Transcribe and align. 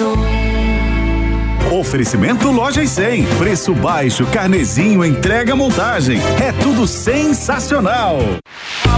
Show. 0.00 0.16
Oferecimento 1.78 2.50
Loja 2.50 2.82
e 2.82 2.88
100. 2.88 3.26
Preço 3.36 3.74
baixo, 3.74 4.26
carnezinho, 4.26 5.04
entrega, 5.04 5.54
montagem. 5.54 6.18
É 6.42 6.52
tudo 6.52 6.86
sensacional. 6.86 8.18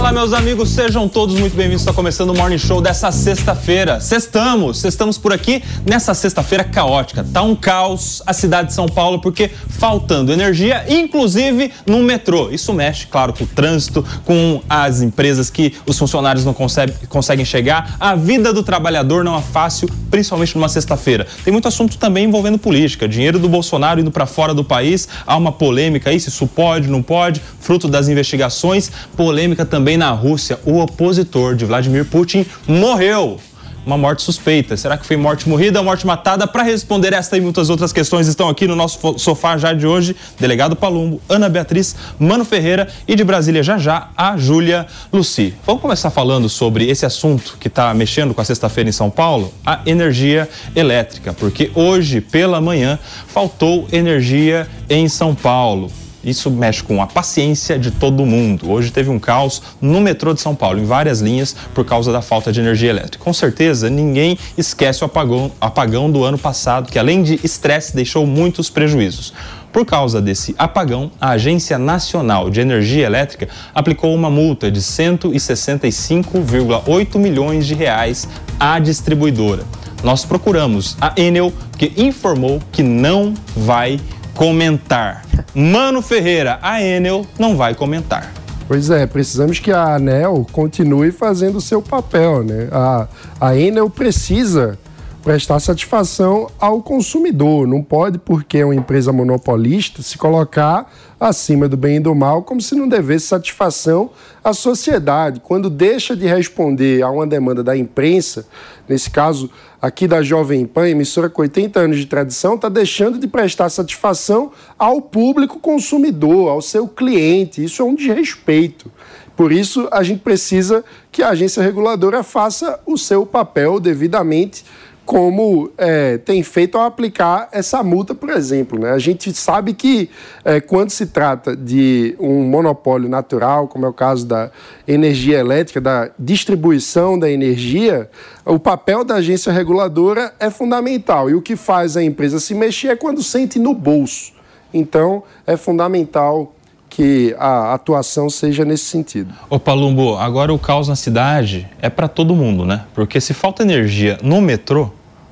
Fala, 0.03 0.19
meus 0.19 0.33
amigos, 0.33 0.71
sejam 0.71 1.07
todos 1.07 1.39
muito 1.39 1.55
bem-vindos. 1.55 1.81
Está 1.81 1.93
começando 1.93 2.31
o 2.31 2.35
Morning 2.35 2.57
Show 2.57 2.81
dessa 2.81 3.09
sexta-feira. 3.09 4.01
Sextamos, 4.01 4.79
sextamos 4.79 5.17
por 5.17 5.31
aqui 5.31 5.63
nessa 5.85 6.13
sexta-feira 6.13 6.61
caótica. 6.61 7.25
Tá 7.31 7.41
um 7.41 7.55
caos 7.55 8.21
a 8.25 8.33
cidade 8.33 8.67
de 8.67 8.73
São 8.73 8.85
Paulo 8.85 9.21
porque 9.21 9.49
faltando 9.69 10.33
energia, 10.33 10.83
inclusive 10.89 11.71
no 11.87 11.99
metrô. 11.99 12.49
Isso 12.51 12.73
mexe, 12.73 13.07
claro, 13.07 13.31
com 13.31 13.45
o 13.45 13.47
trânsito, 13.47 14.05
com 14.25 14.61
as 14.67 15.01
empresas 15.01 15.49
que 15.49 15.73
os 15.87 15.97
funcionários 15.97 16.43
não 16.43 16.53
conseguem, 16.53 16.93
conseguem 17.07 17.45
chegar. 17.45 17.95
A 17.97 18.13
vida 18.13 18.51
do 18.51 18.61
trabalhador 18.61 19.23
não 19.23 19.37
é 19.37 19.41
fácil, 19.41 19.87
principalmente 20.11 20.53
numa 20.55 20.67
sexta-feira. 20.67 21.25
Tem 21.45 21.53
muito 21.53 21.69
assunto 21.69 21.97
também 21.97 22.25
envolvendo 22.25 22.57
política. 22.57 23.07
Dinheiro 23.07 23.39
do 23.39 23.47
Bolsonaro 23.47 24.01
indo 24.01 24.11
para 24.11 24.25
fora 24.25 24.53
do 24.53 24.65
país. 24.65 25.07
Há 25.25 25.37
uma 25.37 25.53
polêmica 25.53 26.09
aí 26.09 26.19
se 26.19 26.27
isso 26.27 26.45
pode, 26.45 26.89
não 26.89 27.01
pode, 27.01 27.41
fruto 27.61 27.87
das 27.87 28.09
investigações. 28.09 28.91
Polêmica 29.15 29.65
também 29.65 29.92
na 29.97 30.11
Rússia. 30.11 30.59
O 30.65 30.79
opositor 30.79 31.55
de 31.55 31.65
Vladimir 31.65 32.05
Putin 32.05 32.45
morreu 32.67 33.39
uma 33.85 33.97
morte 33.97 34.21
suspeita. 34.21 34.75
Será 34.77 34.97
que 34.97 35.05
foi 35.05 35.17
morte 35.17 35.47
morrida 35.47 35.81
morte 35.83 36.05
matada? 36.05 36.47
Para 36.47 36.63
responder 36.63 37.13
esta 37.13 37.37
e 37.37 37.41
muitas 37.41 37.69
outras 37.69 37.91
questões, 37.91 38.27
estão 38.27 38.49
aqui 38.49 38.67
no 38.67 38.75
nosso 38.75 39.17
sofá 39.17 39.57
já 39.57 39.73
de 39.73 39.85
hoje, 39.85 40.15
delegado 40.39 40.75
Palumbo, 40.75 41.21
Ana 41.27 41.49
Beatriz, 41.49 41.95
Mano 42.17 42.45
Ferreira 42.45 42.87
e 43.07 43.15
de 43.15 43.23
Brasília 43.23 43.63
já 43.63 43.77
já 43.77 44.09
a 44.15 44.37
Júlia 44.37 44.87
Luci. 45.11 45.53
Vamos 45.65 45.81
começar 45.81 46.09
falando 46.09 46.47
sobre 46.47 46.89
esse 46.89 47.05
assunto 47.05 47.57
que 47.59 47.67
está 47.67 47.93
mexendo 47.93 48.33
com 48.33 48.41
a 48.41 48.45
sexta-feira 48.45 48.89
em 48.89 48.93
São 48.93 49.09
Paulo, 49.09 49.53
a 49.65 49.81
energia 49.85 50.49
elétrica, 50.75 51.33
porque 51.33 51.71
hoje 51.75 52.21
pela 52.21 52.61
manhã 52.61 52.97
faltou 53.27 53.87
energia 53.91 54.67
em 54.89 55.07
São 55.07 55.35
Paulo. 55.35 55.91
Isso 56.23 56.49
mexe 56.49 56.81
com 56.81 57.01
a 57.01 57.07
paciência 57.07 57.77
de 57.77 57.91
todo 57.91 58.25
mundo. 58.25 58.71
Hoje 58.71 58.91
teve 58.91 59.09
um 59.09 59.19
caos 59.19 59.61
no 59.81 59.99
metrô 59.99 60.33
de 60.33 60.39
São 60.39 60.55
Paulo, 60.55 60.79
em 60.79 60.85
várias 60.85 61.19
linhas, 61.19 61.53
por 61.73 61.83
causa 61.83 62.11
da 62.11 62.21
falta 62.21 62.51
de 62.51 62.61
energia 62.61 62.89
elétrica. 62.89 63.23
Com 63.23 63.33
certeza, 63.33 63.89
ninguém 63.89 64.37
esquece 64.57 65.03
o 65.03 65.05
apagão, 65.05 65.51
apagão 65.59 66.09
do 66.09 66.23
ano 66.23 66.37
passado, 66.37 66.89
que 66.89 66.97
além 66.97 67.23
de 67.23 67.39
estresse, 67.43 67.93
deixou 67.93 68.25
muitos 68.25 68.69
prejuízos. 68.69 69.33
Por 69.73 69.85
causa 69.85 70.21
desse 70.21 70.55
apagão, 70.57 71.11
a 71.19 71.31
Agência 71.31 71.77
Nacional 71.79 72.49
de 72.49 72.61
Energia 72.61 73.07
Elétrica 73.07 73.49
aplicou 73.73 74.13
uma 74.13 74.29
multa 74.29 74.71
de 74.71 74.79
165,8 74.79 77.17
milhões 77.17 77.65
de 77.65 77.73
reais 77.73 78.29
à 78.59 78.77
distribuidora. 78.77 79.63
Nós 80.03 80.23
procuramos 80.25 80.95
a 81.01 81.11
Enel, 81.17 81.51
que 81.77 81.91
informou 81.97 82.61
que 82.71 82.83
não 82.83 83.33
vai 83.55 83.99
comentar. 84.35 85.23
Mano 85.53 86.01
Ferreira, 86.01 86.59
a 86.61 86.81
Enel 86.81 87.25
não 87.37 87.55
vai 87.55 87.75
comentar. 87.75 88.31
Pois 88.67 88.89
é, 88.89 89.05
precisamos 89.05 89.59
que 89.59 89.71
a 89.71 89.95
ANEL 89.95 90.47
continue 90.51 91.11
fazendo 91.11 91.57
o 91.57 91.61
seu 91.61 91.81
papel, 91.81 92.43
né? 92.43 92.69
A, 92.71 93.07
a 93.39 93.57
Enel 93.57 93.89
precisa 93.89 94.79
prestar 95.21 95.59
satisfação 95.59 96.49
ao 96.59 96.81
consumidor. 96.81 97.67
Não 97.67 97.81
pode, 97.81 98.17
porque 98.17 98.59
é 98.59 98.65
uma 98.65 98.75
empresa 98.75 99.11
monopolista, 99.11 100.01
se 100.01 100.17
colocar 100.17 100.91
acima 101.19 101.69
do 101.69 101.77
bem 101.77 101.97
e 101.97 101.99
do 101.99 102.13
mal, 102.13 102.43
como 102.43 102.61
se 102.61 102.75
não 102.75 102.87
devesse 102.87 103.27
satisfação 103.27 104.09
à 104.43 104.53
sociedade. 104.53 105.39
Quando 105.39 105.69
deixa 105.69 106.15
de 106.15 106.25
responder 106.25 107.01
a 107.01 107.09
uma 107.09 107.25
demanda 107.25 107.63
da 107.63 107.75
imprensa, 107.75 108.45
nesse 108.87 109.09
caso 109.09 109.49
aqui 109.81 110.07
da 110.07 110.21
Jovem 110.21 110.65
Pan, 110.65 110.87
emissora 110.87 111.29
com 111.29 111.41
80 111.41 111.79
anos 111.79 111.97
de 111.97 112.05
tradição, 112.05 112.55
está 112.55 112.69
deixando 112.69 113.17
de 113.17 113.27
prestar 113.27 113.69
satisfação 113.69 114.51
ao 114.77 115.01
público 115.01 115.59
consumidor, 115.59 116.49
ao 116.49 116.61
seu 116.61 116.87
cliente. 116.87 117.63
Isso 117.63 117.81
é 117.81 117.85
um 117.85 117.95
desrespeito. 117.95 118.91
Por 119.35 119.51
isso, 119.51 119.87
a 119.91 120.03
gente 120.03 120.19
precisa 120.19 120.85
que 121.11 121.23
a 121.23 121.29
agência 121.29 121.63
reguladora 121.63 122.21
faça 122.21 122.79
o 122.85 122.97
seu 122.97 123.25
papel 123.25 123.79
devidamente 123.79 124.63
como 125.05 125.69
é, 125.77 126.17
tem 126.17 126.41
feito 126.43 126.77
ao 126.77 126.85
aplicar 126.85 127.49
essa 127.51 127.83
multa, 127.83 128.15
por 128.15 128.29
exemplo. 128.29 128.79
Né? 128.79 128.91
A 128.91 128.97
gente 128.97 129.33
sabe 129.33 129.73
que 129.73 130.09
é, 130.45 130.61
quando 130.61 130.91
se 130.91 131.07
trata 131.07 131.55
de 131.55 132.15
um 132.19 132.43
monopólio 132.43 133.09
natural, 133.09 133.67
como 133.67 133.85
é 133.85 133.89
o 133.89 133.93
caso 133.93 134.25
da 134.25 134.49
energia 134.87 135.39
elétrica, 135.39 135.81
da 135.81 136.09
distribuição 136.17 137.19
da 137.19 137.29
energia, 137.29 138.09
o 138.45 138.57
papel 138.57 139.03
da 139.03 139.15
agência 139.15 139.51
reguladora 139.51 140.33
é 140.39 140.49
fundamental. 140.49 141.29
E 141.29 141.35
o 141.35 141.41
que 141.41 141.55
faz 141.55 141.97
a 141.97 142.03
empresa 142.03 142.39
se 142.39 142.53
mexer 142.53 142.87
é 142.87 142.95
quando 142.95 143.21
sente 143.21 143.59
no 143.59 143.73
bolso. 143.73 144.31
Então, 144.73 145.23
é 145.45 145.55
fundamental 145.57 146.55
que 146.95 147.35
a 147.39 147.73
atuação 147.73 148.29
seja 148.29 148.63
nesse 148.63 148.83
sentido. 148.83 149.33
Ô 149.49 149.59
Palumbo, 149.59 150.15
agora 150.15 150.53
o 150.53 150.59
caos 150.59 150.87
na 150.87 150.95
cidade 150.95 151.67
é 151.81 151.89
para 151.89 152.07
todo 152.07 152.35
mundo, 152.35 152.65
né? 152.65 152.83
Porque 152.93 153.19
se 153.19 153.33
falta 153.33 153.63
energia 153.63 154.19
no 154.21 154.39
metrô, 154.39 154.91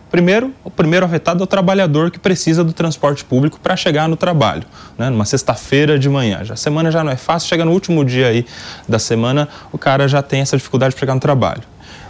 primeiro, 0.10 0.52
o 0.64 0.72
primeiro 0.72 1.06
afetado 1.06 1.42
é 1.42 1.44
o 1.44 1.48
trabalhador 1.48 2.10
que 2.10 2.18
precisa 2.18 2.64
do 2.64 2.74
transporte 2.74 3.24
público 3.24 3.60
para 3.62 3.76
chegar 3.76 4.10
no 4.10 4.16
trabalho, 4.16 4.64
né? 4.98 5.12
Numa 5.12 5.24
sexta-feira 5.24 6.00
de 6.00 6.10
manhã. 6.10 6.44
Já 6.44 6.56
a 6.56 6.58
semana 6.58 6.90
já 6.90 7.04
não 7.04 7.12
é 7.12 7.16
fácil, 7.16 7.48
chega 7.48 7.64
no 7.64 7.74
último 7.74 8.04
dia 8.04 8.30
aí 8.30 8.44
da 8.90 8.98
semana, 8.98 9.48
o 9.72 9.78
cara 9.78 10.08
já 10.08 10.24
tem 10.24 10.42
essa 10.42 10.58
dificuldade 10.58 10.96
de 10.96 11.00
chegar 11.00 11.14
no 11.14 11.22
trabalho. 11.22 11.62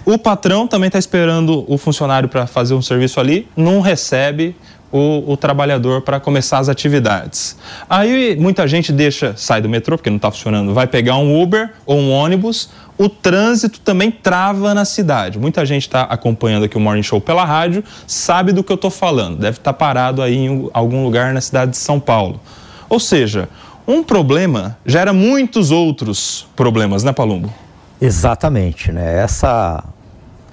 O 0.06 0.18
patrão 0.18 0.66
também 0.66 0.88
está 0.88 0.98
esperando 0.98 1.66
o 1.68 1.78
funcionário 1.78 2.30
para 2.30 2.48
fazer 2.48 2.74
um 2.74 2.82
serviço 2.82 3.20
ali, 3.20 3.50
não 3.58 3.82
recebe 3.82 4.56
o, 4.92 5.32
o 5.32 5.38
trabalhador 5.38 6.02
para 6.02 6.20
começar 6.20 6.60
as 6.60 6.70
atividades. 6.70 7.58
Aí 7.90 8.36
muita 8.40 8.68
gente 8.68 8.92
deixa, 8.92 9.34
sai 9.38 9.62
do 9.62 9.70
metrô 9.70 9.98
porque 9.98 10.10
não 10.10 10.18
está 10.18 10.30
funcionando, 10.30 10.74
vai 10.74 10.88
pegar 10.88 11.18
um 11.18 11.42
Uber 11.42 11.72
ou 11.86 11.98
um 11.98 12.12
ônibus. 12.12 12.70
O 12.98 13.10
trânsito 13.10 13.80
também 13.80 14.12
trava 14.12 14.74
na 14.74 14.86
cidade. 14.86 15.40
Muita 15.40 15.66
gente 15.66 15.84
está 15.84 16.04
acompanhando 16.04 16.66
aqui 16.66 16.78
o 16.78 16.80
Morning 16.80 17.02
Show 17.02 17.20
pela 17.20 17.44
rádio, 17.44 17.84
sabe 18.06 18.52
do 18.52 18.64
que 18.64 18.72
eu 18.72 18.76
estou 18.76 18.92
falando. 18.92 19.40
Deve 19.40 19.58
estar 19.58 19.74
tá 19.74 19.78
parado 19.78 20.22
aí 20.22 20.36
em 20.36 20.70
algum 20.74 21.04
lugar 21.04 21.34
na 21.34 21.42
cidade 21.42 21.72
de 21.72 21.78
São 21.78 22.00
Paulo. 22.00 22.40
Ou 22.88 23.00
seja, 23.00 23.50
um 23.88 24.04
problema 24.04 24.78
gera 24.86 25.14
muitos 25.14 25.72
outros 25.72 26.48
problemas, 26.56 27.04
né, 27.04 27.12
Palumbo? 27.12 27.52
Exatamente, 28.00 28.92
né? 28.92 29.22
Essa 29.24 29.84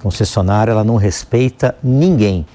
concessionária 0.01 0.71
ela 0.71 0.83
não 0.83 0.95
respeita 0.95 1.75
ninguém. 1.83 2.45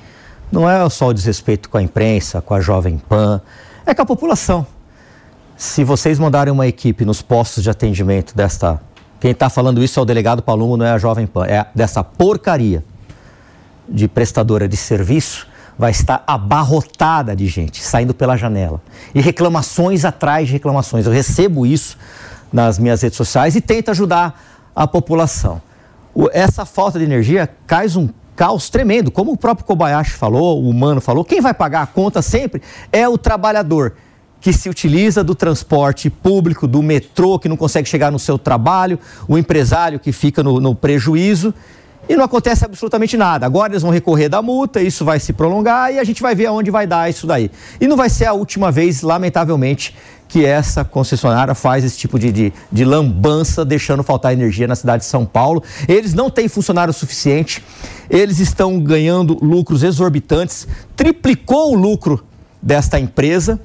Não 0.54 0.70
é 0.70 0.88
só 0.88 1.08
o 1.08 1.12
desrespeito 1.12 1.68
com 1.68 1.78
a 1.78 1.82
imprensa, 1.82 2.40
com 2.40 2.54
a 2.54 2.60
Jovem 2.60 2.96
Pan, 2.96 3.40
é 3.84 3.92
com 3.92 4.02
a 4.02 4.06
população. 4.06 4.64
Se 5.56 5.82
vocês 5.82 6.16
mandarem 6.16 6.52
uma 6.52 6.64
equipe 6.64 7.04
nos 7.04 7.20
postos 7.20 7.64
de 7.64 7.70
atendimento 7.70 8.36
desta. 8.36 8.80
Quem 9.18 9.32
está 9.32 9.50
falando 9.50 9.82
isso 9.82 9.98
é 9.98 10.02
o 10.04 10.06
delegado 10.06 10.44
Palumo, 10.44 10.76
não 10.76 10.86
é 10.86 10.92
a 10.92 10.98
Jovem 10.98 11.26
Pan, 11.26 11.44
é 11.46 11.66
dessa 11.74 12.04
porcaria 12.04 12.84
de 13.88 14.06
prestadora 14.06 14.68
de 14.68 14.76
serviço, 14.76 15.48
vai 15.76 15.90
estar 15.90 16.22
abarrotada 16.24 17.34
de 17.34 17.48
gente 17.48 17.82
saindo 17.82 18.14
pela 18.14 18.36
janela. 18.36 18.80
E 19.12 19.20
reclamações 19.20 20.04
atrás 20.04 20.46
de 20.46 20.52
reclamações. 20.52 21.04
Eu 21.04 21.12
recebo 21.12 21.66
isso 21.66 21.98
nas 22.52 22.78
minhas 22.78 23.02
redes 23.02 23.16
sociais 23.16 23.56
e 23.56 23.60
tento 23.60 23.90
ajudar 23.90 24.40
a 24.72 24.86
população. 24.86 25.60
Essa 26.32 26.64
falta 26.64 26.96
de 26.96 27.04
energia 27.04 27.50
cai 27.66 27.88
um 27.96 28.08
caos 28.34 28.68
tremendo. 28.68 29.10
Como 29.10 29.32
o 29.32 29.36
próprio 29.36 29.66
Kobayashi 29.66 30.12
falou, 30.12 30.62
o 30.62 30.68
Humano 30.68 31.00
falou, 31.00 31.24
quem 31.24 31.40
vai 31.40 31.54
pagar 31.54 31.82
a 31.82 31.86
conta 31.86 32.22
sempre 32.22 32.62
é 32.92 33.08
o 33.08 33.16
trabalhador 33.16 33.94
que 34.40 34.52
se 34.52 34.68
utiliza 34.68 35.24
do 35.24 35.34
transporte 35.34 36.10
público, 36.10 36.68
do 36.68 36.82
metrô, 36.82 37.38
que 37.38 37.48
não 37.48 37.56
consegue 37.56 37.88
chegar 37.88 38.12
no 38.12 38.18
seu 38.18 38.38
trabalho, 38.38 38.98
o 39.26 39.38
empresário 39.38 39.98
que 39.98 40.12
fica 40.12 40.42
no, 40.42 40.60
no 40.60 40.74
prejuízo 40.74 41.54
e 42.08 42.16
não 42.16 42.24
acontece 42.24 42.64
absolutamente 42.64 43.16
nada. 43.16 43.46
Agora 43.46 43.72
eles 43.72 43.82
vão 43.82 43.90
recorrer 43.90 44.28
da 44.28 44.42
multa, 44.42 44.82
isso 44.82 45.04
vai 45.04 45.18
se 45.18 45.32
prolongar 45.32 45.92
e 45.92 45.98
a 45.98 46.04
gente 46.04 46.20
vai 46.20 46.34
ver 46.34 46.46
aonde 46.46 46.70
vai 46.70 46.86
dar 46.86 47.08
isso 47.08 47.26
daí. 47.26 47.50
E 47.80 47.86
não 47.86 47.96
vai 47.96 48.10
ser 48.10 48.26
a 48.26 48.32
última 48.32 48.70
vez, 48.70 49.02
lamentavelmente, 49.02 49.96
que 50.28 50.44
essa 50.44 50.84
concessionária 50.84 51.54
faz 51.54 51.84
esse 51.84 51.98
tipo 51.98 52.18
de, 52.18 52.32
de, 52.32 52.52
de, 52.70 52.84
lambança, 52.84 53.64
deixando 53.64 54.02
faltar 54.02 54.32
energia 54.32 54.66
na 54.66 54.74
cidade 54.74 55.02
de 55.02 55.08
São 55.08 55.24
Paulo. 55.24 55.62
Eles 55.86 56.14
não 56.14 56.28
têm 56.28 56.48
funcionário 56.48 56.92
suficiente, 56.92 57.64
eles 58.10 58.40
estão 58.40 58.80
ganhando 58.80 59.38
lucros 59.42 59.82
exorbitantes, 59.82 60.66
triplicou 60.96 61.72
o 61.72 61.76
lucro 61.76 62.24
desta 62.60 62.98
empresa 62.98 63.60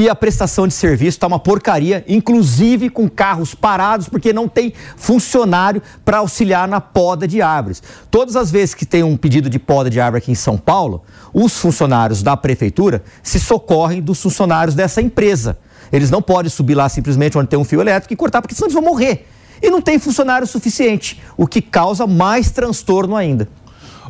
e 0.00 0.08
a 0.08 0.14
prestação 0.14 0.66
de 0.66 0.72
serviço 0.72 1.16
está 1.18 1.26
uma 1.26 1.38
porcaria, 1.38 2.02
inclusive 2.08 2.88
com 2.88 3.08
carros 3.08 3.54
parados, 3.54 4.08
porque 4.08 4.32
não 4.32 4.48
tem 4.48 4.72
funcionário 4.96 5.82
para 6.04 6.18
auxiliar 6.18 6.66
na 6.66 6.80
poda 6.80 7.28
de 7.28 7.42
árvores. 7.42 7.82
Todas 8.10 8.34
as 8.34 8.50
vezes 8.50 8.74
que 8.74 8.86
tem 8.86 9.02
um 9.02 9.14
pedido 9.14 9.50
de 9.50 9.58
poda 9.58 9.90
de 9.90 10.00
árvore 10.00 10.22
aqui 10.22 10.32
em 10.32 10.36
São 10.36 10.56
Paulo, 10.56 11.02
os 11.34 11.58
funcionários 11.58 12.22
da 12.22 12.34
prefeitura 12.34 13.02
se 13.22 13.38
socorrem 13.38 14.00
dos 14.00 14.22
funcionários 14.22 14.74
dessa 14.74 15.02
empresa. 15.02 15.58
Eles 15.92 16.10
não 16.10 16.22
podem 16.22 16.50
subir 16.50 16.74
lá 16.74 16.88
simplesmente 16.88 17.36
onde 17.36 17.48
tem 17.48 17.58
um 17.58 17.64
fio 17.64 17.80
elétrico 17.80 18.12
e 18.12 18.16
cortar, 18.16 18.40
porque 18.40 18.54
senão 18.54 18.66
eles 18.66 18.74
vão 18.74 18.82
morrer. 18.82 19.26
E 19.62 19.70
não 19.70 19.82
tem 19.82 19.98
funcionário 19.98 20.46
suficiente, 20.46 21.20
o 21.36 21.46
que 21.46 21.60
causa 21.60 22.06
mais 22.06 22.50
transtorno 22.50 23.14
ainda. 23.16 23.48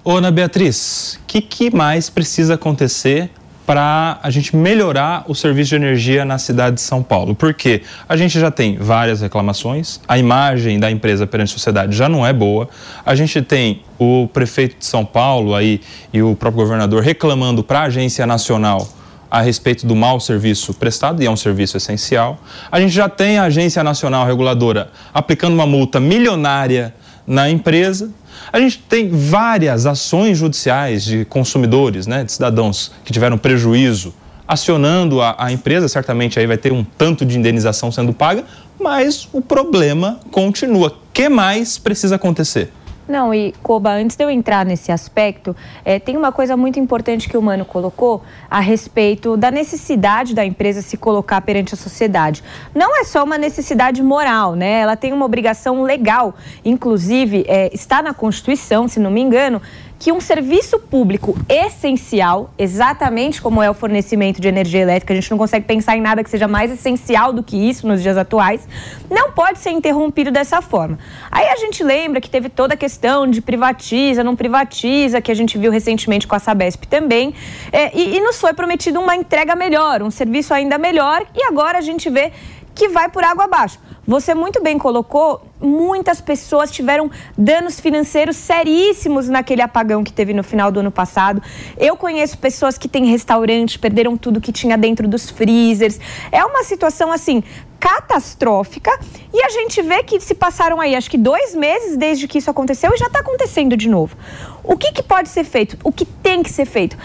Ô, 0.04 0.16
Ana 0.16 0.30
Beatriz, 0.30 1.18
o 1.22 1.26
que, 1.26 1.40
que 1.40 1.74
mais 1.74 2.08
precisa 2.08 2.54
acontecer 2.54 3.30
para 3.70 4.18
a 4.20 4.30
gente 4.30 4.56
melhorar 4.56 5.24
o 5.28 5.34
serviço 5.34 5.70
de 5.70 5.76
energia 5.76 6.24
na 6.24 6.38
cidade 6.38 6.74
de 6.74 6.80
São 6.80 7.04
Paulo. 7.04 7.36
Porque 7.36 7.82
a 8.08 8.16
gente 8.16 8.40
já 8.40 8.50
tem 8.50 8.76
várias 8.76 9.20
reclamações, 9.20 10.00
a 10.08 10.18
imagem 10.18 10.80
da 10.80 10.90
empresa 10.90 11.24
perante 11.24 11.50
a 11.50 11.52
sociedade 11.52 11.96
já 11.96 12.08
não 12.08 12.26
é 12.26 12.32
boa, 12.32 12.68
a 13.06 13.14
gente 13.14 13.40
tem 13.42 13.82
o 13.96 14.26
prefeito 14.26 14.76
de 14.76 14.84
São 14.84 15.04
Paulo 15.04 15.54
aí 15.54 15.80
e 16.12 16.20
o 16.20 16.34
próprio 16.34 16.64
governador 16.64 17.00
reclamando 17.00 17.62
para 17.62 17.78
a 17.78 17.82
agência 17.84 18.26
nacional 18.26 18.88
a 19.30 19.40
respeito 19.40 19.86
do 19.86 19.94
mau 19.94 20.18
serviço 20.18 20.74
prestado, 20.74 21.22
e 21.22 21.26
é 21.26 21.30
um 21.30 21.36
serviço 21.36 21.76
essencial. 21.76 22.40
A 22.70 22.80
gente 22.80 22.92
já 22.92 23.08
tem 23.08 23.38
a 23.38 23.44
Agência 23.44 23.84
Nacional 23.84 24.26
Reguladora 24.26 24.90
aplicando 25.14 25.54
uma 25.54 25.66
multa 25.66 26.00
milionária 26.00 26.94
na 27.26 27.48
empresa. 27.48 28.10
A 28.52 28.58
gente 28.58 28.78
tem 28.78 29.08
várias 29.10 29.86
ações 29.86 30.38
judiciais 30.38 31.04
de 31.04 31.24
consumidores, 31.24 32.06
né, 32.06 32.24
de 32.24 32.32
cidadãos 32.32 32.92
que 33.04 33.12
tiveram 33.12 33.38
prejuízo, 33.38 34.12
acionando 34.48 35.22
a, 35.22 35.36
a 35.38 35.52
empresa. 35.52 35.86
Certamente 35.86 36.40
aí 36.40 36.46
vai 36.46 36.58
ter 36.58 36.72
um 36.72 36.82
tanto 36.82 37.24
de 37.24 37.38
indenização 37.38 37.92
sendo 37.92 38.12
paga, 38.12 38.44
mas 38.80 39.28
o 39.32 39.40
problema 39.40 40.18
continua. 40.32 40.88
O 40.88 41.12
que 41.12 41.28
mais 41.28 41.78
precisa 41.78 42.16
acontecer? 42.16 42.72
Não, 43.10 43.34
e 43.34 43.52
Koba, 43.60 43.90
antes 43.90 44.16
de 44.16 44.22
eu 44.22 44.30
entrar 44.30 44.64
nesse 44.64 44.92
aspecto, 44.92 45.56
é, 45.84 45.98
tem 45.98 46.16
uma 46.16 46.30
coisa 46.30 46.56
muito 46.56 46.78
importante 46.78 47.28
que 47.28 47.36
o 47.36 47.42
Mano 47.42 47.64
colocou 47.64 48.22
a 48.48 48.60
respeito 48.60 49.36
da 49.36 49.50
necessidade 49.50 50.32
da 50.32 50.44
empresa 50.44 50.80
se 50.80 50.96
colocar 50.96 51.40
perante 51.40 51.74
a 51.74 51.76
sociedade. 51.76 52.44
Não 52.72 52.96
é 52.96 53.02
só 53.02 53.24
uma 53.24 53.36
necessidade 53.36 54.00
moral, 54.00 54.54
né? 54.54 54.78
Ela 54.78 54.94
tem 54.94 55.12
uma 55.12 55.24
obrigação 55.24 55.82
legal, 55.82 56.36
inclusive 56.64 57.44
é, 57.48 57.68
está 57.74 58.00
na 58.00 58.14
Constituição, 58.14 58.86
se 58.86 59.00
não 59.00 59.10
me 59.10 59.20
engano, 59.20 59.60
que 60.00 60.10
um 60.10 60.18
serviço 60.18 60.78
público 60.78 61.36
essencial, 61.46 62.54
exatamente 62.56 63.42
como 63.42 63.62
é 63.62 63.70
o 63.70 63.74
fornecimento 63.74 64.40
de 64.40 64.48
energia 64.48 64.80
elétrica, 64.80 65.12
a 65.12 65.14
gente 65.14 65.30
não 65.30 65.36
consegue 65.36 65.66
pensar 65.66 65.94
em 65.94 66.00
nada 66.00 66.24
que 66.24 66.30
seja 66.30 66.48
mais 66.48 66.72
essencial 66.72 67.34
do 67.34 67.42
que 67.42 67.54
isso 67.54 67.86
nos 67.86 68.02
dias 68.02 68.16
atuais, 68.16 68.66
não 69.10 69.32
pode 69.32 69.58
ser 69.58 69.72
interrompido 69.72 70.30
dessa 70.30 70.62
forma. 70.62 70.98
Aí 71.30 71.46
a 71.48 71.56
gente 71.56 71.84
lembra 71.84 72.18
que 72.18 72.30
teve 72.30 72.48
toda 72.48 72.72
a 72.72 72.76
questão 72.78 73.26
de 73.26 73.42
privatiza, 73.42 74.24
não 74.24 74.34
privatiza, 74.34 75.20
que 75.20 75.30
a 75.30 75.34
gente 75.34 75.58
viu 75.58 75.70
recentemente 75.70 76.26
com 76.26 76.34
a 76.34 76.38
Sabesp 76.38 76.86
também, 76.86 77.34
é, 77.70 77.94
e, 77.94 78.16
e 78.16 78.20
nos 78.20 78.40
foi 78.40 78.54
prometido 78.54 78.98
uma 78.98 79.14
entrega 79.14 79.54
melhor, 79.54 80.02
um 80.02 80.10
serviço 80.10 80.54
ainda 80.54 80.78
melhor, 80.78 81.26
e 81.34 81.44
agora 81.44 81.76
a 81.76 81.82
gente 81.82 82.08
vê 82.08 82.32
que 82.74 82.88
vai 82.88 83.10
por 83.10 83.22
água 83.22 83.44
abaixo. 83.44 83.78
Você 84.06 84.34
muito 84.34 84.62
bem 84.62 84.78
colocou, 84.78 85.42
muitas 85.60 86.20
pessoas 86.20 86.70
tiveram 86.70 87.10
danos 87.36 87.78
financeiros 87.78 88.36
seríssimos 88.36 89.28
naquele 89.28 89.62
apagão 89.62 90.02
que 90.02 90.12
teve 90.12 90.32
no 90.32 90.42
final 90.42 90.72
do 90.72 90.80
ano 90.80 90.90
passado. 90.90 91.42
Eu 91.76 91.96
conheço 91.96 92.38
pessoas 92.38 92.78
que 92.78 92.88
têm 92.88 93.04
restaurantes, 93.06 93.76
perderam 93.76 94.16
tudo 94.16 94.40
que 94.40 94.52
tinha 94.52 94.78
dentro 94.78 95.06
dos 95.06 95.28
freezers. 95.28 95.98
É 96.32 96.44
uma 96.44 96.64
situação 96.64 97.12
assim 97.12 97.42
catastrófica 97.78 98.90
e 99.32 99.42
a 99.42 99.48
gente 99.48 99.80
vê 99.80 100.02
que 100.02 100.20
se 100.20 100.34
passaram 100.34 100.80
aí 100.80 100.94
acho 100.94 101.10
que 101.10 101.16
dois 101.16 101.54
meses 101.54 101.96
desde 101.96 102.28
que 102.28 102.36
isso 102.36 102.50
aconteceu 102.50 102.92
e 102.94 102.98
já 102.98 103.06
está 103.06 103.20
acontecendo 103.20 103.76
de 103.76 103.88
novo. 103.88 104.16
O 104.62 104.76
que, 104.76 104.92
que 104.92 105.02
pode 105.02 105.30
ser 105.30 105.44
feito? 105.44 105.78
O 105.82 105.90
que 105.90 106.04
tem 106.04 106.42
que 106.42 106.50
ser 106.50 106.66
feito? 106.66 106.96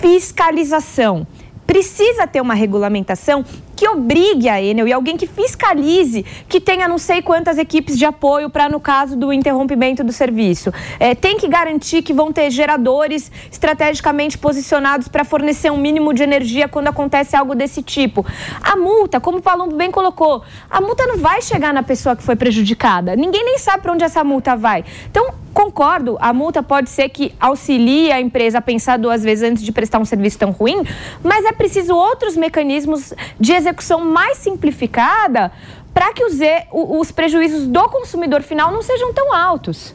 Fiscalização 0.00 1.26
precisa 1.66 2.26
ter 2.26 2.40
uma 2.40 2.54
regulamentação 2.54 3.44
que 3.78 3.86
obrigue 3.86 4.48
a 4.48 4.60
Enel 4.60 4.88
e 4.88 4.92
alguém 4.92 5.16
que 5.16 5.24
fiscalize, 5.24 6.24
que 6.48 6.60
tenha 6.60 6.88
não 6.88 6.98
sei 6.98 7.22
quantas 7.22 7.58
equipes 7.58 7.96
de 7.96 8.04
apoio 8.04 8.50
para, 8.50 8.68
no 8.68 8.80
caso 8.80 9.16
do 9.16 9.32
interrompimento 9.32 10.02
do 10.02 10.12
serviço. 10.12 10.72
É, 10.98 11.14
tem 11.14 11.36
que 11.36 11.46
garantir 11.46 12.02
que 12.02 12.12
vão 12.12 12.32
ter 12.32 12.50
geradores 12.50 13.30
estrategicamente 13.52 14.36
posicionados 14.36 15.06
para 15.06 15.24
fornecer 15.24 15.70
um 15.70 15.76
mínimo 15.76 16.12
de 16.12 16.24
energia 16.24 16.66
quando 16.66 16.88
acontece 16.88 17.36
algo 17.36 17.54
desse 17.54 17.80
tipo. 17.80 18.26
A 18.60 18.74
multa, 18.74 19.20
como 19.20 19.38
o 19.38 19.42
Palumbo 19.42 19.76
bem 19.76 19.92
colocou, 19.92 20.42
a 20.68 20.80
multa 20.80 21.06
não 21.06 21.18
vai 21.18 21.40
chegar 21.40 21.72
na 21.72 21.84
pessoa 21.84 22.16
que 22.16 22.22
foi 22.24 22.34
prejudicada. 22.34 23.14
Ninguém 23.14 23.44
nem 23.44 23.58
sabe 23.58 23.84
para 23.84 23.92
onde 23.92 24.02
essa 24.02 24.24
multa 24.24 24.56
vai. 24.56 24.84
Então, 25.08 25.32
Concordo, 25.58 26.16
a 26.20 26.32
multa 26.32 26.62
pode 26.62 26.88
ser 26.88 27.08
que 27.08 27.34
auxilie 27.40 28.12
a 28.12 28.20
empresa 28.20 28.58
a 28.58 28.60
pensar 28.60 28.96
duas 28.96 29.24
vezes 29.24 29.42
antes 29.42 29.64
de 29.64 29.72
prestar 29.72 29.98
um 29.98 30.04
serviço 30.04 30.38
tão 30.38 30.52
ruim, 30.52 30.84
mas 31.20 31.44
é 31.44 31.50
preciso 31.50 31.96
outros 31.96 32.36
mecanismos 32.36 33.12
de 33.40 33.52
execução 33.52 33.67
mais 34.00 34.38
simplificada 34.38 35.50
para 35.92 36.12
que 36.12 36.24
os, 36.24 36.34
os 36.72 37.10
prejuízos 37.10 37.66
do 37.66 37.88
consumidor 37.88 38.42
final 38.42 38.70
não 38.72 38.82
sejam 38.82 39.12
tão 39.12 39.34
altos. 39.34 39.94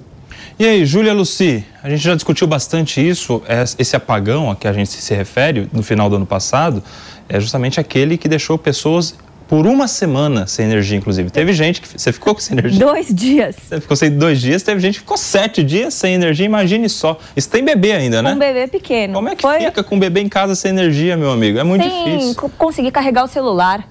E 0.59 0.65
aí, 0.65 0.85
Júlia 0.85 1.13
Luci, 1.13 1.65
a 1.81 1.89
gente 1.89 2.03
já 2.03 2.13
discutiu 2.13 2.45
bastante 2.45 3.05
isso, 3.05 3.41
é, 3.47 3.63
esse 3.79 3.95
apagão 3.95 4.51
a 4.51 4.55
que 4.55 4.67
a 4.67 4.73
gente 4.73 4.89
se 4.89 5.13
refere 5.13 5.67
no 5.73 5.81
final 5.81 6.09
do 6.09 6.17
ano 6.17 6.25
passado, 6.25 6.83
é 7.27 7.39
justamente 7.39 7.79
aquele 7.79 8.17
que 8.17 8.27
deixou 8.27 8.57
pessoas 8.57 9.15
por 9.53 9.67
uma 9.67 9.87
semana 9.87 10.47
sem 10.47 10.65
energia, 10.65 10.97
inclusive. 10.97 11.29
Teve 11.29 11.53
gente 11.53 11.79
que. 11.79 11.87
Você 11.87 12.11
ficou 12.11 12.35
sem 12.39 12.57
energia? 12.57 12.83
Dois 12.83 13.13
dias. 13.13 13.55
Você 13.55 13.79
ficou 13.79 13.95
sem 13.95 14.09
dois 14.09 14.41
dias, 14.41 14.63
teve 14.63 14.81
gente 14.81 14.95
que 14.95 15.01
ficou 15.01 15.15
sete 15.15 15.61
dias 15.61 15.93
sem 15.93 16.15
energia, 16.15 16.43
imagine 16.43 16.89
só. 16.89 17.19
Isso 17.35 17.51
tem 17.51 17.63
bebê 17.63 17.91
ainda, 17.91 18.23
né? 18.23 18.33
Um 18.33 18.39
bebê 18.39 18.65
pequeno. 18.67 19.13
Como 19.13 19.29
é 19.29 19.35
que 19.35 19.43
Foi... 19.43 19.59
fica 19.59 19.83
com 19.83 19.95
um 19.95 19.99
bebê 19.99 20.21
em 20.21 20.27
casa 20.27 20.55
sem 20.55 20.71
energia, 20.71 21.15
meu 21.15 21.31
amigo? 21.31 21.59
É 21.59 21.63
muito 21.63 21.87
sem 21.87 22.03
difícil. 22.03 22.33
Sem 22.33 22.49
conseguir 22.57 22.89
carregar 22.89 23.25
o 23.25 23.27
celular. 23.27 23.87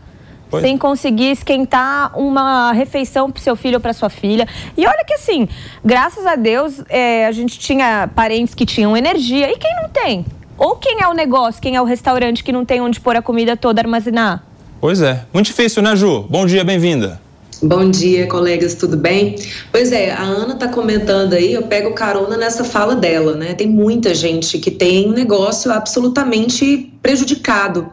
Pois. 0.51 0.65
Sem 0.65 0.77
conseguir 0.77 1.31
esquentar 1.31 2.19
uma 2.19 2.73
refeição 2.73 3.31
para 3.31 3.41
seu 3.41 3.55
filho 3.55 3.77
ou 3.77 3.81
para 3.81 3.93
sua 3.93 4.11
filha. 4.11 4.49
E 4.77 4.85
olha 4.85 5.05
que 5.07 5.15
assim, 5.15 5.49
graças 5.85 6.27
a 6.27 6.35
Deus, 6.35 6.83
é, 6.89 7.25
a 7.25 7.31
gente 7.31 7.57
tinha 7.61 8.11
parentes 8.17 8.53
que 8.53 8.67
tinham 8.67 8.97
energia. 8.97 9.49
E 9.49 9.57
quem 9.57 9.71
não 9.81 9.89
tem? 9.89 10.27
Ou 10.59 10.75
quem 10.75 11.01
é 11.01 11.07
o 11.07 11.15
negócio, 11.15 11.63
quem 11.63 11.77
é 11.77 11.81
o 11.81 11.85
restaurante 11.85 12.43
que 12.43 12.51
não 12.51 12.65
tem 12.65 12.81
onde 12.81 13.01
pôr 13.01 13.15
a 13.15 13.23
comida 13.23 13.57
toda 13.57 13.81
armazenar? 13.81 14.43
Pois 14.83 15.01
é. 15.01 15.25
Muito 15.33 15.47
difícil, 15.47 15.81
né, 15.81 15.95
Ju? 15.95 16.27
Bom 16.29 16.45
dia, 16.45 16.65
bem-vinda. 16.65 17.21
Bom 17.63 17.89
dia, 17.89 18.27
colegas, 18.27 18.75
tudo 18.75 18.97
bem? 18.97 19.37
Pois 19.71 19.93
é, 19.93 20.11
a 20.11 20.23
Ana 20.23 20.55
está 20.55 20.67
comentando 20.67 21.35
aí, 21.35 21.53
eu 21.53 21.63
pego 21.63 21.95
carona 21.95 22.37
nessa 22.37 22.65
fala 22.65 22.97
dela, 22.97 23.37
né? 23.37 23.55
Tem 23.55 23.69
muita 23.69 24.13
gente 24.13 24.59
que 24.59 24.73
tem 24.73 25.09
um 25.09 25.13
negócio 25.13 25.71
absolutamente 25.71 26.93
prejudicado. 27.01 27.89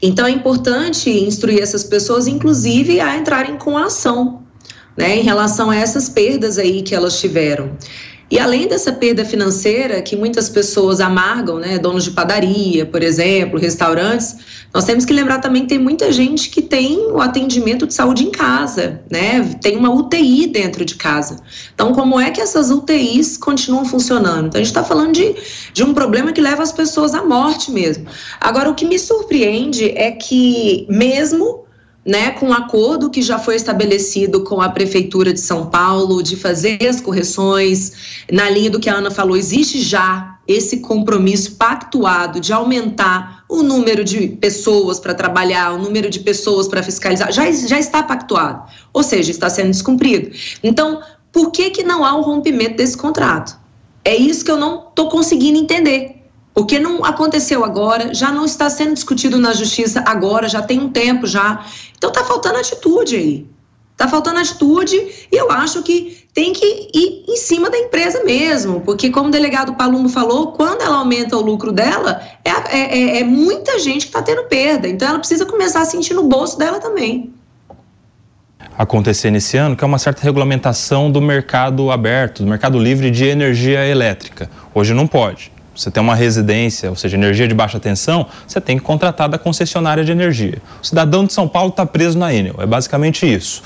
Então 0.00 0.26
é 0.26 0.30
importante 0.30 1.10
instruir 1.10 1.60
essas 1.60 1.82
pessoas, 1.82 2.28
inclusive, 2.28 3.00
a 3.00 3.16
entrarem 3.16 3.56
com 3.56 3.76
a 3.76 3.86
ação, 3.86 4.44
né, 4.96 5.16
em 5.16 5.22
relação 5.22 5.70
a 5.70 5.76
essas 5.76 6.08
perdas 6.08 6.56
aí 6.56 6.82
que 6.82 6.94
elas 6.94 7.18
tiveram. 7.18 7.72
E 8.30 8.38
além 8.38 8.68
dessa 8.68 8.92
perda 8.92 9.24
financeira 9.24 10.02
que 10.02 10.14
muitas 10.14 10.50
pessoas 10.50 11.00
amargam, 11.00 11.58
né, 11.58 11.78
donos 11.78 12.04
de 12.04 12.10
padaria, 12.10 12.84
por 12.84 13.02
exemplo, 13.02 13.58
restaurantes, 13.58 14.36
nós 14.72 14.84
temos 14.84 15.06
que 15.06 15.14
lembrar 15.14 15.38
também 15.38 15.62
que 15.62 15.68
tem 15.68 15.78
muita 15.78 16.12
gente 16.12 16.50
que 16.50 16.60
tem 16.60 17.10
o 17.10 17.20
atendimento 17.20 17.86
de 17.86 17.94
saúde 17.94 18.24
em 18.24 18.30
casa, 18.30 19.00
né? 19.10 19.42
Tem 19.62 19.76
uma 19.76 19.90
UTI 19.90 20.46
dentro 20.46 20.84
de 20.84 20.94
casa. 20.94 21.36
Então, 21.74 21.92
como 21.94 22.20
é 22.20 22.30
que 22.30 22.40
essas 22.40 22.70
UTIs 22.70 23.38
continuam 23.38 23.86
funcionando? 23.86 24.48
Então, 24.48 24.60
a 24.60 24.64
gente 24.64 24.66
está 24.66 24.84
falando 24.84 25.12
de, 25.12 25.34
de 25.72 25.82
um 25.82 25.94
problema 25.94 26.32
que 26.32 26.40
leva 26.40 26.62
as 26.62 26.70
pessoas 26.70 27.14
à 27.14 27.24
morte 27.24 27.70
mesmo. 27.70 28.06
Agora, 28.38 28.68
o 28.68 28.74
que 28.74 28.84
me 28.84 28.98
surpreende 28.98 29.90
é 29.96 30.10
que, 30.10 30.86
mesmo 30.90 31.64
né, 32.08 32.30
com 32.30 32.46
um 32.46 32.52
acordo 32.54 33.10
que 33.10 33.20
já 33.20 33.38
foi 33.38 33.54
estabelecido 33.54 34.42
com 34.42 34.62
a 34.62 34.70
Prefeitura 34.70 35.30
de 35.30 35.40
São 35.40 35.66
Paulo, 35.66 36.22
de 36.22 36.36
fazer 36.36 36.78
as 36.88 37.02
correções, 37.02 38.24
na 38.32 38.48
linha 38.48 38.70
do 38.70 38.80
que 38.80 38.88
a 38.88 38.94
Ana 38.94 39.10
falou, 39.10 39.36
existe 39.36 39.78
já 39.82 40.38
esse 40.48 40.78
compromisso 40.78 41.56
pactuado 41.56 42.40
de 42.40 42.50
aumentar 42.50 43.44
o 43.46 43.62
número 43.62 44.02
de 44.02 44.26
pessoas 44.26 44.98
para 44.98 45.12
trabalhar, 45.12 45.74
o 45.74 45.78
número 45.78 46.08
de 46.08 46.20
pessoas 46.20 46.66
para 46.66 46.82
fiscalizar, 46.82 47.30
já, 47.30 47.52
já 47.52 47.78
está 47.78 48.02
pactuado, 48.02 48.62
ou 48.90 49.02
seja, 49.02 49.30
está 49.30 49.50
sendo 49.50 49.68
descumprido. 49.68 50.30
Então, 50.62 51.02
por 51.30 51.50
que, 51.50 51.68
que 51.68 51.82
não 51.82 52.02
há 52.02 52.16
um 52.16 52.22
rompimento 52.22 52.78
desse 52.78 52.96
contrato? 52.96 53.54
É 54.02 54.16
isso 54.16 54.42
que 54.42 54.50
eu 54.50 54.56
não 54.56 54.88
estou 54.88 55.10
conseguindo 55.10 55.58
entender. 55.58 56.17
Porque 56.58 56.80
não 56.80 57.04
aconteceu 57.04 57.64
agora, 57.64 58.12
já 58.12 58.32
não 58.32 58.44
está 58.44 58.68
sendo 58.68 58.92
discutido 58.92 59.38
na 59.38 59.52
justiça 59.52 60.02
agora, 60.04 60.48
já 60.48 60.60
tem 60.60 60.80
um 60.80 60.88
tempo 60.88 61.24
já. 61.24 61.64
Então 61.96 62.10
está 62.10 62.24
faltando 62.24 62.58
atitude 62.58 63.14
aí. 63.14 63.46
Está 63.92 64.08
faltando 64.08 64.40
atitude 64.40 64.96
e 65.30 65.36
eu 65.36 65.52
acho 65.52 65.84
que 65.84 66.26
tem 66.34 66.52
que 66.52 66.90
ir 66.92 67.24
em 67.28 67.36
cima 67.36 67.70
da 67.70 67.78
empresa 67.78 68.24
mesmo, 68.24 68.80
porque 68.80 69.08
como 69.08 69.28
o 69.28 69.30
delegado 69.30 69.74
Palumbo 69.74 70.08
falou, 70.08 70.50
quando 70.50 70.82
ela 70.82 70.96
aumenta 70.96 71.36
o 71.36 71.40
lucro 71.40 71.70
dela, 71.70 72.20
é, 72.44 72.50
é, 72.50 72.98
é, 72.98 73.20
é 73.20 73.24
muita 73.24 73.78
gente 73.78 74.00
que 74.00 74.08
está 74.08 74.20
tendo 74.20 74.42
perda. 74.48 74.88
Então 74.88 75.10
ela 75.10 75.18
precisa 75.20 75.46
começar 75.46 75.82
a 75.82 75.84
sentir 75.84 76.14
no 76.14 76.24
bolso 76.24 76.58
dela 76.58 76.80
também 76.80 77.32
acontecer 78.76 79.30
nesse 79.30 79.56
ano, 79.56 79.76
que 79.76 79.82
é 79.82 79.86
uma 79.86 79.98
certa 79.98 80.22
regulamentação 80.22 81.10
do 81.10 81.20
mercado 81.20 81.90
aberto, 81.90 82.44
do 82.44 82.48
mercado 82.48 82.78
livre 82.78 83.10
de 83.10 83.24
energia 83.24 83.84
elétrica. 83.84 84.48
Hoje 84.72 84.94
não 84.94 85.04
pode 85.04 85.52
você 85.78 85.90
tem 85.90 86.02
uma 86.02 86.14
residência, 86.14 86.90
ou 86.90 86.96
seja, 86.96 87.16
energia 87.16 87.46
de 87.46 87.54
baixa 87.54 87.78
tensão, 87.78 88.26
você 88.46 88.60
tem 88.60 88.76
que 88.76 88.82
contratar 88.82 89.28
da 89.28 89.38
concessionária 89.38 90.04
de 90.04 90.10
energia. 90.10 90.58
O 90.82 90.86
cidadão 90.86 91.24
de 91.24 91.32
São 91.32 91.46
Paulo 91.46 91.70
está 91.70 91.86
preso 91.86 92.18
na 92.18 92.34
Enel, 92.34 92.56
é 92.58 92.66
basicamente 92.66 93.32
isso. 93.32 93.62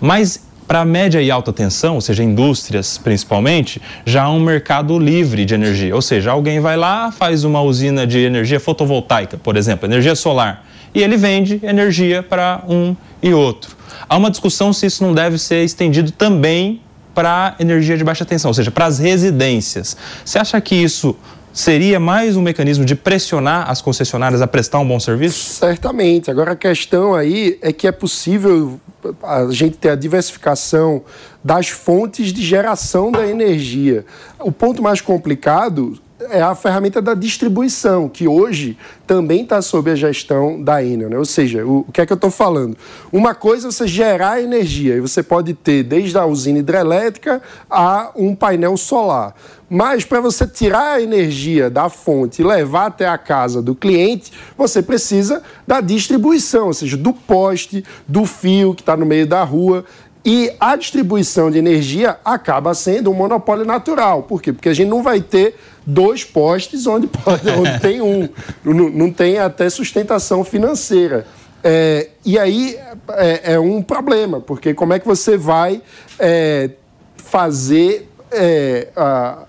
Mas 0.00 0.40
Para 0.66 0.84
média 0.84 1.20
e 1.20 1.30
alta 1.30 1.52
tensão, 1.52 1.96
ou 1.96 2.00
seja, 2.00 2.22
indústrias 2.22 2.96
principalmente, 2.96 3.82
já 4.06 4.22
há 4.22 4.30
um 4.30 4.40
mercado 4.40 4.98
livre 4.98 5.44
de 5.44 5.54
energia. 5.54 5.94
Ou 5.94 6.00
seja, 6.00 6.30
alguém 6.30 6.60
vai 6.60 6.76
lá, 6.76 7.10
faz 7.12 7.44
uma 7.44 7.60
usina 7.60 8.06
de 8.06 8.18
energia 8.18 8.60
fotovoltaica, 8.60 9.36
por 9.36 9.56
exemplo, 9.56 9.86
energia 9.86 10.14
solar, 10.14 10.64
e 10.94 11.02
ele 11.02 11.16
vende 11.16 11.60
energia 11.62 12.22
para 12.22 12.62
um 12.66 12.96
e 13.22 13.34
outro. 13.34 13.76
Há 14.08 14.16
uma 14.16 14.30
discussão 14.30 14.72
se 14.72 14.86
isso 14.86 15.04
não 15.04 15.12
deve 15.12 15.36
ser 15.36 15.62
estendido 15.64 16.10
também 16.10 16.80
para 17.14 17.54
energia 17.58 17.98
de 17.98 18.04
baixa 18.04 18.24
tensão, 18.24 18.48
ou 18.48 18.54
seja, 18.54 18.70
para 18.70 18.86
as 18.86 18.98
residências. 18.98 19.96
Você 20.24 20.38
acha 20.38 20.58
que 20.60 20.74
isso 20.74 21.14
seria 21.52 22.00
mais 22.00 22.36
um 22.36 22.42
mecanismo 22.42 22.84
de 22.84 22.94
pressionar 22.94 23.70
as 23.70 23.82
concessionárias 23.82 24.40
a 24.40 24.46
prestar 24.46 24.78
um 24.78 24.88
bom 24.88 24.98
serviço? 24.98 25.54
Certamente. 25.54 26.30
Agora 26.30 26.52
a 26.52 26.56
questão 26.56 27.14
aí 27.14 27.58
é 27.60 27.72
que 27.72 27.86
é 27.86 27.92
possível 27.92 28.80
a 29.22 29.46
gente 29.50 29.76
ter 29.76 29.90
a 29.90 29.94
diversificação 29.94 31.02
das 31.42 31.68
fontes 31.68 32.32
de 32.32 32.42
geração 32.42 33.10
da 33.10 33.26
energia. 33.26 34.04
O 34.38 34.52
ponto 34.52 34.82
mais 34.82 35.00
complicado 35.00 35.98
é 36.30 36.40
a 36.40 36.54
ferramenta 36.54 37.00
da 37.00 37.14
distribuição, 37.14 38.08
que 38.08 38.28
hoje 38.28 38.76
também 39.06 39.42
está 39.42 39.60
sob 39.60 39.90
a 39.90 39.94
gestão 39.94 40.62
da 40.62 40.82
Enel. 40.82 41.10
Né? 41.10 41.18
Ou 41.18 41.24
seja, 41.24 41.64
o, 41.64 41.80
o 41.80 41.92
que 41.92 42.00
é 42.00 42.06
que 42.06 42.12
eu 42.12 42.16
estou 42.16 42.30
falando? 42.30 42.76
Uma 43.12 43.34
coisa 43.34 43.68
é 43.68 43.70
você 43.70 43.86
gerar 43.86 44.40
energia, 44.40 44.96
e 44.96 45.00
você 45.00 45.22
pode 45.22 45.54
ter 45.54 45.82
desde 45.82 46.16
a 46.18 46.24
usina 46.24 46.58
hidrelétrica 46.58 47.42
a 47.70 48.10
um 48.16 48.34
painel 48.34 48.76
solar. 48.76 49.34
Mas 49.74 50.04
para 50.04 50.20
você 50.20 50.46
tirar 50.46 50.96
a 50.96 51.00
energia 51.00 51.70
da 51.70 51.88
fonte 51.88 52.42
e 52.42 52.44
levar 52.44 52.88
até 52.88 53.08
a 53.08 53.16
casa 53.16 53.62
do 53.62 53.74
cliente, 53.74 54.30
você 54.54 54.82
precisa 54.82 55.42
da 55.66 55.80
distribuição, 55.80 56.66
ou 56.66 56.74
seja, 56.74 56.94
do 56.94 57.14
poste, 57.14 57.82
do 58.06 58.26
fio 58.26 58.74
que 58.74 58.82
está 58.82 58.98
no 58.98 59.06
meio 59.06 59.26
da 59.26 59.42
rua. 59.42 59.82
E 60.24 60.52
a 60.60 60.76
distribuição 60.76 61.50
de 61.50 61.58
energia 61.58 62.16
acaba 62.24 62.74
sendo 62.74 63.10
um 63.10 63.14
monopólio 63.14 63.64
natural. 63.64 64.22
Por 64.22 64.40
quê? 64.40 64.52
Porque 64.52 64.68
a 64.68 64.74
gente 64.74 64.88
não 64.88 65.02
vai 65.02 65.20
ter 65.20 65.56
dois 65.84 66.24
postes 66.24 66.86
onde, 66.86 67.08
pode, 67.24 67.48
onde 67.50 67.80
tem 67.80 68.00
um. 68.00 68.28
Não, 68.64 68.88
não, 68.88 69.12
tem 69.12 69.38
até 69.38 69.68
sustentação 69.68 70.44
financeira. 70.44 71.26
É, 71.64 72.08
e 72.24 72.38
aí 72.38 72.78
é, 73.10 73.54
é, 73.54 73.60
um 73.60 73.82
problema, 73.82 74.40
porque 74.40 74.74
como 74.74 74.92
é 74.92 74.98
que 74.98 75.06
você 75.06 75.36
vai 75.36 75.80
é, 76.18 76.70
fazer 77.16 78.08
é, 78.30 78.88
a, 78.96 79.44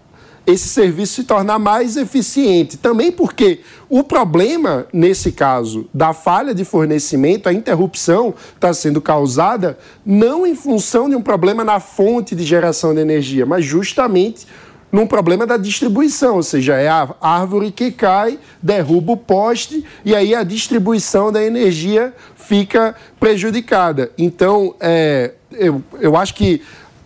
esse 0.46 0.68
serviço 0.68 1.16
se 1.16 1.24
tornar 1.24 1.58
mais 1.60 1.96
eficiente? 1.98 2.78
Também 2.78 3.12
porque 3.12 3.62
o 3.90 4.04
problema, 4.04 4.86
nesse 4.92 5.32
caso, 5.32 5.88
da 5.94 6.14
falha 6.14 6.54
de 6.54 6.66
fornecimento, 6.66 7.48
a 7.48 7.54
interrupção 7.54 8.34
está 8.56 8.74
sendo 8.74 9.02
causada 9.02 9.78
não 10.06 10.46
em 10.46 10.56
função 10.56 11.10
de 11.10 11.16
um 11.16 11.22
problema 11.22 11.64
na 11.64 11.80
fonte 11.80 12.36
de 12.36 12.44
geração 12.44 12.94
de 12.94 13.02
energia, 13.02 13.46
mas 13.46 13.64
justamente 13.64 14.46
num 14.94 15.08
problema 15.08 15.48
da 15.48 15.58
distribuição, 15.58 16.36
ou 16.36 16.44
seja, 16.44 16.76
é 16.76 16.88
a 16.88 17.16
árvore 17.20 17.72
que 17.72 17.92
cai, 17.92 18.38
derruba 18.62 19.14
o 19.14 19.18
poste 19.18 19.84
e 20.06 20.16
aí 20.16 20.36
a 20.36 20.44
distribuição 20.44 21.32
da 21.32 21.44
energia 21.44 22.14
fica 22.36 22.94
prejudicada. 23.20 24.12
Então, 24.16 24.76
é, 24.80 25.32
eu, 25.52 25.82
eu 26.00 26.16
acho 26.16 26.36
que 26.36 26.62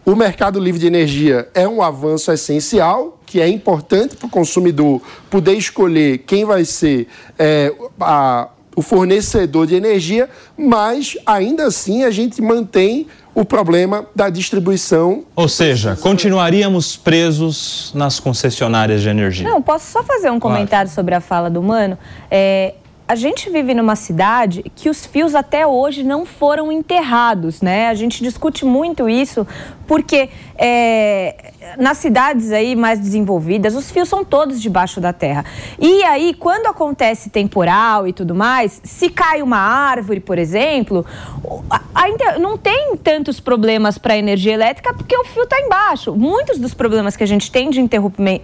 o 0.08 0.16
mercado 0.16 0.58
livre 0.58 0.80
de 0.80 0.88
energia 0.88 1.50
é 1.54 1.68
um 1.68 1.82
avanço 1.82 2.32
essencial, 2.32 3.20
que 3.26 3.42
é 3.42 3.50
importante 3.50 4.16
para 4.16 4.26
o 4.26 4.30
consumidor 4.30 5.02
poder 5.30 5.56
escolher 5.56 6.20
quem 6.20 6.46
vai 6.46 6.64
ser 6.64 7.10
é, 7.38 7.74
a, 8.00 8.48
o 8.74 8.82
fornecedor 8.82 9.68
de 9.68 9.76
energia, 9.76 10.30
mas 10.58 11.18
ainda 11.26 11.66
assim 11.66 12.06
a 12.06 12.10
gente 12.10 12.42
mantém 12.42 13.06
o 13.36 13.44
problema 13.44 14.06
da 14.16 14.30
distribuição. 14.30 15.26
Ou 15.36 15.50
seja, 15.50 15.98
continuaríamos 15.98 16.96
presos 16.96 17.92
nas 17.94 18.18
concessionárias 18.18 19.02
de 19.02 19.10
energia. 19.10 19.46
Não, 19.46 19.62
posso 19.62 19.92
só 19.92 20.02
fazer 20.04 20.32
um 20.32 20.40
comentário 20.40 20.90
claro. 20.90 20.96
sobre 20.96 21.16
a 21.16 21.20
fala 21.20 21.50
do 21.50 21.62
Mano? 21.62 21.98
É, 22.32 22.76
a 23.08 23.16
gente 23.16 23.50
vive 23.50 23.74
numa 23.74 23.96
cidade 23.96 24.64
que 24.76 24.90
os 24.90 25.06
fios 25.06 25.34
até 25.34 25.66
hoje 25.66 26.04
não 26.04 26.26
foram 26.26 26.72
enterrados, 26.72 27.62
né? 27.62 27.88
A 27.88 27.94
gente 27.94 28.22
discute 28.22 28.66
muito 28.66 29.08
isso 29.08 29.48
porque 29.88 30.30
é, 30.58 31.54
nas 31.78 31.98
cidades 31.98 32.52
aí 32.52 32.76
mais 32.76 33.00
desenvolvidas, 33.00 33.76
os 33.76 33.90
fios 33.90 34.10
são 34.10 34.26
todos 34.26 34.62
debaixo 34.62 35.00
da 35.00 35.14
terra. 35.14 35.46
E 35.80 36.04
aí, 36.04 36.34
quando 36.34 36.68
acontece 36.68 37.30
temporal 37.30 38.08
e 38.08 38.12
tudo 38.12 38.36
mais, 38.36 38.82
se 38.84 39.10
cai 39.10 39.42
uma 39.42 39.58
árvore, 39.58 40.20
por 40.20 40.38
exemplo, 40.38 41.06
ainda 41.96 42.38
não 42.38 42.58
tem 42.58 42.98
tantos 42.98 43.40
problemas 43.40 43.98
para 43.98 44.14
a 44.16 44.18
energia 44.18 44.54
elétrica 44.54 44.94
porque 44.94 45.16
o 45.18 45.24
fio 45.24 45.44
está 45.44 45.60
embaixo. 45.62 46.14
Muitos 46.16 46.60
dos 46.60 46.74
problemas 46.74 47.16
que 47.16 47.24
a 47.24 47.28
gente 47.28 47.50
tem 47.52 47.70
de 47.70 47.80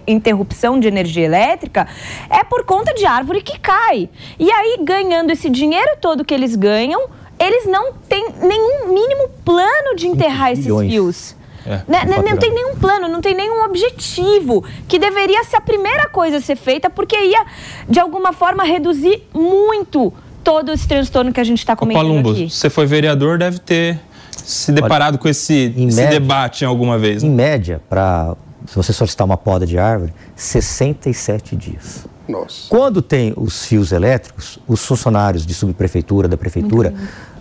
interrupção 0.06 0.80
de 0.80 0.88
energia 0.88 1.24
elétrica 1.24 1.86
é 2.30 2.42
por 2.42 2.64
conta 2.64 2.94
de 2.94 3.04
árvore 3.04 3.42
que 3.42 3.58
cai. 3.58 4.08
E 4.38 4.50
aí, 4.54 4.78
ganhando 4.82 5.30
esse 5.30 5.50
dinheiro 5.50 5.96
todo 6.00 6.24
que 6.24 6.32
eles 6.32 6.56
ganham, 6.56 7.08
eles 7.38 7.66
não 7.66 7.92
têm 8.08 8.28
nenhum 8.40 8.92
mínimo 8.92 9.28
plano 9.44 9.96
de 9.96 10.06
enterrar 10.06 10.52
esses 10.52 10.66
fios. 10.66 11.36
É, 11.66 11.80
né? 11.88 12.04
Não, 12.06 12.22
não 12.22 12.36
tem 12.36 12.52
nenhum 12.52 12.76
plano, 12.76 13.08
não 13.08 13.20
tem 13.20 13.34
nenhum 13.34 13.64
objetivo, 13.64 14.64
que 14.86 14.98
deveria 14.98 15.42
ser 15.44 15.56
a 15.56 15.60
primeira 15.60 16.08
coisa 16.08 16.36
a 16.36 16.40
ser 16.40 16.56
feita, 16.56 16.90
porque 16.90 17.16
ia, 17.16 17.44
de 17.88 17.98
alguma 17.98 18.32
forma, 18.32 18.64
reduzir 18.64 19.22
muito 19.32 20.12
todo 20.42 20.72
esse 20.72 20.86
transtorno 20.86 21.32
que 21.32 21.40
a 21.40 21.44
gente 21.44 21.58
está 21.58 21.74
comentando 21.74 22.02
Palumbo, 22.02 22.30
aqui. 22.32 22.50
você 22.50 22.68
foi 22.68 22.84
vereador, 22.84 23.38
deve 23.38 23.58
ter 23.58 23.98
se 24.30 24.70
deparado 24.72 25.14
Olha, 25.14 25.22
com 25.22 25.28
esse, 25.28 25.74
esse 25.74 25.96
média, 25.96 26.20
debate 26.20 26.64
em 26.64 26.66
alguma 26.66 26.98
vez. 26.98 27.22
Né? 27.22 27.28
Em 27.30 27.32
média, 27.32 27.80
para 27.88 28.36
se 28.66 28.76
você 28.76 28.92
solicitar 28.92 29.24
uma 29.24 29.36
poda 29.36 29.66
de 29.66 29.78
árvore, 29.78 30.12
67 30.36 31.56
dias. 31.56 32.06
Nossa. 32.28 32.68
Quando 32.68 33.02
tem 33.02 33.32
os 33.36 33.66
fios 33.66 33.92
elétricos, 33.92 34.58
os 34.66 34.84
funcionários 34.84 35.44
de 35.44 35.52
subprefeitura, 35.52 36.26
da 36.26 36.36
prefeitura, 36.36 36.94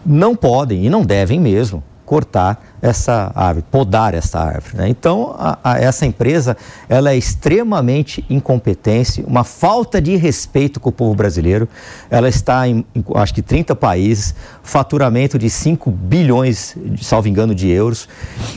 não 0.05 0.35
podem 0.35 0.85
e 0.85 0.89
não 0.89 1.05
devem 1.05 1.39
mesmo 1.39 1.83
cortar 2.05 2.63
essa 2.81 3.31
árvore, 3.33 3.65
podar 3.71 4.13
essa 4.13 4.39
árvore. 4.39 4.77
Né? 4.77 4.89
Então, 4.89 5.33
a, 5.37 5.57
a, 5.63 5.79
essa 5.79 6.05
empresa 6.05 6.57
ela 6.89 7.11
é 7.11 7.17
extremamente 7.17 8.25
incompetente, 8.29 9.23
uma 9.25 9.43
falta 9.43 10.01
de 10.01 10.15
respeito 10.15 10.79
com 10.79 10.89
o 10.89 10.91
povo 10.91 11.15
brasileiro. 11.15 11.67
Ela 12.09 12.27
está 12.27 12.67
em, 12.67 12.85
em 12.93 13.03
acho 13.15 13.33
que 13.33 13.41
30 13.41 13.75
países, 13.75 14.35
faturamento 14.61 15.39
de 15.39 15.49
5 15.49 15.89
bilhões, 15.91 16.75
salvo 17.01 17.27
engano, 17.27 17.55
de 17.55 17.69
euros. 17.69 18.07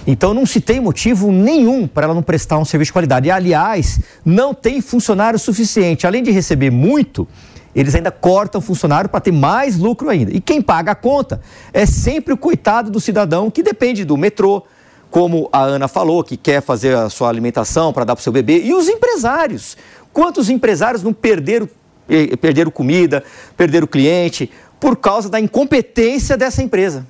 Então, 0.06 0.34
não 0.34 0.44
se 0.44 0.60
tem 0.60 0.80
motivo 0.80 1.30
nenhum 1.30 1.86
para 1.86 2.06
ela 2.06 2.14
não 2.14 2.22
prestar 2.22 2.58
um 2.58 2.64
serviço 2.64 2.88
de 2.88 2.94
qualidade. 2.94 3.28
E, 3.28 3.30
aliás, 3.30 4.00
não 4.24 4.52
tem 4.52 4.80
funcionário 4.80 5.38
suficiente. 5.38 6.06
Além 6.06 6.22
de 6.22 6.30
receber 6.32 6.70
muito, 6.70 7.28
eles 7.76 7.94
ainda 7.94 8.10
cortam 8.10 8.58
funcionário 8.58 9.10
para 9.10 9.20
ter 9.20 9.32
mais 9.32 9.78
lucro 9.78 10.08
ainda. 10.08 10.32
E 10.32 10.40
quem 10.40 10.62
paga 10.62 10.92
a 10.92 10.94
conta 10.94 11.42
é 11.74 11.84
sempre 11.84 12.32
o 12.32 12.36
coitado 12.36 12.90
do 12.90 12.98
cidadão 12.98 13.50
que 13.50 13.62
depende 13.62 14.02
do 14.02 14.16
metrô, 14.16 14.62
como 15.10 15.46
a 15.52 15.60
Ana 15.60 15.86
falou, 15.86 16.24
que 16.24 16.38
quer 16.38 16.62
fazer 16.62 16.96
a 16.96 17.10
sua 17.10 17.28
alimentação 17.28 17.92
para 17.92 18.04
dar 18.04 18.16
para 18.16 18.20
o 18.20 18.22
seu 18.22 18.32
bebê, 18.32 18.62
e 18.62 18.72
os 18.72 18.88
empresários. 18.88 19.76
Quantos 20.10 20.48
empresários 20.48 21.02
não 21.02 21.12
perderam, 21.12 21.68
eh, 22.08 22.34
perderam 22.36 22.70
comida, 22.70 23.22
perderam 23.54 23.86
cliente 23.86 24.50
por 24.80 24.96
causa 24.96 25.28
da 25.28 25.38
incompetência 25.38 26.34
dessa 26.34 26.62
empresa? 26.62 27.06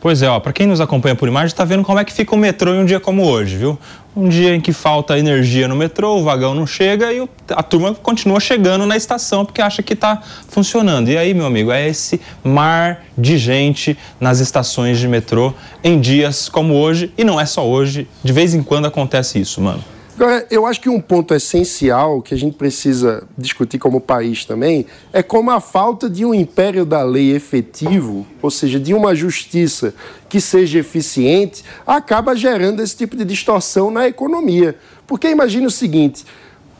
Pois 0.00 0.22
é, 0.22 0.28
ó, 0.28 0.38
para 0.38 0.52
quem 0.52 0.66
nos 0.66 0.80
acompanha 0.80 1.16
por 1.16 1.26
imagem, 1.26 1.48
está 1.48 1.64
vendo 1.64 1.82
como 1.82 1.98
é 1.98 2.04
que 2.04 2.12
fica 2.12 2.32
o 2.32 2.38
metrô 2.38 2.72
em 2.72 2.78
um 2.78 2.84
dia 2.84 3.00
como 3.00 3.24
hoje, 3.24 3.56
viu? 3.56 3.76
Um 4.16 4.28
dia 4.28 4.54
em 4.54 4.60
que 4.60 4.72
falta 4.72 5.18
energia 5.18 5.66
no 5.66 5.74
metrô, 5.74 6.16
o 6.16 6.22
vagão 6.22 6.54
não 6.54 6.66
chega 6.66 7.12
e 7.12 7.28
a 7.50 7.62
turma 7.64 7.92
continua 7.94 8.38
chegando 8.38 8.86
na 8.86 8.96
estação 8.96 9.44
porque 9.44 9.60
acha 9.60 9.82
que 9.82 9.94
está 9.94 10.22
funcionando. 10.48 11.08
E 11.08 11.18
aí, 11.18 11.34
meu 11.34 11.46
amigo, 11.46 11.72
é 11.72 11.88
esse 11.88 12.20
mar 12.44 13.04
de 13.16 13.36
gente 13.36 13.98
nas 14.20 14.38
estações 14.38 15.00
de 15.00 15.08
metrô 15.08 15.52
em 15.82 16.00
dias 16.00 16.48
como 16.48 16.74
hoje, 16.74 17.12
e 17.18 17.24
não 17.24 17.40
é 17.40 17.46
só 17.46 17.66
hoje, 17.66 18.06
de 18.22 18.32
vez 18.32 18.54
em 18.54 18.62
quando 18.62 18.86
acontece 18.86 19.40
isso, 19.40 19.60
mano. 19.60 19.82
Agora, 20.20 20.44
eu 20.50 20.66
acho 20.66 20.80
que 20.80 20.88
um 20.88 21.00
ponto 21.00 21.32
essencial 21.32 22.20
que 22.20 22.34
a 22.34 22.36
gente 22.36 22.56
precisa 22.56 23.22
discutir 23.38 23.78
como 23.78 24.00
país 24.00 24.44
também 24.44 24.84
é 25.12 25.22
como 25.22 25.48
a 25.52 25.60
falta 25.60 26.10
de 26.10 26.24
um 26.24 26.34
império 26.34 26.84
da 26.84 27.04
lei 27.04 27.36
efetivo, 27.36 28.26
ou 28.42 28.50
seja, 28.50 28.80
de 28.80 28.92
uma 28.92 29.14
justiça 29.14 29.94
que 30.28 30.40
seja 30.40 30.80
eficiente, 30.80 31.62
acaba 31.86 32.34
gerando 32.34 32.82
esse 32.82 32.96
tipo 32.96 33.16
de 33.16 33.24
distorção 33.24 33.92
na 33.92 34.08
economia. 34.08 34.74
Porque 35.06 35.30
imagine 35.30 35.66
o 35.68 35.70
seguinte: 35.70 36.24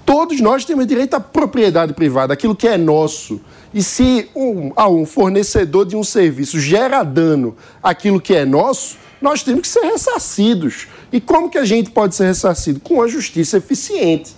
todos 0.05 0.41
nós 0.41 0.65
temos 0.65 0.85
direito 0.85 1.15
à 1.15 1.21
propriedade 1.21 1.95
privada, 1.95 2.33
aquilo 2.33 2.57
que 2.57 2.67
é 2.67 2.77
nosso. 2.77 3.41
E 3.73 3.85
se 3.85 4.29
um, 4.35 4.73
ah, 4.75 4.89
um 4.89 5.07
fornecedor 5.07 5.87
de 5.87 5.95
um 5.95 6.03
serviço 6.03 6.59
gera 6.59 7.05
dano 7.05 7.57
àquilo 7.81 8.21
que 8.21 8.35
é 8.35 8.45
nosso, 8.45 8.97
nós 9.21 9.43
temos 9.43 9.63
que 9.63 9.69
ser 9.69 9.81
ressarcidos. 9.81 10.87
E 11.13 11.21
como 11.21 11.51
que 11.51 11.59
a 11.59 11.65
gente 11.65 11.91
pode 11.91 12.15
ser 12.15 12.27
ressarcido? 12.27 12.81
Com 12.81 13.03
a 13.03 13.09
justiça 13.09 13.59
eficiente. 13.59 14.35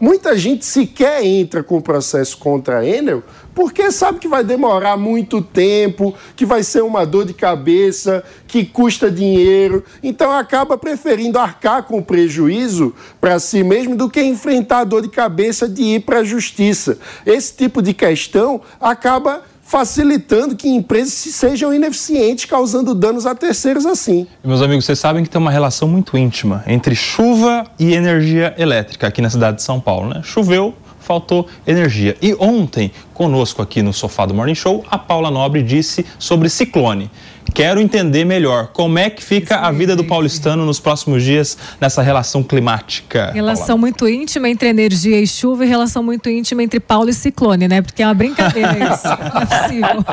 Muita 0.00 0.34
gente 0.38 0.64
sequer 0.64 1.22
entra 1.22 1.62
com 1.62 1.76
o 1.76 1.82
processo 1.82 2.38
contra 2.38 2.78
a 2.78 2.86
Enel 2.86 3.22
porque 3.54 3.92
sabe 3.92 4.18
que 4.18 4.26
vai 4.26 4.42
demorar 4.42 4.96
muito 4.96 5.42
tempo, 5.42 6.14
que 6.34 6.46
vai 6.46 6.62
ser 6.62 6.82
uma 6.82 7.04
dor 7.04 7.26
de 7.26 7.34
cabeça, 7.34 8.24
que 8.46 8.64
custa 8.64 9.10
dinheiro. 9.10 9.84
Então 10.02 10.32
acaba 10.32 10.78
preferindo 10.78 11.38
arcar 11.38 11.82
com 11.82 11.98
o 11.98 12.02
prejuízo 12.02 12.94
para 13.20 13.38
si 13.38 13.62
mesmo 13.62 13.94
do 13.94 14.08
que 14.08 14.22
enfrentar 14.22 14.78
a 14.78 14.84
dor 14.84 15.02
de 15.02 15.10
cabeça 15.10 15.68
de 15.68 15.82
ir 15.82 16.00
para 16.00 16.20
a 16.20 16.24
justiça. 16.24 16.98
Esse 17.26 17.54
tipo 17.54 17.82
de 17.82 17.92
questão 17.92 18.62
acaba 18.80 19.42
facilitando 19.70 20.56
que 20.56 20.68
empresas 20.68 21.12
sejam 21.12 21.72
ineficientes, 21.72 22.44
causando 22.44 22.92
danos 22.92 23.24
a 23.24 23.36
terceiros 23.36 23.86
assim. 23.86 24.26
Meus 24.42 24.60
amigos, 24.62 24.84
vocês 24.84 24.98
sabem 24.98 25.22
que 25.22 25.30
tem 25.30 25.40
uma 25.40 25.52
relação 25.52 25.86
muito 25.86 26.18
íntima 26.18 26.64
entre 26.66 26.96
chuva 26.96 27.64
e 27.78 27.94
energia 27.94 28.52
elétrica 28.58 29.06
aqui 29.06 29.22
na 29.22 29.30
cidade 29.30 29.58
de 29.58 29.62
São 29.62 29.78
Paulo, 29.78 30.08
né? 30.08 30.22
Choveu, 30.24 30.74
faltou 30.98 31.46
energia. 31.64 32.16
E 32.20 32.34
ontem, 32.40 32.90
conosco 33.14 33.62
aqui 33.62 33.80
no 33.80 33.92
sofá 33.92 34.26
do 34.26 34.34
Morning 34.34 34.56
Show, 34.56 34.84
a 34.90 34.98
Paula 34.98 35.30
Nobre 35.30 35.62
disse 35.62 36.04
sobre 36.18 36.48
ciclone. 36.48 37.08
Quero 37.54 37.80
entender 37.80 38.24
melhor 38.24 38.68
como 38.72 38.98
é 38.98 39.10
que 39.10 39.22
fica 39.22 39.56
a 39.56 39.70
vida 39.70 39.96
do 39.96 40.04
paulistano 40.04 40.64
nos 40.64 40.80
próximos 40.80 41.22
dias 41.22 41.56
nessa 41.80 42.02
relação 42.02 42.42
climática. 42.42 43.30
Relação 43.32 43.66
Paula. 43.66 43.80
muito 43.80 44.08
íntima 44.08 44.48
entre 44.48 44.68
energia 44.68 45.20
e 45.20 45.26
chuva 45.26 45.64
e 45.64 45.68
relação 45.68 46.02
muito 46.02 46.28
íntima 46.28 46.62
entre 46.62 46.80
Paulo 46.80 47.10
e 47.10 47.14
ciclone, 47.14 47.68
né? 47.68 47.82
Porque 47.82 48.02
é 48.02 48.06
uma 48.06 48.14
brincadeira 48.14 48.72
isso. 48.72 49.06
Não 49.34 49.42
é 49.42 49.46
possível. 49.46 50.04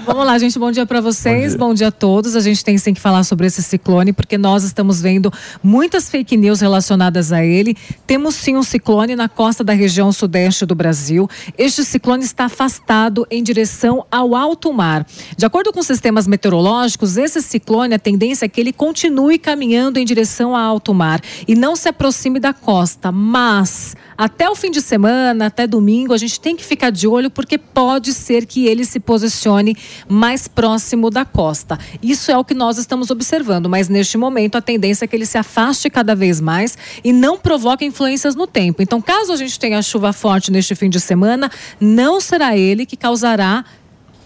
Vamos 0.06 0.26
lá, 0.26 0.38
gente. 0.38 0.58
Bom 0.58 0.70
dia 0.70 0.86
para 0.86 1.00
vocês. 1.00 1.54
Bom 1.54 1.58
dia. 1.58 1.68
Bom 1.68 1.74
dia. 1.74 1.88
a 1.88 1.92
todos. 1.92 2.34
A 2.34 2.40
gente 2.40 2.64
tem 2.64 2.76
sim 2.78 2.94
que 2.94 3.00
falar 3.00 3.22
sobre 3.24 3.46
esse 3.46 3.62
ciclone, 3.62 4.12
porque 4.12 4.38
nós 4.38 4.64
estamos 4.64 5.00
vendo 5.00 5.32
muitas 5.62 6.08
fake 6.08 6.36
news 6.36 6.60
relacionadas 6.60 7.32
a 7.32 7.44
ele. 7.44 7.76
Temos 8.06 8.34
sim 8.34 8.56
um 8.56 8.62
ciclone 8.62 9.14
na 9.14 9.28
costa 9.28 9.62
da 9.62 9.72
região 9.72 10.10
sudeste 10.10 10.64
do 10.66 10.74
Brasil. 10.74 11.28
Este 11.56 11.84
ciclone 11.84 12.24
está 12.24 12.46
afastado 12.46 13.26
em 13.30 13.42
direção 13.42 14.04
ao 14.10 14.34
alto 14.34 14.72
mar. 14.72 15.06
De 15.36 15.44
acordo 15.46 15.72
com 15.72 15.82
sistemas 15.82 16.26
meteorológicos, 16.26 16.45
meteorológicos, 16.46 17.16
esse 17.16 17.42
ciclone, 17.42 17.94
a 17.94 17.98
tendência 17.98 18.46
é 18.46 18.48
que 18.48 18.60
ele 18.60 18.72
continue 18.72 19.38
caminhando 19.38 19.98
em 19.98 20.04
direção 20.04 20.54
a 20.54 20.60
alto 20.60 20.94
mar 20.94 21.20
e 21.46 21.54
não 21.54 21.74
se 21.74 21.88
aproxime 21.88 22.38
da 22.38 22.52
costa. 22.52 23.10
Mas 23.10 23.96
até 24.16 24.48
o 24.48 24.54
fim 24.54 24.70
de 24.70 24.80
semana, 24.80 25.46
até 25.46 25.66
domingo, 25.66 26.14
a 26.14 26.16
gente 26.16 26.40
tem 26.40 26.54
que 26.54 26.64
ficar 26.64 26.90
de 26.90 27.08
olho 27.08 27.30
porque 27.30 27.58
pode 27.58 28.14
ser 28.14 28.46
que 28.46 28.66
ele 28.66 28.84
se 28.84 29.00
posicione 29.00 29.76
mais 30.08 30.46
próximo 30.46 31.10
da 31.10 31.24
costa. 31.24 31.78
Isso 32.00 32.30
é 32.30 32.38
o 32.38 32.44
que 32.44 32.54
nós 32.54 32.78
estamos 32.78 33.10
observando, 33.10 33.68
mas 33.68 33.88
neste 33.88 34.16
momento 34.16 34.56
a 34.56 34.62
tendência 34.62 35.04
é 35.04 35.08
que 35.08 35.16
ele 35.16 35.26
se 35.26 35.36
afaste 35.36 35.90
cada 35.90 36.14
vez 36.14 36.40
mais 36.40 36.78
e 37.02 37.12
não 37.12 37.38
provoque 37.38 37.84
influências 37.84 38.36
no 38.36 38.46
tempo. 38.46 38.82
Então, 38.82 39.02
caso 39.02 39.32
a 39.32 39.36
gente 39.36 39.58
tenha 39.58 39.82
chuva 39.82 40.12
forte 40.12 40.52
neste 40.52 40.74
fim 40.74 40.88
de 40.88 41.00
semana, 41.00 41.50
não 41.80 42.20
será 42.20 42.56
ele 42.56 42.86
que 42.86 42.96
causará 42.96 43.64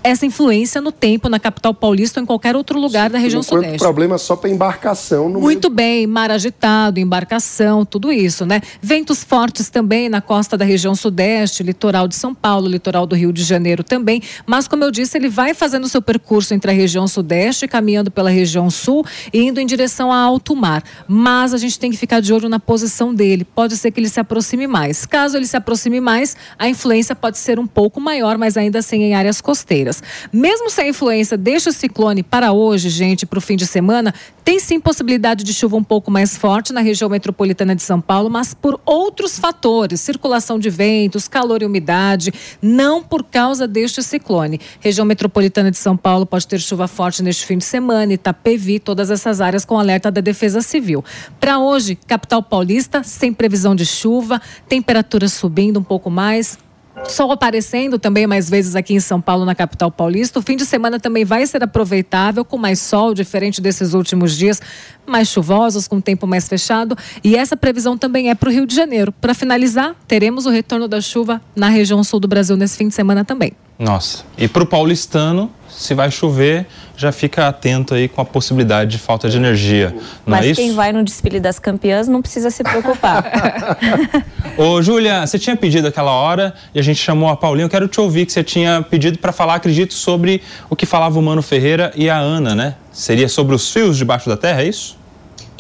essa 0.02 0.25
influência 0.25 0.80
no 0.80 0.90
tempo 0.92 1.28
na 1.28 1.38
capital 1.38 1.75
paulista 1.75 2.21
ou 2.21 2.23
em 2.23 2.26
qualquer 2.26 2.57
outro 2.57 2.78
lugar 2.78 3.09
Sim, 3.09 3.12
da 3.12 3.19
região 3.19 3.42
sudeste. 3.42 3.78
problema 3.78 4.19
só 4.19 4.37
para 4.37 4.50
embarcação. 4.50 5.28
Muito 5.28 5.69
meio... 5.69 5.76
bem, 5.76 6.07
mar 6.07 6.30
agitado, 6.30 6.99
embarcação, 6.99 7.85
tudo 7.85 8.11
isso, 8.11 8.47
né? 8.47 8.61
Ventos 8.80 9.23
fortes 9.23 9.69
também 9.69 10.09
na 10.09 10.21
costa 10.21 10.57
da 10.57 10.64
região 10.64 10.95
sudeste, 10.95 11.62
litoral 11.62 12.09
de 12.09 12.14
São 12.14 12.35
Paulo, 12.35 12.69
litoral 12.69 13.07
do 13.07 13.14
Rio 13.14 13.33
de 13.33 13.42
Janeiro 13.42 13.85
também. 13.85 14.23
Mas, 14.47 14.66
como 14.66 14.85
eu 14.85 14.90
disse, 14.90 15.19
ele 15.19 15.28
vai 15.28 15.54
fazendo 15.54 15.88
seu 15.88 16.00
percurso 16.00 16.54
entre 16.54 16.71
a 16.71 16.75
região 16.75 17.07
sudeste, 17.07 17.69
caminhando 17.69 18.11
pela 18.11 18.30
região 18.30 18.71
sul 18.71 19.04
e 19.33 19.42
indo 19.42 19.61
em 19.61 19.66
direção 19.66 20.11
a 20.11 20.16
alto 20.19 20.57
mar. 20.57 20.83
Mas 21.07 21.52
a 21.52 21.59
gente 21.59 21.78
tem 21.78 21.90
que 21.90 21.97
ficar 21.97 22.21
de 22.21 22.33
olho 22.33 22.49
na 22.49 22.59
posição 22.59 23.14
dele. 23.14 23.45
Pode 23.45 23.76
ser 23.76 23.90
que 23.90 24.00
ele 24.00 24.09
se 24.09 24.21
aproxime 24.21 24.66
mais. 24.66 25.05
Caso 25.05 25.37
ele 25.37 25.46
se 25.46 25.57
aproxime 25.57 26.01
mais, 26.01 26.37
a 26.59 26.68
influência 26.68 27.14
pode 27.14 27.38
ser 27.38 27.59
um 27.59 27.66
pouco 27.66 28.01
maior, 28.01 28.38
mas 28.38 28.57
ainda 28.57 28.79
assim 28.79 29.03
em 29.03 29.14
áreas 29.14 29.40
costeiras. 29.40 29.89
Mesmo 30.33 30.70
sem 30.70 30.87
a 30.87 30.88
influência 30.88 31.37
deste 31.37 31.72
ciclone 31.72 32.22
para 32.22 32.53
hoje, 32.53 32.88
gente, 32.88 33.26
para 33.26 33.38
o 33.38 33.42
fim 33.42 33.57
de 33.57 33.66
semana, 33.66 34.14
tem 34.44 34.59
sim 34.59 34.81
possibilidade 34.81 35.44
de 35.44 35.53
chuva 35.53 35.76
um 35.76 35.85
pouco 35.85 36.11
mais 36.11 36.37
forte 36.37 36.72
na 36.72 36.81
região 36.81 37.09
metropolitana 37.09 37.74
de 37.74 37.83
São 37.83 38.00
Paulo, 38.00 38.31
mas 38.31 38.55
por 38.55 38.81
outros 38.85 39.38
fatores, 39.38 40.00
circulação 40.00 40.59
de 40.59 40.70
ventos, 40.70 41.29
calor 41.29 41.62
e 41.62 41.66
umidade, 41.66 42.33
não 42.61 43.03
por 43.03 43.24
causa 43.24 43.66
deste 43.66 44.03
ciclone. 44.03 44.61
Região 44.81 45.05
metropolitana 45.05 45.70
de 45.70 45.79
São 45.79 45.96
Paulo 45.96 46.26
pode 46.26 46.46
ter 46.46 46.61
chuva 46.61 46.88
forte 46.88 47.22
neste 47.22 47.46
fim 47.46 47.59
de 47.59 47.64
semana, 47.64 48.12
Itapevi, 48.12 48.79
todas 48.79 49.11
essas 49.11 49.40
áreas 49.40 49.64
com 49.64 49.79
alerta 49.79 50.11
da 50.11 50.20
Defesa 50.20 50.61
Civil. 50.61 51.05
Para 51.38 51.59
hoje, 51.59 51.96
capital 52.07 52.42
paulista, 52.42 53.03
sem 53.03 53.33
previsão 53.33 53.74
de 53.74 53.87
chuva, 53.87 54.40
temperatura 54.68 55.29
subindo 55.29 55.79
um 55.79 55.85
pouco 55.85 56.11
mais, 56.11 56.59
Sol 57.09 57.31
aparecendo 57.31 57.98
também 57.98 58.26
mais 58.26 58.50
vezes 58.50 58.74
aqui 58.74 58.94
em 58.94 59.00
São 59.00 59.20
Paulo, 59.20 59.44
na 59.44 59.55
capital 59.55 59.90
paulista. 59.90 60.38
O 60.38 60.42
fim 60.42 60.57
de 60.57 60.66
semana 60.66 60.98
também 60.98 61.24
vai 61.24 61.46
ser 61.46 61.62
aproveitável, 61.62 62.44
com 62.44 62.59
mais 62.59 62.81
sol, 62.81 63.14
diferente 63.14 63.61
desses 63.61 63.94
últimos 63.94 64.37
dias, 64.37 64.61
mais 65.07 65.29
chuvosos, 65.29 65.87
com 65.87 66.00
tempo 66.00 66.26
mais 66.26 66.48
fechado. 66.48 66.96
E 67.22 67.37
essa 67.37 67.57
previsão 67.57 67.96
também 67.96 68.29
é 68.29 68.35
para 68.35 68.48
o 68.48 68.53
Rio 68.53 68.66
de 68.66 68.74
Janeiro. 68.74 69.12
Para 69.12 69.35
finalizar, 69.35 69.94
teremos 70.07 70.46
o 70.46 70.50
retorno 70.50 70.88
da 70.88 71.00
chuva 71.00 71.40
na 71.55 71.68
região 71.68 72.03
sul 72.03 72.20
do 72.20 72.29
Brasil 72.29 72.57
nesse 72.57 72.76
fim 72.76 72.88
de 72.88 72.94
semana 72.94 73.24
também. 73.24 73.53
Nossa, 73.81 74.25
e 74.37 74.47
para 74.47 74.62
o 74.62 74.66
paulistano, 74.66 75.51
se 75.71 75.95
vai 75.95 76.11
chover, 76.11 76.66
já 76.95 77.11
fica 77.11 77.49
atento 77.49 77.95
aí 77.95 78.07
com 78.07 78.21
a 78.21 78.25
possibilidade 78.27 78.90
de 78.90 78.99
falta 78.99 79.31
de 79.31 79.38
energia. 79.38 79.95
Não 80.27 80.37
Mas 80.37 80.51
é 80.51 80.55
quem 80.55 80.75
vai 80.75 80.93
no 80.93 81.03
desfile 81.03 81.40
das 81.40 81.59
campeãs 81.59 82.07
não 82.07 82.21
precisa 82.21 82.51
se 82.51 82.62
preocupar. 82.62 83.25
Ô, 84.59 84.83
Júlia, 84.83 85.27
você 85.27 85.38
tinha 85.38 85.57
pedido 85.57 85.88
aquela 85.88 86.12
hora 86.12 86.53
e 86.75 86.79
a 86.79 86.83
gente 86.83 87.01
chamou 87.01 87.31
a 87.31 87.37
Paulinha. 87.37 87.64
Eu 87.64 87.71
quero 87.71 87.88
te 87.88 87.99
ouvir 87.99 88.27
que 88.27 88.33
você 88.33 88.45
tinha 88.45 88.83
pedido 88.83 89.19
para 89.19 89.33
falar, 89.33 89.55
acredito, 89.55 89.95
sobre 89.95 90.43
o 90.69 90.77
que 90.77 90.85
falava 90.85 91.19
o 91.19 91.23
Mano 91.23 91.40
Ferreira 91.40 91.90
e 91.97 92.11
a 92.11 92.19
Ana, 92.19 92.55
né? 92.55 92.75
Seria 92.93 93.31
sobre 93.31 93.55
os 93.55 93.73
fios 93.73 93.97
debaixo 93.97 94.29
da 94.29 94.37
terra, 94.37 94.61
é 94.61 94.69
isso? 94.69 94.99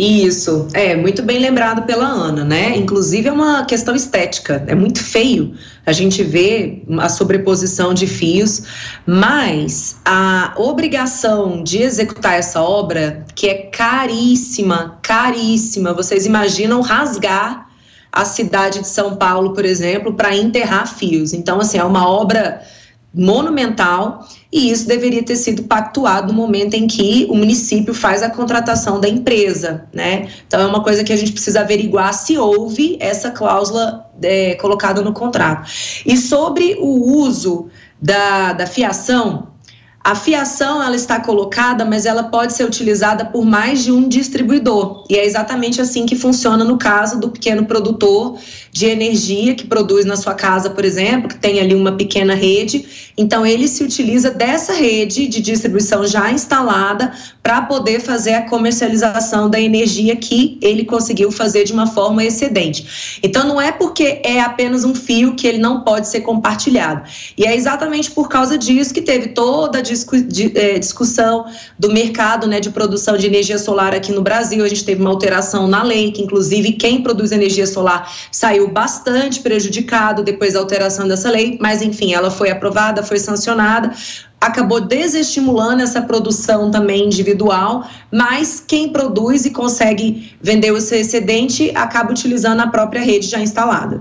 Isso, 0.00 0.66
é 0.72 0.96
muito 0.96 1.22
bem 1.22 1.38
lembrado 1.38 1.82
pela 1.82 2.06
Ana, 2.06 2.42
né? 2.42 2.74
Inclusive 2.74 3.28
é 3.28 3.32
uma 3.32 3.66
questão 3.66 3.94
estética, 3.94 4.64
é 4.66 4.74
muito 4.74 5.04
feio 5.04 5.52
a 5.84 5.92
gente 5.92 6.22
ver 6.22 6.86
a 6.98 7.10
sobreposição 7.10 7.92
de 7.92 8.06
fios, 8.06 8.62
mas 9.04 10.00
a 10.06 10.54
obrigação 10.56 11.62
de 11.62 11.82
executar 11.82 12.38
essa 12.38 12.62
obra, 12.62 13.26
que 13.34 13.46
é 13.46 13.54
caríssima, 13.66 14.98
caríssima, 15.02 15.92
vocês 15.92 16.24
imaginam 16.24 16.80
rasgar 16.80 17.68
a 18.10 18.24
cidade 18.24 18.80
de 18.80 18.88
São 18.88 19.16
Paulo, 19.16 19.52
por 19.52 19.66
exemplo, 19.66 20.14
para 20.14 20.34
enterrar 20.34 20.86
fios. 20.86 21.34
Então, 21.34 21.60
assim, 21.60 21.76
é 21.76 21.84
uma 21.84 22.08
obra 22.08 22.62
monumental 23.12 24.26
e 24.52 24.70
isso 24.70 24.86
deveria 24.86 25.22
ter 25.22 25.36
sido 25.36 25.62
pactuado 25.62 26.32
no 26.32 26.34
momento 26.34 26.74
em 26.74 26.86
que 26.86 27.26
o 27.30 27.34
município 27.34 27.94
faz 27.94 28.22
a 28.22 28.30
contratação 28.30 29.00
da 29.00 29.08
empresa, 29.08 29.86
né? 29.92 30.28
Então 30.46 30.60
é 30.60 30.66
uma 30.66 30.82
coisa 30.82 31.04
que 31.04 31.12
a 31.12 31.16
gente 31.16 31.32
precisa 31.32 31.60
averiguar 31.60 32.12
se 32.12 32.36
houve 32.36 32.96
essa 33.00 33.30
cláusula 33.30 34.10
é, 34.22 34.56
colocada 34.56 35.02
no 35.02 35.12
contrato. 35.12 35.70
E 36.04 36.16
sobre 36.16 36.76
o 36.80 37.16
uso 37.22 37.68
da, 38.02 38.52
da 38.52 38.66
fiação, 38.66 39.50
a 40.02 40.14
fiação 40.14 40.82
ela 40.82 40.96
está 40.96 41.20
colocada, 41.20 41.84
mas 41.84 42.06
ela 42.06 42.24
pode 42.24 42.54
ser 42.54 42.64
utilizada 42.64 43.26
por 43.26 43.44
mais 43.44 43.84
de 43.84 43.92
um 43.92 44.08
distribuidor. 44.08 45.04
E 45.10 45.16
é 45.16 45.26
exatamente 45.26 45.78
assim 45.78 46.06
que 46.06 46.16
funciona 46.16 46.64
no 46.64 46.78
caso 46.78 47.20
do 47.20 47.30
pequeno 47.30 47.66
produtor 47.66 48.38
de 48.72 48.86
energia 48.86 49.54
que 49.54 49.66
produz 49.66 50.04
na 50.04 50.16
sua 50.16 50.34
casa, 50.34 50.70
por 50.70 50.84
exemplo, 50.84 51.28
que 51.28 51.36
tem 51.36 51.60
ali 51.60 51.74
uma 51.74 51.92
pequena 51.92 52.34
rede. 52.34 53.12
Então 53.16 53.44
ele 53.44 53.66
se 53.66 53.82
utiliza 53.82 54.30
dessa 54.30 54.72
rede 54.72 55.26
de 55.26 55.40
distribuição 55.40 56.06
já 56.06 56.30
instalada 56.30 57.12
para 57.42 57.62
poder 57.62 58.00
fazer 58.00 58.34
a 58.34 58.42
comercialização 58.42 59.50
da 59.50 59.60
energia 59.60 60.14
que 60.14 60.58
ele 60.62 60.84
conseguiu 60.84 61.32
fazer 61.32 61.64
de 61.64 61.72
uma 61.72 61.86
forma 61.86 62.24
excedente. 62.24 63.18
Então 63.22 63.46
não 63.46 63.60
é 63.60 63.72
porque 63.72 64.20
é 64.24 64.40
apenas 64.40 64.84
um 64.84 64.94
fio 64.94 65.34
que 65.34 65.46
ele 65.46 65.58
não 65.58 65.80
pode 65.82 66.08
ser 66.08 66.20
compartilhado. 66.20 67.02
E 67.36 67.44
é 67.44 67.56
exatamente 67.56 68.10
por 68.10 68.28
causa 68.28 68.56
disso 68.56 68.94
que 68.94 69.02
teve 69.02 69.28
toda 69.28 69.78
a 69.78 69.82
discu 69.82 70.20
de, 70.22 70.56
é, 70.56 70.78
discussão 70.78 71.46
do 71.78 71.92
mercado 71.92 72.46
né, 72.46 72.60
de 72.60 72.70
produção 72.70 73.16
de 73.16 73.26
energia 73.26 73.58
solar 73.58 73.94
aqui 73.94 74.12
no 74.12 74.22
Brasil. 74.22 74.64
A 74.64 74.68
gente 74.68 74.84
teve 74.84 75.00
uma 75.00 75.10
alteração 75.10 75.66
na 75.66 75.82
lei, 75.82 76.12
que 76.12 76.22
inclusive 76.22 76.72
quem 76.72 77.02
produz 77.02 77.32
energia 77.32 77.66
solar 77.66 78.10
saiu 78.30 78.59
bastante 78.68 79.40
prejudicado 79.40 80.22
depois 80.22 80.54
da 80.54 80.60
alteração 80.60 81.06
dessa 81.06 81.30
lei, 81.30 81.58
mas 81.60 81.82
enfim, 81.82 82.12
ela 82.14 82.30
foi 82.30 82.50
aprovada, 82.50 83.02
foi 83.02 83.18
sancionada 83.18 83.92
acabou 84.40 84.80
desestimulando 84.80 85.82
essa 85.82 86.00
produção 86.00 86.70
também 86.70 87.04
individual, 87.04 87.86
mas 88.10 88.64
quem 88.66 88.88
produz 88.88 89.44
e 89.44 89.50
consegue 89.50 90.34
vender 90.40 90.72
o 90.72 90.80
seu 90.80 90.98
excedente 90.98 91.70
acaba 91.74 92.10
utilizando 92.10 92.60
a 92.60 92.66
própria 92.66 93.02
rede 93.02 93.26
já 93.26 93.38
instalada. 93.40 94.00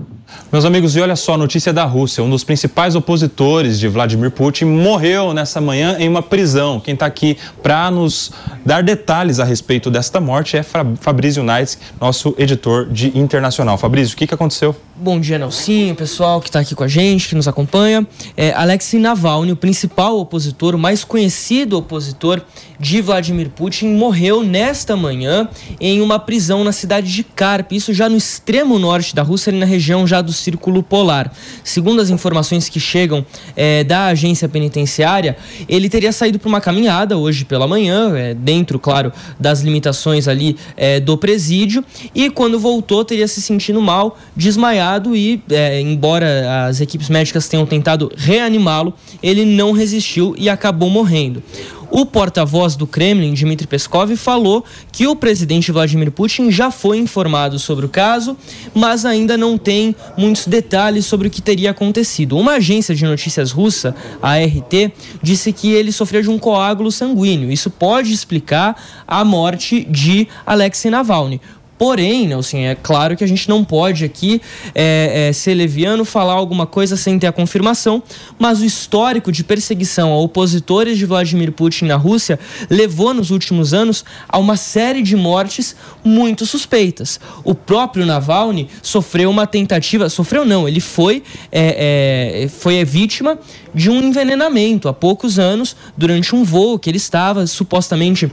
Meus 0.52 0.64
amigos, 0.64 0.96
e 0.96 1.00
olha 1.00 1.14
só, 1.14 1.36
notícia 1.36 1.72
da 1.72 1.84
Rússia. 1.84 2.24
Um 2.24 2.30
dos 2.30 2.42
principais 2.42 2.96
opositores 2.96 3.78
de 3.78 3.86
Vladimir 3.86 4.30
Putin 4.30 4.64
morreu 4.64 5.32
nessa 5.32 5.60
manhã 5.60 5.96
em 5.98 6.08
uma 6.08 6.22
prisão. 6.22 6.80
Quem 6.80 6.94
está 6.94 7.06
aqui 7.06 7.36
para 7.62 7.90
nos 7.90 8.32
dar 8.66 8.82
detalhes 8.82 9.38
a 9.38 9.44
respeito 9.44 9.90
desta 9.90 10.20
morte 10.20 10.56
é 10.56 10.62
Fabrício 10.62 11.42
Naitz, 11.42 11.78
nosso 12.00 12.34
editor 12.36 12.88
de 12.90 13.16
internacional. 13.16 13.78
Fabrício, 13.78 14.14
o 14.14 14.16
que, 14.16 14.26
que 14.26 14.34
aconteceu? 14.34 14.74
Bom 15.02 15.18
dia, 15.18 15.38
Nelsinho, 15.38 15.94
pessoal 15.94 16.42
que 16.42 16.48
está 16.50 16.60
aqui 16.60 16.74
com 16.74 16.84
a 16.84 16.88
gente, 16.88 17.26
que 17.26 17.34
nos 17.34 17.48
acompanha. 17.48 18.06
É, 18.36 18.52
Alexei 18.52 19.00
Navalny, 19.00 19.50
o 19.50 19.56
principal 19.56 20.18
opositor, 20.18 20.74
o 20.74 20.78
mais 20.78 21.04
conhecido 21.04 21.78
opositor 21.78 22.42
de 22.78 23.00
Vladimir 23.00 23.48
Putin, 23.48 23.94
morreu 23.94 24.42
nesta 24.42 24.96
manhã 24.96 25.48
em 25.80 26.02
uma 26.02 26.18
prisão 26.18 26.62
na 26.64 26.72
cidade 26.72 27.10
de 27.10 27.24
Karp, 27.24 27.72
isso 27.72 27.94
já 27.94 28.10
no 28.10 28.16
extremo 28.16 28.78
norte 28.78 29.14
da 29.14 29.22
Rússia, 29.22 29.50
ali 29.50 29.58
na 29.58 29.64
região 29.64 30.06
já 30.06 30.19
do 30.22 30.32
Círculo 30.32 30.82
Polar. 30.82 31.32
Segundo 31.64 32.00
as 32.00 32.10
informações 32.10 32.68
que 32.68 32.80
chegam 32.80 33.24
é, 33.56 33.84
da 33.84 34.06
agência 34.06 34.48
penitenciária, 34.48 35.36
ele 35.68 35.88
teria 35.88 36.12
saído 36.12 36.38
para 36.38 36.48
uma 36.48 36.60
caminhada 36.60 37.16
hoje 37.16 37.44
pela 37.44 37.66
manhã, 37.66 38.16
é, 38.16 38.34
dentro, 38.34 38.78
claro, 38.78 39.12
das 39.38 39.60
limitações 39.60 40.28
ali 40.28 40.56
é, 40.76 41.00
do 41.00 41.16
presídio, 41.16 41.84
e 42.14 42.30
quando 42.30 42.58
voltou 42.58 43.04
teria 43.04 43.28
se 43.28 43.40
sentindo 43.40 43.80
mal, 43.80 44.18
desmaiado 44.36 45.16
e, 45.16 45.42
é, 45.50 45.80
embora 45.80 46.66
as 46.66 46.80
equipes 46.80 47.08
médicas 47.08 47.48
tenham 47.48 47.66
tentado 47.66 48.12
reanimá-lo, 48.16 48.94
ele 49.22 49.44
não 49.44 49.72
resistiu 49.72 50.34
e 50.38 50.48
acabou 50.48 50.90
morrendo. 50.90 51.42
O 51.90 52.06
porta-voz 52.06 52.76
do 52.76 52.86
Kremlin, 52.86 53.34
Dmitry 53.34 53.66
Peskov, 53.66 54.14
falou 54.16 54.64
que 54.92 55.08
o 55.08 55.16
presidente 55.16 55.72
Vladimir 55.72 56.12
Putin 56.12 56.48
já 56.48 56.70
foi 56.70 56.98
informado 56.98 57.58
sobre 57.58 57.84
o 57.84 57.88
caso, 57.88 58.36
mas 58.72 59.04
ainda 59.04 59.36
não 59.36 59.58
tem 59.58 59.94
muitos 60.16 60.46
detalhes 60.46 61.04
sobre 61.04 61.26
o 61.26 61.30
que 61.30 61.42
teria 61.42 61.72
acontecido. 61.72 62.38
Uma 62.38 62.52
agência 62.52 62.94
de 62.94 63.04
notícias 63.04 63.50
russa, 63.50 63.94
a 64.22 64.36
RT, 64.36 64.92
disse 65.20 65.52
que 65.52 65.72
ele 65.72 65.90
sofreu 65.90 66.22
de 66.22 66.30
um 66.30 66.38
coágulo 66.38 66.92
sanguíneo. 66.92 67.50
Isso 67.50 67.68
pode 67.68 68.12
explicar 68.12 68.80
a 69.04 69.24
morte 69.24 69.84
de 69.84 70.28
Alexei 70.46 70.92
Navalny. 70.92 71.40
Porém, 71.80 72.28
é 72.56 72.74
claro 72.74 73.16
que 73.16 73.24
a 73.24 73.26
gente 73.26 73.48
não 73.48 73.64
pode 73.64 74.04
aqui 74.04 74.42
é, 74.74 75.28
é, 75.28 75.32
ser 75.32 75.54
leviano, 75.54 76.04
falar 76.04 76.34
alguma 76.34 76.66
coisa 76.66 76.94
sem 76.94 77.18
ter 77.18 77.26
a 77.26 77.32
confirmação, 77.32 78.02
mas 78.38 78.60
o 78.60 78.66
histórico 78.66 79.32
de 79.32 79.42
perseguição 79.42 80.12
a 80.12 80.18
opositores 80.18 80.98
de 80.98 81.06
Vladimir 81.06 81.52
Putin 81.52 81.86
na 81.86 81.96
Rússia 81.96 82.38
levou 82.68 83.14
nos 83.14 83.30
últimos 83.30 83.72
anos 83.72 84.04
a 84.28 84.36
uma 84.36 84.58
série 84.58 85.00
de 85.00 85.16
mortes 85.16 85.74
muito 86.04 86.44
suspeitas. 86.44 87.18
O 87.44 87.54
próprio 87.54 88.04
Navalny 88.04 88.68
sofreu 88.82 89.30
uma 89.30 89.46
tentativa, 89.46 90.10
sofreu 90.10 90.44
não, 90.44 90.68
ele 90.68 90.80
foi, 90.80 91.22
é, 91.50 92.42
é 92.42 92.48
foi 92.48 92.84
vítima 92.84 93.38
de 93.74 93.88
um 93.88 94.02
envenenamento 94.02 94.86
há 94.86 94.92
poucos 94.92 95.38
anos 95.38 95.74
durante 95.96 96.36
um 96.36 96.44
voo 96.44 96.78
que 96.78 96.90
ele 96.90 96.98
estava 96.98 97.46
supostamente 97.46 98.30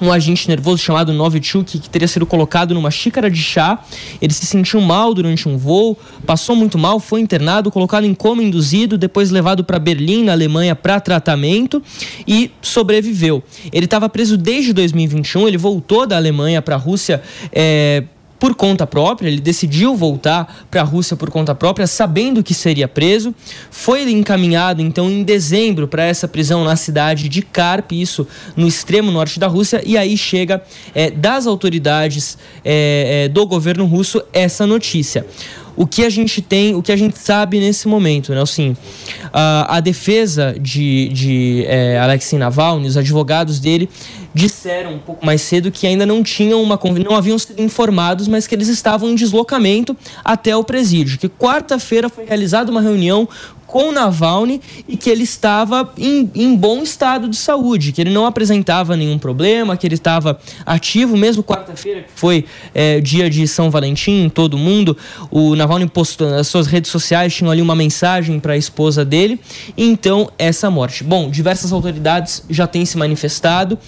um 0.00 0.12
agente 0.12 0.48
nervoso 0.48 0.78
chamado 0.82 1.12
Novichuk, 1.12 1.78
que 1.78 1.90
teria 1.90 2.08
sido 2.08 2.26
colocado 2.26 2.74
numa 2.74 2.90
xícara 2.90 3.30
de 3.30 3.42
chá. 3.42 3.78
Ele 4.20 4.32
se 4.32 4.46
sentiu 4.46 4.80
mal 4.80 5.14
durante 5.14 5.48
um 5.48 5.56
voo, 5.56 5.98
passou 6.26 6.54
muito 6.54 6.78
mal, 6.78 7.00
foi 7.00 7.20
internado, 7.20 7.70
colocado 7.70 8.04
em 8.04 8.14
coma 8.14 8.42
induzido, 8.42 8.98
depois 8.98 9.30
levado 9.30 9.64
para 9.64 9.78
Berlim, 9.78 10.24
na 10.24 10.32
Alemanha, 10.32 10.74
para 10.74 11.00
tratamento 11.00 11.82
e 12.26 12.50
sobreviveu. 12.60 13.42
Ele 13.72 13.86
estava 13.86 14.08
preso 14.08 14.36
desde 14.36 14.72
2021, 14.72 15.48
ele 15.48 15.58
voltou 15.58 16.06
da 16.06 16.16
Alemanha 16.16 16.60
para 16.60 16.74
a 16.74 16.78
Rússia. 16.78 17.22
É, 17.52 18.04
por 18.38 18.54
conta 18.54 18.86
própria, 18.86 19.28
ele 19.28 19.40
decidiu 19.40 19.94
voltar 19.94 20.66
para 20.70 20.80
a 20.80 20.84
Rússia 20.84 21.16
por 21.16 21.30
conta 21.30 21.54
própria, 21.54 21.86
sabendo 21.86 22.42
que 22.42 22.54
seria 22.54 22.86
preso. 22.86 23.34
Foi 23.70 24.02
encaminhado 24.10 24.82
então 24.82 25.10
em 25.10 25.22
dezembro 25.22 25.88
para 25.88 26.04
essa 26.04 26.28
prisão 26.28 26.64
na 26.64 26.76
cidade 26.76 27.28
de 27.28 27.42
Karp, 27.42 27.92
isso 27.92 28.26
no 28.56 28.66
extremo 28.66 29.10
norte 29.10 29.38
da 29.38 29.46
Rússia, 29.46 29.82
e 29.84 29.96
aí 29.96 30.16
chega 30.16 30.62
é, 30.94 31.10
das 31.10 31.46
autoridades 31.46 32.36
é, 32.64 33.24
é, 33.24 33.28
do 33.28 33.46
governo 33.46 33.86
russo 33.86 34.22
essa 34.32 34.66
notícia 34.66 35.26
o 35.76 35.86
que 35.86 36.04
a 36.04 36.10
gente 36.10 36.40
tem, 36.40 36.74
o 36.74 36.82
que 36.82 36.90
a 36.90 36.96
gente 36.96 37.18
sabe 37.18 37.60
nesse 37.60 37.86
momento, 37.86 38.32
né? 38.32 38.40
Assim, 38.40 38.76
a, 39.32 39.76
a 39.76 39.80
defesa 39.80 40.56
de, 40.60 41.08
de 41.08 41.64
é, 41.66 41.98
Alexei 41.98 42.38
Navalny, 42.38 42.86
os 42.86 42.96
advogados 42.96 43.60
dele 43.60 43.88
disseram 44.36 44.92
um 44.92 44.98
pouco 44.98 45.24
mais 45.24 45.40
cedo 45.40 45.70
que 45.70 45.86
ainda 45.86 46.04
não 46.04 46.22
tinham 46.22 46.62
uma 46.62 46.78
não 47.02 47.16
haviam 47.16 47.38
sido 47.38 47.60
informados, 47.62 48.28
mas 48.28 48.46
que 48.46 48.54
eles 48.54 48.68
estavam 48.68 49.08
em 49.08 49.14
deslocamento 49.14 49.96
até 50.22 50.54
o 50.54 50.62
presídio. 50.62 51.18
Que 51.18 51.26
quarta-feira 51.26 52.10
foi 52.10 52.26
realizada 52.26 52.70
uma 52.70 52.82
reunião 52.82 53.26
com 53.66 53.92
Navalny 53.92 54.60
e 54.88 54.96
que 54.96 55.10
ele 55.10 55.24
estava 55.24 55.92
em, 55.98 56.30
em, 56.34 56.56
bom 56.56 56.82
estado 56.82 57.28
de 57.28 57.36
saúde, 57.36 57.92
que 57.92 58.00
ele 58.00 58.10
não 58.10 58.24
apresentava 58.26 58.96
nenhum 58.96 59.18
problema, 59.18 59.76
que 59.76 59.86
ele 59.86 59.94
estava 59.94 60.38
ativo, 60.64 61.16
mesmo 61.16 61.42
quarta-feira, 61.42 62.02
que 62.02 62.10
foi 62.14 62.44
é, 62.74 63.00
dia 63.00 63.28
de 63.28 63.46
São 63.46 63.70
Valentim 63.70 64.28
todo 64.28 64.56
mundo, 64.56 64.96
o 65.30 65.54
Navalny 65.54 65.86
postou 65.86 66.30
nas 66.30 66.46
suas 66.46 66.66
redes 66.66 66.90
sociais, 66.90 67.34
tinha 67.34 67.50
ali 67.50 67.62
uma 67.62 67.74
mensagem 67.74 68.38
para 68.40 68.54
a 68.54 68.56
esposa 68.56 69.04
dele, 69.04 69.40
então 69.76 70.30
essa 70.38 70.70
morte. 70.70 71.02
Bom, 71.02 71.30
diversas 71.30 71.72
autoridades 71.72 72.44
já 72.48 72.66
têm 72.66 72.84
se 72.84 72.96
manifestado 72.96 73.78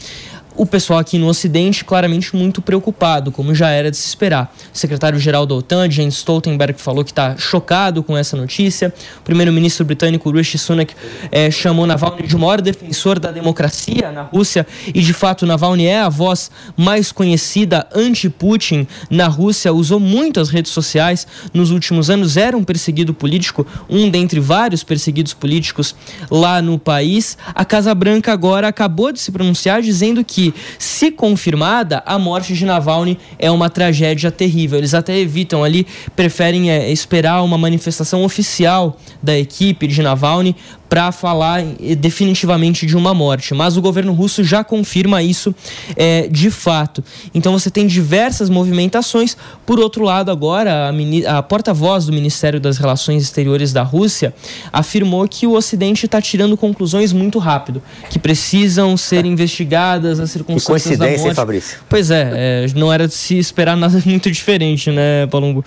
o 0.59 0.66
pessoal 0.66 0.99
aqui 0.99 1.16
no 1.18 1.29
Ocidente 1.29 1.85
claramente 1.85 2.35
muito 2.35 2.61
preocupado, 2.61 3.31
como 3.31 3.55
já 3.55 3.71
era 3.71 3.92
de 3.92 3.97
se 3.97 4.09
esperar. 4.09 4.53
O 4.75 4.77
secretário-geral 4.77 5.47
da 5.47 5.55
OTAN, 5.55 5.88
Jens 5.88 6.14
Stoltenberg, 6.14 6.81
falou 6.81 7.05
que 7.05 7.12
está 7.12 7.37
chocado 7.37 8.03
com 8.03 8.16
essa 8.16 8.37
notícia. 8.37 8.92
O 9.21 9.23
primeiro-ministro 9.23 9.87
britânico 9.87 10.29
Rishi 10.33 10.59
Sunak 10.59 10.92
é, 11.31 11.49
chamou 11.49 11.87
Navalny 11.87 12.27
de 12.27 12.37
maior 12.37 12.61
defensor 12.61 13.21
da 13.21 13.31
democracia 13.31 14.11
na 14.11 14.23
Rússia 14.23 14.66
e, 14.88 15.01
de 15.01 15.12
fato, 15.12 15.47
Navalny 15.47 15.87
é 15.87 16.01
a 16.01 16.09
voz 16.09 16.51
mais 16.77 17.12
conhecida 17.12 17.87
anti-Putin 17.94 18.85
na 19.09 19.29
Rússia. 19.29 19.73
Usou 19.73 20.01
muito 20.01 20.40
as 20.40 20.49
redes 20.49 20.73
sociais 20.73 21.25
nos 21.55 21.71
últimos 21.71 22.11
anos, 22.11 22.37
era 22.37 22.57
um 22.57 22.64
perseguido 22.64 23.14
político, 23.14 23.64
um 23.88 24.11
dentre 24.11 24.40
vários 24.40 24.83
perseguidos 24.83 25.33
políticos 25.35 25.94
lá 26.29 26.61
no 26.61 26.81
país. 26.81 27.38
A 27.55 27.64
Casa 27.64 27.94
Branca 27.94 28.33
agora 28.33 28.66
acabou 28.66 29.12
de 29.12 29.21
se 29.21 29.31
pronunciar 29.31 29.83
dizendo 29.83 30.25
que 30.25 30.48
se 30.79 31.11
confirmada, 31.11 32.03
a 32.07 32.19
morte 32.19 32.55
de 32.55 32.65
Navalny 32.65 33.19
é 33.39 33.51
uma 33.51 33.71
tragédia 33.71 34.31
terrível. 34.31 34.79
Eles 34.79 34.95
até 34.95 35.17
evitam 35.19 35.65
ali, 35.65 35.87
preferem 36.15 36.71
é, 36.71 36.91
esperar 36.91 37.43
uma 37.43 37.59
manifestação 37.59 38.25
oficial 38.25 38.99
da 39.23 39.39
equipe 39.39 39.87
de 39.87 40.03
Navalny 40.03 40.55
para 40.88 41.12
falar 41.12 41.62
definitivamente 41.98 42.87
de 42.87 42.96
uma 42.96 43.12
morte, 43.12 43.53
mas 43.55 43.77
o 43.77 43.83
governo 43.83 44.12
russo 44.12 44.42
já 44.42 44.64
confirma 44.64 45.22
isso 45.22 45.55
é, 45.96 46.29
de 46.29 46.51
fato. 46.51 47.05
Então 47.35 47.53
você 47.53 47.70
tem 47.70 47.87
diversas 47.87 48.48
movimentações. 48.48 49.37
Por 49.66 49.79
outro 49.79 50.03
lado, 50.03 50.31
agora 50.31 50.90
a, 50.90 51.38
a 51.38 51.42
porta-voz 51.42 52.07
do 52.07 52.12
Ministério 52.12 52.59
das 52.59 52.79
Relações 52.79 53.22
Exteriores 53.22 53.72
da 53.72 53.83
Rússia 53.83 54.35
afirmou 54.72 55.29
que 55.29 55.46
o 55.46 55.53
Ocidente 55.53 56.07
está 56.07 56.20
tirando 56.22 56.57
conclusões 56.57 57.12
muito 57.12 57.38
rápido, 57.38 57.83
que 58.09 58.18
precisam 58.18 58.96
ser 58.96 59.27
investigadas 59.27 60.18
as 60.18 60.31
circunstâncias 60.31 60.83
que 60.83 60.88
coincidência, 60.88 61.16
da 61.16 61.22
morte. 61.22 61.37
Fabrício? 61.37 61.79
Pois 61.88 62.11
é, 62.11 62.31
é, 62.35 62.66
não 62.74 62.92
era 62.92 63.07
de 63.07 63.14
se 63.14 63.38
esperar 63.38 63.77
nada 63.77 64.01
muito 64.07 64.31
diferente, 64.31 64.90
né, 64.90 65.27
Palumbo? 65.27 65.64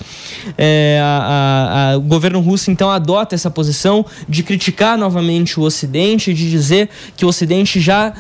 É, 0.58 1.00
a, 1.04 1.92
a, 1.94 1.98
o 1.98 2.02
governo 2.02 2.40
russo 2.40 2.72
então 2.72 2.90
adota 2.90 3.36
essa 3.36 3.52
posição 3.52 4.06
de 4.28 4.42
criticar 4.42 4.98
novamente 4.98 5.11
o 5.20 5.62
Ocidente, 5.62 6.34
de 6.34 6.50
dizer 6.50 6.90
que 7.16 7.26
o 7.26 7.28
Ocidente 7.28 7.80
já 7.80 8.14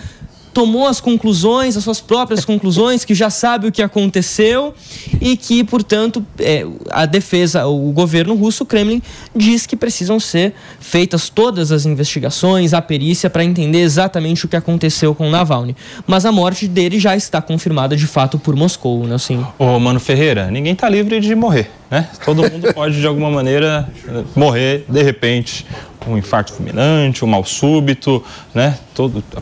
tomou 0.54 0.88
as 0.88 0.99
conclusões, 0.99 1.77
as 1.77 1.84
suas 1.84 1.99
próprias 1.99 2.45
conclusões, 2.45 3.06
que 3.06 3.15
já 3.15 3.30
sabe 3.30 3.67
o 3.67 3.71
que 3.71 3.82
aconteceu 3.82 4.73
e 5.19 5.38
que, 5.38 5.63
portanto, 5.63 6.25
é, 6.39 6.65
a 6.89 7.06
defesa, 7.06 7.65
o 7.65 7.91
governo 7.91 8.36
russo, 8.36 8.63
o 8.63 8.65
Kremlin, 8.65 9.01
diz 9.36 9.65
que 9.65 9.75
precisam 9.75 10.19
ser 10.19 10.54
feitas 10.80 11.30
todas 11.30 11.71
as 11.71 11.86
investigações, 11.86 12.73
a 12.73 12.82
perícia, 12.82 13.30
para 13.30 13.43
entender 13.43 13.80
exatamente 13.80 14.45
o 14.45 14.47
que 14.47 14.56
aconteceu 14.56 15.15
com 15.15 15.30
Navalny. 15.30 15.75
Mas 16.06 16.25
a 16.25 16.32
morte 16.32 16.67
dele 16.67 16.99
já 16.99 17.15
está 17.15 17.41
confirmada 17.41 17.95
de 17.95 18.08
fato 18.08 18.38
por 18.38 18.56
Moscou, 18.56 19.06
né? 19.08 19.15
Assim. 19.15 19.43
Ô, 19.58 19.80
Mano 19.80 19.99
Ferreira, 19.99 20.49
ninguém 20.51 20.73
está 20.73 20.89
livre 20.89 21.19
de 21.19 21.34
morrer, 21.36 21.69
né? 21.89 22.10
Todo 22.25 22.49
mundo 22.49 22.73
pode, 22.73 22.99
de 22.99 23.08
alguma 23.08 23.30
maneira, 23.30 23.88
morrer 24.36 24.86
de 24.89 25.01
repente 25.01 25.65
um 26.07 26.17
infarto 26.17 26.53
fulminante, 26.53 27.23
um 27.23 27.27
mal 27.27 27.43
súbito, 27.43 28.23
né? 28.53 28.77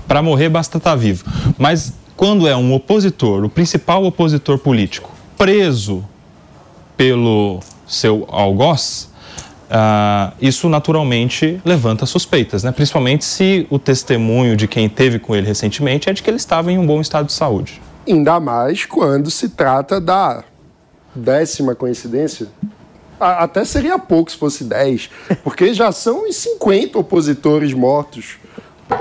Para 0.08 0.22
morrer 0.22 0.50
basta 0.50 0.78
estar 0.78 0.92
tá 0.92 0.96
vivo. 0.96 1.26
Mas 1.58 1.94
quando 2.16 2.48
é 2.48 2.56
um 2.56 2.74
opositor, 2.74 3.44
o 3.44 3.50
principal 3.50 4.04
opositor 4.04 4.58
político, 4.58 5.12
preso 5.38 6.04
pelo 6.98 7.62
seu 7.88 8.28
algoz, 8.30 9.10
uh, 9.70 10.34
isso 10.42 10.68
naturalmente 10.68 11.62
levanta 11.64 12.06
suspeitas, 12.06 12.64
né? 12.64 12.72
Principalmente 12.72 13.24
se 13.24 13.66
o 13.70 13.80
testemunho 13.80 14.56
de 14.58 14.68
quem 14.68 14.90
teve 14.90 15.18
com 15.20 15.36
ele 15.36 15.48
recentemente 15.48 16.10
é 16.10 16.14
de 16.14 16.22
que 16.22 16.30
ele 16.30 16.38
estava 16.38 16.72
em 16.72 16.78
um 16.78 16.86
bom 16.86 17.00
estado 17.00 17.28
de 17.28 17.34
saúde. 17.34 17.82
Ainda 18.08 18.40
mais 18.40 18.86
quando 18.86 19.32
se 19.32 19.50
trata 19.50 20.02
da 20.02 20.44
décima 21.16 21.76
coincidência 21.76 22.48
até 23.20 23.66
seria 23.66 24.00
pouco 24.00 24.32
se 24.32 24.38
fosse 24.38 24.64
10, 24.64 25.10
porque 25.44 25.74
já 25.74 25.92
são 25.92 26.28
os 26.28 26.36
50 26.36 26.98
opositores 26.98 27.74
mortos 27.74 28.38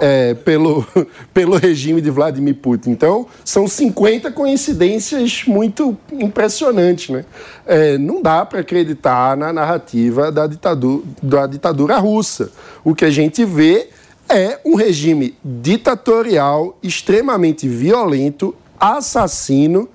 é, 0.00 0.34
pelo, 0.34 0.86
pelo 1.32 1.56
regime 1.56 2.00
de 2.00 2.10
Vladimir 2.10 2.56
Putin. 2.56 2.90
Então, 2.90 3.26
são 3.44 3.66
50 3.66 4.30
coincidências 4.32 5.44
muito 5.46 5.96
impressionantes. 6.12 7.08
Né? 7.10 7.24
É, 7.66 7.98
não 7.98 8.20
dá 8.20 8.44
para 8.44 8.60
acreditar 8.60 9.36
na 9.36 9.52
narrativa 9.52 10.30
da 10.30 10.46
ditadura, 10.46 11.02
da 11.22 11.46
ditadura 11.46 11.98
russa. 11.98 12.50
O 12.84 12.94
que 12.94 13.04
a 13.04 13.10
gente 13.10 13.44
vê 13.44 13.88
é 14.28 14.58
um 14.64 14.74
regime 14.74 15.34
ditatorial, 15.42 16.76
extremamente 16.82 17.66
violento, 17.66 18.54
assassino, 18.78 19.88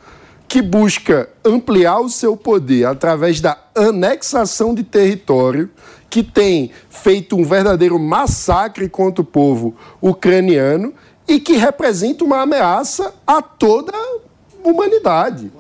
que 0.54 0.62
busca 0.62 1.28
ampliar 1.44 2.00
o 2.00 2.08
seu 2.08 2.38
poder 2.38 2.86
através 2.86 3.42
da 3.42 3.58
anexação 3.74 4.76
de 4.76 4.84
território 4.84 5.68
que 6.12 6.22
tem 6.22 6.70
feito 6.92 7.36
um 7.36 7.44
verdadeiro 7.44 7.98
massacre 7.98 8.88
contra 8.88 9.24
o 9.24 9.26
povo 9.26 9.76
ucraniano 10.00 10.94
e 11.28 11.40
que 11.40 11.54
representa 11.54 12.24
uma 12.24 12.44
ameaça 12.44 13.16
a 13.26 13.42
toda 13.42 13.92
a 13.96 14.18
humanidade. 14.64 15.52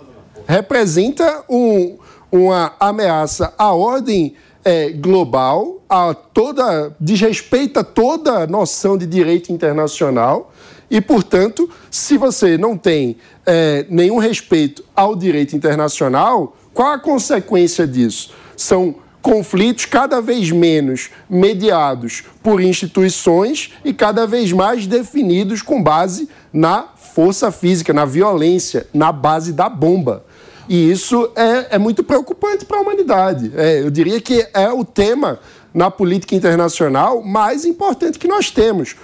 Representa 0.45 1.43
um, 1.49 1.97
uma 2.31 2.75
ameaça 2.79 3.51
à 3.57 3.73
ordem 3.73 4.35
é, 4.63 4.91
global, 4.91 5.81
a 5.89 6.13
toda, 6.13 6.95
desrespeita 6.99 7.83
toda 7.83 8.43
a 8.43 8.45
noção 8.45 8.95
de 8.95 9.07
direito 9.07 9.51
internacional 9.51 10.52
e, 10.89 11.01
portanto, 11.01 11.69
se 11.89 12.17
você 12.17 12.57
não 12.57 12.77
tem 12.77 13.17
é, 13.45 13.85
nenhum 13.89 14.17
respeito 14.17 14.83
ao 14.95 15.15
direito 15.15 15.55
internacional, 15.55 16.55
qual 16.73 16.93
a 16.93 16.99
consequência 16.99 17.87
disso? 17.87 18.31
São 18.55 18.95
conflitos 19.21 19.85
cada 19.85 20.21
vez 20.21 20.51
menos 20.51 21.09
mediados 21.29 22.23
por 22.43 22.61
instituições 22.61 23.71
e 23.83 23.93
cada 23.93 24.27
vez 24.27 24.51
mais 24.51 24.85
definidos 24.85 25.61
com 25.61 25.81
base 25.81 26.27
na 26.51 26.89
força 27.13 27.51
física, 27.51 27.93
na 27.93 28.05
violência, 28.05 28.85
na 28.93 29.11
base 29.11 29.53
da 29.53 29.69
bomba. 29.69 30.25
E 30.67 30.91
isso 30.91 31.31
é, 31.35 31.75
é 31.75 31.77
muito 31.77 32.03
preocupante 32.03 32.65
para 32.65 32.77
a 32.77 32.81
humanidade. 32.81 33.51
É, 33.55 33.81
eu 33.81 33.89
diria 33.89 34.19
que 34.19 34.45
é 34.53 34.69
o 34.71 34.83
tema 34.83 35.39
na 35.73 35.89
política 35.89 36.35
internacional 36.35 37.23
mais 37.23 37.65
importante 37.65 38.19
que 38.19 38.27
nós 38.27 38.51
temos. 38.51 38.95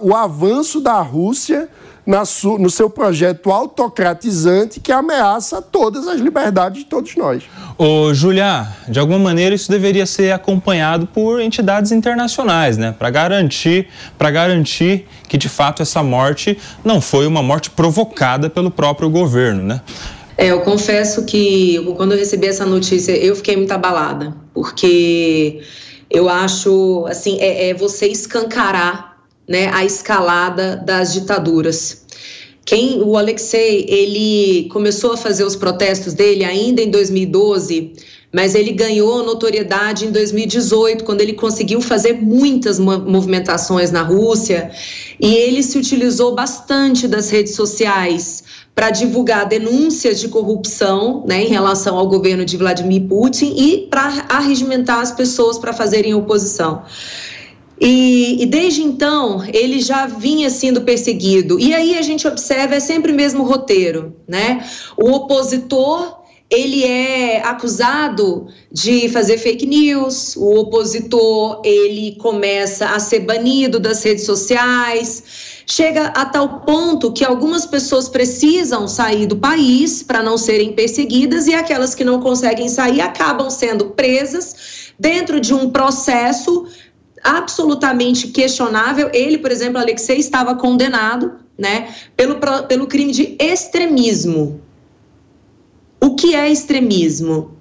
O 0.00 0.14
avanço 0.14 0.80
da 0.80 1.00
Rússia 1.00 1.68
no 2.58 2.68
seu 2.68 2.90
projeto 2.90 3.50
autocratizante 3.50 4.80
que 4.80 4.90
ameaça 4.90 5.62
todas 5.62 6.08
as 6.08 6.20
liberdades 6.20 6.82
de 6.82 6.88
todos 6.88 7.14
nós. 7.14 7.44
Ô, 7.78 8.12
Julia, 8.12 8.66
de 8.88 8.98
alguma 8.98 9.18
maneira 9.18 9.54
isso 9.54 9.70
deveria 9.70 10.04
ser 10.04 10.32
acompanhado 10.32 11.06
por 11.06 11.40
entidades 11.40 11.92
internacionais, 11.92 12.76
né? 12.76 12.94
Para 12.96 13.08
garantir, 13.08 13.86
para 14.18 14.30
garantir 14.30 15.06
que 15.28 15.38
de 15.38 15.48
fato 15.48 15.80
essa 15.80 16.02
morte 16.02 16.58
não 16.84 17.00
foi 17.00 17.26
uma 17.26 17.42
morte 17.42 17.70
provocada 17.70 18.50
pelo 18.50 18.70
próprio 18.70 19.08
governo, 19.08 19.62
né? 19.62 19.80
É, 20.36 20.46
eu 20.46 20.60
confesso 20.62 21.24
que 21.24 21.78
quando 21.96 22.12
eu 22.12 22.18
recebi 22.18 22.48
essa 22.48 22.66
notícia 22.66 23.12
eu 23.12 23.36
fiquei 23.36 23.56
muito 23.56 23.70
abalada, 23.70 24.34
porque 24.52 25.60
eu 26.12 26.28
acho 26.28 27.06
assim 27.08 27.38
é, 27.40 27.70
é 27.70 27.74
você 27.74 28.06
escancarar 28.06 29.16
né, 29.48 29.68
a 29.72 29.84
escalada 29.84 30.76
das 30.76 31.12
ditaduras. 31.12 32.02
Quem 32.64 33.02
o 33.02 33.16
Alexei, 33.16 33.84
ele 33.88 34.68
começou 34.68 35.14
a 35.14 35.16
fazer 35.16 35.44
os 35.44 35.56
protestos 35.56 36.14
dele 36.14 36.44
ainda 36.44 36.80
em 36.80 36.90
2012, 36.90 37.92
mas 38.32 38.54
ele 38.54 38.72
ganhou 38.72 39.22
notoriedade 39.22 40.06
em 40.06 40.10
2018, 40.10 41.04
quando 41.04 41.20
ele 41.20 41.34
conseguiu 41.34 41.82
fazer 41.82 42.14
muitas 42.14 42.78
movimentações 42.78 43.90
na 43.90 44.02
Rússia, 44.02 44.70
e 45.20 45.34
ele 45.34 45.62
se 45.62 45.76
utilizou 45.76 46.34
bastante 46.34 47.06
das 47.06 47.28
redes 47.28 47.54
sociais 47.54 48.42
para 48.74 48.90
divulgar 48.90 49.46
denúncias 49.46 50.18
de 50.18 50.28
corrupção 50.28 51.24
né, 51.28 51.42
em 51.42 51.48
relação 51.48 51.98
ao 51.98 52.08
governo 52.08 52.44
de 52.44 52.56
Vladimir 52.56 53.02
Putin 53.02 53.54
e 53.54 53.86
para 53.88 54.24
arregimentar 54.30 55.00
as 55.00 55.12
pessoas 55.12 55.58
para 55.58 55.74
fazerem 55.74 56.14
oposição. 56.14 56.82
E, 57.78 58.40
e, 58.40 58.46
desde 58.46 58.80
então 58.80 59.44
ele 59.52 59.80
já 59.80 60.06
vinha 60.06 60.48
sendo 60.48 60.82
perseguido. 60.82 61.58
E 61.58 61.74
aí 61.74 61.98
a 61.98 62.02
gente 62.02 62.26
observa 62.28 62.76
é 62.76 62.80
sempre 62.80 63.10
o 63.10 63.14
mesmo 63.14 63.42
roteiro, 63.42 64.14
né? 64.26 64.64
O 64.96 65.10
opositor 65.10 66.21
ele 66.52 66.84
é 66.84 67.42
acusado 67.42 68.46
de 68.70 69.08
fazer 69.08 69.38
fake 69.38 69.64
news, 69.64 70.36
o 70.36 70.58
opositor 70.58 71.62
ele 71.64 72.14
começa 72.16 72.90
a 72.90 72.98
ser 72.98 73.20
banido 73.20 73.80
das 73.80 74.02
redes 74.02 74.26
sociais, 74.26 75.62
chega 75.66 76.08
a 76.08 76.26
tal 76.26 76.60
ponto 76.60 77.10
que 77.10 77.24
algumas 77.24 77.64
pessoas 77.64 78.06
precisam 78.06 78.86
sair 78.86 79.26
do 79.26 79.36
país 79.36 80.02
para 80.02 80.22
não 80.22 80.36
serem 80.36 80.74
perseguidas 80.74 81.46
e 81.46 81.54
aquelas 81.54 81.94
que 81.94 82.04
não 82.04 82.20
conseguem 82.20 82.68
sair 82.68 83.00
acabam 83.00 83.48
sendo 83.48 83.86
presas 83.86 84.92
dentro 84.98 85.40
de 85.40 85.54
um 85.54 85.70
processo 85.70 86.66
absolutamente 87.24 88.28
questionável. 88.28 89.08
Ele, 89.14 89.38
por 89.38 89.50
exemplo, 89.50 89.78
Alexei, 89.78 90.18
estava 90.18 90.54
condenado 90.54 91.32
né, 91.56 91.94
pelo, 92.14 92.38
pelo 92.68 92.86
crime 92.86 93.12
de 93.12 93.36
extremismo. 93.40 94.60
O 96.04 96.16
que 96.16 96.34
é 96.34 96.50
extremismo? 96.50 97.51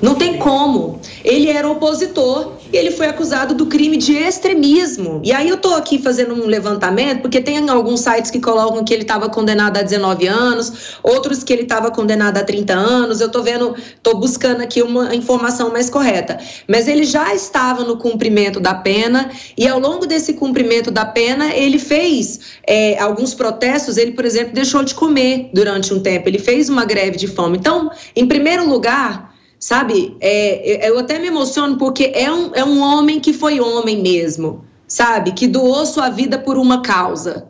Não 0.00 0.14
tem 0.14 0.38
como. 0.38 1.00
Ele 1.24 1.50
era 1.50 1.68
opositor 1.68 2.54
e 2.72 2.76
ele 2.76 2.90
foi 2.90 3.06
acusado 3.06 3.54
do 3.54 3.66
crime 3.66 3.96
de 3.96 4.14
extremismo. 4.14 5.20
E 5.24 5.32
aí 5.32 5.48
eu 5.48 5.56
tô 5.56 5.74
aqui 5.74 5.98
fazendo 5.98 6.34
um 6.34 6.46
levantamento, 6.46 7.22
porque 7.22 7.40
tem 7.40 7.68
alguns 7.68 8.00
sites 8.00 8.30
que 8.30 8.40
colocam 8.40 8.84
que 8.84 8.92
ele 8.92 9.02
estava 9.02 9.28
condenado 9.28 9.78
a 9.78 9.82
19 9.82 10.26
anos, 10.26 10.98
outros 11.02 11.42
que 11.42 11.52
ele 11.52 11.62
estava 11.62 11.90
condenado 11.90 12.38
a 12.38 12.44
30 12.44 12.72
anos. 12.72 13.20
Eu 13.20 13.30
tô 13.30 13.42
vendo, 13.42 13.74
tô 14.02 14.16
buscando 14.16 14.62
aqui 14.62 14.82
uma 14.82 15.14
informação 15.14 15.70
mais 15.70 15.90
correta. 15.90 16.38
Mas 16.66 16.88
ele 16.88 17.04
já 17.04 17.34
estava 17.34 17.84
no 17.84 17.96
cumprimento 17.96 18.60
da 18.60 18.74
pena 18.74 19.30
e 19.56 19.66
ao 19.66 19.78
longo 19.78 20.06
desse 20.06 20.34
cumprimento 20.34 20.90
da 20.90 21.04
pena, 21.04 21.54
ele 21.54 21.78
fez 21.78 22.40
é, 22.66 22.98
alguns 22.98 23.34
protestos. 23.34 23.96
Ele, 23.96 24.12
por 24.12 24.24
exemplo, 24.24 24.52
deixou 24.54 24.82
de 24.82 24.94
comer 24.94 25.50
durante 25.52 25.92
um 25.92 26.00
tempo. 26.00 26.28
Ele 26.28 26.38
fez 26.38 26.68
uma 26.68 26.84
greve 26.84 27.16
de 27.16 27.26
fome. 27.26 27.58
Então, 27.58 27.90
em 28.14 28.26
primeiro 28.26 28.68
lugar, 28.68 29.37
sabe? 29.58 30.16
É, 30.20 30.88
eu 30.88 30.98
até 30.98 31.18
me 31.18 31.26
emociono 31.26 31.76
porque 31.76 32.12
é 32.14 32.30
um, 32.30 32.54
é 32.54 32.64
um 32.64 32.80
homem 32.80 33.20
que 33.20 33.32
foi 33.32 33.60
homem 33.60 34.00
mesmo, 34.00 34.64
sabe? 34.86 35.32
Que 35.32 35.46
doou 35.46 35.84
sua 35.84 36.08
vida 36.08 36.38
por 36.38 36.56
uma 36.56 36.82
causa. 36.82 37.46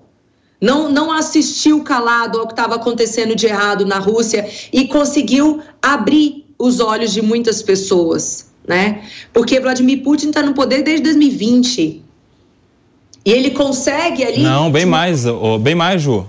Não, 0.60 0.90
não 0.90 1.12
assistiu 1.12 1.84
calado 1.84 2.40
ao 2.40 2.46
que 2.46 2.52
estava 2.52 2.74
acontecendo 2.74 3.36
de 3.36 3.46
errado 3.46 3.86
na 3.86 3.98
Rússia 3.98 4.48
e 4.72 4.88
conseguiu 4.88 5.60
abrir 5.80 6.46
os 6.58 6.80
olhos 6.80 7.12
de 7.12 7.22
muitas 7.22 7.62
pessoas, 7.62 8.50
né? 8.66 9.02
Porque 9.32 9.60
Vladimir 9.60 10.02
Putin 10.02 10.28
está 10.28 10.42
no 10.42 10.54
poder 10.54 10.82
desde 10.82 11.04
2020. 11.04 12.02
E 13.24 13.30
ele 13.30 13.50
consegue 13.50 14.24
ali. 14.24 14.42
Não, 14.42 14.70
bem 14.70 14.86
mais, 14.86 15.24
bem 15.60 15.74
mais, 15.74 16.02
Ju. 16.02 16.26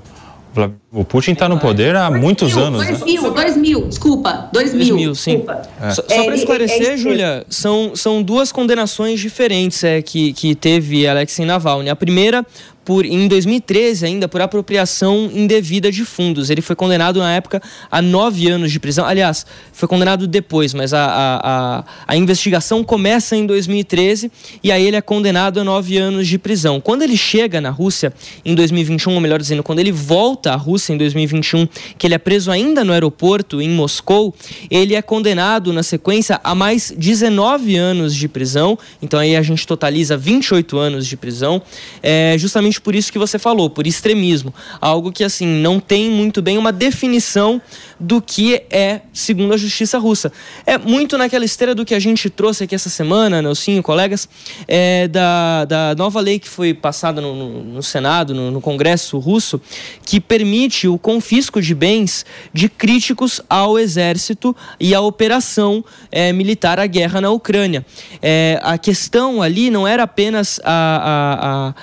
O 0.91 1.03
Putin 1.03 1.31
está 1.31 1.47
no 1.47 1.59
poder 1.59 1.95
há 1.95 2.09
muitos 2.09 2.55
mil, 2.55 2.65
anos. 2.65 2.87
2000, 2.87 3.21
né? 3.21 3.29
2000, 3.29 3.87
desculpa, 3.87 4.49
2000. 4.51 4.79
2000, 4.79 5.15
sim. 5.15 5.45
É. 5.81 5.91
Só, 5.91 6.01
só 6.01 6.23
para 6.23 6.33
é, 6.33 6.35
esclarecer, 6.35 6.89
é, 6.89 6.93
é 6.93 6.97
Júlia, 6.97 7.45
são, 7.49 7.95
são 7.95 8.23
duas 8.23 8.51
condenações 8.51 9.19
diferentes 9.19 9.83
é, 9.83 10.01
que, 10.01 10.33
que 10.33 10.55
teve 10.55 11.07
Alexei 11.07 11.45
Navalny. 11.45 11.89
A 11.89 11.95
primeira 11.95 12.45
por, 12.89 13.05
em 13.05 13.27
2013 13.27 14.03
ainda, 14.03 14.27
por 14.27 14.41
apropriação 14.41 15.29
indevida 15.31 15.91
de 15.91 16.03
fundos. 16.03 16.49
Ele 16.49 16.59
foi 16.59 16.75
condenado 16.75 17.19
na 17.19 17.31
época 17.35 17.61
a 17.91 18.01
nove 18.01 18.49
anos 18.49 18.71
de 18.71 18.79
prisão. 18.79 19.05
Aliás, 19.05 19.45
foi 19.71 19.87
condenado 19.87 20.25
depois, 20.25 20.73
mas 20.73 20.91
a, 20.91 21.05
a, 21.05 21.39
a, 21.43 21.83
a 22.07 22.17
investigação 22.17 22.83
começa 22.83 23.35
em 23.35 23.45
2013 23.45 24.31
e 24.63 24.71
aí 24.71 24.87
ele 24.87 24.95
é 24.95 25.01
condenado 25.01 25.59
a 25.59 25.63
nove 25.63 25.99
anos 25.99 26.27
de 26.27 26.39
prisão. 26.39 26.81
Quando 26.81 27.03
ele 27.03 27.15
chega 27.15 27.61
na 27.61 27.69
Rússia 27.69 28.11
em 28.43 28.55
2021, 28.55 29.13
ou 29.13 29.21
melhor 29.21 29.39
dizendo, 29.39 29.61
quando 29.61 29.77
ele 29.77 29.91
volta 29.91 30.53
à 30.53 30.55
Rússia 30.55 30.91
em 30.91 30.97
2021, 30.97 31.67
que 31.95 32.07
ele 32.07 32.15
é 32.15 32.17
preso 32.17 32.49
ainda 32.49 32.83
no 32.83 32.91
aeroporto 32.91 33.61
em 33.61 33.69
Moscou, 33.69 34.33
ele 34.67 34.95
é 34.95 35.01
condenado 35.03 35.71
na 35.71 35.83
sequência 35.83 36.41
a 36.43 36.55
mais 36.55 36.91
19 36.97 37.75
anos 37.75 38.15
de 38.15 38.27
prisão. 38.27 38.79
Então 38.99 39.19
aí 39.19 39.35
a 39.35 39.43
gente 39.43 39.67
totaliza 39.67 40.17
28 40.17 40.75
anos 40.75 41.05
de 41.05 41.15
prisão, 41.15 41.61
é, 42.01 42.35
justamente 42.35 42.78
justamente 42.79 42.81
por 42.81 42.95
isso 42.95 43.11
que 43.11 43.19
você 43.19 43.37
falou, 43.37 43.69
por 43.69 43.85
extremismo. 43.85 44.53
Algo 44.79 45.11
que, 45.11 45.23
assim, 45.23 45.45
não 45.45 45.79
tem 45.79 46.09
muito 46.09 46.41
bem 46.41 46.57
uma 46.57 46.71
definição 46.71 47.61
do 47.99 48.21
que 48.21 48.63
é, 48.69 49.01
segundo 49.13 49.53
a 49.53 49.57
justiça 49.57 49.99
russa. 49.99 50.31
É 50.65 50.77
muito 50.77 51.17
naquela 51.17 51.45
esteira 51.45 51.75
do 51.75 51.85
que 51.85 51.93
a 51.93 51.99
gente 51.99 52.29
trouxe 52.29 52.63
aqui 52.63 52.73
essa 52.73 52.89
semana, 52.89 53.41
Nelsinho, 53.41 53.83
colegas, 53.83 54.27
é, 54.67 55.07
da, 55.07 55.65
da 55.65 55.95
nova 55.95 56.19
lei 56.21 56.39
que 56.39 56.47
foi 56.47 56.73
passada 56.73 57.21
no, 57.21 57.35
no, 57.35 57.63
no 57.63 57.83
Senado, 57.83 58.33
no, 58.33 58.51
no 58.51 58.61
Congresso 58.61 59.19
russo, 59.19 59.61
que 60.05 60.19
permite 60.19 60.87
o 60.87 60.97
confisco 60.97 61.61
de 61.61 61.75
bens 61.75 62.25
de 62.53 62.69
críticos 62.69 63.41
ao 63.49 63.77
exército 63.77 64.55
e 64.79 64.95
à 64.95 65.01
operação 65.01 65.83
é, 66.11 66.31
militar, 66.31 66.79
à 66.79 66.87
guerra 66.87 67.19
na 67.19 67.29
Ucrânia. 67.29 67.85
É, 68.21 68.59
a 68.63 68.77
questão 68.77 69.41
ali 69.41 69.69
não 69.69 69.87
era 69.87 70.03
apenas 70.03 70.59
a, 70.63 70.69
a, 70.69 71.69
a 71.69 71.73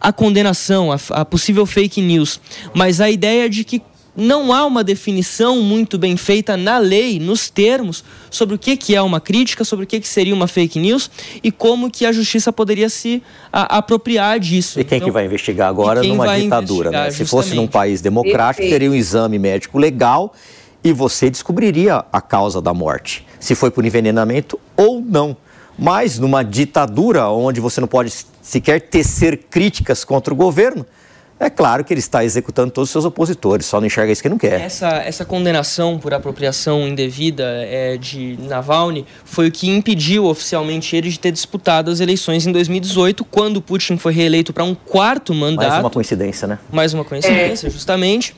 a 0.00 0.12
condenação, 0.12 0.92
a, 0.92 0.98
a, 1.10 1.24
possível 1.24 1.66
fake 1.66 2.00
news, 2.00 2.40
mas 2.74 3.00
a 3.00 3.10
ideia 3.10 3.48
de 3.48 3.64
que 3.64 3.82
não 4.18 4.52
há 4.52 4.66
uma 4.66 4.82
definição 4.82 5.62
muito 5.62 5.96
bem 5.96 6.16
feita 6.16 6.56
na 6.56 6.78
lei, 6.78 7.20
nos 7.20 7.48
termos, 7.48 8.02
sobre 8.28 8.56
o 8.56 8.58
que, 8.58 8.76
que 8.76 8.96
é 8.96 9.00
uma 9.00 9.20
crítica, 9.20 9.62
sobre 9.62 9.84
o 9.84 9.86
que, 9.86 10.00
que 10.00 10.08
seria 10.08 10.34
uma 10.34 10.48
fake 10.48 10.78
news 10.78 11.08
e 11.42 11.52
como 11.52 11.88
que 11.88 12.04
a 12.04 12.10
justiça 12.10 12.52
poderia 12.52 12.88
se 12.88 13.22
a, 13.52 13.78
apropriar 13.78 14.40
disso. 14.40 14.80
E 14.80 14.84
quem 14.84 14.96
então, 14.96 15.06
que 15.06 15.12
vai 15.12 15.24
investigar 15.24 15.68
agora 15.68 16.02
numa 16.02 16.36
ditadura? 16.36 16.90
Né? 16.90 17.10
Se 17.12 17.24
fosse 17.24 17.54
num 17.54 17.68
país 17.68 18.00
democrático, 18.00 18.68
teria 18.68 18.90
um 18.90 18.94
exame 18.94 19.38
médico 19.38 19.78
legal 19.78 20.34
e 20.82 20.92
você 20.92 21.30
descobriria 21.30 22.04
a 22.12 22.20
causa 22.20 22.60
da 22.60 22.74
morte, 22.74 23.24
se 23.38 23.54
foi 23.54 23.70
por 23.70 23.84
envenenamento 23.84 24.58
ou 24.76 25.00
não. 25.00 25.36
Mas 25.78 26.18
numa 26.18 26.42
ditadura 26.42 27.28
onde 27.28 27.60
você 27.60 27.80
não 27.80 27.86
pode 27.86 28.12
sequer 28.42 28.80
tecer 28.80 29.44
críticas 29.48 30.04
contra 30.04 30.34
o 30.34 30.36
governo, 30.36 30.84
é 31.40 31.48
claro 31.48 31.84
que 31.84 31.92
ele 31.92 32.00
está 32.00 32.24
executando 32.24 32.72
todos 32.72 32.88
os 32.88 32.92
seus 32.92 33.04
opositores, 33.04 33.66
só 33.66 33.80
não 33.80 33.86
enxerga 33.86 34.12
isso 34.12 34.20
que 34.20 34.28
não 34.28 34.38
quer. 34.38 34.60
Essa, 34.60 34.88
essa 34.96 35.24
condenação 35.24 35.98
por 35.98 36.12
apropriação 36.12 36.86
indevida 36.86 37.44
é, 37.44 37.96
de 37.96 38.36
Navalny 38.42 39.06
foi 39.24 39.48
o 39.48 39.52
que 39.52 39.68
impediu 39.68 40.24
oficialmente 40.24 40.96
ele 40.96 41.08
de 41.08 41.18
ter 41.18 41.30
disputado 41.30 41.90
as 41.90 42.00
eleições 42.00 42.46
em 42.46 42.50
2018, 42.50 43.24
quando 43.24 43.62
Putin 43.62 43.96
foi 43.96 44.12
reeleito 44.12 44.52
para 44.52 44.64
um 44.64 44.74
quarto 44.74 45.32
mandato. 45.32 45.68
Mais 45.68 45.80
uma 45.80 45.90
coincidência, 45.90 46.48
né? 46.48 46.58
Mais 46.72 46.92
uma 46.92 47.04
coincidência, 47.04 47.68
é. 47.68 47.70
justamente. 47.70 48.34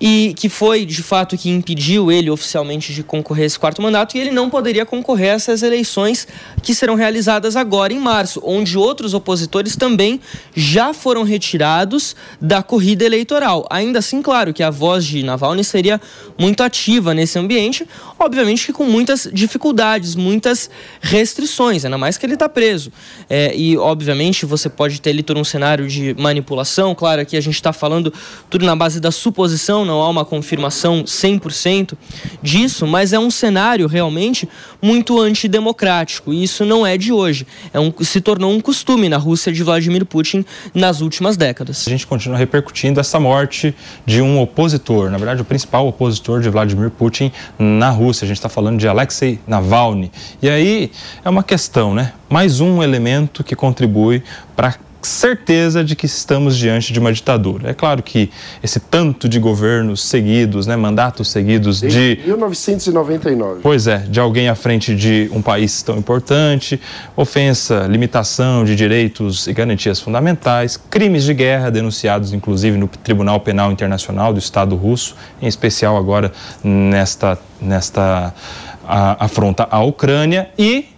E 0.00 0.34
que 0.36 0.48
foi, 0.48 0.84
de 0.84 1.02
fato, 1.02 1.36
que 1.38 1.48
impediu 1.48 2.12
ele 2.12 2.28
oficialmente 2.30 2.92
de 2.92 3.02
concorrer 3.02 3.44
a 3.44 3.46
esse 3.46 3.58
quarto 3.58 3.80
mandato, 3.80 4.16
e 4.16 4.20
ele 4.20 4.30
não 4.30 4.50
poderia 4.50 4.84
concorrer 4.84 5.30
a 5.30 5.34
essas 5.34 5.62
eleições 5.62 6.28
que 6.62 6.74
serão 6.74 6.96
realizadas 6.96 7.56
agora 7.56 7.92
em 7.92 7.98
março, 7.98 8.42
onde 8.44 8.76
outros 8.76 9.14
opositores 9.14 9.74
também 9.74 10.20
já 10.54 10.92
foram 10.92 11.22
retirados 11.22 12.14
da 12.42 12.60
corrida 12.60 13.04
eleitoral. 13.04 13.64
Ainda 13.70 14.00
assim, 14.00 14.20
claro 14.20 14.52
que 14.52 14.64
a 14.64 14.70
voz 14.70 15.04
de 15.04 15.22
Navalny 15.22 15.62
seria 15.62 16.00
muito 16.36 16.62
ativa 16.62 17.14
nesse 17.14 17.38
ambiente, 17.38 17.86
obviamente 18.18 18.66
que 18.66 18.72
com 18.72 18.84
muitas 18.84 19.28
dificuldades, 19.32 20.16
muitas 20.16 20.68
restrições, 21.00 21.84
ainda 21.84 21.96
mais 21.96 22.18
que 22.18 22.26
ele 22.26 22.34
está 22.34 22.48
preso. 22.48 22.90
É, 23.30 23.56
e, 23.56 23.78
obviamente, 23.78 24.44
você 24.44 24.68
pode 24.68 25.00
ter 25.00 25.10
ali 25.10 25.22
todo 25.22 25.38
um 25.38 25.44
cenário 25.44 25.86
de 25.86 26.14
manipulação. 26.18 26.94
Claro 26.94 27.24
que 27.24 27.36
a 27.36 27.40
gente 27.40 27.54
está 27.54 27.72
falando 27.72 28.12
tudo 28.50 28.66
na 28.66 28.74
base 28.74 28.98
da 28.98 29.12
suposição, 29.12 29.84
não 29.84 30.02
há 30.02 30.08
uma 30.08 30.24
confirmação 30.24 31.04
100% 31.04 31.96
disso, 32.42 32.86
mas 32.86 33.12
é 33.12 33.18
um 33.18 33.30
cenário 33.30 33.86
realmente 33.86 34.48
muito 34.80 35.20
antidemocrático. 35.20 36.32
E 36.32 36.42
isso 36.42 36.64
não 36.64 36.84
é 36.84 36.98
de 36.98 37.12
hoje. 37.12 37.46
É 37.72 37.78
um, 37.78 37.92
se 38.00 38.20
tornou 38.20 38.52
um 38.52 38.60
costume 38.60 39.08
na 39.08 39.16
Rússia 39.16 39.52
de 39.52 39.62
Vladimir 39.62 40.04
Putin 40.04 40.44
nas 40.74 41.00
últimas 41.00 41.36
décadas. 41.36 41.86
A 41.86 41.90
gente 41.90 42.06
continua 42.06 42.31
continua 42.32 42.38
repercutindo 42.38 43.00
essa 43.00 43.20
morte 43.20 43.74
de 44.04 44.22
um 44.22 44.40
opositor, 44.40 45.10
na 45.10 45.18
verdade, 45.18 45.42
o 45.42 45.44
principal 45.44 45.86
opositor 45.86 46.40
de 46.40 46.48
Vladimir 46.48 46.90
Putin 46.90 47.30
na 47.58 47.90
Rússia. 47.90 48.24
A 48.24 48.28
gente 48.28 48.38
está 48.38 48.48
falando 48.48 48.78
de 48.78 48.88
Alexei 48.88 49.38
Navalny. 49.46 50.10
E 50.40 50.48
aí 50.48 50.90
é 51.24 51.28
uma 51.28 51.42
questão, 51.42 51.94
né? 51.94 52.12
Mais 52.28 52.60
um 52.60 52.82
elemento 52.82 53.44
que 53.44 53.54
contribui 53.54 54.22
para 54.56 54.74
certeza 55.08 55.84
de 55.84 55.96
que 55.96 56.06
estamos 56.06 56.56
diante 56.56 56.92
de 56.92 56.98
uma 56.98 57.12
ditadura. 57.12 57.70
É 57.70 57.74
claro 57.74 58.02
que 58.02 58.30
esse 58.62 58.80
tanto 58.80 59.28
de 59.28 59.38
governos 59.38 60.02
seguidos, 60.02 60.66
né, 60.66 60.76
mandatos 60.76 61.28
seguidos 61.30 61.80
Desde 61.80 62.16
de 62.16 62.22
1999. 62.26 63.60
Pois 63.62 63.86
é, 63.86 63.98
de 63.98 64.20
alguém 64.20 64.48
à 64.48 64.54
frente 64.54 64.94
de 64.94 65.30
um 65.32 65.42
país 65.42 65.82
tão 65.82 65.96
importante, 65.96 66.80
ofensa, 67.16 67.86
limitação 67.88 68.64
de 68.64 68.76
direitos 68.76 69.46
e 69.46 69.52
garantias 69.52 70.00
fundamentais, 70.00 70.76
crimes 70.76 71.24
de 71.24 71.34
guerra 71.34 71.70
denunciados 71.70 72.32
inclusive 72.32 72.76
no 72.76 72.88
Tribunal 72.88 73.40
Penal 73.40 73.72
Internacional 73.72 74.32
do 74.32 74.38
Estado 74.38 74.76
Russo, 74.76 75.16
em 75.40 75.46
especial 75.46 75.96
agora 75.96 76.32
nesta 76.62 77.38
nesta 77.60 78.34
a, 78.86 79.24
afronta 79.24 79.66
à 79.70 79.82
Ucrânia 79.82 80.50
e 80.58 80.91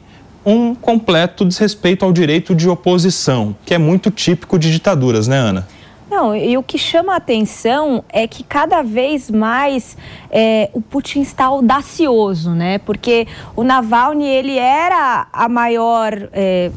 um 0.44 0.74
completo 0.74 1.44
desrespeito 1.44 2.04
ao 2.04 2.12
direito 2.12 2.54
de 2.54 2.68
oposição, 2.68 3.56
que 3.64 3.74
é 3.74 3.78
muito 3.78 4.10
típico 4.10 4.58
de 4.58 4.70
ditaduras, 4.70 5.26
né, 5.26 5.38
Ana? 5.38 5.66
Não, 6.10 6.36
e 6.36 6.56
o 6.56 6.62
que 6.62 6.78
chama 6.78 7.14
a 7.14 7.16
atenção 7.16 8.04
é 8.08 8.28
que 8.28 8.44
cada 8.44 8.82
vez 8.82 9.28
mais 9.28 9.96
é, 10.30 10.70
o 10.72 10.80
Putin 10.80 11.22
está 11.22 11.46
audacioso, 11.46 12.50
né? 12.50 12.78
Porque 12.78 13.26
o 13.56 13.64
Navalny, 13.64 14.24
ele 14.24 14.56
era 14.56 15.26
a 15.32 15.48
maior, 15.48 16.28
é, 16.32 16.70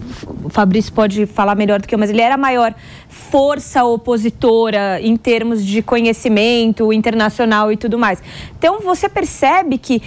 o 0.44 0.50
Fabrício 0.50 0.92
pode 0.92 1.28
falar 1.28 1.54
melhor 1.54 1.80
do 1.80 1.88
que 1.88 1.94
eu, 1.94 2.00
mas 2.00 2.10
ele 2.10 2.22
era 2.22 2.34
a 2.34 2.38
maior 2.38 2.74
força 3.10 3.84
opositora 3.84 5.00
em 5.02 5.16
termos 5.18 5.64
de 5.64 5.82
conhecimento 5.82 6.92
internacional 6.92 7.72
e 7.72 7.78
tudo 7.78 8.00
mais. 8.00 8.24
Então 8.58 8.80
você 8.80 9.08
percebe 9.08 9.78
que 9.78 10.02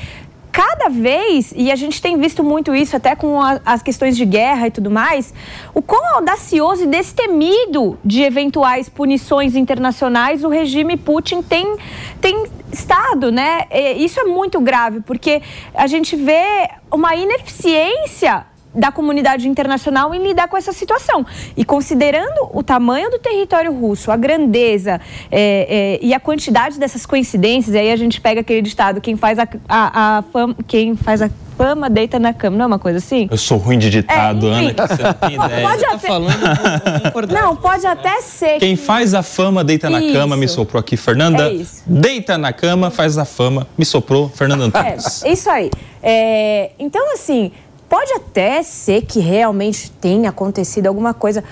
cada 0.52 0.88
vez, 0.88 1.52
e 1.56 1.70
a 1.70 1.76
gente 1.76 2.00
tem 2.00 2.18
visto 2.18 2.42
muito 2.42 2.74
isso 2.74 2.96
até 2.96 3.14
com 3.14 3.40
a, 3.40 3.60
as 3.64 3.82
questões 3.82 4.16
de 4.16 4.24
guerra 4.24 4.66
e 4.66 4.70
tudo 4.70 4.90
mais, 4.90 5.32
o 5.74 5.80
quão 5.80 6.16
audacioso 6.16 6.84
e 6.84 6.86
destemido 6.86 7.98
de 8.04 8.22
eventuais 8.22 8.88
punições 8.88 9.56
internacionais 9.56 10.44
o 10.44 10.48
regime 10.48 10.96
Putin 10.96 11.42
tem, 11.42 11.76
tem 12.20 12.44
estado, 12.72 13.30
né? 13.30 13.66
E 13.70 14.04
isso 14.04 14.20
é 14.20 14.24
muito 14.24 14.60
grave, 14.60 15.00
porque 15.00 15.42
a 15.74 15.86
gente 15.86 16.16
vê 16.16 16.68
uma 16.90 17.14
ineficiência 17.14 18.46
da 18.74 18.92
comunidade 18.92 19.48
internacional 19.48 20.14
em 20.14 20.22
lidar 20.22 20.48
com 20.48 20.56
essa 20.56 20.72
situação. 20.72 21.26
E 21.56 21.64
considerando 21.64 22.50
o 22.52 22.62
tamanho 22.62 23.10
do 23.10 23.18
território 23.18 23.72
russo, 23.72 24.10
a 24.10 24.16
grandeza 24.16 25.00
é, 25.30 25.98
é, 25.98 25.98
e 26.02 26.14
a 26.14 26.20
quantidade 26.20 26.78
dessas 26.78 27.04
coincidências, 27.04 27.74
aí 27.74 27.90
a 27.90 27.96
gente 27.96 28.20
pega 28.20 28.40
aquele 28.40 28.62
ditado, 28.62 29.00
quem 29.00 29.16
faz 29.16 29.38
a, 29.38 29.48
a, 29.68 30.18
a 30.18 30.22
fama, 30.22 30.56
quem 30.66 30.94
faz 30.94 31.22
a 31.22 31.30
fama 31.56 31.90
deita 31.90 32.18
na 32.18 32.32
cama, 32.32 32.56
não 32.56 32.64
é 32.64 32.66
uma 32.66 32.78
coisa 32.78 32.96
assim? 32.96 33.28
Eu 33.30 33.36
sou 33.36 33.58
ruim 33.58 33.78
de 33.78 33.90
ditado, 33.90 34.48
é, 34.48 34.50
Ana, 34.50 34.74
que 34.74 34.88
você 34.88 35.02
não 35.02 35.12
tem 35.12 35.34
ideia. 35.34 35.68
Pode 35.68 35.82
tá 35.82 35.92
até... 35.92 36.08
falando, 36.08 37.32
não, 37.32 37.56
pode 37.56 37.86
até 37.86 38.20
ser. 38.22 38.58
Quem 38.58 38.76
que... 38.76 38.82
faz 38.82 39.12
a 39.12 39.22
fama 39.22 39.62
deita 39.62 39.90
na 39.90 40.00
cama, 40.00 40.36
me 40.38 40.48
soprou 40.48 40.80
aqui, 40.80 40.96
Fernanda. 40.96 41.52
É 41.52 41.60
deita 41.84 42.38
na 42.38 42.50
cama, 42.52 42.90
faz 42.90 43.18
a 43.18 43.26
fama, 43.26 43.66
me 43.76 43.84
soprou, 43.84 44.30
Fernanda 44.30 44.64
Antunes. 44.64 45.22
É, 45.22 45.32
isso 45.32 45.50
aí. 45.50 45.70
É, 46.02 46.70
então, 46.78 47.12
assim, 47.12 47.52
Pode 47.90 48.12
até 48.12 48.62
ser 48.62 49.02
que 49.02 49.18
realmente 49.18 49.90
tenha 49.90 50.30
acontecido 50.30 50.86
alguma 50.86 51.12
coisa, 51.12 51.42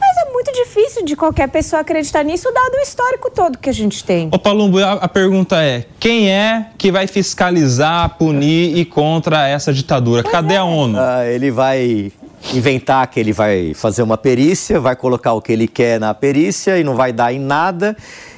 mas 0.00 0.26
é 0.26 0.32
muito 0.32 0.50
difícil 0.50 1.04
de 1.04 1.14
qualquer 1.14 1.50
pessoa 1.50 1.82
acreditar 1.82 2.24
nisso, 2.24 2.50
dado 2.50 2.78
o 2.78 2.80
histórico 2.80 3.30
todo 3.30 3.58
que 3.58 3.68
a 3.68 3.74
gente 3.74 4.02
tem. 4.02 4.30
Ô 4.32 4.38
Palumbo, 4.38 4.78
a, 4.78 4.92
a 4.92 5.08
pergunta 5.08 5.62
é: 5.62 5.84
quem 6.00 6.30
é 6.30 6.70
que 6.78 6.90
vai 6.90 7.06
fiscalizar, 7.06 8.16
punir 8.16 8.74
e 8.74 8.86
contra 8.86 9.46
essa 9.46 9.70
ditadura? 9.70 10.22
Pois 10.22 10.32
Cadê 10.32 10.54
é. 10.54 10.56
a 10.56 10.64
ONU? 10.64 10.98
Ah, 10.98 11.26
ele 11.26 11.50
vai 11.50 12.10
inventar 12.54 13.06
que 13.08 13.20
ele 13.20 13.34
vai 13.34 13.74
fazer 13.74 14.02
uma 14.02 14.16
perícia, 14.16 14.80
vai 14.80 14.96
colocar 14.96 15.34
o 15.34 15.42
que 15.42 15.52
ele 15.52 15.68
quer 15.68 16.00
na 16.00 16.14
perícia 16.14 16.78
e 16.78 16.82
não 16.82 16.96
vai 16.96 17.12
dar 17.12 17.34
em 17.34 17.38
nada, 17.38 17.94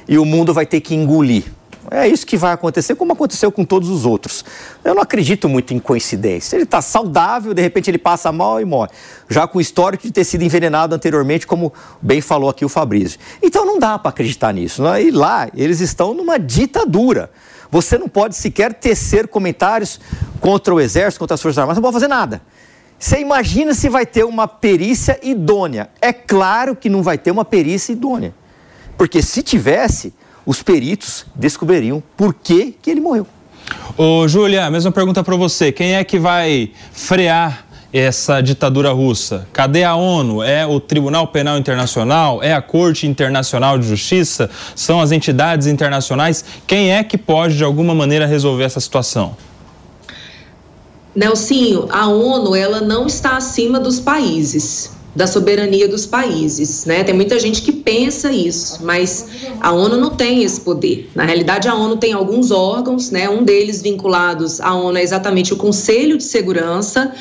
e 0.09 0.19
o 0.19 0.25
mundo 0.25 0.53
vai 0.53 0.65
ter 0.65 0.81
que 0.81 0.93
engolir. 0.93 1.45
É 1.91 2.07
isso 2.07 2.25
que 2.25 2.37
vai 2.37 2.53
acontecer, 2.53 2.95
como 2.95 3.13
aconteceu 3.13 3.51
com 3.51 3.63
todos 3.63 3.89
os 3.89 4.05
outros. 4.05 4.43
Eu 4.83 4.95
não 4.95 5.01
acredito 5.01 5.47
muito 5.47 5.73
em 5.73 5.79
coincidência. 5.79 6.55
Ele 6.55 6.63
está 6.63 6.81
saudável, 6.81 7.53
de 7.53 7.61
repente 7.61 7.89
ele 7.89 7.97
passa 7.97 8.31
mal 8.31 8.59
e 8.59 8.65
morre. 8.65 8.89
Já 9.29 9.47
com 9.47 9.59
histórico 9.59 10.03
de 10.03 10.11
ter 10.11 10.23
sido 10.23 10.43
envenenado 10.43 10.95
anteriormente, 10.95 11.45
como 11.45 11.73
bem 12.01 12.21
falou 12.21 12.49
aqui 12.49 12.65
o 12.65 12.69
Fabrício. 12.69 13.19
Então 13.41 13.65
não 13.65 13.79
dá 13.79 13.97
para 13.99 14.09
acreditar 14.09 14.53
nisso. 14.53 14.83
Né? 14.83 15.03
E 15.03 15.11
lá 15.11 15.47
eles 15.55 15.79
estão 15.79 16.13
numa 16.13 16.37
ditadura. 16.37 17.29
Você 17.71 17.97
não 17.97 18.07
pode 18.07 18.35
sequer 18.35 18.73
tecer 18.73 19.27
comentários 19.27 19.99
contra 20.39 20.73
o 20.73 20.79
Exército, 20.79 21.19
contra 21.19 21.35
as 21.35 21.41
Forças 21.41 21.57
Armadas, 21.57 21.77
não 21.77 21.83
pode 21.83 21.93
fazer 21.93 22.07
nada. 22.07 22.41
Você 22.97 23.19
imagina 23.19 23.73
se 23.73 23.89
vai 23.89 24.05
ter 24.05 24.23
uma 24.23 24.47
perícia 24.47 25.19
idônea. 25.21 25.89
É 26.01 26.13
claro 26.13 26.75
que 26.75 26.89
não 26.89 27.03
vai 27.03 27.17
ter 27.17 27.31
uma 27.31 27.43
perícia 27.43 27.91
idônea. 27.91 28.33
Porque 28.97 29.21
se 29.21 29.43
tivesse, 29.43 30.13
os 30.45 30.61
peritos 30.61 31.25
descobririam 31.35 32.01
por 32.15 32.33
que, 32.33 32.75
que 32.81 32.89
ele 32.89 33.01
morreu. 33.01 33.27
Ô, 33.97 34.27
Júlia, 34.27 34.69
mesma 34.69 34.91
pergunta 34.91 35.23
para 35.23 35.35
você. 35.35 35.71
Quem 35.71 35.95
é 35.95 36.03
que 36.03 36.19
vai 36.19 36.71
frear 36.91 37.65
essa 37.91 38.41
ditadura 38.41 38.91
russa? 38.91 39.47
Cadê 39.51 39.83
a 39.83 39.95
ONU? 39.95 40.43
É 40.43 40.65
o 40.65 40.79
Tribunal 40.79 41.27
Penal 41.27 41.57
Internacional? 41.57 42.43
É 42.43 42.53
a 42.53 42.61
Corte 42.61 43.07
Internacional 43.07 43.79
de 43.79 43.87
Justiça? 43.87 44.49
São 44.75 45.01
as 45.01 45.11
entidades 45.11 45.67
internacionais? 45.67 46.43
Quem 46.67 46.91
é 46.91 47.03
que 47.03 47.17
pode, 47.17 47.57
de 47.57 47.63
alguma 47.63 47.95
maneira, 47.95 48.25
resolver 48.25 48.65
essa 48.65 48.79
situação? 48.79 49.35
Nelsinho, 51.15 51.87
a 51.89 52.07
ONU 52.07 52.53
ela 52.53 52.81
não 52.81 53.07
está 53.07 53.37
acima 53.37 53.79
dos 53.79 54.01
países 54.01 54.94
da 55.15 55.25
soberania 55.25 55.87
dos 55.87 56.05
países, 56.05 56.85
né? 56.85 57.03
Tem 57.03 57.15
muita 57.15 57.39
gente 57.39 57.61
que 57.61 57.71
pensa 57.71 58.31
isso, 58.31 58.83
mas 58.83 59.27
a 59.61 59.71
ONU 59.71 59.97
não 59.97 60.09
tem 60.09 60.43
esse 60.43 60.59
poder. 60.59 61.09
Na 61.15 61.23
realidade, 61.23 61.67
a 61.67 61.73
ONU 61.73 61.97
tem 61.97 62.11
alguns 62.11 62.51
órgãos, 62.51 63.11
né? 63.11 63.29
Um 63.29 63.43
deles 63.43 63.81
vinculados 63.81 64.59
à 64.59 64.73
ONU 64.75 64.97
é 64.97 65.03
exatamente 65.03 65.53
o 65.53 65.57
Conselho 65.57 66.17
de 66.17 66.23
Segurança. 66.23 67.13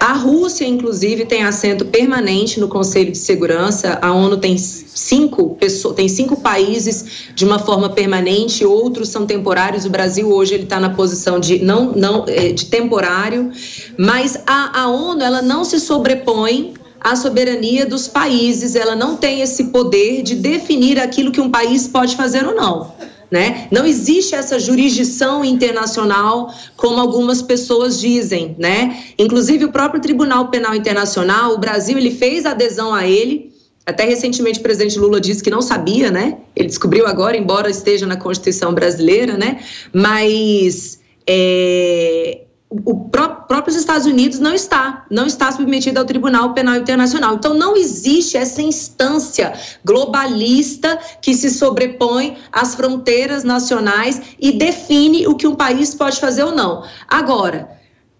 A 0.00 0.12
Rússia, 0.12 0.66
inclusive, 0.66 1.24
tem 1.24 1.42
assento 1.42 1.86
permanente 1.86 2.60
no 2.60 2.68
Conselho 2.68 3.12
de 3.12 3.18
Segurança. 3.18 3.98
A 4.00 4.12
ONU 4.12 4.36
tem 4.36 4.56
cinco 4.58 5.54
pessoas, 5.56 5.94
tem 5.94 6.08
cinco 6.08 6.40
países 6.40 7.28
de 7.34 7.44
uma 7.44 7.58
forma 7.58 7.88
permanente, 7.88 8.64
outros 8.64 9.08
são 9.08 9.26
temporários. 9.26 9.84
O 9.84 9.90
Brasil 9.90 10.30
hoje 10.30 10.54
ele 10.54 10.64
está 10.64 10.78
na 10.78 10.90
posição 10.90 11.40
de 11.40 11.58
não, 11.58 11.92
não 11.92 12.24
é, 12.28 12.52
de 12.52 12.66
temporário, 12.66 13.50
mas 13.98 14.38
a, 14.46 14.82
a 14.82 14.88
ONU 14.88 15.22
ela 15.22 15.40
não 15.40 15.64
se 15.64 15.80
sobrepõe 15.80 16.74
a 17.06 17.14
soberania 17.14 17.86
dos 17.86 18.08
países, 18.08 18.74
ela 18.74 18.96
não 18.96 19.16
tem 19.16 19.40
esse 19.40 19.66
poder 19.66 20.24
de 20.24 20.34
definir 20.34 20.98
aquilo 20.98 21.30
que 21.30 21.40
um 21.40 21.48
país 21.48 21.86
pode 21.86 22.16
fazer 22.16 22.44
ou 22.44 22.52
não. 22.52 22.92
Né? 23.30 23.68
Não 23.70 23.86
existe 23.86 24.34
essa 24.34 24.58
jurisdição 24.58 25.44
internacional 25.44 26.52
como 26.76 27.00
algumas 27.00 27.40
pessoas 27.42 28.00
dizem, 28.00 28.56
né? 28.58 29.04
Inclusive 29.16 29.64
o 29.64 29.72
próprio 29.72 30.00
Tribunal 30.00 30.48
Penal 30.48 30.74
Internacional, 30.74 31.54
o 31.54 31.58
Brasil 31.58 31.96
ele 31.96 32.10
fez 32.10 32.44
adesão 32.44 32.92
a 32.92 33.06
ele. 33.06 33.52
Até 33.84 34.04
recentemente 34.04 34.58
o 34.58 34.62
presidente 34.62 34.98
Lula 34.98 35.20
disse 35.20 35.44
que 35.44 35.50
não 35.50 35.62
sabia, 35.62 36.10
né? 36.10 36.38
Ele 36.56 36.66
descobriu 36.66 37.06
agora, 37.06 37.36
embora 37.36 37.70
esteja 37.70 38.04
na 38.04 38.16
Constituição 38.16 38.74
brasileira, 38.74 39.36
né? 39.36 39.60
Mas 39.92 40.98
é, 41.24 42.45
o 42.68 43.08
próprio 43.08 43.76
Estados 43.76 44.06
Unidos 44.06 44.40
não 44.40 44.52
está, 44.52 45.06
não 45.08 45.26
está 45.26 45.52
submetido 45.52 46.00
ao 46.00 46.04
Tribunal 46.04 46.52
Penal 46.52 46.76
Internacional. 46.76 47.34
Então 47.34 47.54
não 47.54 47.76
existe 47.76 48.36
essa 48.36 48.60
instância 48.60 49.52
globalista 49.84 50.98
que 51.22 51.32
se 51.32 51.48
sobrepõe 51.48 52.36
às 52.50 52.74
fronteiras 52.74 53.44
nacionais 53.44 54.20
e 54.40 54.52
define 54.52 55.26
o 55.28 55.36
que 55.36 55.46
um 55.46 55.54
país 55.54 55.94
pode 55.94 56.18
fazer 56.18 56.42
ou 56.42 56.52
não. 56.52 56.84
Agora, 57.06 57.75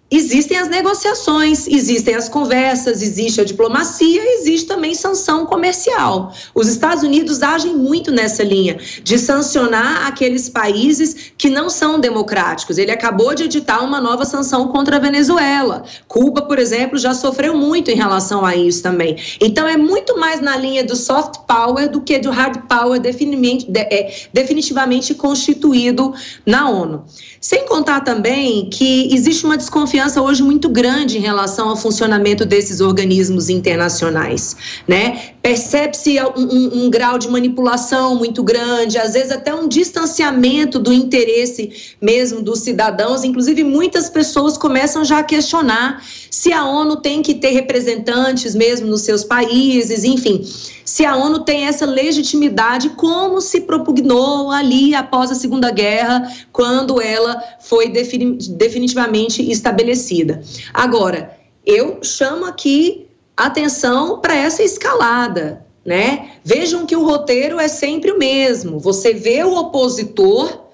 Existem 0.09 0.57
as 0.57 0.69
negociações, 0.69 1.67
existem 1.67 2.15
as 2.15 2.29
conversas, 2.29 3.03
existe 3.03 3.41
a 3.41 3.45
diplomacia, 3.45 4.23
existe 4.39 4.69
também 4.69 4.95
sanção 4.95 5.45
comercial. 5.45 6.33
Os 6.55 6.69
Estados 6.69 7.03
Unidos 7.03 7.43
agem 7.43 7.75
muito 7.75 8.13
nessa 8.13 8.45
linha 8.45 8.79
de 9.03 9.19
sancionar 9.19 10.07
aqueles 10.07 10.49
países 10.49 11.33
que 11.37 11.51
não 11.51 11.69
são 11.69 11.99
democráticos. 11.99 12.79
Ele 12.79 12.93
acabou 12.93 13.35
de 13.35 13.45
editar 13.45 13.83
uma 13.83 14.01
nova 14.01 14.25
sanção 14.25 14.69
contra 14.69 14.97
a 14.97 15.01
Venezuela. 15.01 15.83
Cuba, 16.07 16.43
por 16.43 16.61
exemplo, 16.61 16.97
já 16.97 17.13
sofreu 17.13 17.57
muito 17.57 17.91
em 17.91 17.97
relação 17.97 18.45
a 18.45 18.55
isso 18.55 18.85
também. 18.85 19.17
Então 19.41 19.67
é 19.67 19.77
muito 19.77 20.17
mais 20.21 20.41
na 20.41 20.57
linha 20.57 20.85
do 20.85 20.95
soft 20.95 21.41
power 21.49 21.91
do 21.91 22.01
que 22.01 22.17
do 22.21 22.31
hard 22.31 22.63
power 22.69 23.01
definitivamente, 23.01 23.67
é, 23.75 24.15
definitivamente 24.33 25.15
constituído 25.15 26.15
na 26.47 26.71
ONU. 26.71 27.05
Sem 27.41 27.67
contar 27.67 28.03
também 28.03 28.71
que 28.71 29.13
existe 29.13 29.45
uma 29.45 29.57
desconfiança 29.57 29.96
hoje 30.23 30.43
muito 30.43 30.69
grande 30.69 31.19
em 31.19 31.21
relação 31.21 31.69
ao 31.69 31.77
funcionamento 31.77 32.45
desses 32.45 32.81
organismos 32.81 33.49
internacionais, 33.49 34.57
né? 34.87 35.31
Percebe-se 35.43 36.19
um, 36.37 36.41
um, 36.41 36.85
um, 36.85 36.91
grau 36.91 37.19
de 37.19 37.29
manipulação 37.29 38.17
muito 38.17 38.43
grande, 38.43 38.99
às 38.99 39.13
vezes 39.13 39.31
até 39.31 39.55
um 39.55 39.69
distanciamento 39.69 40.79
do 40.79 40.93
interesse 40.93 41.95
mesmo 42.01 42.43
dos 42.43 42.61
cidadãos. 42.61 43.25
Inclusive, 43.25 43.63
muitas 43.63 44.11
pessoas 44.11 44.57
começam 44.57 45.05
já 45.05 45.19
a 45.19 45.25
questionar 45.25 46.03
se 46.31 46.53
a 46.53 46.65
ONU 46.65 46.97
tem 46.97 47.23
que 47.23 47.35
ter 47.35 47.51
representantes 47.51 48.55
mesmo 48.55 48.87
nos 48.87 49.03
seus 49.03 49.25
países, 49.25 50.05
enfim 50.05 50.45
se 50.87 51.05
a 51.05 51.17
ONU 51.17 51.41
tem 51.41 51.67
essa 51.67 51.85
legitimidade, 51.85 52.91
como 52.91 53.41
se 53.41 53.63
propugnou 53.63 54.53
ali 54.53 54.95
após 54.95 55.33
a 55.33 55.35
Segunda 55.35 55.71
Guerra, 55.73 56.33
quando 56.53 57.03
ela 57.03 57.43
foi 57.61 57.89
definitivamente 57.89 59.43
estabelecida. 59.51 60.41
Agora, 60.73 61.37
eu 61.67 61.99
chamo 62.03 62.45
aqui 62.47 63.09
atenção 63.37 64.21
para 64.21 64.37
essa 64.37 64.63
escalada, 64.63 65.67
né? 65.85 66.31
Vejam 66.45 66.87
que 66.87 66.95
o 66.95 67.05
roteiro 67.05 67.59
é 67.59 67.67
sempre 67.67 68.13
o 68.13 68.19
mesmo. 68.19 68.79
Você 68.79 69.13
vê 69.13 69.43
o 69.43 69.57
opositor 69.57 70.67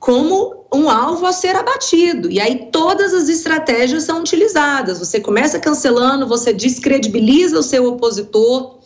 como 0.00 0.66
um 0.74 0.88
alvo 0.88 1.26
a 1.26 1.32
ser 1.32 1.54
abatido. 1.54 2.30
E 2.30 2.40
aí 2.40 2.68
todas 2.72 3.12
as 3.12 3.28
estratégias 3.28 4.04
são 4.04 4.20
utilizadas. 4.20 4.98
Você 4.98 5.20
começa 5.20 5.58
cancelando, 5.58 6.26
você 6.26 6.52
descredibiliza 6.52 7.58
o 7.58 7.62
seu 7.62 7.86
opositor, 7.86 8.78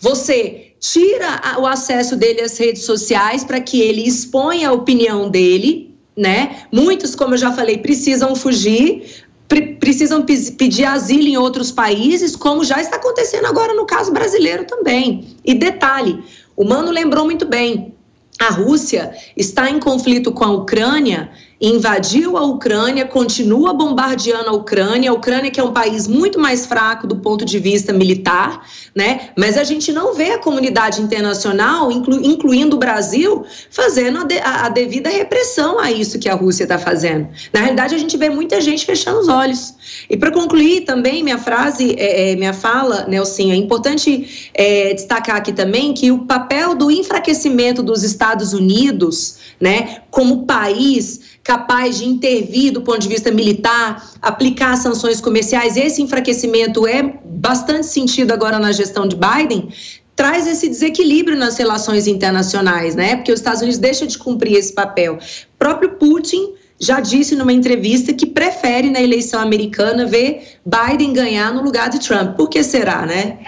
você 0.00 0.72
tira 0.80 1.58
o 1.58 1.66
acesso 1.66 2.16
dele 2.16 2.40
às 2.40 2.56
redes 2.56 2.84
sociais 2.84 3.44
para 3.44 3.60
que 3.60 3.80
ele 3.80 4.06
exponha 4.06 4.68
a 4.68 4.72
opinião 4.72 5.28
dele, 5.28 5.94
né? 6.16 6.62
Muitos, 6.72 7.14
como 7.14 7.34
eu 7.34 7.38
já 7.38 7.52
falei, 7.52 7.78
precisam 7.78 8.34
fugir, 8.34 9.24
pre 9.48 9.74
precisam 9.74 10.24
pedir 10.24 10.84
asilo 10.84 11.26
em 11.26 11.36
outros 11.36 11.70
países, 11.70 12.36
como 12.36 12.64
já 12.64 12.80
está 12.80 12.96
acontecendo 12.96 13.46
agora 13.46 13.74
no 13.74 13.86
caso 13.86 14.12
brasileiro 14.12 14.64
também. 14.64 15.36
E 15.44 15.54
detalhe, 15.54 16.22
o 16.56 16.64
Mano 16.64 16.90
lembrou 16.90 17.24
muito 17.24 17.46
bem, 17.46 17.94
a 18.38 18.50
Rússia 18.50 19.12
está 19.36 19.68
em 19.68 19.80
conflito 19.80 20.30
com 20.32 20.44
a 20.44 20.52
Ucrânia 20.52 21.30
invadiu 21.60 22.36
a 22.36 22.42
Ucrânia, 22.42 23.04
continua 23.04 23.72
bombardeando 23.72 24.48
a 24.48 24.52
Ucrânia, 24.52 25.10
a 25.10 25.14
Ucrânia 25.14 25.50
que 25.50 25.58
é 25.58 25.62
um 25.62 25.72
país 25.72 26.06
muito 26.06 26.38
mais 26.38 26.66
fraco 26.66 27.06
do 27.06 27.16
ponto 27.16 27.44
de 27.44 27.58
vista 27.58 27.92
militar, 27.92 28.64
né? 28.94 29.30
Mas 29.36 29.58
a 29.58 29.64
gente 29.64 29.90
não 29.90 30.14
vê 30.14 30.32
a 30.32 30.38
comunidade 30.38 31.02
internacional, 31.02 31.90
inclu, 31.90 32.24
incluindo 32.24 32.76
o 32.76 32.78
Brasil, 32.78 33.44
fazendo 33.70 34.18
a, 34.18 34.24
de, 34.24 34.38
a, 34.38 34.68
devida 34.68 35.10
repressão 35.10 35.80
a 35.80 35.90
isso 35.90 36.18
que 36.18 36.28
a 36.28 36.34
Rússia 36.34 36.62
está 36.62 36.78
fazendo. 36.78 37.28
Na 37.52 37.60
realidade, 37.60 37.94
a 37.94 37.98
gente 37.98 38.16
vê 38.16 38.30
muita 38.30 38.60
gente 38.60 38.86
fechando 38.86 39.18
os 39.18 39.28
olhos. 39.28 39.74
E 40.08 40.16
para 40.16 40.30
concluir 40.30 40.82
também 40.82 41.24
minha 41.24 41.38
frase, 41.38 41.96
é, 41.98 42.32
é, 42.32 42.36
minha 42.36 42.52
fala, 42.52 43.06
Nelson, 43.08 43.50
é 43.50 43.56
importante 43.56 44.50
é, 44.54 44.94
destacar 44.94 45.36
aqui 45.36 45.52
também 45.52 45.92
que 45.92 46.12
o 46.12 46.20
papel 46.20 46.76
do 46.76 46.88
enfraquecimento 46.88 47.82
dos 47.82 48.04
Estados 48.04 48.52
Unidos, 48.52 49.38
né, 49.60 50.02
como 50.10 50.46
país 50.46 51.37
capaz 51.48 51.96
de 51.96 52.04
intervir 52.04 52.70
do 52.74 52.82
ponto 52.82 52.98
de 52.98 53.08
vista 53.08 53.30
militar, 53.30 54.06
aplicar 54.20 54.76
sanções 54.76 55.18
comerciais, 55.18 55.78
esse 55.78 56.02
enfraquecimento 56.02 56.86
é 56.86 57.02
bastante 57.24 57.86
sentido 57.86 58.32
agora 58.32 58.58
na 58.58 58.70
gestão 58.70 59.08
de 59.08 59.16
Biden, 59.16 59.70
traz 60.14 60.46
esse 60.46 60.68
desequilíbrio 60.68 61.38
nas 61.38 61.56
relações 61.56 62.06
internacionais, 62.06 62.94
né? 62.94 63.16
Porque 63.16 63.32
os 63.32 63.40
Estados 63.40 63.62
Unidos 63.62 63.78
deixam 63.78 64.06
de 64.06 64.18
cumprir 64.18 64.58
esse 64.58 64.74
papel. 64.74 65.14
O 65.14 65.58
próprio 65.58 65.92
Putin 65.92 66.52
já 66.78 67.00
disse 67.00 67.34
numa 67.34 67.52
entrevista 67.52 68.12
que 68.12 68.26
prefere 68.26 68.90
na 68.90 69.00
eleição 69.00 69.40
americana 69.40 70.04
ver 70.04 70.58
Biden 70.66 71.14
ganhar 71.14 71.50
no 71.54 71.62
lugar 71.62 71.88
de 71.88 71.98
Trump. 71.98 72.36
Por 72.36 72.50
que 72.50 72.62
será, 72.62 73.06
né? 73.06 73.38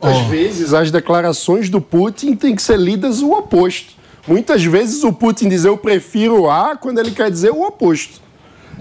Às 0.00 0.16
oh. 0.16 0.24
vezes 0.30 0.72
as 0.72 0.90
declarações 0.90 1.68
do 1.68 1.78
Putin 1.78 2.34
têm 2.34 2.56
que 2.56 2.62
ser 2.62 2.78
lidas 2.78 3.20
o 3.20 3.32
oposto. 3.32 3.97
Muitas 4.28 4.62
vezes 4.62 5.02
o 5.04 5.12
Putin 5.12 5.48
diz 5.48 5.64
eu 5.64 5.78
prefiro 5.78 6.50
A 6.50 6.76
quando 6.76 6.98
ele 6.98 7.12
quer 7.12 7.30
dizer 7.30 7.50
o 7.50 7.62
oposto. 7.62 8.20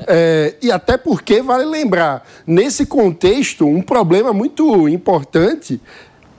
É, 0.05 0.55
e 0.61 0.69
até 0.69 0.97
porque, 0.97 1.41
vale 1.41 1.63
lembrar, 1.63 2.27
nesse 2.45 2.85
contexto, 2.85 3.65
um 3.65 3.81
problema 3.81 4.33
muito 4.33 4.89
importante 4.89 5.81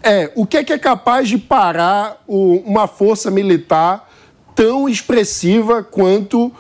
é 0.03 0.31
o 0.37 0.47
que 0.47 0.59
é, 0.59 0.63
que 0.63 0.75
é 0.75 0.79
capaz 0.79 1.29
de 1.29 1.39
parar 1.39 2.23
o, 2.27 2.57
uma 2.67 2.87
força 2.87 3.31
militar 3.31 4.09
tão 4.55 4.89
expressiva 4.89 5.83
quanto 5.83 6.53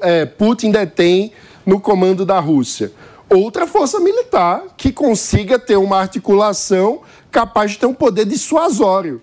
é, 0.00 0.24
Putin 0.24 0.70
detém 0.70 1.32
no 1.66 1.78
comando 1.80 2.24
da 2.24 2.40
Rússia. 2.40 2.92
Outra 3.28 3.66
força 3.66 4.00
militar 4.00 4.62
que 4.76 4.90
consiga 4.90 5.58
ter 5.58 5.76
uma 5.76 6.00
articulação 6.00 7.02
capaz 7.30 7.72
de 7.72 7.78
ter 7.78 7.86
um 7.86 7.94
poder 7.94 8.24
dissuasório. 8.24 9.20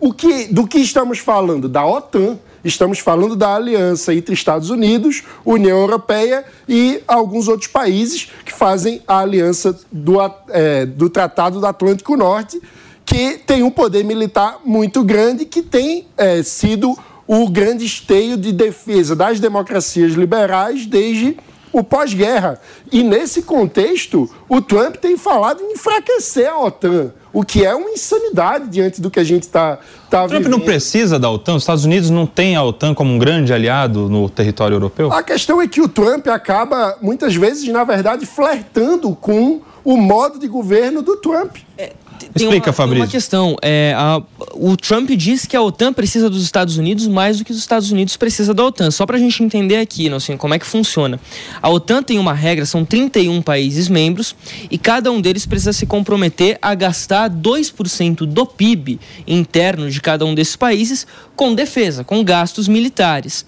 O 0.00 0.12
que, 0.12 0.44
do 0.46 0.66
que 0.66 0.78
estamos 0.78 1.18
falando? 1.18 1.68
Da 1.68 1.84
OTAN. 1.84 2.38
Estamos 2.64 2.98
falando 2.98 3.36
da 3.36 3.54
aliança 3.54 4.12
entre 4.12 4.34
Estados 4.34 4.68
Unidos, 4.68 5.22
União 5.44 5.78
Europeia 5.78 6.44
e 6.68 7.00
alguns 7.06 7.46
outros 7.46 7.68
países 7.68 8.30
que 8.44 8.52
fazem 8.52 9.00
a 9.06 9.20
aliança 9.20 9.78
do, 9.90 10.16
é, 10.48 10.84
do 10.84 11.08
Tratado 11.08 11.60
do 11.60 11.66
Atlântico 11.66 12.16
Norte, 12.16 12.60
que 13.06 13.38
tem 13.38 13.62
um 13.62 13.70
poder 13.70 14.04
militar 14.04 14.58
muito 14.64 15.04
grande, 15.04 15.44
que 15.44 15.62
tem 15.62 16.08
é, 16.16 16.42
sido 16.42 16.98
o 17.28 17.48
grande 17.48 17.84
esteio 17.84 18.36
de 18.36 18.52
defesa 18.52 19.14
das 19.14 19.38
democracias 19.38 20.12
liberais 20.12 20.84
desde 20.84 21.36
o 21.72 21.82
pós-guerra. 21.82 22.60
E 22.90 23.02
nesse 23.02 23.42
contexto, 23.42 24.30
o 24.48 24.60
Trump 24.60 24.96
tem 24.96 25.16
falado 25.16 25.62
em 25.62 25.72
enfraquecer 25.72 26.48
a 26.48 26.58
OTAN, 26.58 27.12
o 27.32 27.44
que 27.44 27.64
é 27.64 27.74
uma 27.74 27.90
insanidade 27.90 28.68
diante 28.68 29.00
do 29.00 29.10
que 29.10 29.20
a 29.20 29.24
gente 29.24 29.42
está 29.42 29.78
tá 30.10 30.24
O 30.24 30.28
Trump 30.28 30.46
não 30.46 30.60
precisa 30.60 31.18
da 31.18 31.30
OTAN? 31.30 31.56
Os 31.56 31.62
Estados 31.62 31.84
Unidos 31.84 32.10
não 32.10 32.26
têm 32.26 32.56
a 32.56 32.62
OTAN 32.62 32.94
como 32.94 33.12
um 33.12 33.18
grande 33.18 33.52
aliado 33.52 34.08
no 34.08 34.28
território 34.28 34.74
europeu? 34.74 35.12
A 35.12 35.22
questão 35.22 35.60
é 35.60 35.68
que 35.68 35.80
o 35.80 35.88
Trump 35.88 36.26
acaba, 36.28 36.96
muitas 37.00 37.34
vezes, 37.34 37.68
na 37.68 37.84
verdade, 37.84 38.26
flertando 38.26 39.14
com 39.14 39.60
o 39.84 39.96
modo 39.96 40.38
de 40.38 40.48
governo 40.48 41.02
do 41.02 41.16
Trump. 41.16 41.56
É, 41.76 41.92
Explica, 42.34 42.70
uma, 42.70 42.72
Fabrício. 42.72 43.04
uma 43.04 43.10
questão. 43.10 43.56
É, 43.62 43.94
a, 43.96 44.22
o 44.54 44.76
Trump 44.76 45.10
diz 45.10 45.46
que 45.46 45.56
a 45.56 45.62
OTAN 45.62 45.92
precisa 45.92 46.28
dos 46.28 46.42
Estados 46.42 46.76
Unidos 46.76 47.06
mais 47.06 47.38
do 47.38 47.44
que 47.44 47.52
os 47.52 47.58
Estados 47.58 47.90
Unidos 47.90 48.16
precisa 48.16 48.52
da 48.52 48.64
OTAN. 48.64 48.90
Só 48.90 49.06
para 49.06 49.16
a 49.16 49.20
gente 49.20 49.42
entender 49.42 49.76
aqui, 49.76 50.08
assim, 50.12 50.36
como 50.36 50.54
é 50.54 50.58
que 50.58 50.66
funciona. 50.66 51.20
A 51.60 51.68
OTAN 51.68 52.02
tem 52.02 52.18
uma 52.18 52.32
regra, 52.32 52.66
são 52.66 52.84
31 52.84 53.42
países 53.42 53.88
membros 53.88 54.34
e 54.70 54.78
cada 54.78 55.10
um 55.10 55.20
deles 55.20 55.46
precisa 55.46 55.72
se 55.72 55.86
comprometer 55.86 56.58
a 56.60 56.74
gastar 56.74 57.30
2% 57.30 58.26
do 58.26 58.46
PIB 58.46 59.00
interno 59.26 59.90
de 59.90 60.00
cada 60.00 60.24
um 60.24 60.34
desses 60.34 60.56
países 60.56 61.06
com 61.34 61.54
defesa, 61.54 62.04
com 62.04 62.22
gastos 62.24 62.68
militares. 62.68 63.44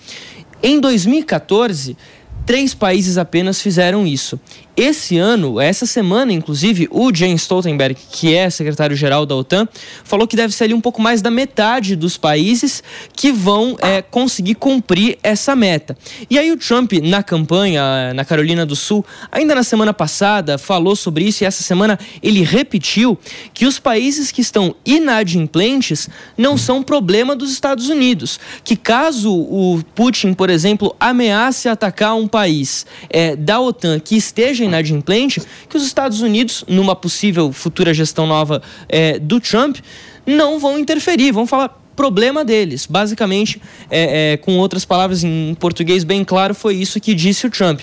Em 0.62 0.78
2014, 0.78 1.96
três 2.44 2.74
países 2.74 3.16
apenas 3.16 3.60
fizeram 3.60 4.06
isso. 4.06 4.38
Esse 4.80 5.18
ano, 5.18 5.60
essa 5.60 5.84
semana, 5.84 6.32
inclusive, 6.32 6.88
o 6.90 7.14
Jens 7.14 7.42
Stoltenberg, 7.42 7.94
que 8.12 8.34
é 8.34 8.48
secretário-geral 8.48 9.26
da 9.26 9.36
OTAN, 9.36 9.68
falou 10.02 10.26
que 10.26 10.34
deve 10.34 10.54
ser 10.54 10.64
ali 10.64 10.72
um 10.72 10.80
pouco 10.80 11.02
mais 11.02 11.20
da 11.20 11.30
metade 11.30 11.94
dos 11.94 12.16
países 12.16 12.82
que 13.14 13.30
vão 13.30 13.76
é, 13.82 14.00
conseguir 14.00 14.54
cumprir 14.54 15.18
essa 15.22 15.54
meta. 15.54 15.94
E 16.30 16.38
aí 16.38 16.50
o 16.50 16.56
Trump, 16.56 16.94
na 16.94 17.22
campanha 17.22 18.14
na 18.14 18.24
Carolina 18.24 18.64
do 18.64 18.74
Sul, 18.74 19.04
ainda 19.30 19.54
na 19.54 19.62
semana 19.62 19.92
passada, 19.92 20.56
falou 20.56 20.96
sobre 20.96 21.24
isso 21.26 21.44
e 21.44 21.46
essa 21.46 21.62
semana 21.62 21.98
ele 22.22 22.42
repetiu 22.42 23.18
que 23.52 23.66
os 23.66 23.78
países 23.78 24.32
que 24.32 24.40
estão 24.40 24.74
inadimplentes 24.86 26.08
não 26.38 26.56
são 26.56 26.82
problema 26.82 27.36
dos 27.36 27.52
Estados 27.52 27.90
Unidos. 27.90 28.40
Que 28.64 28.76
caso 28.76 29.30
o 29.30 29.82
Putin, 29.94 30.32
por 30.32 30.48
exemplo, 30.48 30.96
ameace 30.98 31.68
atacar 31.68 32.16
um 32.16 32.26
país 32.26 32.86
é, 33.10 33.36
da 33.36 33.60
OTAN 33.60 34.00
que 34.00 34.16
esteja 34.16 34.69
inadimplente, 34.70 35.42
que 35.68 35.76
os 35.76 35.84
Estados 35.84 36.20
Unidos, 36.20 36.64
numa 36.66 36.96
possível 36.96 37.52
futura 37.52 37.92
gestão 37.92 38.26
nova 38.26 38.62
é, 38.88 39.18
do 39.18 39.40
Trump, 39.40 39.78
não 40.26 40.58
vão 40.58 40.78
interferir, 40.78 41.32
vão 41.32 41.46
falar 41.46 41.79
problema 41.96 42.44
deles. 42.44 42.86
Basicamente, 42.86 43.60
é, 43.90 44.32
é, 44.32 44.36
com 44.36 44.58
outras 44.58 44.84
palavras 44.84 45.22
em 45.22 45.54
português 45.58 46.04
bem 46.04 46.24
claro, 46.24 46.54
foi 46.54 46.76
isso 46.76 47.00
que 47.00 47.14
disse 47.14 47.46
o 47.46 47.50
Trump. 47.50 47.80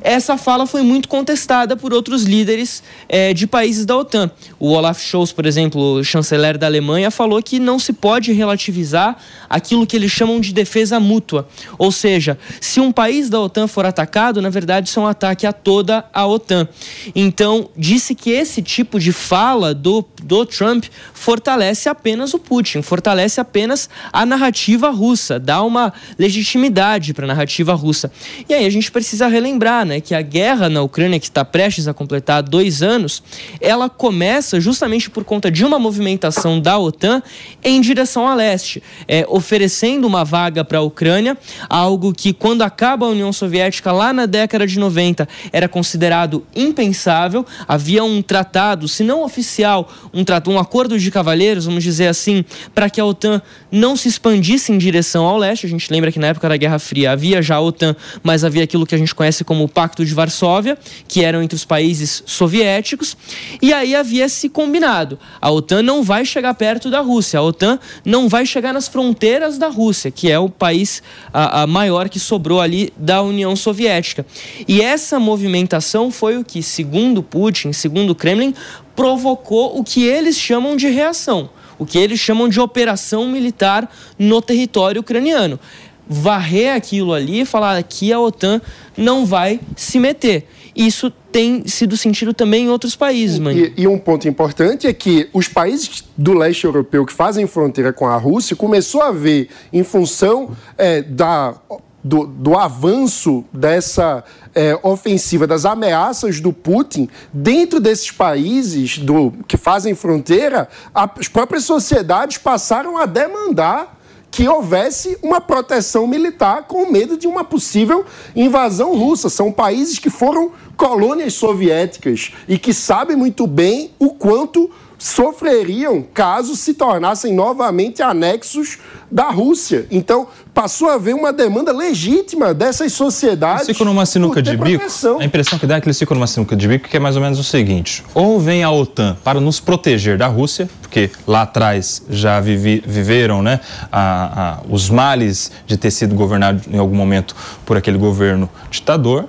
Essa 0.00 0.36
fala 0.36 0.66
foi 0.66 0.82
muito 0.82 1.08
contestada 1.08 1.76
por 1.76 1.92
outros 1.92 2.24
líderes 2.24 2.82
é, 3.08 3.32
de 3.32 3.46
países 3.46 3.86
da 3.86 3.96
OTAN. 3.96 4.30
O 4.58 4.70
Olaf 4.70 5.00
Scholz, 5.00 5.32
por 5.32 5.46
exemplo, 5.46 6.02
chanceler 6.02 6.58
da 6.58 6.66
Alemanha, 6.66 7.10
falou 7.10 7.42
que 7.42 7.58
não 7.58 7.78
se 7.78 7.92
pode 7.92 8.32
relativizar 8.32 9.16
aquilo 9.48 9.86
que 9.86 9.96
eles 9.96 10.10
chamam 10.10 10.40
de 10.40 10.52
defesa 10.52 10.98
mútua. 10.98 11.48
Ou 11.78 11.92
seja, 11.92 12.38
se 12.60 12.80
um 12.80 12.90
país 12.90 13.28
da 13.28 13.40
OTAN 13.40 13.66
for 13.66 13.86
atacado, 13.86 14.42
na 14.42 14.50
verdade, 14.50 14.88
isso 14.88 15.00
é 15.00 15.02
um 15.02 15.06
ataque 15.06 15.46
a 15.46 15.52
toda 15.52 16.04
a 16.12 16.26
OTAN. 16.26 16.68
Então, 17.14 17.68
disse 17.76 18.14
que 18.14 18.30
esse 18.30 18.62
tipo 18.62 18.98
de 18.98 19.12
fala 19.12 19.74
do, 19.74 20.04
do 20.22 20.46
Trump 20.46 20.84
fortalece 21.12 21.88
apenas 21.88 22.34
o 22.34 22.38
Putin, 22.38 22.82
fortalece 22.82 23.40
apenas 23.50 23.90
a 24.12 24.24
narrativa 24.24 24.90
russa, 24.90 25.40
dá 25.40 25.60
uma 25.62 25.92
legitimidade 26.16 27.12
para 27.12 27.24
a 27.24 27.28
narrativa 27.28 27.74
russa. 27.74 28.10
E 28.48 28.54
aí 28.54 28.64
a 28.64 28.70
gente 28.70 28.92
precisa 28.92 29.26
relembrar 29.26 29.84
né, 29.84 30.00
que 30.00 30.14
a 30.14 30.22
guerra 30.22 30.68
na 30.68 30.80
Ucrânia, 30.82 31.18
que 31.18 31.26
está 31.26 31.44
prestes 31.44 31.88
a 31.88 31.92
completar 31.92 32.44
dois 32.44 32.80
anos, 32.80 33.22
ela 33.60 33.90
começa 33.90 34.60
justamente 34.60 35.10
por 35.10 35.24
conta 35.24 35.50
de 35.50 35.64
uma 35.64 35.80
movimentação 35.80 36.60
da 36.60 36.78
OTAN 36.78 37.20
em 37.64 37.80
direção 37.80 38.28
a 38.28 38.34
leste, 38.36 38.80
é, 39.08 39.26
oferecendo 39.28 40.06
uma 40.06 40.24
vaga 40.24 40.64
para 40.64 40.78
a 40.78 40.82
Ucrânia, 40.82 41.36
algo 41.68 42.12
que 42.12 42.32
quando 42.32 42.62
acaba 42.62 43.06
a 43.06 43.08
União 43.08 43.32
Soviética, 43.32 43.90
lá 43.90 44.12
na 44.12 44.26
década 44.26 44.64
de 44.64 44.78
90, 44.78 45.28
era 45.52 45.68
considerado 45.68 46.46
impensável. 46.54 47.44
Havia 47.66 48.04
um 48.04 48.22
tratado, 48.22 48.86
se 48.86 49.02
não 49.02 49.24
oficial, 49.24 49.90
um, 50.14 50.24
tratado, 50.24 50.54
um 50.54 50.58
acordo 50.58 50.96
de 50.96 51.10
cavalheiros, 51.10 51.64
vamos 51.64 51.82
dizer 51.82 52.06
assim, 52.06 52.44
para 52.72 52.88
que 52.88 53.00
a 53.00 53.04
OTAN 53.04 53.39
não 53.70 53.96
se 53.96 54.08
expandisse 54.08 54.72
em 54.72 54.78
direção 54.78 55.24
ao 55.24 55.38
leste. 55.38 55.66
A 55.66 55.68
gente 55.68 55.90
lembra 55.90 56.10
que 56.10 56.18
na 56.18 56.28
época 56.28 56.48
da 56.48 56.56
Guerra 56.56 56.78
Fria 56.78 57.12
havia 57.12 57.40
já 57.42 57.56
a 57.56 57.60
OTAN, 57.60 57.94
mas 58.22 58.44
havia 58.44 58.64
aquilo 58.64 58.86
que 58.86 58.94
a 58.94 58.98
gente 58.98 59.14
conhece 59.14 59.44
como 59.44 59.64
o 59.64 59.68
Pacto 59.68 60.04
de 60.04 60.14
Varsóvia, 60.14 60.78
que 61.06 61.24
eram 61.24 61.42
entre 61.42 61.56
os 61.56 61.64
países 61.64 62.22
soviéticos. 62.26 63.16
E 63.60 63.72
aí 63.72 63.94
havia 63.94 64.28
se 64.28 64.48
combinado: 64.48 65.18
a 65.40 65.50
OTAN 65.50 65.82
não 65.82 66.02
vai 66.02 66.24
chegar 66.24 66.54
perto 66.54 66.90
da 66.90 67.00
Rússia, 67.00 67.38
a 67.38 67.42
OTAN 67.42 67.78
não 68.04 68.28
vai 68.28 68.46
chegar 68.46 68.72
nas 68.72 68.88
fronteiras 68.88 69.58
da 69.58 69.68
Rússia, 69.68 70.10
que 70.10 70.30
é 70.30 70.38
o 70.38 70.48
país 70.48 71.02
a, 71.32 71.62
a 71.62 71.66
maior 71.66 72.08
que 72.08 72.18
sobrou 72.18 72.60
ali 72.60 72.92
da 72.96 73.22
União 73.22 73.54
Soviética. 73.56 74.26
E 74.66 74.80
essa 74.80 75.18
movimentação 75.18 76.10
foi 76.10 76.36
o 76.36 76.44
que, 76.44 76.62
segundo 76.62 77.22
Putin, 77.22 77.72
segundo 77.72 78.10
o 78.10 78.14
Kremlin, 78.14 78.54
provocou 78.94 79.78
o 79.78 79.84
que 79.84 80.04
eles 80.04 80.36
chamam 80.36 80.76
de 80.76 80.88
reação 80.88 81.48
o 81.80 81.86
que 81.86 81.98
eles 81.98 82.20
chamam 82.20 82.48
de 82.48 82.60
operação 82.60 83.26
militar 83.26 83.90
no 84.18 84.40
território 84.40 85.00
ucraniano. 85.00 85.58
Varrer 86.06 86.74
aquilo 86.74 87.14
ali 87.14 87.40
e 87.40 87.44
falar 87.44 87.82
que 87.82 88.12
a 88.12 88.20
OTAN 88.20 88.60
não 88.96 89.24
vai 89.24 89.58
se 89.74 89.98
meter. 89.98 90.46
Isso 90.76 91.10
tem 91.32 91.66
sido 91.66 91.96
sentido 91.96 92.34
também 92.34 92.64
em 92.64 92.68
outros 92.68 92.94
países, 92.94 93.38
mano. 93.38 93.58
E, 93.58 93.72
e, 93.76 93.86
um 93.86 93.98
ponto 93.98 94.28
importante 94.28 94.86
é 94.86 94.92
que 94.92 95.28
os 95.32 95.48
países 95.48 96.04
do 96.16 96.34
leste 96.34 96.64
europeu 96.64 97.06
que 97.06 97.12
fazem 97.12 97.46
fronteira 97.46 97.92
com 97.92 98.06
a 98.06 98.16
Rússia 98.16 98.54
começou 98.54 99.02
a 99.02 99.10
ver, 99.10 99.48
em 99.72 99.82
função 99.82 100.50
é, 100.76 101.02
da 101.02 101.54
do, 102.02 102.26
do 102.26 102.56
avanço 102.56 103.44
dessa 103.52 104.24
é, 104.54 104.78
ofensiva, 104.82 105.46
das 105.46 105.64
ameaças 105.64 106.40
do 106.40 106.52
Putin, 106.52 107.08
dentro 107.32 107.78
desses 107.78 108.10
países 108.10 108.98
do, 108.98 109.32
que 109.46 109.56
fazem 109.56 109.94
fronteira, 109.94 110.68
as 110.94 111.28
próprias 111.28 111.64
sociedades 111.64 112.38
passaram 112.38 112.96
a 112.96 113.06
demandar 113.06 113.98
que 114.30 114.48
houvesse 114.48 115.18
uma 115.22 115.40
proteção 115.40 116.06
militar 116.06 116.62
com 116.62 116.90
medo 116.90 117.16
de 117.16 117.26
uma 117.26 117.42
possível 117.42 118.04
invasão 118.34 118.96
russa. 118.96 119.28
São 119.28 119.50
países 119.50 119.98
que 119.98 120.08
foram 120.08 120.52
colônias 120.76 121.34
soviéticas 121.34 122.32
e 122.48 122.56
que 122.56 122.72
sabem 122.72 123.16
muito 123.16 123.46
bem 123.46 123.90
o 123.98 124.10
quanto 124.10 124.70
sofreriam 125.00 126.02
caso 126.02 126.54
se 126.54 126.74
tornassem 126.74 127.32
novamente 127.32 128.02
anexos 128.02 128.78
da 129.10 129.30
Rússia. 129.30 129.86
Então, 129.90 130.28
passou 130.52 130.90
a 130.90 130.94
haver 130.94 131.14
uma 131.14 131.32
demanda 131.32 131.72
legítima 131.72 132.52
dessas 132.52 132.92
sociedades. 132.92 133.64
Eles 133.64 133.76
ficam 133.76 133.90
numa 133.90 134.04
sinuca 134.04 134.42
de 134.42 134.56
bico. 134.56 134.84
A 135.18 135.24
impressão 135.24 135.58
que 135.58 135.66
dá 135.66 135.76
é 135.76 135.80
que 135.80 135.88
eles 135.88 135.98
ficam 135.98 136.14
numa 136.14 136.26
sinuca 136.26 136.54
de 136.54 136.68
bico, 136.68 136.86
que 136.86 136.96
é 136.98 137.00
mais 137.00 137.16
ou 137.16 137.22
menos 137.22 137.38
o 137.38 137.44
seguinte: 137.44 138.04
ou 138.14 138.38
vem 138.38 138.62
a 138.62 138.70
OTAN 138.70 139.16
para 139.24 139.40
nos 139.40 139.58
proteger 139.58 140.18
da 140.18 140.26
Rússia, 140.26 140.68
porque 140.82 141.10
lá 141.26 141.42
atrás 141.42 142.02
já 142.10 142.38
vivi, 142.38 142.84
viveram 142.86 143.42
né, 143.42 143.58
a, 143.90 144.58
a, 144.58 144.60
os 144.68 144.90
males 144.90 145.50
de 145.66 145.78
ter 145.78 145.90
sido 145.90 146.14
governado 146.14 146.62
em 146.70 146.78
algum 146.78 146.94
momento 146.94 147.34
por 147.64 147.76
aquele 147.76 147.96
governo 147.96 148.50
ditador, 148.70 149.26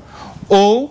ou 0.49 0.91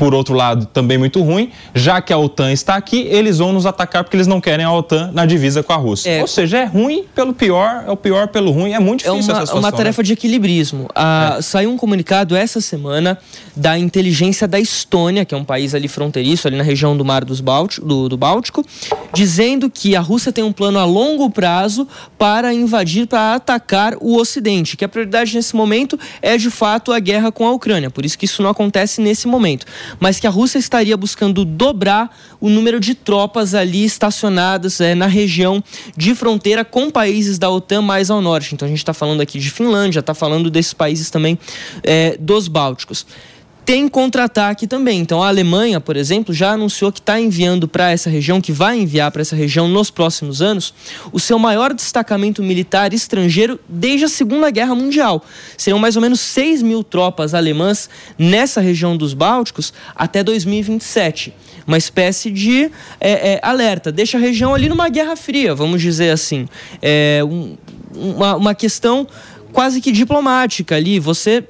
por 0.00 0.14
outro 0.14 0.34
lado, 0.34 0.64
também 0.64 0.96
muito 0.96 1.22
ruim, 1.22 1.50
já 1.74 2.00
que 2.00 2.10
a 2.10 2.16
OTAN 2.16 2.50
está 2.52 2.74
aqui, 2.74 3.06
eles 3.10 3.36
vão 3.36 3.52
nos 3.52 3.66
atacar 3.66 4.02
porque 4.02 4.16
eles 4.16 4.26
não 4.26 4.40
querem 4.40 4.64
a 4.64 4.72
OTAN 4.72 5.10
na 5.12 5.26
divisa 5.26 5.62
com 5.62 5.74
a 5.74 5.76
Rússia. 5.76 6.08
É, 6.08 6.22
Ou 6.22 6.26
seja, 6.26 6.56
é 6.56 6.64
ruim 6.64 7.04
pelo 7.14 7.34
pior, 7.34 7.84
é 7.86 7.90
o 7.90 7.96
pior 7.98 8.28
pelo 8.28 8.50
ruim, 8.50 8.72
é 8.72 8.78
muito 8.78 9.06
é 9.06 9.10
difícil 9.10 9.30
é 9.30 9.34
uma, 9.34 9.42
essa 9.42 9.46
situação. 9.48 9.58
uma 9.58 9.70
tarefa 9.70 10.00
né? 10.00 10.06
de 10.06 10.12
equilibrismo. 10.14 10.88
Ah, 10.94 11.34
é. 11.36 11.42
Saiu 11.42 11.70
um 11.70 11.76
comunicado 11.76 12.34
essa 12.34 12.62
semana 12.62 13.18
da 13.54 13.78
inteligência 13.78 14.48
da 14.48 14.58
Estônia, 14.58 15.26
que 15.26 15.34
é 15.34 15.36
um 15.36 15.44
país 15.44 15.74
ali 15.74 15.86
fronteiriço, 15.86 16.48
ali 16.48 16.56
na 16.56 16.64
região 16.64 16.96
do 16.96 17.04
Mar 17.04 17.22
dos 17.22 17.42
Báltico, 17.42 17.86
do, 17.86 18.08
do 18.08 18.16
Báltico, 18.16 18.64
dizendo 19.12 19.68
que 19.68 19.94
a 19.94 20.00
Rússia 20.00 20.32
tem 20.32 20.42
um 20.42 20.52
plano 20.52 20.78
a 20.78 20.86
longo 20.86 21.28
prazo 21.28 21.86
para 22.16 22.54
invadir, 22.54 23.06
para 23.06 23.34
atacar 23.34 23.98
o 24.00 24.16
Ocidente, 24.16 24.78
que 24.78 24.84
a 24.84 24.88
prioridade 24.88 25.34
nesse 25.34 25.54
momento 25.54 26.00
é 26.22 26.38
de 26.38 26.48
fato 26.48 26.90
a 26.90 26.98
guerra 26.98 27.30
com 27.30 27.46
a 27.46 27.52
Ucrânia, 27.52 27.90
por 27.90 28.06
isso 28.06 28.16
que 28.16 28.24
isso 28.24 28.42
não 28.42 28.48
acontece 28.48 29.02
nesse 29.02 29.28
momento 29.28 29.66
mas 29.98 30.20
que 30.20 30.26
a 30.26 30.30
Rússia 30.30 30.58
estaria 30.58 30.96
buscando 30.96 31.44
dobrar 31.44 32.16
o 32.40 32.48
número 32.48 32.78
de 32.78 32.94
tropas 32.94 33.54
ali 33.54 33.84
estacionadas 33.84 34.80
é, 34.80 34.94
na 34.94 35.06
região 35.06 35.62
de 35.96 36.14
fronteira 36.14 36.64
com 36.64 36.90
países 36.90 37.38
da 37.38 37.50
OTAN 37.50 37.82
mais 37.82 38.10
ao 38.10 38.20
norte. 38.20 38.54
Então 38.54 38.66
a 38.66 38.68
gente 38.68 38.78
está 38.78 38.94
falando 38.94 39.20
aqui 39.20 39.38
de 39.38 39.50
Finlândia, 39.50 40.00
está 40.00 40.14
falando 40.14 40.50
desses 40.50 40.74
países 40.74 41.10
também 41.10 41.38
é, 41.82 42.16
dos 42.18 42.48
Bálticos 42.48 43.06
tem 43.70 43.88
contra-ataque 43.88 44.66
também. 44.66 44.98
Então 44.98 45.22
a 45.22 45.28
Alemanha, 45.28 45.80
por 45.80 45.96
exemplo, 45.96 46.34
já 46.34 46.50
anunciou 46.50 46.90
que 46.90 46.98
está 46.98 47.20
enviando 47.20 47.68
para 47.68 47.92
essa 47.92 48.10
região, 48.10 48.40
que 48.40 48.50
vai 48.50 48.76
enviar 48.76 49.12
para 49.12 49.22
essa 49.22 49.36
região 49.36 49.68
nos 49.68 49.92
próximos 49.92 50.42
anos, 50.42 50.74
o 51.12 51.20
seu 51.20 51.38
maior 51.38 51.72
destacamento 51.72 52.42
militar 52.42 52.92
estrangeiro 52.92 53.60
desde 53.68 54.06
a 54.06 54.08
Segunda 54.08 54.50
Guerra 54.50 54.74
Mundial. 54.74 55.24
Serão 55.56 55.78
mais 55.78 55.94
ou 55.94 56.02
menos 56.02 56.18
6 56.18 56.62
mil 56.62 56.82
tropas 56.82 57.32
alemãs 57.32 57.88
nessa 58.18 58.60
região 58.60 58.96
dos 58.96 59.14
Bálticos 59.14 59.72
até 59.94 60.24
2027. 60.24 61.32
Uma 61.64 61.78
espécie 61.78 62.28
de 62.28 62.72
é, 63.00 63.34
é, 63.34 63.40
alerta. 63.40 63.92
Deixa 63.92 64.18
a 64.18 64.20
região 64.20 64.52
ali 64.52 64.68
numa 64.68 64.88
guerra 64.88 65.14
fria, 65.14 65.54
vamos 65.54 65.80
dizer 65.80 66.10
assim. 66.10 66.48
É 66.82 67.22
um, 67.22 67.56
uma, 67.94 68.34
uma 68.34 68.52
questão 68.52 69.06
quase 69.52 69.80
que 69.80 69.92
diplomática 69.92 70.74
ali. 70.74 70.98
Você 70.98 71.44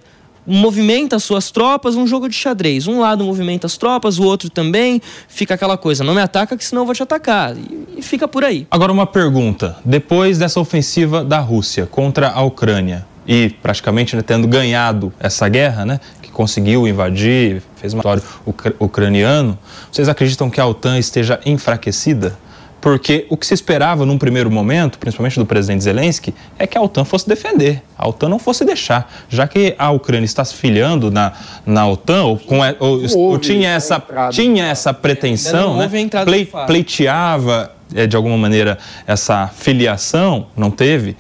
movimenta 0.51 1.19
suas 1.19 1.51
tropas, 1.51 1.95
um 1.95 2.07
jogo 2.07 2.29
de 2.29 2.35
xadrez. 2.35 2.87
Um 2.87 3.01
lado 3.01 3.25
movimenta 3.25 3.67
as 3.67 3.77
tropas, 3.77 4.19
o 4.19 4.25
outro 4.25 4.51
também. 4.51 5.01
Fica 5.29 5.55
aquela 5.55 5.79
coisa, 5.79 6.03
não 6.03 6.15
me 6.15 6.21
ataca 6.21 6.57
que 6.57 6.65
senão 6.65 6.83
eu 6.83 6.87
vou 6.87 6.95
te 6.95 7.03
atacar. 7.03 7.57
E, 7.57 7.99
e 7.99 8.03
fica 8.03 8.27
por 8.27 8.45
aí. 8.45 8.67
Agora 8.71 8.93
uma 8.93 9.07
pergunta. 9.07 9.77
Depois 9.85 10.39
dessa 10.39 10.59
ofensiva 10.59 11.25
da 11.25 11.39
Rússia 11.39 11.87
contra 11.87 12.31
a 12.31 12.43
Ucrânia, 12.43 13.07
e 13.27 13.51
praticamente 13.63 14.17
né, 14.17 14.23
tendo 14.23 14.49
ganhado 14.49 15.13
essa 15.21 15.49
guerra, 15.49 15.85
né, 15.85 16.01
que 16.21 16.31
conseguiu 16.31 16.89
invadir, 16.89 17.63
fez 17.77 17.95
um 17.95 18.01
território 18.01 18.75
ucraniano, 18.79 19.59
vocês 19.91 20.09
acreditam 20.09 20.51
que 20.51 20.61
a 20.61 20.67
OTAN 20.67 20.99
esteja 20.99 21.39
enfraquecida? 21.47 22.37
Porque 22.81 23.27
o 23.29 23.37
que 23.37 23.47
se 23.47 23.53
esperava 23.53 24.07
num 24.07 24.17
primeiro 24.17 24.51
momento, 24.51 24.99
principalmente 24.99 25.39
do 25.39 25.45
presidente 25.45 25.85
Zelensky, 25.85 26.35
é 26.59 26.67
que 26.67 26.79
a 26.79 26.81
OTAN 26.81 27.05
fosse 27.05 27.29
defender, 27.29 27.83
a 27.97 28.09
OTAN 28.09 28.29
não 28.29 28.39
fosse 28.39 28.65
deixar. 28.65 29.13
Já 29.29 29.47
que 29.47 29.75
a 29.79 29.91
Ucrânia 29.91 30.25
está 30.25 30.45
se 30.45 30.55
filiando 30.55 31.11
na, 31.11 31.33
na 31.67 31.87
OTAN, 31.87 32.25
ou, 32.25 32.39
com, 32.39 32.59
ou, 32.79 33.03
ou 33.17 33.39
tinha, 33.39 33.71
essa, 33.71 34.03
tinha 34.31 34.67
essa 34.67 34.95
pretensão, 34.95 35.77
né? 35.77 35.89
Ple, 36.25 36.49
pleiteava 36.67 37.73
é, 37.95 38.07
de 38.07 38.17
alguma 38.17 38.39
maneira 38.39 38.79
essa 39.07 39.49
filiação, 39.49 40.47
não 40.57 40.71
teve. 40.71 41.17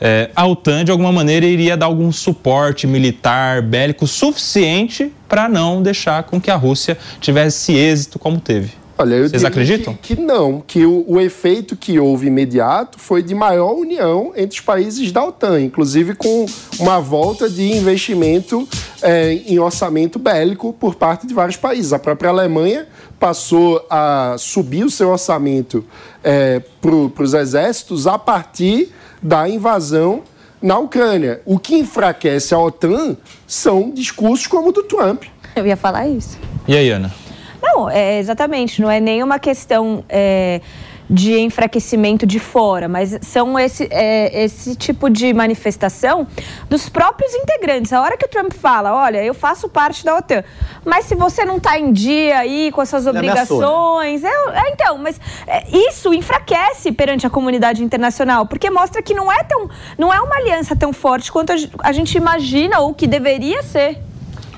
É, 0.00 0.30
a 0.34 0.46
OTAN, 0.46 0.84
de 0.84 0.90
alguma 0.90 1.12
maneira, 1.12 1.46
iria 1.46 1.76
dar 1.76 1.86
algum 1.86 2.10
suporte 2.10 2.86
militar, 2.86 3.62
bélico 3.62 4.06
suficiente 4.06 5.12
para 5.28 5.48
não 5.48 5.82
deixar 5.82 6.24
com 6.24 6.40
que 6.40 6.50
a 6.50 6.56
Rússia 6.56 6.98
tivesse 7.20 7.72
êxito 7.72 8.18
como 8.18 8.40
teve. 8.40 8.83
Olha, 8.96 9.16
eu 9.16 9.28
Vocês 9.28 9.44
acreditam? 9.44 9.98
Que, 10.00 10.14
que, 10.14 10.22
não, 10.22 10.62
que 10.64 10.86
o, 10.86 11.04
o, 11.08 11.20
efeito 11.20 11.74
que 11.74 11.98
houve 11.98 12.28
imediato 12.28 12.98
foi 12.98 13.24
de 13.24 13.34
maior 13.34 13.72
união 13.72 14.32
entre 14.36 14.58
os 14.58 14.64
países 14.64 15.10
da 15.10 15.24
OTAN, 15.24 15.60
inclusive 15.60 16.14
com 16.14 16.46
uma 16.78 17.00
volta 17.00 17.50
de 17.50 17.72
investimento 17.72 18.68
é, 19.02 19.32
em 19.32 19.58
orçamento 19.58 20.16
bélico 20.18 20.72
por 20.72 20.94
parte 20.94 21.26
de 21.26 21.34
vários 21.34 21.56
países. 21.56 21.92
A 21.92 21.98
própria 21.98 22.30
Alemanha 22.30 22.86
passou 23.18 23.84
a 23.90 24.36
subir 24.38 24.84
o 24.84 24.90
seu 24.90 25.10
orçamento 25.10 25.84
é, 26.22 26.60
para 26.80 27.24
os 27.24 27.34
exércitos 27.34 28.06
a 28.06 28.16
partir 28.16 28.92
da 29.20 29.48
invasão 29.48 30.22
na 30.62 30.78
Ucrânia. 30.78 31.40
O 31.44 31.58
que 31.58 31.74
enfraquece 31.74 32.54
a 32.54 32.58
OTAN 32.60 33.16
são 33.44 33.90
discursos 33.90 34.46
como 34.46 34.68
o 34.68 34.72
do 34.72 34.84
Trump. 34.84 35.24
Eu 35.56 35.66
ia 35.66 35.76
falar 35.76 36.06
isso. 36.06 36.38
E 36.68 36.76
aí, 36.76 36.90
Ana? 36.90 37.23
Não, 37.64 37.88
é, 37.88 38.18
exatamente. 38.18 38.82
Não 38.82 38.90
é 38.90 39.00
nenhuma 39.00 39.38
questão 39.38 40.04
é, 40.08 40.60
de 41.08 41.38
enfraquecimento 41.38 42.26
de 42.26 42.38
fora, 42.38 42.88
mas 42.88 43.18
são 43.22 43.58
esse, 43.58 43.88
é, 43.90 44.44
esse 44.44 44.76
tipo 44.76 45.08
de 45.08 45.32
manifestação 45.32 46.26
dos 46.68 46.88
próprios 46.88 47.34
integrantes. 47.34 47.92
A 47.92 48.02
hora 48.02 48.16
que 48.16 48.26
o 48.26 48.28
Trump 48.28 48.52
fala, 48.52 48.94
olha, 48.94 49.22
eu 49.22 49.32
faço 49.32 49.68
parte 49.68 50.04
da 50.04 50.16
OTAN, 50.16 50.44
mas 50.84 51.06
se 51.06 51.14
você 51.14 51.44
não 51.44 51.56
está 51.56 51.78
em 51.78 51.92
dia 51.92 52.38
aí 52.38 52.70
com 52.70 52.80
as 52.80 52.88
suas 52.88 53.06
obrigações, 53.06 54.22
né? 54.22 54.30
é, 54.30 54.58
é, 54.58 54.70
então, 54.72 54.98
mas 54.98 55.20
é, 55.46 55.64
isso 55.70 56.12
enfraquece 56.12 56.92
perante 56.92 57.26
a 57.26 57.30
comunidade 57.30 57.82
internacional, 57.82 58.46
porque 58.46 58.68
mostra 58.70 59.02
que 59.02 59.14
não 59.14 59.32
é 59.32 59.42
tão, 59.42 59.68
não 59.98 60.12
é 60.12 60.20
uma 60.20 60.36
aliança 60.36 60.76
tão 60.76 60.92
forte 60.92 61.32
quanto 61.32 61.52
a, 61.52 61.56
a 61.80 61.92
gente 61.92 62.16
imagina 62.16 62.80
ou 62.80 62.92
que 62.92 63.06
deveria 63.06 63.62
ser. 63.62 63.98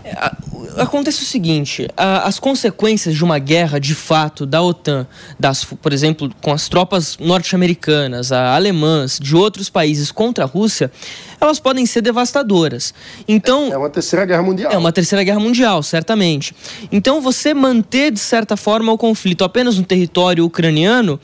É, 0.06 0.30
acontece 0.80 1.22
o 1.22 1.26
seguinte: 1.26 1.88
a, 1.96 2.28
as 2.28 2.38
consequências 2.38 3.16
de 3.16 3.24
uma 3.24 3.40
guerra 3.40 3.80
de 3.80 3.92
fato 3.92 4.46
da 4.46 4.62
OTAN, 4.62 5.04
das, 5.38 5.64
por 5.64 5.92
exemplo, 5.92 6.30
com 6.40 6.52
as 6.52 6.68
tropas 6.68 7.18
norte-americanas, 7.18 8.30
alemãs, 8.30 9.18
de 9.20 9.34
outros 9.34 9.68
países 9.68 10.12
contra 10.12 10.44
a 10.44 10.46
Rússia, 10.46 10.92
elas 11.40 11.58
podem 11.58 11.84
ser 11.86 12.02
devastadoras. 12.02 12.94
Então 13.26 13.72
é 13.72 13.76
uma 13.76 13.90
terceira 13.90 14.24
guerra 14.24 14.42
mundial. 14.42 14.72
É 14.72 14.78
uma 14.78 14.92
terceira 14.92 15.24
guerra 15.24 15.40
mundial, 15.40 15.82
certamente. 15.82 16.54
Então 16.92 17.20
você 17.20 17.52
manter 17.52 18.12
de 18.12 18.20
certa 18.20 18.56
forma 18.56 18.92
o 18.92 18.98
conflito 18.98 19.42
apenas 19.42 19.76
no 19.76 19.84
território 19.84 20.44
ucraniano 20.44 21.18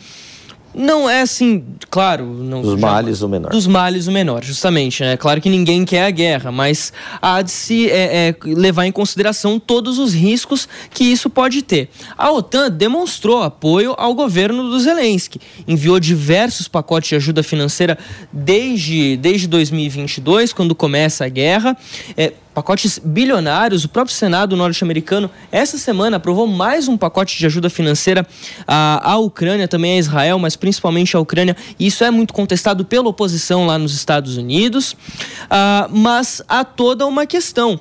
não 0.75 1.09
é 1.09 1.20
assim, 1.20 1.64
claro. 1.91 2.25
Não, 2.25 2.62
dos 2.62 2.79
males 2.79 3.23
o 3.23 3.29
menor. 3.29 3.51
Dos 3.51 3.66
males 3.66 4.07
o 4.07 4.12
menor, 4.12 4.43
justamente. 4.43 5.03
É 5.03 5.07
né? 5.07 5.16
claro 5.16 5.41
que 5.41 5.51
ninguém 5.51 5.85
quer 5.85 6.07
a 6.07 6.11
guerra, 6.11 6.51
mas 6.51 6.93
há 7.20 7.43
de 7.43 7.51
se 7.51 7.91
é, 7.91 8.29
é, 8.29 8.37
levar 8.45 8.87
em 8.87 8.93
consideração 8.93 9.59
todos 9.59 9.99
os 9.99 10.14
riscos 10.14 10.68
que 10.91 11.05
isso 11.05 11.29
pode 11.29 11.62
ter. 11.62 11.91
A 12.16 12.31
OTAN 12.31 12.70
demonstrou 12.70 13.43
apoio 13.43 13.95
ao 13.99 14.14
governo 14.14 14.70
do 14.70 14.81
Zelensky, 14.81 15.41
enviou 15.68 16.01
diversos 16.01 16.68
pacotes 16.68 17.11
de 17.11 17.16
ajuda 17.16 17.43
financeira 17.43 17.99
desde, 18.33 19.16
desde 19.16 19.47
2022, 19.47 20.53
quando 20.53 20.75
começa 20.75 21.25
a 21.25 21.29
guerra. 21.29 21.77
É, 22.16 22.33
pacotes 22.55 22.98
bilionários. 22.98 23.84
O 23.84 23.88
próprio 23.88 24.14
Senado 24.14 24.57
norte-americano, 24.57 25.30
essa 25.50 25.78
semana, 25.78 26.16
aprovou 26.16 26.46
mais 26.46 26.88
um 26.88 26.96
pacote 26.96 27.38
de 27.38 27.46
ajuda 27.46 27.70
financeira 27.70 28.26
à, 28.66 29.12
à 29.12 29.18
Ucrânia, 29.18 29.66
também 29.66 29.94
a 29.94 29.98
Israel, 29.98 30.38
mas 30.38 30.57
principalmente 30.57 31.16
à 31.16 31.20
Ucrânia. 31.20 31.57
E 31.78 31.86
isso 31.86 32.05
é 32.05 32.11
muito 32.11 32.34
contestado 32.34 32.84
pela 32.84 33.09
oposição 33.09 33.66
lá 33.66 33.78
nos 33.78 33.94
Estados 33.94 34.36
Unidos. 34.36 34.92
Uh, 34.92 35.88
mas 35.90 36.42
há 36.48 36.64
toda 36.64 37.07
uma 37.07 37.26
questão. 37.26 37.78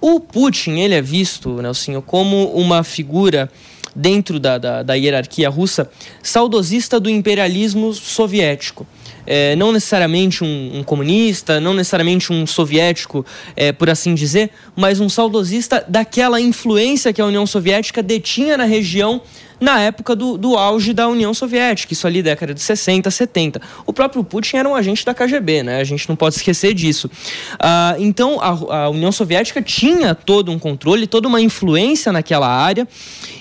O 0.00 0.20
Putin, 0.20 0.78
ele 0.78 0.94
é 0.94 1.02
visto, 1.02 1.60
Nelsinho, 1.60 2.00
como 2.00 2.52
uma 2.52 2.84
figura 2.84 3.50
dentro 3.94 4.38
da, 4.38 4.58
da, 4.58 4.82
da 4.82 4.94
hierarquia 4.94 5.48
russa 5.48 5.90
saudosista 6.22 7.00
do 7.00 7.10
imperialismo 7.10 7.92
soviético 7.92 8.86
é, 9.30 9.54
não 9.56 9.70
necessariamente 9.70 10.42
um, 10.42 10.78
um, 10.78 10.82
comunista, 10.82 11.60
não 11.60 11.74
necessariamente 11.74 12.32
um 12.32 12.46
soviético, 12.46 13.26
é, 13.54 13.72
por 13.72 13.90
assim 13.90 14.14
dizer, 14.14 14.50
mas 14.74 15.00
um 15.00 15.08
saudosista 15.08 15.84
daquela 15.86 16.40
influência 16.40 17.12
que 17.12 17.20
a 17.20 17.26
União 17.26 17.46
Soviética 17.46 18.02
detinha 18.02 18.56
na 18.56 18.64
região 18.64 19.20
na 19.60 19.80
época 19.80 20.14
do, 20.14 20.38
do 20.38 20.56
auge 20.56 20.92
da 20.92 21.08
União 21.08 21.34
Soviética, 21.34 21.92
isso 21.92 22.06
ali 22.06 22.22
década 22.22 22.54
de 22.54 22.60
60, 22.60 23.10
70. 23.10 23.60
O 23.84 23.92
próprio 23.92 24.22
Putin 24.22 24.56
era 24.56 24.68
um 24.68 24.74
agente 24.74 25.04
da 25.04 25.12
KGB, 25.12 25.64
né? 25.64 25.80
A 25.80 25.84
gente 25.84 26.08
não 26.08 26.14
pode 26.14 26.36
esquecer 26.36 26.72
disso. 26.74 27.10
Ah, 27.58 27.96
então, 27.98 28.40
a, 28.40 28.84
a 28.84 28.88
União 28.88 29.10
Soviética 29.10 29.60
tinha 29.60 30.14
todo 30.14 30.52
um 30.52 30.58
controle, 30.60 31.08
toda 31.08 31.26
uma 31.26 31.40
influência 31.40 32.12
naquela 32.12 32.48
área, 32.48 32.86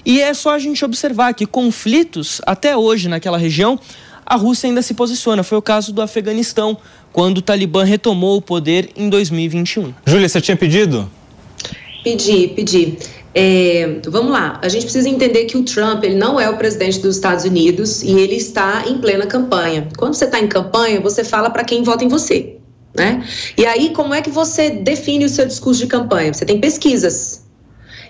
e 0.03 0.19
é 0.19 0.33
só 0.33 0.55
a 0.55 0.59
gente 0.59 0.83
observar 0.83 1.33
que 1.33 1.45
conflitos, 1.45 2.41
até 2.45 2.75
hoje 2.75 3.07
naquela 3.07 3.37
região, 3.37 3.79
a 4.27 4.35
Rússia 4.35 4.67
ainda 4.67 4.81
se 4.81 4.93
posiciona. 4.93 5.41
Foi 5.41 5.57
o 5.57 5.61
caso 5.61 5.93
do 5.93 6.01
Afeganistão, 6.01 6.77
quando 7.13 7.37
o 7.37 7.41
Talibã 7.41 7.83
retomou 7.85 8.37
o 8.37 8.41
poder 8.41 8.89
em 8.95 9.09
2021. 9.09 9.93
Júlia, 10.05 10.27
você 10.27 10.41
tinha 10.41 10.57
pedido? 10.57 11.09
Pedi, 12.03 12.49
pedi. 12.49 12.97
É, 13.33 13.99
vamos 14.07 14.31
lá, 14.31 14.59
a 14.63 14.67
gente 14.67 14.83
precisa 14.83 15.07
entender 15.07 15.45
que 15.45 15.57
o 15.57 15.63
Trump 15.63 16.03
ele 16.03 16.15
não 16.15 16.39
é 16.39 16.49
o 16.49 16.57
presidente 16.57 16.99
dos 16.99 17.15
Estados 17.17 17.45
Unidos 17.45 18.01
e 18.01 18.11
ele 18.11 18.35
está 18.35 18.83
em 18.87 18.97
plena 18.97 19.27
campanha. 19.27 19.87
Quando 19.97 20.15
você 20.15 20.25
está 20.25 20.39
em 20.39 20.47
campanha, 20.47 20.99
você 20.99 21.23
fala 21.23 21.49
para 21.49 21.63
quem 21.63 21.83
vota 21.83 22.03
em 22.03 22.07
você. 22.07 22.57
Né? 22.95 23.23
E 23.55 23.65
aí, 23.65 23.91
como 23.91 24.13
é 24.13 24.21
que 24.21 24.31
você 24.31 24.71
define 24.71 25.25
o 25.25 25.29
seu 25.29 25.45
discurso 25.45 25.81
de 25.81 25.87
campanha? 25.87 26.33
Você 26.33 26.45
tem 26.45 26.59
pesquisas. 26.59 27.43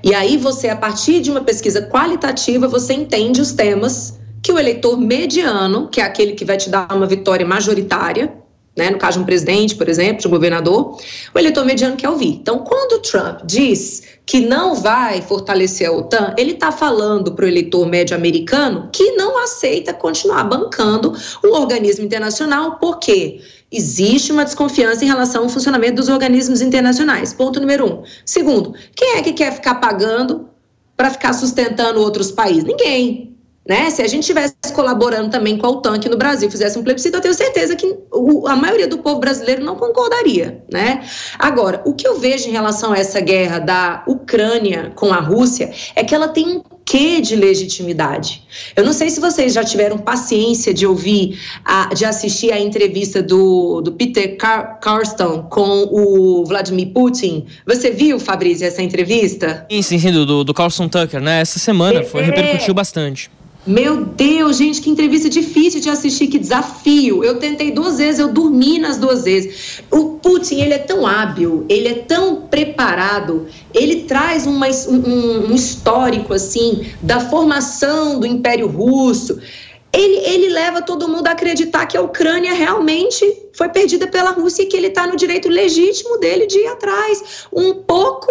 E 0.01 0.13
aí, 0.13 0.37
você, 0.37 0.69
a 0.69 0.77
partir 0.77 1.19
de 1.19 1.29
uma 1.29 1.41
pesquisa 1.41 1.81
qualitativa, 1.81 2.67
você 2.67 2.93
entende 2.93 3.41
os 3.41 3.51
temas 3.51 4.16
que 4.41 4.51
o 4.51 4.59
eleitor 4.59 4.97
mediano, 4.97 5.87
que 5.87 6.01
é 6.01 6.03
aquele 6.03 6.33
que 6.33 6.45
vai 6.45 6.57
te 6.57 6.69
dar 6.69 6.87
uma 6.93 7.05
vitória 7.05 7.45
majoritária, 7.45 8.33
né, 8.77 8.91
no 8.91 8.99
caso 8.99 9.17
de 9.17 9.23
um 9.23 9.25
presidente, 9.25 9.75
por 9.75 9.89
exemplo, 9.89 10.21
de 10.21 10.27
um 10.27 10.31
governador, 10.31 10.97
o 11.33 11.39
eleitor 11.39 11.65
mediano 11.65 11.97
quer 11.97 12.09
ouvir. 12.09 12.35
Então, 12.41 12.59
quando 12.59 12.93
o 12.93 12.99
Trump 12.99 13.39
diz 13.43 14.03
que 14.23 14.39
não 14.39 14.75
vai 14.75 15.19
fortalecer 15.19 15.89
a 15.89 15.91
OTAN, 15.91 16.35
ele 16.37 16.51
está 16.51 16.71
falando 16.71 17.31
para 17.31 17.45
o 17.45 17.47
eleitor 17.47 17.87
médio 17.87 18.15
americano 18.15 18.87
que 18.93 19.13
não 19.13 19.43
aceita 19.43 19.93
continuar 19.93 20.43
bancando 20.43 21.11
o 21.43 21.55
organismo 21.55 22.05
internacional, 22.05 22.77
porque 22.79 23.41
existe 23.71 24.31
uma 24.31 24.45
desconfiança 24.45 25.03
em 25.03 25.07
relação 25.07 25.43
ao 25.43 25.49
funcionamento 25.49 25.95
dos 25.95 26.07
organismos 26.07 26.61
internacionais. 26.61 27.33
Ponto 27.33 27.59
número 27.59 27.85
um. 27.85 28.03
Segundo, 28.23 28.75
quem 28.95 29.17
é 29.17 29.23
que 29.23 29.33
quer 29.33 29.53
ficar 29.53 29.75
pagando 29.75 30.47
para 30.95 31.09
ficar 31.09 31.33
sustentando 31.33 31.99
outros 31.99 32.31
países? 32.31 32.63
Ninguém. 32.63 33.36
Né? 33.67 33.89
Se 33.89 34.01
a 34.01 34.07
gente 34.07 34.21
estivesse 34.21 34.55
colaborando 34.73 35.29
também 35.29 35.57
com 35.57 35.67
a 35.67 35.69
OTAN 35.69 35.95
aqui 35.95 36.07
no 36.07 36.17
Brasil, 36.17 36.49
fizesse 36.49 36.79
um 36.79 36.83
plebiscito, 36.83 37.17
eu 37.17 37.21
tenho 37.21 37.33
certeza 37.33 37.75
que 37.75 37.97
o, 38.11 38.47
a 38.47 38.55
maioria 38.55 38.87
do 38.87 38.99
povo 38.99 39.19
brasileiro 39.19 39.63
não 39.63 39.75
concordaria. 39.75 40.63
Né? 40.71 41.03
Agora, 41.37 41.81
o 41.85 41.93
que 41.93 42.07
eu 42.07 42.17
vejo 42.19 42.47
em 42.47 42.51
relação 42.51 42.93
a 42.93 42.97
essa 42.97 43.19
guerra 43.19 43.59
da 43.59 44.03
Ucrânia, 44.07 44.91
com 44.95 45.11
a 45.11 45.19
Rússia 45.19 45.71
é 45.95 46.03
que 46.03 46.15
ela 46.15 46.29
tem 46.29 46.47
um 46.47 46.77
quê 46.87 47.19
de 47.19 47.35
legitimidade. 47.35 48.43
Eu 48.73 48.85
não 48.85 48.93
sei 48.93 49.09
se 49.09 49.19
vocês 49.19 49.53
já 49.53 49.63
tiveram 49.63 49.97
paciência 49.97 50.73
de 50.73 50.87
ouvir, 50.87 51.37
a, 51.65 51.93
de 51.93 52.05
assistir 52.05 52.53
a 52.53 52.59
entrevista 52.59 53.21
do, 53.21 53.81
do 53.81 53.91
Peter 53.91 54.37
Car 54.37 54.79
Carston 54.79 55.43
com 55.43 55.89
o 55.91 56.45
Vladimir 56.45 56.93
Putin. 56.93 57.45
Você 57.65 57.91
viu, 57.91 58.17
Fabrício, 58.19 58.65
essa 58.65 58.81
entrevista? 58.81 59.65
Sim, 59.69 59.81
sim, 59.81 59.99
sim, 59.99 60.11
do, 60.13 60.45
do 60.45 60.53
Carlson 60.53 60.87
Tucker, 60.87 61.19
né? 61.19 61.41
Essa 61.41 61.59
semana 61.59 62.03
foi, 62.03 62.21
repercutiu 62.21 62.73
bastante. 62.73 63.29
Meu 63.67 64.05
Deus, 64.05 64.55
gente, 64.55 64.81
que 64.81 64.89
entrevista 64.89 65.27
difícil 65.27 65.81
de 65.81 65.89
assistir, 65.89 66.27
que 66.27 66.39
desafio. 66.39 67.21
Eu 67.21 67.37
tentei 67.37 67.69
duas 67.69 67.97
vezes, 67.97 68.17
eu 68.17 68.29
dormi 68.29 68.79
nas 68.79 68.97
duas 68.97 69.25
vezes. 69.25 69.81
O 69.91 70.19
Putin, 70.19 70.61
ele 70.61 70.73
é 70.73 70.77
tão 70.77 71.05
hábil, 71.05 71.65
ele 71.67 71.89
é 71.89 71.95
tão 71.95 72.43
preparado, 72.43 73.45
ele 73.73 74.03
traz 74.03 74.47
uma, 74.47 74.67
um, 74.67 75.51
um 75.51 75.53
histórico, 75.53 76.33
assim, 76.33 76.87
da 77.01 77.19
formação 77.19 78.21
do 78.21 78.25
Império 78.25 78.67
Russo. 78.67 79.37
Ele, 79.91 80.15
ele, 80.15 80.49
leva 80.49 80.81
todo 80.81 81.09
mundo 81.09 81.27
a 81.27 81.31
acreditar 81.31 81.87
que 81.87 81.97
a 81.97 82.01
Ucrânia 82.01 82.53
realmente 82.53 83.25
foi 83.51 83.67
perdida 83.67 84.07
pela 84.07 84.31
Rússia 84.31 84.63
e 84.63 84.67
que 84.67 84.77
ele 84.77 84.87
está 84.87 85.05
no 85.05 85.17
direito 85.17 85.49
legítimo 85.49 86.17
dele 86.19 86.47
de 86.47 86.57
ir 86.57 86.67
atrás. 86.67 87.47
Um 87.51 87.73
pouco 87.73 88.27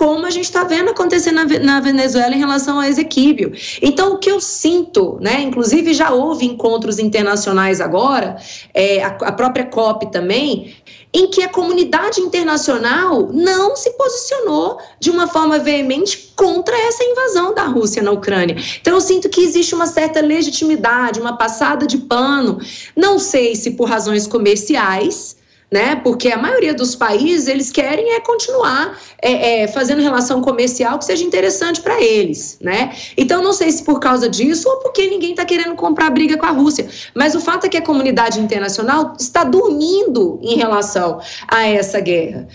como 0.00 0.24
a 0.24 0.30
gente 0.30 0.46
está 0.46 0.64
vendo 0.64 0.88
acontecer 0.88 1.30
na, 1.30 1.44
na, 1.44 1.78
Venezuela 1.78 2.34
em 2.34 2.38
relação 2.38 2.78
ao 2.78 2.84
exequível. 2.84 3.52
Então, 3.82 4.14
o 4.14 4.18
que 4.18 4.30
eu 4.30 4.40
sinto, 4.40 5.18
né, 5.20 5.42
inclusive 5.42 5.92
já 5.92 6.10
houve 6.10 6.46
encontros 6.46 6.98
internacionais 6.98 7.82
agora, 7.82 8.38
é, 8.72 9.04
a, 9.04 9.08
a 9.08 9.32
própria 9.32 9.66
COP 9.66 10.10
também, 10.10 10.74
em 11.12 11.28
que 11.28 11.42
a 11.42 11.50
comunidade 11.50 12.18
internacional 12.18 13.28
não 13.30 13.76
se 13.76 13.90
posicionou 13.90 14.78
de 14.98 15.10
uma 15.10 15.28
forma 15.28 15.58
veemente 15.58 16.32
contra 16.34 16.74
essa 16.78 17.04
invasão 17.04 17.54
da 17.54 17.64
Rússia 17.64 18.02
na 18.02 18.10
Ucrânia. 18.10 18.56
Então, 18.80 18.94
eu 18.94 19.02
sinto 19.02 19.28
que 19.28 19.42
existe 19.42 19.74
uma 19.74 19.86
certa 19.86 20.22
legitimidade, 20.22 21.20
uma 21.20 21.36
passada 21.36 21.86
de 21.86 21.98
pano, 21.98 22.58
não 22.96 23.18
sei 23.18 23.54
se 23.54 23.72
por 23.72 23.86
razões 23.86 24.26
comerciais 24.26 25.38
né? 25.70 25.94
Porque 25.96 26.28
a 26.28 26.36
maioria 26.36 26.74
dos 26.74 26.96
países 26.96 27.46
eles 27.46 27.70
querem 27.70 28.12
é 28.14 28.20
continuar 28.20 28.98
é, 29.22 29.62
é, 29.62 29.68
fazendo 29.68 30.02
relação 30.02 30.40
comercial 30.40 30.98
que 30.98 31.04
seja 31.04 31.24
interessante 31.24 31.80
para 31.80 32.00
eles, 32.02 32.58
né? 32.60 32.92
Então 33.16 33.42
não 33.42 33.52
sei 33.52 33.70
se 33.70 33.84
por 33.84 34.00
causa 34.00 34.28
disso 34.28 34.68
ou 34.68 34.78
porque 34.78 35.08
ninguém 35.08 35.30
está 35.30 35.44
querendo 35.44 35.74
comprar 35.76 36.10
briga 36.10 36.36
com 36.36 36.46
a 36.46 36.50
Rússia, 36.50 36.88
mas 37.14 37.34
o 37.34 37.40
fato 37.40 37.66
é 37.66 37.68
que 37.68 37.76
a 37.76 37.82
comunidade 37.82 38.40
internacional 38.40 39.14
está 39.18 39.44
dormindo 39.44 40.40
em 40.42 40.56
relação 40.56 41.20
a 41.46 41.66
essa 41.66 42.00
guerra. 42.00 42.48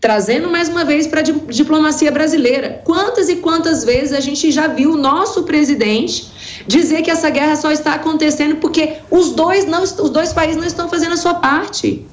Trazendo 0.00 0.50
mais 0.50 0.68
uma 0.68 0.84
vez 0.84 1.06
para 1.06 1.20
a 1.20 1.22
diplomacia 1.22 2.10
brasileira. 2.10 2.80
Quantas 2.82 3.28
e 3.28 3.36
quantas 3.36 3.84
vezes 3.84 4.12
a 4.12 4.18
gente 4.18 4.50
já 4.50 4.66
viu 4.66 4.94
o 4.94 4.96
nosso 4.96 5.44
presidente 5.44 6.26
dizer 6.66 7.02
que 7.02 7.10
essa 7.10 7.30
guerra 7.30 7.54
só 7.54 7.70
está 7.70 7.94
acontecendo 7.94 8.56
porque 8.56 8.94
os 9.08 9.30
dois, 9.30 9.64
não, 9.64 9.84
os 9.84 10.10
dois 10.10 10.32
países 10.32 10.56
não 10.56 10.66
estão 10.66 10.88
fazendo 10.88 11.12
a 11.12 11.16
sua 11.16 11.34
parte? 11.34 12.04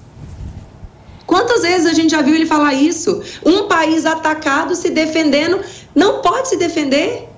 Quantas 1.29 1.61
vezes 1.61 1.85
a 1.85 1.93
gente 1.93 2.09
já 2.09 2.23
viu 2.23 2.33
ele 2.33 2.47
falar 2.47 2.73
isso? 2.73 3.21
Um 3.45 3.67
país 3.67 4.03
atacado 4.03 4.73
se 4.73 4.89
defendendo 4.89 5.59
não 5.93 6.23
pode 6.23 6.49
se 6.49 6.57
defender. 6.57 7.29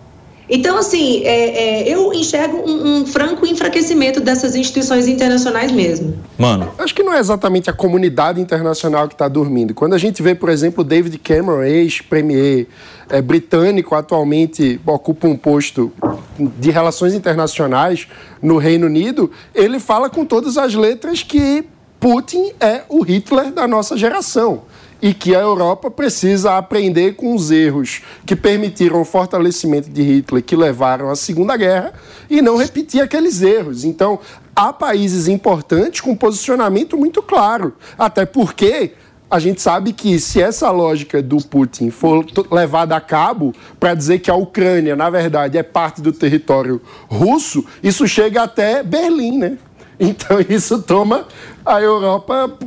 Então, 0.50 0.78
assim, 0.78 1.24
é, 1.26 1.82
é, 1.82 1.94
eu 1.94 2.14
enxergo 2.14 2.58
um, 2.58 3.02
um, 3.02 3.06
franco 3.06 3.46
enfraquecimento 3.46 4.22
dessas 4.22 4.56
instituições 4.56 5.10
internacionais 5.10 5.74
mesmo. 5.74 6.18
Mano. 6.38 6.72
Acho 6.78 6.96
que 6.96 7.04
não 7.04 7.14
é 7.14 7.20
exatamente 7.20 7.70
a 7.70 7.74
comunidade 7.74 8.40
internacional 8.40 9.10
que 9.10 9.14
está 9.14 9.28
dormindo. 9.28 9.74
Quando 9.74 9.94
a 9.94 9.98
gente 9.98 10.24
vê, 10.24 10.34
por 10.34 10.48
exemplo, 10.48 10.86
David 10.86 11.18
Cameron, 11.18 11.62
ex-premier 11.62 12.68
é, 13.10 13.22
britânico, 13.22 13.94
atualmente 13.94 14.80
ocupa 14.86 15.28
um 15.28 15.36
posto 15.36 15.92
de 16.40 16.72
relações 16.72 17.14
internacionais 17.14 18.08
no 18.42 18.58
Reino 18.58 18.88
Unido, 18.88 19.30
ele 19.54 19.82
fala 19.82 20.10
com 20.10 20.24
todas 20.24 20.58
as 20.58 20.76
letras 20.76 21.24
que 21.24 21.66
Putin 22.02 22.52
é 22.60 22.82
o 22.90 23.04
Hitler 23.04 23.52
da 23.52 23.68
nossa 23.68 23.96
geração 23.96 24.64
e 25.00 25.14
que 25.14 25.36
a 25.36 25.40
Europa 25.40 25.92
precisa 25.92 26.58
aprender 26.58 27.14
com 27.14 27.36
os 27.36 27.52
erros 27.52 28.02
que 28.26 28.36
permitiram 28.36 29.00
o 29.00 29.06
fortalecimento 29.06 29.88
de 29.88 30.02
Hitler, 30.02 30.42
que 30.42 30.56
levaram 30.56 31.12
à 31.12 31.16
Segunda 31.16 31.56
Guerra, 31.56 31.94
e 32.28 32.42
não 32.42 32.58
repetir 32.58 33.02
aqueles 33.04 33.44
erros. 33.44 33.84
Então, 33.84 34.18
há 34.56 34.74
países 34.74 35.28
importantes 35.28 36.02
com 36.02 36.16
posicionamento 36.16 36.98
muito 36.98 37.22
claro, 37.22 37.76
até 38.00 38.26
porque 38.26 38.94
a 39.30 39.38
gente 39.38 39.62
sabe 39.62 39.94
que 39.94 40.20
se 40.20 40.42
essa 40.42 40.72
lógica 40.72 41.22
do 41.22 41.38
Putin 41.38 41.92
for 41.92 42.26
levada 42.52 42.96
a 42.96 43.00
cabo 43.00 43.54
para 43.80 43.94
dizer 43.94 44.20
que 44.20 44.32
a 44.32 44.36
Ucrânia, 44.36 44.96
na 44.96 45.10
verdade, 45.10 45.56
é 45.56 45.64
parte 45.64 46.02
do 46.02 46.12
território 46.12 46.82
russo, 47.08 47.64
isso 47.84 48.08
chega 48.08 48.42
até 48.42 48.82
Berlim, 48.82 49.38
né? 49.38 49.58
Então 50.12 50.40
isso 50.50 50.82
toma 50.82 51.28
a 51.64 51.80
Europa 51.80 52.58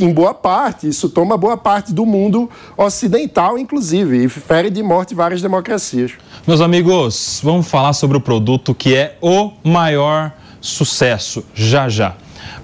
em 0.00 0.12
boa 0.12 0.32
parte, 0.32 0.86
isso 0.86 1.08
toma 1.08 1.36
boa 1.36 1.56
parte 1.56 1.92
do 1.92 2.06
mundo 2.06 2.48
ocidental, 2.76 3.58
inclusive, 3.58 4.24
e 4.24 4.28
fere 4.28 4.70
de 4.70 4.82
morte 4.84 5.12
várias 5.12 5.42
democracias. 5.42 6.12
Meus 6.46 6.60
amigos, 6.60 7.40
vamos 7.42 7.66
falar 7.66 7.92
sobre 7.92 8.16
o 8.16 8.20
produto 8.20 8.72
que 8.72 8.94
é 8.94 9.18
o 9.20 9.50
maior 9.64 10.32
sucesso, 10.60 11.44
já 11.52 11.88
já. 11.88 12.16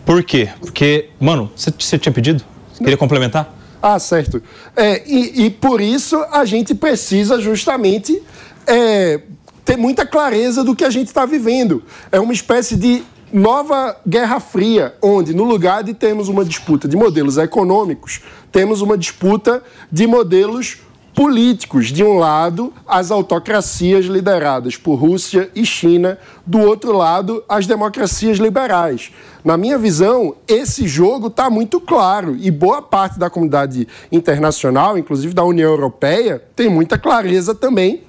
Por 0.06 0.22
quê? 0.22 0.50
Porque, 0.60 1.10
mano, 1.18 1.50
você 1.56 1.98
tinha 1.98 2.12
pedido? 2.12 2.44
Queria 2.78 2.96
complementar? 2.96 3.52
Ah, 3.82 3.98
certo. 3.98 4.40
É, 4.76 5.02
e, 5.04 5.46
e, 5.46 5.50
por 5.50 5.80
isso 5.80 6.16
a 6.30 6.44
gente 6.44 6.72
precisa 6.74 7.40
justamente 7.40 8.22
é, 8.66 9.20
ter 9.64 9.76
muita 9.76 10.06
clareza 10.06 10.62
do 10.62 10.76
que 10.76 10.84
a 10.84 10.90
gente 10.90 11.08
está 11.08 11.26
vivendo. 11.26 11.82
É 12.12 12.20
uma 12.20 12.32
espécie 12.32 12.76
de 12.76 13.02
nova 13.32 13.96
Guerra 14.06 14.38
Fria, 14.38 14.94
onde 15.00 15.34
no 15.34 15.44
lugar 15.44 15.82
de 15.82 15.94
termos 15.94 16.28
uma 16.28 16.44
disputa 16.44 16.86
de 16.86 16.96
modelos 16.96 17.38
econômicos, 17.38 18.20
temos 18.50 18.82
uma 18.82 18.98
disputa 18.98 19.62
de 19.90 20.06
modelos 20.06 20.78
políticos. 21.14 21.86
De 21.86 22.04
um 22.04 22.18
lado, 22.18 22.72
as 22.86 23.10
autocracias 23.10 24.06
lideradas 24.06 24.76
por 24.76 24.96
Rússia 24.96 25.50
e 25.54 25.64
China, 25.64 26.18
do 26.46 26.58
outro 26.60 26.92
lado, 26.92 27.42
as 27.48 27.66
democracias 27.66 28.38
liberais. 28.38 29.10
Na 29.44 29.56
minha 29.56 29.78
visão, 29.78 30.36
esse 30.46 30.86
jogo 30.86 31.28
está 31.28 31.48
muito 31.48 31.80
claro 31.80 32.36
e 32.38 32.50
boa 32.50 32.82
parte 32.82 33.18
da 33.18 33.30
comunidade 33.30 33.88
internacional, 34.10 34.96
inclusive 34.98 35.34
da 35.34 35.44
União 35.44 35.70
Europeia, 35.70 36.42
tem 36.54 36.68
muita 36.68 36.98
clareza 36.98 37.54
também 37.54 38.04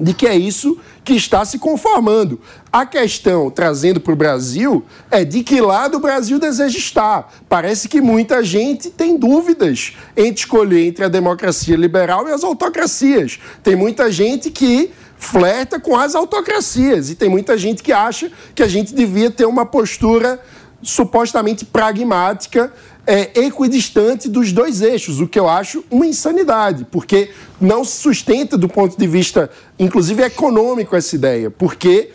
de 0.00 0.14
que 0.14 0.26
é 0.26 0.36
isso 0.36 0.78
que 1.04 1.14
está 1.14 1.44
se 1.44 1.58
conformando. 1.58 2.40
A 2.72 2.86
questão, 2.86 3.50
trazendo 3.50 4.00
para 4.00 4.12
o 4.12 4.16
Brasil, 4.16 4.84
é 5.10 5.24
de 5.24 5.42
que 5.42 5.60
lado 5.60 5.96
o 5.96 6.00
Brasil 6.00 6.38
deseja 6.38 6.78
estar. 6.78 7.32
Parece 7.48 7.88
que 7.88 8.00
muita 8.00 8.42
gente 8.42 8.90
tem 8.90 9.16
dúvidas 9.16 9.92
entre 10.16 10.40
escolher 10.40 10.86
entre 10.86 11.04
a 11.04 11.08
democracia 11.08 11.76
liberal 11.76 12.28
e 12.28 12.32
as 12.32 12.44
autocracias. 12.44 13.38
Tem 13.62 13.76
muita 13.76 14.10
gente 14.10 14.50
que 14.50 14.90
flerta 15.20 15.78
com 15.78 15.96
as 15.96 16.14
autocracias 16.14 17.10
e 17.10 17.14
tem 17.14 17.28
muita 17.28 17.56
gente 17.58 17.82
que 17.82 17.92
acha 17.92 18.32
que 18.54 18.62
a 18.62 18.68
gente 18.68 18.94
devia 18.94 19.30
ter 19.30 19.44
uma 19.44 19.66
postura 19.66 20.40
supostamente 20.82 21.64
pragmática 21.64 22.72
é, 23.06 23.40
equidistante 23.40 24.28
dos 24.28 24.52
dois 24.52 24.82
eixos, 24.82 25.20
o 25.20 25.26
que 25.26 25.38
eu 25.38 25.48
acho 25.48 25.84
uma 25.90 26.06
insanidade, 26.06 26.86
porque 26.90 27.30
não 27.60 27.84
se 27.84 28.00
sustenta 28.00 28.56
do 28.56 28.68
ponto 28.68 28.96
de 28.96 29.06
vista, 29.06 29.50
inclusive 29.78 30.22
econômico, 30.22 30.94
essa 30.94 31.14
ideia, 31.14 31.50
porque 31.50 32.10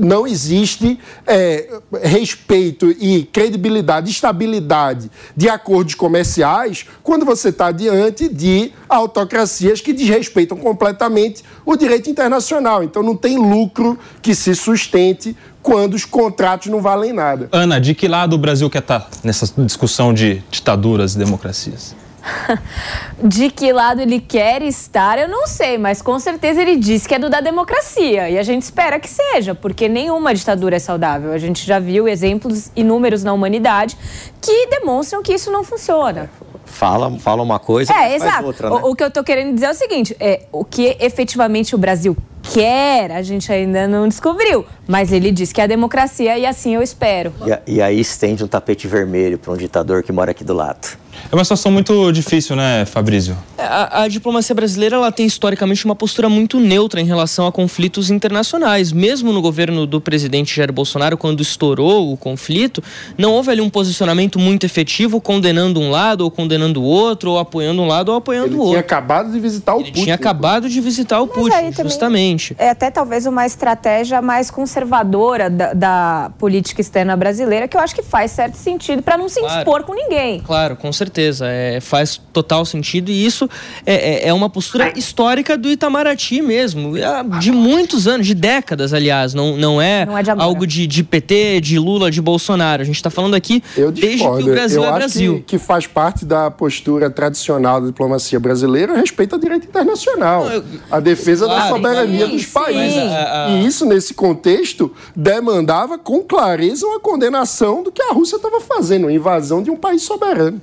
não 0.00 0.26
existe 0.26 0.98
é, 1.26 1.68
respeito 2.02 2.90
e 2.90 3.24
credibilidade, 3.24 4.10
estabilidade 4.10 5.10
de 5.36 5.48
acordos 5.48 5.94
comerciais 5.94 6.86
quando 7.02 7.24
você 7.24 7.48
está 7.48 7.70
diante 7.70 8.28
de 8.28 8.72
autocracias 8.88 9.80
que 9.80 9.92
desrespeitam 9.92 10.56
completamente 10.56 11.42
o 11.64 11.76
direito 11.76 12.10
internacional. 12.10 12.82
Então 12.82 13.02
não 13.02 13.16
tem 13.16 13.38
lucro 13.38 13.98
que 14.20 14.34
se 14.34 14.54
sustente 14.54 15.36
quando 15.62 15.94
os 15.94 16.04
contratos 16.04 16.66
não 16.68 16.80
valem 16.80 17.12
nada. 17.12 17.48
Ana, 17.52 17.80
de 17.80 17.94
que 17.94 18.08
lado 18.08 18.34
o 18.34 18.38
Brasil 18.38 18.68
quer 18.68 18.80
estar 18.80 19.00
tá 19.00 19.10
nessa 19.22 19.46
discussão 19.58 20.12
de 20.12 20.42
ditaduras 20.50 21.14
e 21.14 21.18
democracias? 21.18 21.94
De 23.22 23.50
que 23.50 23.72
lado 23.72 24.00
ele 24.00 24.20
quer 24.20 24.62
estar, 24.62 25.18
eu 25.18 25.28
não 25.28 25.46
sei, 25.46 25.78
mas 25.78 26.00
com 26.00 26.18
certeza 26.18 26.60
ele 26.62 26.76
diz 26.76 27.06
que 27.06 27.14
é 27.14 27.18
do 27.18 27.28
da 27.28 27.40
democracia. 27.40 28.30
E 28.30 28.38
a 28.38 28.42
gente 28.42 28.62
espera 28.62 28.98
que 28.98 29.08
seja, 29.08 29.54
porque 29.54 29.88
nenhuma 29.88 30.34
ditadura 30.34 30.76
é 30.76 30.78
saudável. 30.78 31.32
A 31.32 31.38
gente 31.38 31.66
já 31.66 31.78
viu 31.78 32.08
exemplos 32.08 32.70
inúmeros 32.74 33.22
na 33.22 33.32
humanidade 33.32 33.96
que 34.40 34.66
demonstram 34.68 35.22
que 35.22 35.32
isso 35.32 35.50
não 35.50 35.64
funciona. 35.64 36.30
Fala, 36.64 37.10
fala 37.18 37.42
uma 37.42 37.58
coisa, 37.58 37.92
é, 37.92 38.14
exato. 38.14 38.46
outra, 38.46 38.70
né? 38.70 38.76
o, 38.76 38.90
o, 38.90 38.96
que 38.96 39.02
eu 39.02 39.08
estou 39.08 39.22
querendo 39.22 39.52
dizer 39.54 39.66
é 39.66 39.70
o 39.70 39.74
seguinte: 39.74 40.16
é, 40.18 40.46
o 40.50 40.64
que 40.64 40.96
efetivamente 41.00 41.74
o 41.74 41.78
Brasil 41.78 42.16
quer, 42.42 43.12
a 43.12 43.22
gente 43.22 43.50
ainda 43.52 43.86
não 43.86 44.08
descobriu. 44.08 44.66
Mas 44.86 45.12
ele 45.12 45.30
diz 45.30 45.52
que 45.52 45.60
é 45.60 45.64
a 45.64 45.66
democracia 45.66 46.36
e 46.38 46.44
assim 46.44 46.74
eu 46.74 46.82
espero. 46.82 47.32
E, 47.66 47.74
e 47.74 47.82
aí 47.82 48.00
estende 48.00 48.44
um 48.44 48.48
tapete 48.48 48.86
vermelho 48.86 49.38
para 49.38 49.52
um 49.52 49.56
ditador 49.56 50.02
que 50.02 50.12
mora 50.12 50.32
aqui 50.32 50.44
do 50.44 50.54
lado. 50.54 51.02
É 51.30 51.34
uma 51.34 51.44
situação 51.44 51.70
muito 51.70 52.10
difícil, 52.12 52.56
né, 52.56 52.84
Fabrício? 52.84 53.36
É, 53.56 53.62
a, 53.62 54.02
a, 54.02 54.08
diplomacia 54.08 54.54
brasileira 54.54 54.96
ela 54.96 55.12
tem 55.12 55.26
historicamente 55.26 55.84
uma 55.84 55.94
postura 55.94 56.28
muito 56.28 56.58
neutra 56.58 57.00
em 57.00 57.04
relação 57.04 57.46
a 57.46 57.52
conflitos 57.52 58.10
internacionais. 58.10 58.92
Mesmo 58.92 59.32
no 59.32 59.40
governo 59.40 59.86
do 59.86 60.00
presidente 60.00 60.54
Jair 60.54 60.72
Bolsonaro, 60.72 61.16
quando 61.16 61.40
estourou 61.40 62.12
o 62.12 62.16
conflito, 62.16 62.82
não 63.16 63.32
houve 63.32 63.50
ali 63.50 63.60
um 63.60 63.70
posicionamento 63.70 64.38
muito 64.38 64.64
efetivo 64.64 65.20
condenando 65.20 65.80
um 65.80 65.90
lado 65.90 66.22
ou 66.22 66.30
condenando 66.30 66.82
o 66.82 66.84
outro, 66.84 67.32
ou 67.32 67.38
apoiando 67.38 67.80
um 67.82 67.86
lado 67.86 68.10
ou 68.10 68.16
apoiando 68.16 68.48
Ele 68.48 68.56
o 68.56 68.58
outro. 68.58 68.78
Ele 68.78 68.82
tinha 68.82 68.98
acabado 68.98 69.32
de 69.32 69.40
visitar 69.40 69.74
o 69.74 69.80
Ele 69.80 69.90
Putin. 69.90 70.02
tinha 70.02 70.14
acabado 70.14 70.68
de 70.68 70.80
visitar 70.80 71.20
o 71.20 71.26
Putin, 71.26 71.72
justamente. 71.82 72.31
É 72.58 72.70
até 72.70 72.90
talvez 72.90 73.26
uma 73.26 73.46
estratégia 73.46 74.20
mais 74.22 74.50
conservadora 74.50 75.48
da, 75.50 75.72
da, 75.72 76.30
política 76.38 76.80
externa 76.80 77.16
brasileira, 77.16 77.68
que 77.68 77.76
eu 77.76 77.80
acho 77.80 77.94
que 77.94 78.02
faz 78.02 78.30
certo 78.30 78.56
sentido 78.56 79.02
para 79.02 79.16
não 79.16 79.28
se 79.28 79.40
claro. 79.40 79.58
expor 79.58 79.82
com 79.84 79.94
ninguém. 79.94 80.40
Claro, 80.40 80.76
com 80.76 80.92
certeza. 80.92 81.46
É, 81.46 81.80
faz 81.80 82.20
total 82.32 82.64
sentido 82.64 83.10
e 83.10 83.24
isso 83.24 83.48
é, 83.84 83.94
é, 83.94 84.28
é 84.28 84.32
uma 84.32 84.48
postura 84.48 84.92
histórica 84.96 85.56
do 85.56 85.68
Itamaraty 85.68 86.42
mesmo, 86.42 86.96
é, 86.96 87.22
de 87.38 87.52
muitos 87.52 88.06
anos, 88.06 88.26
de 88.26 88.34
décadas, 88.34 88.92
aliás. 88.92 89.34
Não, 89.34 89.56
não 89.56 89.80
é, 89.80 90.06
não 90.06 90.16
é 90.16 90.22
de 90.22 90.30
algo 90.30 90.66
de, 90.66 90.86
de 90.86 91.02
PT, 91.02 91.60
de 91.60 91.78
Lula, 91.78 92.10
de 92.10 92.20
Bolsonaro. 92.20 92.82
A 92.82 92.84
gente 92.84 92.96
está 92.96 93.10
falando 93.10 93.34
aqui 93.34 93.62
desde 93.92 94.18
que 94.18 94.24
o 94.24 94.44
Brasil 94.44 94.82
eu 94.82 94.88
é 94.88 94.92
Brasil. 94.92 95.34
Que, 95.36 95.42
que, 95.42 95.58
faz 95.58 95.86
parte 95.86 96.24
da 96.24 96.50
postura 96.50 97.10
tradicional 97.10 97.80
da 97.80 97.86
diplomacia 97.86 98.40
brasileira 98.40 98.96
respeito 98.96 99.34
ao 99.34 99.40
direito 99.40 99.66
internacional, 99.66 100.46
a 100.90 101.00
defesa 101.00 101.44
claro, 101.46 101.62
da 101.62 101.68
soberania 101.68 102.21
sim, 102.26 102.36
dos 102.36 102.46
países. 102.46 102.98
A, 102.98 103.46
a... 103.46 103.50
E 103.50 103.66
isso, 103.66 103.84
nesse 103.84 104.14
contexto, 104.14 104.92
demandava 105.14 105.98
com 105.98 106.22
clareza 106.22 106.86
uma 106.86 107.00
condenação 107.00 107.82
do 107.82 107.92
que 107.92 108.02
a 108.02 108.12
Rússia 108.12 108.36
estava 108.36 108.60
fazendo, 108.60 109.08
a 109.08 109.12
invasão 109.12 109.62
de 109.62 109.70
um 109.70 109.76
país 109.76 110.02
soberano. 110.02 110.60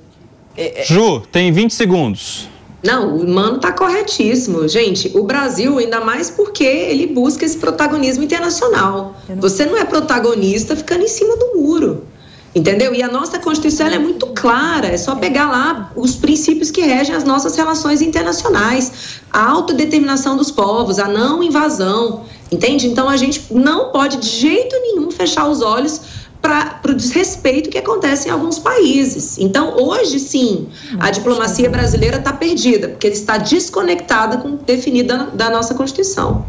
É, 0.56 0.80
é... 0.80 0.84
Ju, 0.84 1.20
tem 1.32 1.52
20 1.52 1.72
segundos. 1.72 2.48
Não, 2.82 3.16
o 3.16 3.28
mano 3.28 3.58
tá 3.58 3.72
corretíssimo. 3.72 4.66
Gente, 4.66 5.10
o 5.14 5.22
Brasil, 5.22 5.78
ainda 5.78 6.00
mais 6.00 6.30
porque 6.30 6.64
ele 6.64 7.06
busca 7.06 7.44
esse 7.44 7.58
protagonismo 7.58 8.24
internacional. 8.24 9.14
Você 9.36 9.66
não 9.66 9.76
é 9.76 9.84
protagonista 9.84 10.74
ficando 10.74 11.04
em 11.04 11.08
cima 11.08 11.36
do 11.36 11.58
muro. 11.58 12.04
Entendeu? 12.52 12.92
E 12.92 13.00
a 13.00 13.06
nossa 13.06 13.38
Constituição 13.38 13.86
é 13.86 13.98
muito 13.98 14.26
clara, 14.28 14.88
é 14.88 14.96
só 14.96 15.14
pegar 15.14 15.48
lá 15.48 15.92
os 15.94 16.16
princípios 16.16 16.70
que 16.70 16.80
regem 16.80 17.14
as 17.14 17.22
nossas 17.22 17.54
relações 17.54 18.02
internacionais. 18.02 19.20
A 19.32 19.48
autodeterminação 19.48 20.36
dos 20.36 20.50
povos, 20.50 20.98
a 20.98 21.06
não 21.06 21.42
invasão, 21.44 22.24
entende? 22.50 22.88
Então 22.88 23.08
a 23.08 23.16
gente 23.16 23.46
não 23.52 23.92
pode 23.92 24.16
de 24.16 24.28
jeito 24.28 24.74
nenhum 24.80 25.12
fechar 25.12 25.48
os 25.48 25.62
olhos 25.62 26.00
para 26.42 26.80
o 26.88 26.94
desrespeito 26.94 27.70
que 27.70 27.78
acontece 27.78 28.28
em 28.28 28.32
alguns 28.32 28.58
países. 28.58 29.38
Então, 29.38 29.76
hoje 29.76 30.18
sim, 30.18 30.68
a 30.98 31.10
diplomacia 31.10 31.68
brasileira 31.68 32.16
está 32.16 32.32
perdida, 32.32 32.88
porque 32.88 33.08
está 33.08 33.36
desconectada 33.36 34.38
com 34.38 34.56
definida 34.56 35.28
da 35.34 35.50
nossa 35.50 35.74
Constituição. 35.74 36.44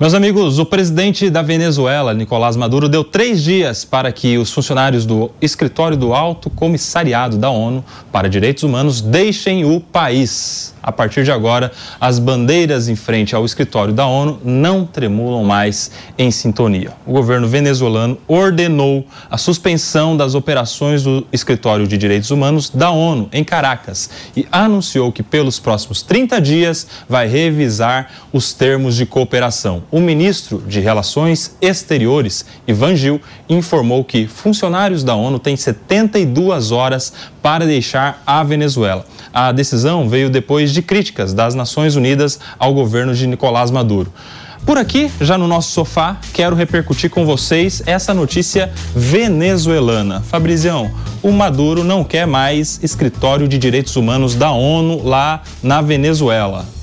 Meus 0.00 0.12
amigos, 0.12 0.58
o 0.58 0.66
presidente 0.66 1.30
da 1.30 1.40
Venezuela, 1.40 2.12
Nicolás 2.12 2.56
Maduro, 2.56 2.88
deu 2.88 3.04
três 3.04 3.44
dias 3.44 3.84
para 3.84 4.10
que 4.10 4.36
os 4.36 4.50
funcionários 4.50 5.06
do 5.06 5.30
escritório 5.40 5.96
do 5.96 6.12
Alto 6.12 6.50
Comissariado 6.50 7.38
da 7.38 7.48
ONU 7.48 7.84
para 8.10 8.28
Direitos 8.28 8.64
Humanos 8.64 9.00
deixem 9.00 9.64
o 9.64 9.78
país. 9.78 10.73
A 10.84 10.92
partir 10.92 11.24
de 11.24 11.32
agora, 11.32 11.72
as 11.98 12.18
bandeiras 12.18 12.88
em 12.90 12.94
frente 12.94 13.34
ao 13.34 13.46
escritório 13.46 13.94
da 13.94 14.06
ONU 14.06 14.38
não 14.44 14.84
tremulam 14.84 15.42
mais 15.42 15.90
em 16.18 16.30
sintonia. 16.30 16.90
O 17.06 17.12
governo 17.12 17.48
venezuelano 17.48 18.18
ordenou 18.28 19.06
a 19.30 19.38
suspensão 19.38 20.14
das 20.14 20.34
operações 20.34 21.02
do 21.02 21.26
escritório 21.32 21.86
de 21.86 21.96
direitos 21.96 22.30
humanos 22.30 22.68
da 22.68 22.90
ONU 22.90 23.30
em 23.32 23.42
Caracas 23.42 24.10
e 24.36 24.46
anunciou 24.52 25.10
que 25.10 25.22
pelos 25.22 25.58
próximos 25.58 26.02
30 26.02 26.38
dias 26.38 26.86
vai 27.08 27.26
revisar 27.28 28.10
os 28.30 28.52
termos 28.52 28.94
de 28.94 29.06
cooperação. 29.06 29.84
O 29.90 30.00
ministro 30.00 30.62
de 30.66 30.80
Relações 30.80 31.56
Exteriores, 31.62 32.44
Ivan 32.68 32.94
Gil, 32.94 33.22
informou 33.48 34.04
que 34.04 34.26
funcionários 34.26 35.02
da 35.02 35.14
ONU 35.14 35.38
têm 35.38 35.56
72 35.56 36.72
horas 36.72 37.10
para 37.40 37.64
deixar 37.64 38.22
a 38.26 38.44
Venezuela. 38.44 39.06
A 39.32 39.50
decisão 39.50 40.08
veio 40.08 40.28
depois 40.28 40.73
de 40.74 40.82
críticas 40.82 41.32
das 41.32 41.54
Nações 41.54 41.96
Unidas 41.96 42.38
ao 42.58 42.74
governo 42.74 43.14
de 43.14 43.26
Nicolás 43.26 43.70
Maduro. 43.70 44.12
Por 44.66 44.78
aqui, 44.78 45.10
já 45.20 45.36
no 45.36 45.46
nosso 45.46 45.72
sofá, 45.72 46.16
quero 46.32 46.56
repercutir 46.56 47.10
com 47.10 47.26
vocês 47.26 47.82
essa 47.84 48.14
notícia 48.14 48.72
venezuelana. 48.96 50.22
Fabrizião, 50.22 50.90
o 51.22 51.30
Maduro 51.30 51.84
não 51.84 52.02
quer 52.02 52.26
mais 52.26 52.80
escritório 52.82 53.46
de 53.46 53.58
direitos 53.58 53.94
humanos 53.94 54.34
da 54.34 54.52
ONU 54.52 55.06
lá 55.06 55.42
na 55.62 55.82
Venezuela. 55.82 56.73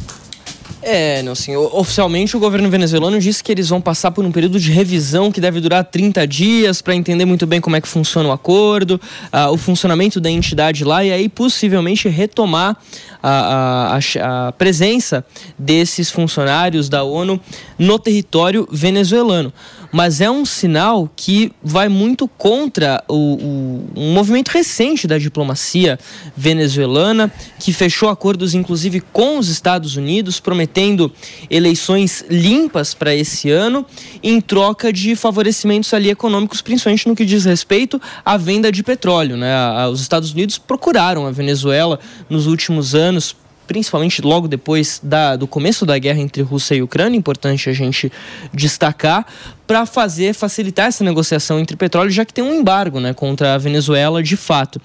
É, 0.84 1.22
não, 1.22 1.34
assim, 1.34 1.56
oficialmente 1.56 2.36
o 2.36 2.40
governo 2.40 2.70
venezuelano 2.70 3.20
disse 3.20 3.44
que 3.44 3.52
eles 3.52 3.70
vão 3.70 3.80
passar 3.80 4.12
por 4.12 4.26
um 4.26 4.32
período 4.32 4.60
de 4.60 4.72
revisão 4.72 5.32
que 5.32 5.40
deve 5.40 5.62
durar 5.62 5.84
30 5.84 6.26
dias 6.26 6.82
para 6.82 6.96
entender 6.96 7.26
muito 7.26 7.46
bem 7.46 7.62
como 7.62 7.76
é 7.76 7.82
que 7.82 7.88
funciona 7.88 8.30
o 8.30 8.32
acordo, 8.32 9.00
uh, 9.32 9.52
o 9.52 9.58
funcionamento 9.58 10.20
da 10.20 10.30
entidade 10.30 10.84
lá 10.84 11.04
e 11.04 11.12
aí 11.12 11.30
possivelmente 11.30 12.10
retomar 12.10 12.76
a, 13.22 13.98
a, 13.98 14.48
a 14.48 14.52
presença 14.54 15.24
desses 15.58 16.10
funcionários 16.10 16.90
da 16.90 17.04
ONU 17.04 17.40
no 17.78 18.00
território 18.00 18.68
venezuelano 18.72 19.54
mas 19.92 20.22
é 20.22 20.32
um 20.32 20.46
sinal 20.46 21.12
que 21.16 21.52
vai 21.62 21.90
muito 21.90 22.28
contra 22.28 23.04
o, 23.08 23.16
o, 23.16 23.90
um 23.96 24.14
movimento 24.14 24.50
recente 24.50 25.08
da 25.08 25.18
diplomacia 25.18 26.00
venezuelana, 26.36 27.32
que 27.60 27.74
fechou 27.74 28.10
acordos 28.10 28.54
inclusive 28.54 29.02
com 29.02 29.38
os 29.38 29.50
Estados 29.50 29.96
Unidos, 29.96 30.40
prometendo 30.40 31.12
eleições 31.50 32.24
limpas 32.30 32.94
para 32.94 33.14
esse 33.14 33.50
ano, 33.50 33.86
em 34.24 34.40
troca 34.40 34.94
de 34.94 35.16
favorecimentos 35.16 35.94
ali 35.94 36.10
econômicos, 36.10 36.62
principalmente 36.62 37.08
no 37.08 37.16
que 37.16 37.26
diz 37.26 37.46
respeito 37.46 38.02
à 38.24 38.38
venda 38.38 38.72
de 38.72 38.84
petróleo. 38.84 39.36
Né? 39.36 39.52
Os 39.88 40.02
Estados 40.02 40.32
Unidos 40.32 40.58
procuraram 40.58 41.26
a 41.28 41.32
Venezuela 41.32 42.00
nos 42.30 42.48
últimos 42.48 42.96
anos 42.96 43.36
principalmente 43.72 44.22
logo 44.22 44.50
depois 44.50 45.00
da, 45.02 45.38
do 45.38 45.48
começo 45.48 45.86
da 45.86 45.98
guerra 45.98 46.20
entre 46.20 46.42
Rússia 46.42 46.76
e 46.76 46.82
Ucrânia, 46.82 47.18
importante 47.18 47.70
a 47.70 47.74
gente 47.74 48.12
destacar, 48.54 49.26
para 49.72 49.86
fazer, 49.86 50.34
facilitar 50.34 50.88
essa 50.88 51.02
negociação 51.02 51.58
entre 51.58 51.78
petróleo, 51.78 52.12
já 52.12 52.26
que 52.26 52.34
tem 52.34 52.44
um 52.44 52.54
embargo 52.54 53.00
né, 53.00 53.14
contra 53.14 53.54
a 53.54 53.58
Venezuela 53.58 54.22
de 54.22 54.36
fato. 54.36 54.82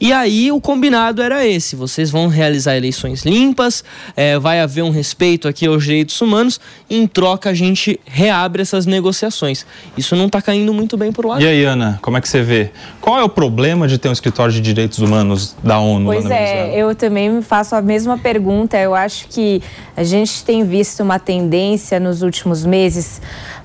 E 0.00 0.14
aí 0.14 0.50
o 0.50 0.58
combinado 0.58 1.20
era 1.20 1.46
esse: 1.46 1.76
vocês 1.76 2.10
vão 2.10 2.26
realizar 2.26 2.74
eleições 2.74 3.22
limpas, 3.22 3.84
é, 4.16 4.38
vai 4.38 4.60
haver 4.60 4.82
um 4.82 4.88
respeito 4.88 5.46
aqui 5.46 5.66
aos 5.66 5.84
direitos 5.84 6.18
humanos, 6.22 6.58
em 6.88 7.06
troca 7.06 7.50
a 7.50 7.54
gente 7.54 8.00
reabre 8.06 8.62
essas 8.62 8.86
negociações. 8.86 9.66
Isso 9.94 10.16
não 10.16 10.24
está 10.24 10.40
caindo 10.40 10.72
muito 10.72 10.96
bem 10.96 11.12
por 11.12 11.26
lá. 11.26 11.38
E 11.38 11.46
aí, 11.46 11.62
Ana, 11.64 11.98
como 12.00 12.16
é 12.16 12.20
que 12.22 12.28
você 12.28 12.40
vê? 12.40 12.70
Qual 12.98 13.20
é 13.20 13.22
o 13.22 13.28
problema 13.28 13.86
de 13.86 13.98
ter 13.98 14.08
um 14.08 14.12
escritório 14.12 14.54
de 14.54 14.62
direitos 14.62 15.00
humanos 15.00 15.54
da 15.62 15.78
ONU? 15.78 16.06
Pois 16.06 16.30
é, 16.30 16.80
eu 16.80 16.94
também 16.94 17.28
me 17.28 17.42
faço 17.42 17.74
a 17.74 17.82
mesma 17.82 18.16
pergunta. 18.16 18.29
Eu 18.76 18.94
acho 18.94 19.26
que 19.28 19.62
a 19.96 20.04
gente 20.04 20.44
tem 20.44 20.64
visto 20.64 21.02
uma 21.02 21.18
tendência 21.18 21.98
nos 21.98 22.22
últimos 22.22 22.64
meses 22.64 23.20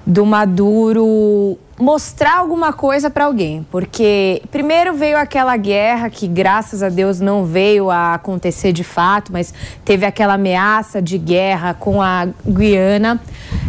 do 0.05 0.25
Maduro 0.25 1.57
mostrar 1.77 2.37
alguma 2.37 2.71
coisa 2.71 3.09
para 3.09 3.25
alguém, 3.25 3.65
porque 3.69 4.41
primeiro 4.49 4.93
veio 4.93 5.17
aquela 5.17 5.57
guerra 5.57 6.09
que 6.09 6.25
graças 6.25 6.81
a 6.81 6.87
Deus 6.87 7.19
não 7.19 7.43
veio 7.43 7.91
a 7.91 8.13
acontecer 8.13 8.71
de 8.71 8.83
fato, 8.83 9.31
mas 9.33 9.53
teve 9.83 10.05
aquela 10.05 10.35
ameaça 10.35 11.01
de 11.01 11.17
guerra 11.17 11.73
com 11.73 12.01
a 12.01 12.29
Guiana. 12.47 13.19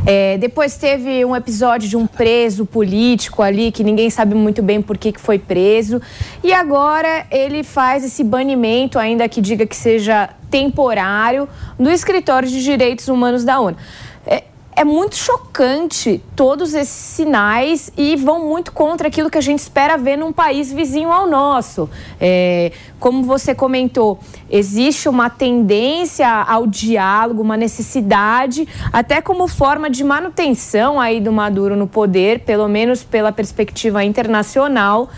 É, 0.07 0.39
depois 0.39 0.77
teve 0.77 1.25
um 1.25 1.35
episódio 1.35 1.89
de 1.89 1.97
um 1.97 2.07
preso 2.07 2.65
político 2.65 3.43
ali 3.43 3.73
que 3.73 3.83
ninguém 3.83 4.09
sabe 4.09 4.37
muito 4.37 4.63
bem 4.63 4.81
por 4.81 4.97
que, 4.97 5.11
que 5.11 5.21
foi 5.21 5.39
preso. 5.39 6.01
E 6.45 6.53
agora 6.53 7.27
ele 7.29 7.65
faz 7.65 8.05
esse 8.05 8.23
banimento, 8.23 9.01
ainda 9.01 9.29
que 9.29 9.41
diga 9.41 9.67
que 9.67 9.75
seja 9.75 10.31
temporário, 10.49 11.49
do 11.77 11.91
escritório 11.91 12.49
de 12.49 12.63
direitos 12.63 13.09
humanos 13.09 13.45
da 13.45 13.59
ONU. 13.59 13.77
É, 14.79 14.85
muito 14.85 15.17
chocante 15.17 16.23
todos 16.37 16.75
esses 16.75 16.93
sinais 16.93 17.91
e 17.97 18.15
vão 18.15 18.47
muito 18.47 18.73
contra 18.73 19.09
aquilo 19.09 19.31
que 19.31 19.39
a 19.39 19.41
gente 19.41 19.61
espera 19.61 19.97
ver 19.97 20.19
num 20.19 20.35
país 20.35 20.71
vizinho 20.71 21.11
ao 21.11 21.27
nosso. 21.27 21.89
É, 22.21 22.71
como 23.01 23.23
você 23.23 23.55
comentou, 23.55 24.19
existe 24.51 25.09
uma 25.09 25.31
tendência 25.31 26.29
ao 26.29 26.67
diálogo, 26.67 27.41
uma 27.41 27.57
necessidade, 27.57 28.69
até 28.93 29.23
como 29.23 29.49
forma 29.49 29.89
de 29.89 30.05
manutenção 30.05 31.01
aí 31.01 31.23
do 31.23 31.33
Maduro 31.33 31.75
no 31.75 31.87
poder, 31.87 32.41
pelo 32.41 32.69
menos 32.69 33.03
pela 33.03 33.33
perspectiva 33.33 34.05
internacional. 34.05 35.09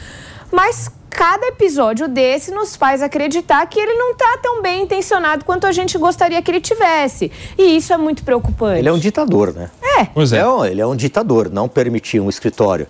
Mas 0.51 0.91
cada 1.11 1.47
episódio 1.47 2.09
desse 2.09 2.51
nos 2.51 2.77
faz 2.77 3.03
acreditar 3.03 3.67
que 3.67 3.79
ele 3.79 3.95
não 3.95 4.13
está 4.13 4.39
tão 4.43 4.63
bem 4.63 4.83
intencionado 4.83 5.45
quanto 5.45 5.67
a 5.67 5.73
gente 5.73 5.99
gostaria 5.99 6.41
que 6.41 6.51
ele 6.51 6.61
tivesse. 6.61 7.31
E 7.57 7.77
isso 7.77 7.93
é 7.93 7.97
muito 7.97 8.23
preocupante. 8.23 8.79
Ele 8.79 8.89
é 8.89 8.93
um 8.93 8.99
ditador, 8.99 9.53
né? 9.53 9.71
É. 9.99 10.05
Pois 10.07 10.33
é. 10.33 10.39
é 10.39 10.71
ele 10.71 10.81
é 10.81 10.87
um 10.87 10.97
ditador, 10.97 11.51
não 11.51 11.69
permitir 11.69 12.21
um 12.21 12.29
escritório 12.29 12.87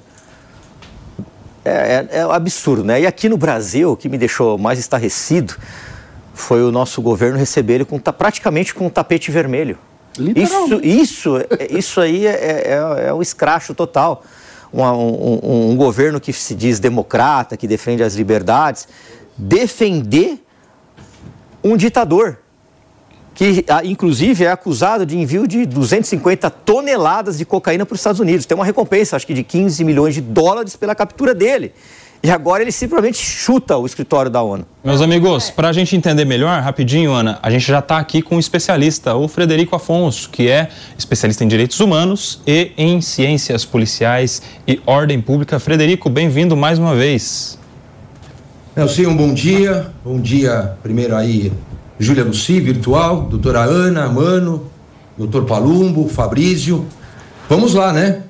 é, 1.68 2.06
é, 2.10 2.18
é 2.18 2.22
absurdo, 2.22 2.82
né? 2.82 3.02
E 3.02 3.06
aqui 3.06 3.28
no 3.28 3.36
Brasil, 3.36 3.92
o 3.92 3.96
que 3.96 4.08
me 4.08 4.16
deixou 4.16 4.56
mais 4.56 4.78
estarrecido 4.78 5.54
foi 6.34 6.62
o 6.62 6.72
nosso 6.72 7.02
governo 7.02 7.36
receber 7.36 7.74
ele 7.74 7.84
com, 7.84 7.98
praticamente 7.98 8.74
com 8.74 8.86
um 8.86 8.90
tapete 8.90 9.30
vermelho. 9.30 9.78
Isso, 10.34 10.80
isso, 10.82 11.36
é, 11.36 11.46
isso 11.70 12.00
aí 12.00 12.26
é, 12.26 12.30
é, 12.30 13.06
é 13.08 13.14
um 13.14 13.22
escracho 13.22 13.74
total. 13.74 14.24
Um, 14.72 14.82
um, 14.82 15.70
um, 15.70 15.76
governo 15.76 16.20
que 16.20 16.32
se 16.32 16.54
diz 16.54 16.78
democrata, 16.78 17.56
que 17.56 17.66
defende 17.66 18.02
as 18.02 18.14
liberdades, 18.14 18.86
defender 19.36 20.44
um 21.64 21.76
ditador 21.76 22.38
que 23.38 23.64
ah, 23.68 23.84
inclusive 23.84 24.44
é 24.44 24.50
acusado 24.50 25.06
de 25.06 25.16
envio 25.16 25.46
de 25.46 25.64
250 25.64 26.50
toneladas 26.50 27.38
de 27.38 27.44
cocaína 27.44 27.86
para 27.86 27.94
os 27.94 28.00
Estados 28.00 28.18
Unidos. 28.18 28.44
Tem 28.44 28.56
uma 28.56 28.64
recompensa, 28.64 29.14
acho 29.14 29.24
que 29.24 29.32
de 29.32 29.44
15 29.44 29.84
milhões 29.84 30.14
de 30.14 30.20
dólares 30.20 30.74
pela 30.74 30.92
captura 30.92 31.32
dele. 31.32 31.72
E 32.20 32.30
agora 32.30 32.62
ele 32.62 32.72
simplesmente 32.72 33.18
chuta 33.18 33.76
o 33.76 33.86
escritório 33.86 34.28
da 34.28 34.42
ONU. 34.42 34.66
Meus 34.82 35.00
amigos, 35.00 35.50
para 35.50 35.68
a 35.68 35.72
gente 35.72 35.94
entender 35.94 36.24
melhor, 36.24 36.60
rapidinho, 36.60 37.12
Ana, 37.12 37.38
a 37.40 37.48
gente 37.48 37.66
já 37.66 37.78
está 37.78 37.98
aqui 37.98 38.20
com 38.20 38.34
um 38.34 38.38
especialista, 38.40 39.14
o 39.14 39.28
Frederico 39.28 39.76
Afonso, 39.76 40.28
que 40.28 40.48
é 40.48 40.68
especialista 40.98 41.44
em 41.44 41.48
direitos 41.48 41.78
humanos 41.78 42.40
e 42.44 42.72
em 42.76 43.00
ciências 43.00 43.64
policiais 43.64 44.42
e 44.66 44.80
ordem 44.84 45.20
pública. 45.20 45.60
Frederico, 45.60 46.10
bem-vindo 46.10 46.56
mais 46.56 46.78
uma 46.78 46.94
vez. 46.96 47.56
Nelson, 48.74 49.02
um 49.02 49.16
bom 49.16 49.32
dia. 49.32 49.92
Bom 50.04 50.20
dia, 50.20 50.76
primeiro 50.82 51.14
aí, 51.14 51.52
Júlia 52.00 52.24
Luci, 52.24 52.58
virtual, 52.58 53.22
doutora 53.22 53.60
Ana, 53.60 54.08
Mano, 54.08 54.68
doutor 55.16 55.44
Palumbo, 55.44 56.08
Fabrício. 56.08 56.84
Vamos 57.48 57.74
lá, 57.74 57.92
né? 57.92 58.22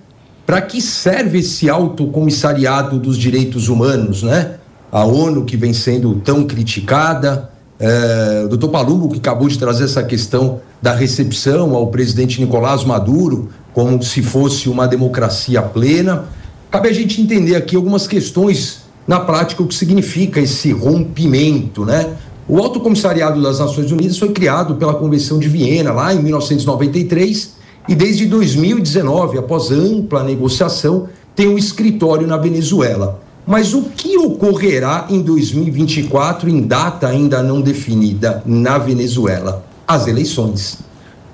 Para 0.48 0.62
que 0.62 0.80
serve 0.80 1.40
esse 1.40 1.68
alto 1.68 2.06
comissariado 2.06 2.98
dos 2.98 3.18
direitos 3.18 3.68
humanos, 3.68 4.22
né? 4.22 4.54
A 4.90 5.04
ONU 5.04 5.44
que 5.44 5.58
vem 5.58 5.74
sendo 5.74 6.14
tão 6.24 6.44
criticada, 6.44 7.50
é, 7.78 8.44
o 8.46 8.48
doutor 8.48 8.70
Palumbo 8.70 9.10
que 9.10 9.18
acabou 9.18 9.46
de 9.46 9.58
trazer 9.58 9.84
essa 9.84 10.02
questão 10.02 10.62
da 10.80 10.94
recepção 10.94 11.74
ao 11.74 11.88
presidente 11.88 12.40
Nicolás 12.40 12.82
Maduro 12.82 13.50
como 13.74 14.02
se 14.02 14.22
fosse 14.22 14.70
uma 14.70 14.88
democracia 14.88 15.60
plena. 15.60 16.24
Cabe 16.70 16.88
a 16.88 16.94
gente 16.94 17.20
entender 17.20 17.54
aqui 17.54 17.76
algumas 17.76 18.06
questões 18.06 18.84
na 19.06 19.20
prática 19.20 19.62
o 19.62 19.66
que 19.66 19.74
significa 19.74 20.40
esse 20.40 20.72
rompimento, 20.72 21.84
né? 21.84 22.14
O 22.48 22.56
Alto 22.56 22.80
Comissariado 22.80 23.42
das 23.42 23.58
Nações 23.58 23.92
Unidas 23.92 24.16
foi 24.16 24.30
criado 24.30 24.76
pela 24.76 24.94
Convenção 24.94 25.38
de 25.38 25.46
Viena, 25.46 25.92
lá 25.92 26.14
em 26.14 26.22
1993, 26.22 27.57
e 27.88 27.94
desde 27.94 28.26
2019, 28.26 29.38
após 29.38 29.70
ampla 29.70 30.22
negociação, 30.22 31.08
tem 31.34 31.48
um 31.48 31.56
escritório 31.56 32.26
na 32.26 32.36
Venezuela. 32.36 33.20
Mas 33.46 33.72
o 33.72 33.84
que 33.84 34.18
ocorrerá 34.18 35.06
em 35.08 35.22
2024, 35.22 36.50
em 36.50 36.60
data 36.60 37.08
ainda 37.08 37.42
não 37.42 37.62
definida, 37.62 38.42
na 38.44 38.76
Venezuela? 38.76 39.64
As 39.86 40.06
eleições. 40.06 40.80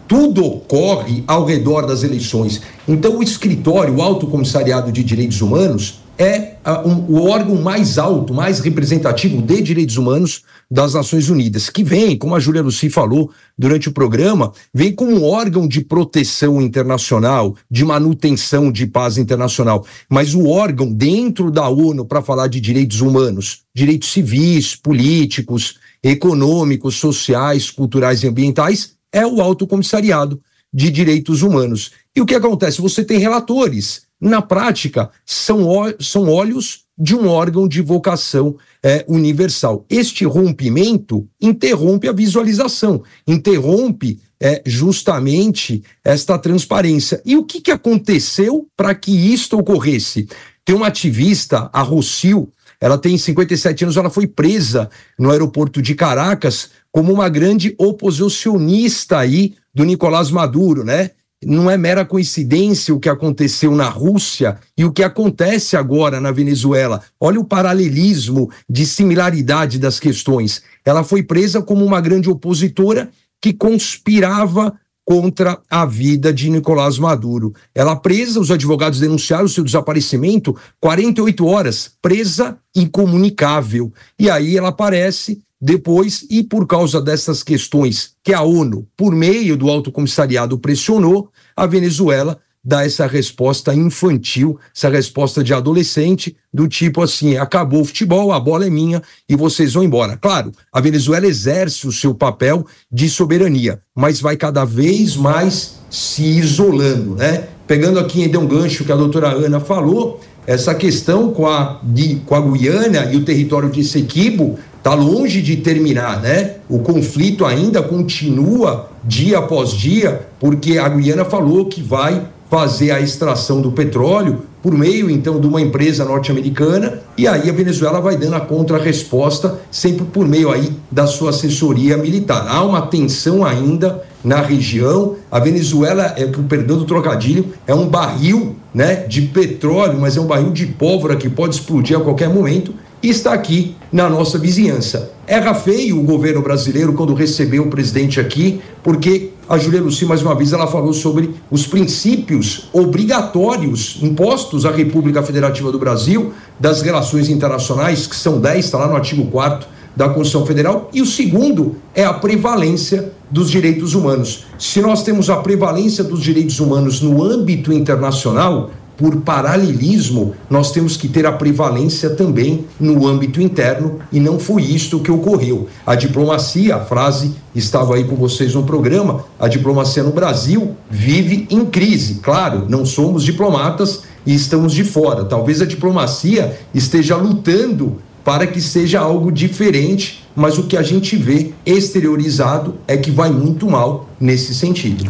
Tudo 0.06 0.44
ocorre 0.44 1.24
ao 1.26 1.44
redor 1.44 1.86
das 1.86 2.04
eleições. 2.04 2.60
Então, 2.86 3.18
o 3.18 3.22
escritório, 3.22 3.96
o 3.96 4.02
Alto 4.02 4.28
Comissariado 4.28 4.92
de 4.92 5.02
Direitos 5.02 5.42
Humanos, 5.42 6.03
é 6.18 6.56
um, 6.84 7.14
o 7.14 7.28
órgão 7.28 7.56
mais 7.60 7.98
alto, 7.98 8.32
mais 8.32 8.60
representativo 8.60 9.42
de 9.42 9.60
direitos 9.60 9.96
humanos 9.96 10.42
das 10.70 10.94
Nações 10.94 11.28
Unidas, 11.28 11.68
que 11.68 11.84
vem, 11.84 12.16
como 12.16 12.34
a 12.34 12.40
Júlia 12.40 12.62
Luci 12.62 12.88
falou 12.88 13.30
durante 13.56 13.88
o 13.88 13.92
programa, 13.92 14.52
vem 14.72 14.94
como 14.94 15.12
um 15.12 15.24
órgão 15.24 15.68
de 15.68 15.80
proteção 15.80 16.60
internacional, 16.60 17.56
de 17.70 17.84
manutenção 17.84 18.70
de 18.72 18.86
paz 18.86 19.18
internacional. 19.18 19.84
Mas 20.08 20.34
o 20.34 20.48
órgão 20.48 20.92
dentro 20.92 21.50
da 21.50 21.68
ONU 21.68 22.04
para 22.04 22.22
falar 22.22 22.48
de 22.48 22.60
direitos 22.60 23.00
humanos, 23.00 23.62
direitos 23.74 24.10
civis, 24.10 24.74
políticos, 24.74 25.78
econômicos, 26.02 26.96
sociais, 26.96 27.70
culturais 27.70 28.22
e 28.22 28.28
ambientais, 28.28 28.94
é 29.12 29.26
o 29.26 29.40
Alto 29.40 29.66
Comissariado 29.66 30.40
de 30.72 30.90
Direitos 30.90 31.42
Humanos. 31.42 31.92
E 32.16 32.20
o 32.20 32.26
que 32.26 32.34
acontece? 32.34 32.80
Você 32.80 33.04
tem 33.04 33.18
relatores 33.18 34.03
na 34.24 34.40
prática, 34.40 35.10
são, 35.26 35.68
são 36.00 36.30
olhos 36.30 36.84
de 36.96 37.14
um 37.14 37.28
órgão 37.28 37.68
de 37.68 37.82
vocação 37.82 38.56
é, 38.82 39.04
universal. 39.06 39.84
Este 39.90 40.24
rompimento 40.24 41.28
interrompe 41.38 42.08
a 42.08 42.12
visualização, 42.12 43.02
interrompe 43.26 44.18
é, 44.40 44.62
justamente 44.64 45.82
esta 46.02 46.38
transparência. 46.38 47.20
E 47.22 47.36
o 47.36 47.44
que, 47.44 47.60
que 47.60 47.70
aconteceu 47.70 48.66
para 48.74 48.94
que 48.94 49.12
isto 49.12 49.58
ocorresse? 49.58 50.26
Tem 50.64 50.74
uma 50.74 50.86
ativista, 50.86 51.68
a 51.70 51.82
Rocio, 51.82 52.48
ela 52.80 52.96
tem 52.96 53.18
57 53.18 53.84
anos, 53.84 53.96
ela 53.98 54.08
foi 54.08 54.26
presa 54.26 54.88
no 55.18 55.30
aeroporto 55.30 55.82
de 55.82 55.94
Caracas 55.94 56.70
como 56.90 57.12
uma 57.12 57.28
grande 57.28 57.74
oposicionista 57.76 59.18
aí 59.18 59.54
do 59.74 59.84
Nicolás 59.84 60.30
Maduro, 60.30 60.82
né? 60.82 61.10
Não 61.46 61.70
é 61.70 61.76
mera 61.76 62.04
coincidência 62.04 62.94
o 62.94 63.00
que 63.00 63.08
aconteceu 63.08 63.74
na 63.74 63.88
Rússia 63.88 64.58
e 64.76 64.84
o 64.84 64.92
que 64.92 65.02
acontece 65.02 65.76
agora 65.76 66.20
na 66.20 66.30
Venezuela. 66.30 67.02
Olha 67.20 67.40
o 67.40 67.44
paralelismo 67.44 68.50
de 68.68 68.86
similaridade 68.86 69.78
das 69.78 69.98
questões. 70.00 70.62
Ela 70.84 71.04
foi 71.04 71.22
presa 71.22 71.62
como 71.62 71.84
uma 71.84 72.00
grande 72.00 72.28
opositora 72.28 73.10
que 73.40 73.52
conspirava 73.52 74.74
contra 75.04 75.60
a 75.70 75.84
vida 75.84 76.32
de 76.32 76.48
Nicolás 76.48 76.98
Maduro. 76.98 77.54
Ela 77.74 77.94
presa, 77.94 78.40
os 78.40 78.50
advogados 78.50 79.00
denunciaram 79.00 79.46
seu 79.46 79.62
desaparecimento, 79.62 80.56
48 80.80 81.46
horas, 81.46 81.90
presa 82.00 82.58
incomunicável. 82.74 83.92
E 84.18 84.30
aí 84.30 84.56
ela 84.56 84.68
aparece 84.68 85.42
depois, 85.60 86.26
e 86.28 86.42
por 86.42 86.66
causa 86.66 87.00
dessas 87.00 87.42
questões 87.42 88.12
que 88.22 88.34
a 88.34 88.42
ONU, 88.42 88.86
por 88.94 89.14
meio 89.14 89.56
do 89.56 89.70
Alto 89.70 89.90
Comissariado, 89.90 90.58
pressionou, 90.58 91.30
a 91.56 91.66
Venezuela 91.66 92.38
dá 92.64 92.84
essa 92.84 93.06
resposta 93.06 93.74
infantil, 93.74 94.58
essa 94.74 94.88
resposta 94.88 95.44
de 95.44 95.52
adolescente, 95.52 96.34
do 96.52 96.66
tipo 96.66 97.02
assim: 97.02 97.36
acabou 97.36 97.82
o 97.82 97.84
futebol, 97.84 98.32
a 98.32 98.40
bola 98.40 98.66
é 98.66 98.70
minha 98.70 99.02
e 99.28 99.36
vocês 99.36 99.74
vão 99.74 99.84
embora. 99.84 100.16
Claro, 100.16 100.50
a 100.72 100.80
Venezuela 100.80 101.26
exerce 101.26 101.86
o 101.86 101.92
seu 101.92 102.14
papel 102.14 102.66
de 102.90 103.08
soberania, 103.10 103.80
mas 103.94 104.20
vai 104.20 104.36
cada 104.36 104.64
vez 104.64 105.16
mais 105.16 105.74
se 105.90 106.24
isolando, 106.24 107.14
né? 107.16 107.48
Pegando 107.66 107.98
aqui 107.98 108.24
ainda 108.24 108.38
um 108.38 108.46
gancho 108.46 108.84
que 108.84 108.92
a 108.92 108.96
doutora 108.96 109.28
Ana 109.28 109.60
falou, 109.60 110.20
essa 110.46 110.74
questão 110.74 111.32
com 111.32 111.46
a, 111.46 111.80
de, 111.82 112.16
com 112.26 112.34
a 112.34 112.40
Guiana 112.40 113.12
e 113.12 113.16
o 113.16 113.24
território 113.24 113.70
de 113.70 113.82
Sequibo 113.82 114.58
está 114.84 114.92
longe 114.92 115.40
de 115.40 115.56
terminar, 115.56 116.20
né? 116.20 116.56
O 116.68 116.80
conflito 116.80 117.46
ainda 117.46 117.82
continua 117.82 118.90
dia 119.02 119.38
após 119.38 119.70
dia, 119.70 120.28
porque 120.38 120.76
a 120.76 120.86
Guiana 120.90 121.24
falou 121.24 121.64
que 121.64 121.80
vai 121.82 122.26
fazer 122.50 122.90
a 122.90 123.00
extração 123.00 123.62
do 123.62 123.72
petróleo 123.72 124.42
por 124.62 124.76
meio 124.76 125.10
então 125.10 125.40
de 125.40 125.46
uma 125.46 125.60
empresa 125.60 126.04
norte-americana 126.04 127.00
e 127.16 127.26
aí 127.26 127.48
a 127.48 127.52
Venezuela 127.52 127.98
vai 127.98 128.16
dando 128.16 128.36
a 128.36 128.40
contra-resposta 128.40 129.58
sempre 129.70 130.04
por 130.04 130.28
meio 130.28 130.50
aí 130.50 130.70
da 130.90 131.06
sua 131.06 131.30
assessoria 131.30 131.96
militar. 131.96 132.46
Há 132.46 132.62
uma 132.62 132.82
tensão 132.82 133.44
ainda 133.44 134.02
na 134.22 134.42
região. 134.42 135.16
A 135.30 135.38
Venezuela 135.38 136.14
é 136.16 136.24
o 136.24 136.44
perdão 136.44 136.76
do 136.76 136.84
trocadilho, 136.84 137.46
é 137.66 137.74
um 137.74 137.88
barril, 137.88 138.56
né, 138.74 138.96
de 139.06 139.22
petróleo, 139.22 139.98
mas 140.00 140.16
é 140.16 140.20
um 140.20 140.26
barril 140.26 140.50
de 140.50 140.66
pólvora 140.66 141.16
que 141.16 141.28
pode 141.28 141.54
explodir 141.54 141.96
a 141.96 142.00
qualquer 142.00 142.28
momento 142.28 142.74
está 143.08 143.32
aqui 143.32 143.76
na 143.92 144.08
nossa 144.08 144.38
vizinhança. 144.38 145.12
Erra 145.26 145.54
feio 145.54 145.98
o 145.98 146.02
governo 146.02 146.42
brasileiro 146.42 146.92
quando 146.92 147.14
recebeu 147.14 147.64
o 147.64 147.70
presidente 147.70 148.20
aqui, 148.20 148.60
porque 148.82 149.30
a 149.48 149.58
Julia 149.58 149.82
Luci, 149.82 150.06
mais 150.06 150.22
uma 150.22 150.34
vez, 150.34 150.52
ela 150.52 150.66
falou 150.66 150.92
sobre 150.92 151.34
os 151.50 151.66
princípios 151.66 152.68
obrigatórios 152.72 153.98
impostos 154.02 154.64
à 154.64 154.70
República 154.70 155.22
Federativa 155.22 155.70
do 155.70 155.78
Brasil 155.78 156.32
das 156.58 156.82
relações 156.82 157.28
internacionais, 157.28 158.06
que 158.06 158.16
são 158.16 158.40
10, 158.40 158.64
está 158.64 158.78
lá 158.78 158.88
no 158.88 158.96
artigo 158.96 159.26
4 159.26 159.68
da 159.94 160.08
Constituição 160.08 160.46
Federal, 160.46 160.90
e 160.92 161.00
o 161.00 161.06
segundo 161.06 161.76
é 161.94 162.04
a 162.04 162.12
prevalência 162.12 163.12
dos 163.30 163.50
direitos 163.50 163.94
humanos. 163.94 164.46
Se 164.58 164.80
nós 164.80 165.02
temos 165.02 165.30
a 165.30 165.36
prevalência 165.36 166.02
dos 166.02 166.22
direitos 166.22 166.58
humanos 166.58 167.00
no 167.00 167.22
âmbito 167.22 167.72
internacional, 167.72 168.70
por 168.96 169.16
paralelismo, 169.16 170.34
nós 170.48 170.70
temos 170.70 170.96
que 170.96 171.08
ter 171.08 171.26
a 171.26 171.32
prevalência 171.32 172.10
também 172.10 172.64
no 172.78 173.06
âmbito 173.06 173.40
interno, 173.40 173.98
e 174.12 174.20
não 174.20 174.38
foi 174.38 174.62
isto 174.62 175.00
que 175.00 175.10
ocorreu. 175.10 175.68
A 175.84 175.94
diplomacia, 175.94 176.76
a 176.76 176.80
frase 176.80 177.32
estava 177.54 177.96
aí 177.96 178.04
com 178.04 178.16
vocês 178.16 178.54
no 178.54 178.62
programa, 178.62 179.24
a 179.38 179.48
diplomacia 179.48 180.02
no 180.02 180.12
Brasil 180.12 180.76
vive 180.90 181.46
em 181.50 181.64
crise. 181.64 182.20
Claro, 182.22 182.66
não 182.68 182.86
somos 182.86 183.24
diplomatas 183.24 184.02
e 184.24 184.34
estamos 184.34 184.72
de 184.72 184.84
fora. 184.84 185.24
Talvez 185.24 185.60
a 185.60 185.66
diplomacia 185.66 186.58
esteja 186.72 187.16
lutando 187.16 187.98
para 188.24 188.46
que 188.46 188.60
seja 188.60 189.00
algo 189.00 189.30
diferente, 189.30 190.24
mas 190.34 190.56
o 190.56 190.62
que 190.64 190.76
a 190.76 190.82
gente 190.82 191.14
vê 191.14 191.52
exteriorizado 191.66 192.76
é 192.88 192.96
que 192.96 193.10
vai 193.10 193.30
muito 193.30 193.68
mal 193.68 194.08
nesse 194.18 194.54
sentido. 194.54 195.04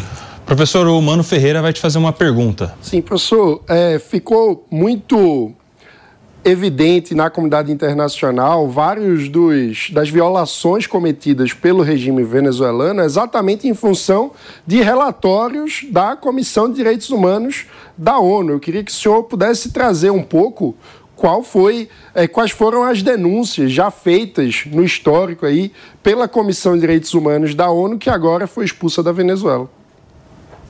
Professor, 0.46 0.86
o 0.86 1.00
Mano 1.00 1.24
Ferreira 1.24 1.62
vai 1.62 1.72
te 1.72 1.80
fazer 1.80 1.96
uma 1.96 2.12
pergunta. 2.12 2.74
Sim, 2.82 3.00
professor, 3.00 3.62
é, 3.66 3.98
ficou 3.98 4.66
muito 4.70 5.52
evidente 6.44 7.14
na 7.14 7.30
comunidade 7.30 7.72
internacional 7.72 8.68
vários 8.68 9.30
dos, 9.30 9.88
das 9.90 10.10
violações 10.10 10.86
cometidas 10.86 11.54
pelo 11.54 11.82
regime 11.82 12.22
venezuelano 12.22 13.00
exatamente 13.00 13.66
em 13.66 13.72
função 13.72 14.32
de 14.66 14.82
relatórios 14.82 15.86
da 15.90 16.14
Comissão 16.14 16.68
de 16.68 16.76
Direitos 16.76 17.08
Humanos 17.08 17.64
da 17.96 18.18
ONU. 18.18 18.52
Eu 18.52 18.60
queria 18.60 18.84
que 18.84 18.92
o 18.92 18.94
senhor 18.94 19.22
pudesse 19.22 19.72
trazer 19.72 20.10
um 20.10 20.22
pouco 20.22 20.76
qual 21.16 21.42
foi, 21.42 21.88
é, 22.14 22.28
quais 22.28 22.50
foram 22.50 22.82
as 22.82 23.02
denúncias 23.02 23.72
já 23.72 23.90
feitas 23.90 24.64
no 24.66 24.84
histórico 24.84 25.46
aí 25.46 25.72
pela 26.02 26.28
Comissão 26.28 26.74
de 26.74 26.80
Direitos 26.80 27.14
Humanos 27.14 27.54
da 27.54 27.70
ONU, 27.70 27.96
que 27.96 28.10
agora 28.10 28.46
foi 28.46 28.66
expulsa 28.66 29.02
da 29.02 29.12
Venezuela. 29.12 29.70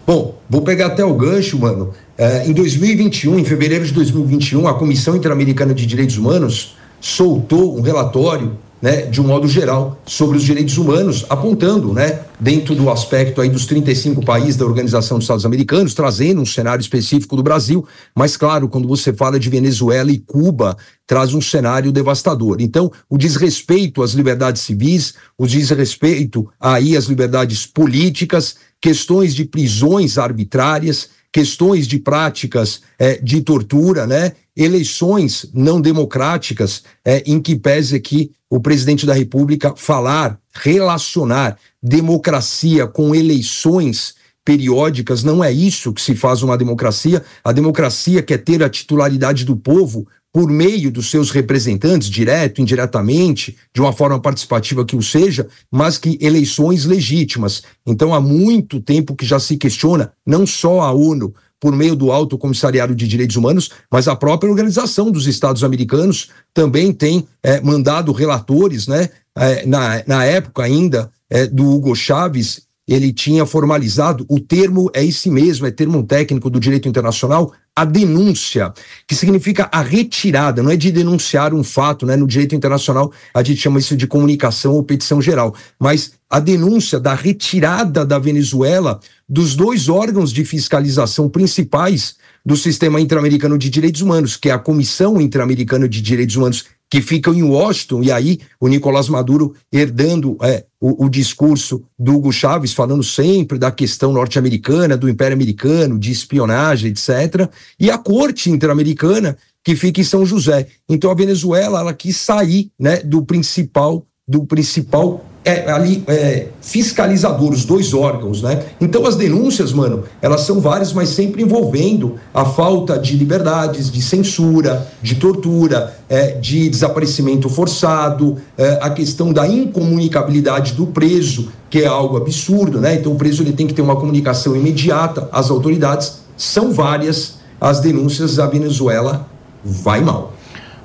Bom, 0.06 0.34
vou 0.48 0.62
pegar 0.62 0.86
até 0.86 1.04
o 1.04 1.14
gancho, 1.14 1.58
mano. 1.58 1.92
É, 2.16 2.46
em 2.46 2.52
2021, 2.52 3.38
em 3.38 3.44
fevereiro 3.44 3.84
de 3.84 3.92
2021, 3.92 4.68
a 4.68 4.74
Comissão 4.74 5.16
Interamericana 5.16 5.72
de 5.72 5.86
Direitos 5.86 6.18
Humanos 6.18 6.76
soltou 7.00 7.76
um 7.78 7.80
relatório 7.80 8.52
né, 8.84 9.06
de 9.06 9.18
um 9.18 9.24
modo 9.24 9.48
geral, 9.48 9.98
sobre 10.04 10.36
os 10.36 10.42
direitos 10.42 10.76
humanos, 10.76 11.24
apontando, 11.30 11.94
né, 11.94 12.20
dentro 12.38 12.74
do 12.74 12.90
aspecto 12.90 13.40
aí 13.40 13.48
dos 13.48 13.64
35 13.64 14.22
países 14.22 14.56
da 14.56 14.66
Organização 14.66 15.16
dos 15.16 15.24
Estados 15.24 15.46
Americanos, 15.46 15.94
trazendo 15.94 16.42
um 16.42 16.44
cenário 16.44 16.82
específico 16.82 17.34
do 17.34 17.42
Brasil, 17.42 17.88
mas 18.14 18.36
claro, 18.36 18.68
quando 18.68 18.86
você 18.86 19.10
fala 19.10 19.40
de 19.40 19.48
Venezuela 19.48 20.12
e 20.12 20.18
Cuba, 20.18 20.76
traz 21.06 21.32
um 21.32 21.40
cenário 21.40 21.90
devastador. 21.90 22.58
Então, 22.60 22.92
o 23.08 23.16
desrespeito 23.16 24.02
às 24.02 24.12
liberdades 24.12 24.60
civis, 24.60 25.14
o 25.38 25.46
desrespeito 25.46 26.46
aí 26.60 26.94
às 26.94 27.06
liberdades 27.06 27.64
políticas, 27.64 28.56
questões 28.82 29.34
de 29.34 29.46
prisões 29.46 30.18
arbitrárias, 30.18 31.08
questões 31.32 31.88
de 31.88 31.98
práticas 31.98 32.82
é, 32.98 33.16
de 33.16 33.40
tortura, 33.40 34.06
né? 34.06 34.32
Eleições 34.56 35.50
não 35.52 35.80
democráticas, 35.80 36.82
é, 37.04 37.22
em 37.26 37.40
que 37.40 37.56
pese 37.56 37.96
aqui 37.96 38.32
o 38.48 38.60
presidente 38.60 39.04
da 39.04 39.14
República 39.14 39.74
falar, 39.76 40.38
relacionar 40.52 41.58
democracia 41.82 42.86
com 42.86 43.14
eleições 43.14 44.14
periódicas, 44.44 45.24
não 45.24 45.42
é 45.42 45.50
isso 45.50 45.92
que 45.92 46.02
se 46.02 46.14
faz 46.14 46.42
uma 46.42 46.56
democracia. 46.56 47.24
A 47.42 47.50
democracia 47.50 48.22
quer 48.22 48.38
ter 48.38 48.62
a 48.62 48.68
titularidade 48.68 49.44
do 49.44 49.56
povo 49.56 50.06
por 50.32 50.50
meio 50.50 50.90
dos 50.90 51.10
seus 51.10 51.30
representantes, 51.30 52.10
direto, 52.10 52.60
indiretamente, 52.60 53.56
de 53.72 53.80
uma 53.80 53.92
forma 53.92 54.20
participativa 54.20 54.84
que 54.84 54.96
o 54.96 55.02
seja, 55.02 55.46
mas 55.70 55.96
que 55.96 56.18
eleições 56.20 56.84
legítimas. 56.84 57.62
Então, 57.86 58.12
há 58.12 58.20
muito 58.20 58.80
tempo 58.80 59.14
que 59.14 59.24
já 59.24 59.38
se 59.38 59.56
questiona, 59.56 60.12
não 60.26 60.44
só 60.44 60.80
a 60.80 60.92
ONU, 60.92 61.32
por 61.64 61.74
meio 61.74 61.96
do 61.96 62.12
Alto 62.12 62.36
Comissariado 62.36 62.94
de 62.94 63.08
Direitos 63.08 63.36
Humanos, 63.36 63.70
mas 63.90 64.06
a 64.06 64.14
própria 64.14 64.50
Organização 64.50 65.10
dos 65.10 65.26
Estados 65.26 65.64
Americanos 65.64 66.28
também 66.52 66.92
tem 66.92 67.26
é, 67.42 67.58
mandado 67.58 68.12
relatores, 68.12 68.86
né? 68.86 69.08
É, 69.34 69.64
na, 69.64 70.02
na 70.06 70.24
época 70.26 70.62
ainda 70.62 71.10
é, 71.30 71.46
do 71.46 71.66
Hugo 71.66 71.96
Chávez, 71.96 72.64
ele 72.86 73.14
tinha 73.14 73.46
formalizado, 73.46 74.26
o 74.28 74.38
termo 74.38 74.90
é 74.92 75.02
esse 75.02 75.30
mesmo, 75.30 75.66
é 75.66 75.70
termo 75.70 76.02
técnico 76.02 76.50
do 76.50 76.60
direito 76.60 76.86
internacional, 76.86 77.50
a 77.76 77.84
denúncia, 77.84 78.72
que 79.06 79.14
significa 79.14 79.68
a 79.72 79.82
retirada, 79.82 80.62
não 80.62 80.70
é 80.70 80.76
de 80.76 80.92
denunciar 80.92 81.52
um 81.52 81.64
fato, 81.64 82.06
né? 82.06 82.16
No 82.16 82.26
direito 82.26 82.54
internacional 82.54 83.12
a 83.34 83.42
gente 83.42 83.60
chama 83.60 83.80
isso 83.80 83.96
de 83.96 84.06
comunicação 84.06 84.74
ou 84.74 84.82
petição 84.84 85.20
geral, 85.20 85.54
mas 85.78 86.12
a 86.30 86.38
denúncia 86.38 87.00
da 87.00 87.14
retirada 87.14 88.04
da 88.04 88.18
Venezuela 88.18 89.00
dos 89.28 89.56
dois 89.56 89.88
órgãos 89.88 90.32
de 90.32 90.44
fiscalização 90.44 91.28
principais 91.28 92.16
do 92.46 92.56
sistema 92.56 93.00
interamericano 93.00 93.56
de 93.56 93.70
direitos 93.70 94.02
humanos, 94.02 94.36
que 94.36 94.50
é 94.50 94.52
a 94.52 94.58
Comissão 94.58 95.20
Interamericana 95.20 95.88
de 95.88 96.00
Direitos 96.02 96.36
Humanos 96.36 96.66
que 96.90 97.00
ficam 97.00 97.34
em 97.34 97.42
Washington, 97.42 98.02
e 98.02 98.12
aí 98.12 98.40
o 98.60 98.68
Nicolás 98.68 99.08
Maduro 99.08 99.54
herdando 99.72 100.36
é, 100.42 100.64
o, 100.80 101.06
o, 101.06 101.08
discurso 101.08 101.82
do 101.98 102.14
Hugo 102.14 102.32
Chávez, 102.32 102.72
falando 102.72 103.02
sempre 103.02 103.58
da 103.58 103.70
questão 103.70 104.12
norte-americana, 104.12 104.96
do 104.96 105.08
Império 105.08 105.34
Americano, 105.34 105.98
de 105.98 106.12
espionagem, 106.12 106.90
etc., 106.90 107.48
e 107.80 107.90
a 107.90 107.98
Corte 107.98 108.50
Interamericana, 108.50 109.36
que 109.64 109.74
fica 109.74 110.00
em 110.00 110.04
São 110.04 110.24
José. 110.24 110.68
Então 110.88 111.10
a 111.10 111.14
Venezuela 111.14 111.80
ela 111.80 111.94
quis 111.94 112.16
sair 112.16 112.70
né, 112.78 112.98
do 112.98 113.24
principal 113.24 114.06
do 114.26 114.46
principal 114.46 115.24
é, 115.44 115.70
ali 115.70 116.02
é, 116.06 116.46
fiscalizador, 116.60 117.52
os 117.52 117.64
dois 117.64 117.92
órgãos, 117.92 118.40
né? 118.42 118.64
Então 118.80 119.06
as 119.06 119.14
denúncias, 119.14 119.72
mano, 119.72 120.04
elas 120.22 120.40
são 120.40 120.60
várias, 120.60 120.92
mas 120.92 121.10
sempre 121.10 121.42
envolvendo 121.42 122.14
a 122.32 122.44
falta 122.44 122.98
de 122.98 123.16
liberdades, 123.16 123.90
de 123.90 124.00
censura, 124.00 124.88
de 125.02 125.16
tortura, 125.16 125.94
é, 126.08 126.32
de 126.32 126.70
desaparecimento 126.70 127.48
forçado, 127.48 128.38
é, 128.56 128.78
a 128.80 128.88
questão 128.90 129.32
da 129.32 129.46
incomunicabilidade 129.46 130.72
do 130.72 130.86
preso, 130.86 131.48
que 131.68 131.80
é 131.80 131.86
algo 131.86 132.16
absurdo, 132.16 132.80
né? 132.80 132.94
Então 132.94 133.12
o 133.12 133.16
preso 133.16 133.42
ele 133.42 133.52
tem 133.52 133.66
que 133.66 133.74
ter 133.74 133.82
uma 133.82 133.96
comunicação 133.96 134.56
imediata 134.56 135.28
às 135.30 135.50
autoridades. 135.50 136.20
São 136.36 136.72
várias 136.72 137.34
as 137.60 137.80
denúncias 137.80 138.36
da 138.36 138.46
Venezuela 138.46 139.26
vai 139.64 140.02
mal. 140.02 140.33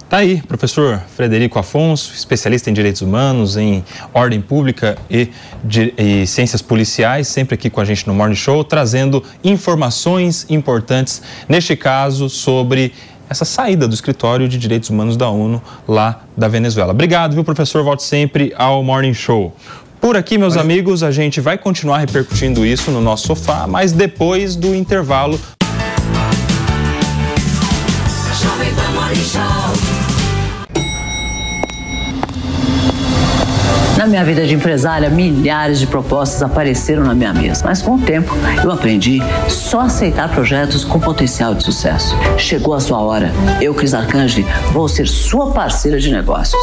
Tá 0.10 0.18
aí, 0.18 0.41
professor 0.41 1.03
Frederico 1.16 1.60
Afonso, 1.60 2.16
especialista 2.16 2.68
em 2.68 2.74
direitos 2.74 3.03
humanos, 3.03 3.55
em 3.55 3.86
ordem 4.12 4.41
pública 4.41 4.97
e, 5.07 5.30
de, 5.64 5.93
e, 5.95 6.26
ciências 6.26 6.64
policiais, 6.64 7.28
sempre 7.28 7.53
aqui 7.53 7.70
com 7.70 7.80
a 7.80 7.86
gente 7.86 8.07
no 8.07 8.14
Morning 8.16 8.34
Show, 8.34 8.64
trazendo 8.64 9.24
informações 9.43 10.47
importantes, 10.49 11.22
neste 11.47 11.76
caso, 11.76 12.28
sobre 12.28 12.91
essa 13.30 13.45
saída 13.45 13.88
do 13.88 13.93
escritório 13.93 14.49
de 14.49 14.57
direitos 14.57 14.89
humanos 14.89 15.16
da 15.16 15.30
ONU 15.30 15.62
lá 15.88 16.24
da 16.36 16.47
Venezuela. 16.47 16.91
Obrigado, 16.91 17.36
viu, 17.36 17.43
professor? 17.43 17.84
Volte 17.84 18.01
sempre 18.01 18.51
ao 18.57 18.84
Morning 18.84 19.14
Show. 19.14 19.55
Por 20.01 20.18
aqui, 20.18 20.39
meus 20.39 20.57
amigos, 20.57 21.03
a 21.03 21.12
gente 21.12 21.39
vai 21.39 21.55
continuar 21.55 21.99
repercutindo 21.99 22.66
isso 22.66 22.89
no 22.89 22.99
nosso 22.99 23.28
sofá, 23.28 23.68
mas 23.68 23.91
depois 23.91 24.55
do 24.55 24.74
intervalo. 24.74 25.39
Na 29.36 29.99
minha 34.10 34.24
vida 34.26 34.45
de 34.45 34.55
empresária, 34.55 35.10
milhares 35.10 35.80
de 35.80 35.88
propostas 35.88 36.41
apareceram 36.41 37.03
na 37.03 37.14
minha 37.14 37.34
mesa, 37.34 37.64
mas 37.64 37.82
com 37.82 37.95
o 37.95 37.99
tempo 37.99 38.34
eu 38.64 38.72
aprendi 38.72 39.20
só 39.47 39.82
aceitar 39.82 40.30
projetos 40.30 40.84
com 40.84 40.99
potencial 40.99 41.53
de 41.53 41.64
sucesso. 41.64 42.18
Chegou 42.38 42.74
a 42.74 42.80
sua 42.80 42.99
hora. 42.99 43.32
Eu, 43.62 43.74
Cris 43.74 43.93
Arcanjo, 43.93 44.43
vou 44.72 44.89
ser 44.89 45.07
sua 45.07 45.51
parceira 45.51 45.99
de 45.99 46.12
negócios. 46.12 46.60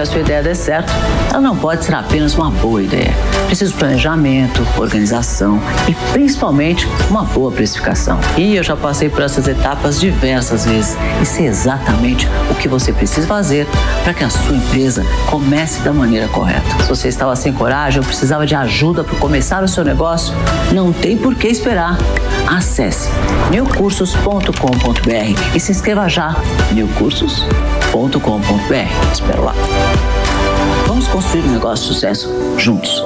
Que 0.00 0.02
a 0.02 0.06
sua 0.06 0.20
ideia 0.20 0.42
dê 0.42 0.54
certo, 0.54 0.90
ela 1.28 1.40
não 1.40 1.54
pode 1.54 1.84
ser 1.84 1.94
apenas 1.94 2.34
uma 2.34 2.50
boa 2.50 2.82
ideia. 2.82 3.14
Precisa 3.46 3.70
de 3.70 3.76
planejamento, 3.76 4.66
organização 4.78 5.60
e 5.86 5.94
principalmente 6.12 6.88
uma 7.10 7.24
boa 7.24 7.52
precificação. 7.52 8.18
E 8.38 8.56
eu 8.56 8.62
já 8.62 8.74
passei 8.74 9.10
por 9.10 9.22
essas 9.22 9.46
etapas 9.46 10.00
diversas 10.00 10.64
vezes 10.64 10.96
e 11.20 11.26
sei 11.26 11.46
exatamente 11.46 12.26
o 12.50 12.54
que 12.54 12.68
você 12.68 12.92
precisa 12.92 13.26
fazer 13.26 13.66
para 14.02 14.14
que 14.14 14.24
a 14.24 14.30
sua 14.30 14.56
empresa 14.56 15.04
comece 15.26 15.80
da 15.80 15.92
maneira 15.92 16.28
correta. 16.28 16.82
Se 16.82 16.88
você 16.88 17.08
estava 17.08 17.36
sem 17.36 17.52
coragem 17.52 18.00
ou 18.00 18.06
precisava 18.06 18.46
de 18.46 18.54
ajuda 18.54 19.04
para 19.04 19.18
começar 19.18 19.62
o 19.62 19.68
seu 19.68 19.84
negócio, 19.84 20.34
não 20.72 20.92
tem 20.92 21.16
por 21.16 21.34
que 21.34 21.48
esperar. 21.48 21.98
Acesse 22.46 23.10
newcursos.com.br 23.50 25.54
e 25.54 25.60
se 25.60 25.72
inscreva 25.72 26.08
já. 26.08 26.34
newcursos.com.br. 27.90 29.12
Espero 29.12 29.44
lá. 29.44 29.54
Vamos 30.86 31.06
construir 31.08 31.42
um 31.42 31.52
negócio 31.52 31.88
de 31.88 31.94
sucesso 31.94 32.28
juntos. 32.58 33.02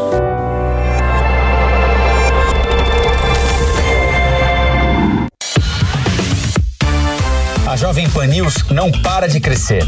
A 7.67 7.77
Jovem 7.77 8.09
Pan 8.11 8.27
News 8.27 8.65
não 8.71 8.91
para 8.91 9.27
de 9.27 9.41
crescer. 9.41 9.85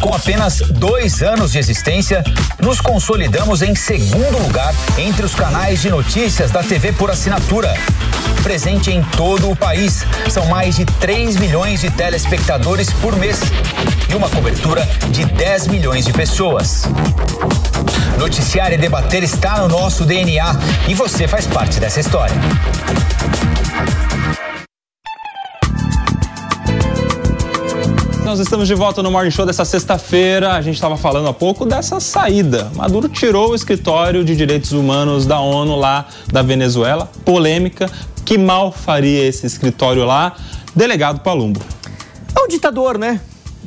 Com 0.00 0.14
apenas 0.14 0.60
dois 0.60 1.22
anos 1.22 1.52
de 1.52 1.58
existência, 1.58 2.22
nos 2.60 2.80
consolidamos 2.80 3.62
em 3.62 3.74
segundo 3.74 4.38
lugar 4.38 4.74
entre 4.98 5.24
os 5.24 5.34
canais 5.34 5.80
de 5.80 5.90
notícias 5.90 6.50
da 6.50 6.62
TV 6.62 6.92
por 6.92 7.10
assinatura. 7.10 7.74
Presente 8.42 8.90
em 8.90 9.02
todo 9.16 9.50
o 9.50 9.56
país, 9.56 10.04
são 10.28 10.46
mais 10.46 10.76
de 10.76 10.84
3 10.84 11.36
milhões 11.36 11.80
de 11.80 11.90
telespectadores 11.90 12.92
por 12.94 13.16
mês 13.16 13.40
e 14.08 14.14
uma 14.14 14.28
cobertura 14.28 14.86
de 15.10 15.24
10 15.24 15.68
milhões 15.68 16.04
de 16.04 16.12
pessoas. 16.12 16.84
Noticiar 18.18 18.72
e 18.72 18.76
debater 18.76 19.22
está 19.22 19.58
no 19.58 19.68
nosso 19.68 20.04
DNA 20.04 20.56
e 20.88 20.94
você 20.94 21.26
faz 21.26 21.46
parte 21.46 21.80
dessa 21.80 22.00
história. 22.00 22.36
Nós 28.26 28.40
estamos 28.40 28.66
de 28.66 28.74
volta 28.74 29.04
no 29.04 29.10
Morning 29.12 29.30
Show 29.30 29.46
dessa 29.46 29.64
sexta-feira. 29.64 30.54
A 30.54 30.60
gente 30.60 30.74
estava 30.74 30.96
falando 30.96 31.28
há 31.28 31.32
pouco 31.32 31.64
dessa 31.64 32.00
saída. 32.00 32.72
Maduro 32.74 33.08
tirou 33.08 33.52
o 33.52 33.54
escritório 33.54 34.24
de 34.24 34.34
direitos 34.34 34.72
humanos 34.72 35.26
da 35.26 35.38
ONU 35.38 35.76
lá 35.76 36.08
da 36.26 36.42
Venezuela. 36.42 37.08
Polêmica 37.24 37.88
Que 38.24 38.36
mal 38.36 38.72
faria 38.72 39.24
esse 39.24 39.46
escritório 39.46 40.04
lá? 40.04 40.34
Delegado 40.74 41.20
Palumbo. 41.20 41.60
É 42.36 42.40
um 42.40 42.48
ditador, 42.48 42.98
né? 42.98 43.20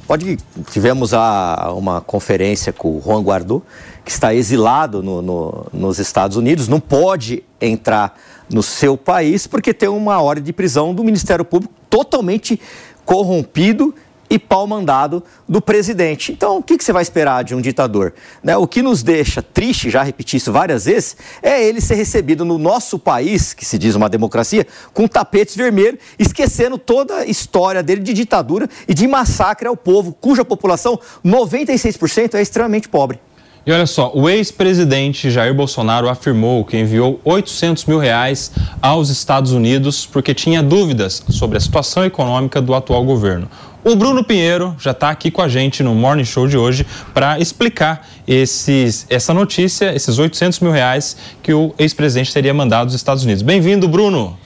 Pode, 0.06 0.38
tivemos 0.70 1.14
a, 1.14 1.72
uma 1.74 2.02
conferência 2.02 2.74
com 2.74 2.98
o 2.98 3.02
Juan 3.02 3.22
Guaidó, 3.22 3.62
que 4.04 4.12
está 4.12 4.36
exilado 4.36 5.02
no, 5.02 5.22
no, 5.22 5.68
nos 5.72 6.00
Estados 6.00 6.36
Unidos, 6.36 6.68
não 6.68 6.82
pode 6.82 7.46
entrar 7.62 8.20
no 8.54 8.62
seu 8.62 8.98
país 8.98 9.48
porque 9.48 9.74
tem 9.74 9.88
uma 9.88 10.22
ordem 10.22 10.44
de 10.44 10.52
prisão 10.52 10.94
do 10.94 11.02
Ministério 11.02 11.46
Público 11.46 11.74
totalmente 11.90 12.60
corrompido 13.06 13.96
e 14.30 14.38
pau 14.38 14.68
mandado 14.68 15.24
do 15.48 15.62
presidente. 15.62 16.32
Então, 16.32 16.58
o 16.58 16.64
que, 16.64 16.78
que 16.78 16.84
você 16.84 16.94
vai 16.94 17.02
esperar 17.02 17.44
de 17.44 17.56
um 17.56 17.62
ditador? 17.62 18.14
Né? 18.44 18.56
O 18.56 18.68
que 18.68 18.82
nos 18.82 19.02
deixa 19.02 19.42
triste, 19.42 19.90
já 19.90 20.04
repeti 20.04 20.38
isso 20.38 20.52
várias 20.52 20.86
vezes, 20.86 21.18
é 21.42 21.64
ele 21.64 21.82
ser 21.82 21.96
recebido 21.96 22.46
no 22.46 22.58
nosso 22.58 23.00
país, 23.00 23.54
que 23.54 23.66
se 23.66 23.78
diz 23.78 23.96
uma 23.96 24.10
democracia, 24.10 24.68
com 24.94 25.08
tapetes 25.08 25.56
vermelhos, 25.56 26.00
esquecendo 26.18 26.78
toda 26.78 27.20
a 27.20 27.26
história 27.26 27.82
dele 27.82 28.02
de 28.02 28.14
ditadura 28.14 28.70
e 28.88 28.94
de 28.94 29.08
massacre 29.08 29.68
ao 29.68 29.76
povo, 29.76 30.14
cuja 30.14 30.46
população, 30.46 31.00
96%, 31.26 32.36
é 32.36 32.42
extremamente 32.42 32.88
pobre. 32.88 33.20
E 33.66 33.72
olha 33.72 33.86
só, 33.86 34.12
o 34.16 34.30
ex-presidente 34.30 35.30
Jair 35.30 35.54
Bolsonaro 35.54 36.10
afirmou 36.10 36.64
que 36.64 36.78
enviou 36.78 37.20
800 37.24 37.86
mil 37.86 38.00
reais 38.00 38.52
aos 38.82 39.10
Estados 39.10 39.52
Unidos 39.52 40.06
porque 40.06 40.34
tinha 40.34 40.64
dúvidas 40.64 41.24
sobre 41.30 41.58
a 41.58 41.60
situação 41.60 42.06
econômica 42.06 42.62
do 42.62 42.74
atual 42.74 43.04
governo. 43.04 43.48
O 43.82 43.96
Bruno 43.96 44.26
Pinheiro 44.26 44.76
já 44.78 44.92
está 44.92 45.10
aqui 45.10 45.32
com 45.32 45.42
a 45.42 45.48
gente 45.48 45.82
no 45.82 45.96
Morning 45.96 46.26
Show 46.26 46.50
de 46.50 46.58
hoje 46.58 46.86
para 47.14 47.40
explicar 47.40 48.06
esses, 48.28 49.08
essa 49.10 49.34
notícia, 49.34 49.96
esses 49.96 50.20
800 50.20 50.60
mil 50.60 50.72
reais 50.72 51.16
que 51.42 51.54
o 51.54 51.74
ex-presidente 51.80 52.34
teria 52.34 52.54
mandado 52.54 52.88
aos 52.88 52.94
Estados 52.94 53.24
Unidos. 53.24 53.42
Bem-vindo, 53.42 53.88
Bruno. 53.88 54.38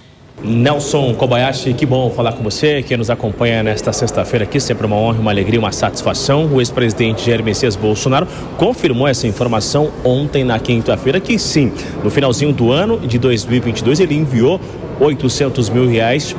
Nelson 0.43 1.15
Kobayashi, 1.15 1.73
que 1.73 1.84
bom 1.84 2.11
falar 2.11 2.34
com 2.34 2.43
você, 2.43 2.84
que 2.84 2.95
nos 2.95 3.10
acompanha 3.10 3.64
nesta 3.64 3.91
sexta-feira 3.91 4.45
aqui, 4.45 4.60
sempre 4.60 4.85
uma 4.85 4.97
honra, 4.97 5.19
uma 5.19 5.31
alegria, 5.31 5.60
uma 5.60 5.72
satisfação. 5.72 6.45
O 6.53 6.61
ex-presidente 6.61 7.26
Jair 7.26 7.43
Messias 7.43 7.76
Bolsonaro 7.76 8.27
confirmou 8.55 9.07
essa 9.07 9.26
informação 9.26 9.91
ontem, 10.03 10.43
na 10.43 10.60
quinta-feira, 10.60 11.19
que 11.19 11.39
sim, 11.39 11.72
no 12.03 12.11
finalzinho 12.11 12.53
do 12.53 12.72
ano 12.72 12.99
de 12.99 13.18
2022, 13.18 13.99
ele 13.99 14.14
enviou 14.14 14.61
800 14.99 15.69
mil 15.72 15.88
reais 15.88 16.35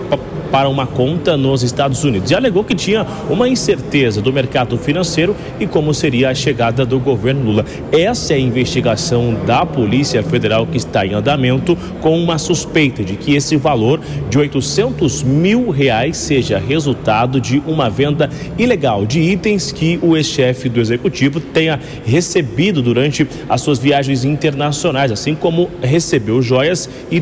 para 0.54 0.68
uma 0.68 0.86
conta 0.86 1.36
nos 1.36 1.64
Estados 1.64 2.04
Unidos 2.04 2.30
e 2.30 2.34
alegou 2.36 2.62
que 2.62 2.76
tinha 2.76 3.04
uma 3.28 3.48
incerteza 3.48 4.22
do 4.22 4.32
mercado 4.32 4.78
financeiro 4.78 5.34
e 5.58 5.66
como 5.66 5.92
seria 5.92 6.30
a 6.30 6.34
chegada 6.34 6.86
do 6.86 7.00
governo 7.00 7.42
Lula. 7.42 7.64
Essa 7.90 8.34
é 8.34 8.36
a 8.36 8.38
investigação 8.38 9.34
da 9.44 9.66
Polícia 9.66 10.22
Federal 10.22 10.64
que 10.64 10.76
está 10.76 11.04
em 11.04 11.12
andamento 11.12 11.76
com 12.00 12.16
uma 12.22 12.38
suspeita 12.38 13.02
de 13.02 13.16
que 13.16 13.34
esse 13.34 13.56
valor 13.56 14.00
de 14.30 14.38
800 14.38 15.24
mil 15.24 15.70
reais 15.70 16.18
seja 16.18 16.56
resultado 16.56 17.40
de 17.40 17.60
uma 17.66 17.90
venda 17.90 18.30
ilegal 18.56 19.04
de 19.04 19.18
itens 19.18 19.72
que 19.72 19.98
o 20.00 20.16
ex-chefe 20.16 20.68
do 20.68 20.80
executivo 20.80 21.40
tenha 21.40 21.80
recebido 22.06 22.80
durante 22.80 23.26
as 23.48 23.60
suas 23.60 23.80
viagens 23.80 24.24
internacionais, 24.24 25.10
assim 25.10 25.34
como 25.34 25.68
recebeu 25.82 26.40
joias 26.40 26.88
e 27.10 27.20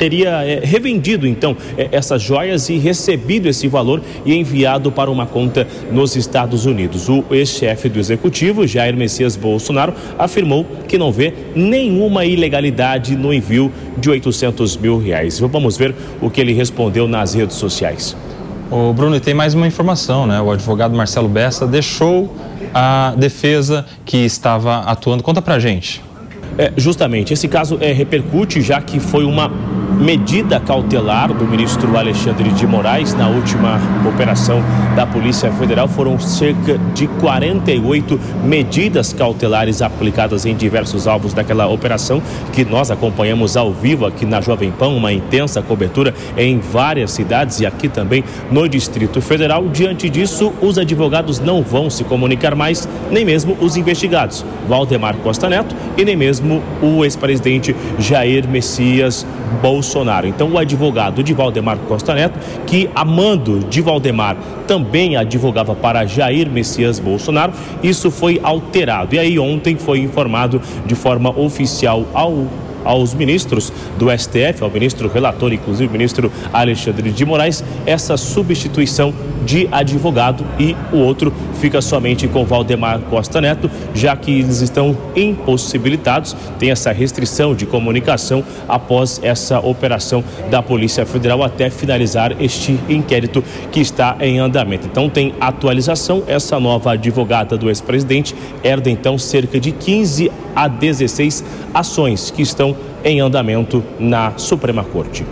teria 0.00 0.42
é, 0.42 0.60
revendido 0.64 1.26
então 1.26 1.54
é, 1.76 1.90
essas 1.92 2.22
joias 2.22 2.70
e 2.70 2.78
recebido 2.78 3.46
esse 3.46 3.68
valor 3.68 4.00
e 4.24 4.34
enviado 4.34 4.90
para 4.90 5.10
uma 5.10 5.26
conta 5.26 5.66
nos 5.92 6.16
Estados 6.16 6.64
Unidos. 6.64 7.06
O 7.10 7.22
ex-chefe 7.30 7.90
do 7.90 7.98
executivo, 7.98 8.66
Jair 8.66 8.96
Messias 8.96 9.36
Bolsonaro, 9.36 9.92
afirmou 10.18 10.64
que 10.88 10.96
não 10.96 11.12
vê 11.12 11.34
nenhuma 11.54 12.24
ilegalidade 12.24 13.14
no 13.14 13.30
envio 13.30 13.70
de 13.98 14.08
800 14.08 14.78
mil 14.78 14.98
reais. 14.98 15.38
Vamos 15.38 15.76
ver 15.76 15.94
o 16.18 16.30
que 16.30 16.40
ele 16.40 16.54
respondeu 16.54 17.06
nas 17.06 17.34
redes 17.34 17.56
sociais. 17.56 18.16
O 18.70 18.94
Bruno, 18.94 19.16
e 19.16 19.20
tem 19.20 19.34
mais 19.34 19.52
uma 19.52 19.66
informação, 19.66 20.26
né? 20.26 20.40
O 20.40 20.50
advogado 20.50 20.96
Marcelo 20.96 21.28
Bessa 21.28 21.66
deixou 21.66 22.34
a 22.72 23.12
defesa 23.18 23.84
que 24.06 24.16
estava 24.16 24.78
atuando. 24.78 25.22
Conta 25.22 25.42
pra 25.42 25.58
gente. 25.58 26.00
É, 26.56 26.72
justamente, 26.76 27.32
esse 27.32 27.48
caso 27.48 27.78
é, 27.80 27.92
repercute 27.92 28.60
já 28.60 28.80
que 28.80 28.98
foi 28.98 29.24
uma 29.24 29.50
medida 30.00 30.58
cautelar 30.58 31.32
do 31.32 31.44
ministro 31.44 31.94
Alexandre 31.96 32.50
de 32.50 32.66
Moraes 32.66 33.14
na 33.14 33.28
última 33.28 33.78
operação 34.08 34.62
da 34.96 35.06
Polícia 35.06 35.52
Federal. 35.52 35.86
Foram 35.86 36.18
cerca 36.18 36.78
de 36.94 37.06
48 37.06 38.18
medidas 38.42 39.12
cautelares 39.12 39.82
aplicadas 39.82 40.46
em 40.46 40.54
diversos 40.54 41.06
alvos 41.06 41.34
daquela 41.34 41.68
operação 41.68 42.22
que 42.52 42.64
nós 42.64 42.90
acompanhamos 42.90 43.58
ao 43.58 43.72
vivo 43.72 44.06
aqui 44.06 44.24
na 44.24 44.40
Jovem 44.40 44.70
Pan, 44.70 44.88
uma 44.88 45.12
intensa 45.12 45.60
cobertura 45.60 46.14
em 46.36 46.58
várias 46.58 47.10
cidades 47.10 47.60
e 47.60 47.66
aqui 47.66 47.88
também 47.88 48.24
no 48.50 48.66
Distrito 48.66 49.20
Federal. 49.20 49.68
Diante 49.68 50.08
disso, 50.08 50.52
os 50.62 50.78
advogados 50.78 51.38
não 51.38 51.62
vão 51.62 51.90
se 51.90 52.04
comunicar 52.04 52.54
mais, 52.54 52.88
nem 53.10 53.24
mesmo 53.24 53.54
os 53.60 53.76
investigados, 53.76 54.44
Valdemar 54.66 55.16
Costa 55.16 55.48
Neto 55.48 55.76
e 55.98 56.04
nem 56.04 56.16
mesmo 56.16 56.62
o 56.80 57.04
ex-presidente 57.04 57.76
Jair 57.98 58.48
Messias 58.48 59.26
Bolsonaro. 59.60 59.89
Bolsonaro. 59.90 60.28
Então, 60.28 60.48
o 60.48 60.58
advogado 60.58 61.22
de 61.22 61.34
Valdemar 61.34 61.76
Costa 61.88 62.14
Neto, 62.14 62.38
que 62.64 62.88
a 62.94 63.04
mando 63.04 63.58
de 63.58 63.80
Valdemar 63.80 64.36
também 64.66 65.16
advogava 65.16 65.74
para 65.74 66.06
Jair 66.06 66.48
Messias 66.48 67.00
Bolsonaro, 67.00 67.52
isso 67.82 68.10
foi 68.10 68.38
alterado. 68.42 69.16
E 69.16 69.18
aí, 69.18 69.38
ontem 69.38 69.76
foi 69.76 69.98
informado 69.98 70.62
de 70.86 70.94
forma 70.94 71.30
oficial 71.36 72.06
ao 72.14 72.46
aos 72.84 73.14
ministros 73.14 73.72
do 73.98 74.06
STF, 74.10 74.62
ao 74.62 74.70
ministro 74.70 75.08
relator, 75.08 75.52
inclusive 75.52 75.88
o 75.88 75.92
ministro 75.92 76.32
Alexandre 76.52 77.10
de 77.10 77.24
Moraes, 77.24 77.64
essa 77.86 78.16
substituição 78.16 79.12
de 79.44 79.68
advogado 79.72 80.44
e 80.58 80.76
o 80.92 80.98
outro 80.98 81.32
fica 81.60 81.80
somente 81.80 82.28
com 82.28 82.44
Valdemar 82.44 83.00
Costa 83.00 83.40
Neto, 83.40 83.70
já 83.94 84.14
que 84.16 84.40
eles 84.40 84.60
estão 84.60 84.96
impossibilitados, 85.16 86.36
tem 86.58 86.70
essa 86.70 86.92
restrição 86.92 87.54
de 87.54 87.66
comunicação 87.66 88.44
após 88.68 89.20
essa 89.22 89.58
operação 89.60 90.22
da 90.50 90.62
Polícia 90.62 91.04
Federal 91.06 91.42
até 91.42 91.70
finalizar 91.70 92.34
este 92.40 92.78
inquérito 92.88 93.42
que 93.72 93.80
está 93.80 94.16
em 94.20 94.38
andamento. 94.38 94.86
Então 94.86 95.08
tem 95.08 95.34
atualização, 95.40 96.22
essa 96.26 96.58
nova 96.60 96.92
advogada 96.92 97.56
do 97.56 97.68
ex-presidente 97.68 98.34
herda 98.62 98.90
então 98.90 99.18
cerca 99.18 99.58
de 99.58 99.72
15 99.72 100.30
a 100.54 100.68
16 100.68 101.44
ações 101.72 102.30
que 102.30 102.42
estão 102.42 102.69
em 103.04 103.20
andamento 103.20 103.82
na 103.98 104.32
Suprema 104.36 104.84
Corte. 104.84 105.24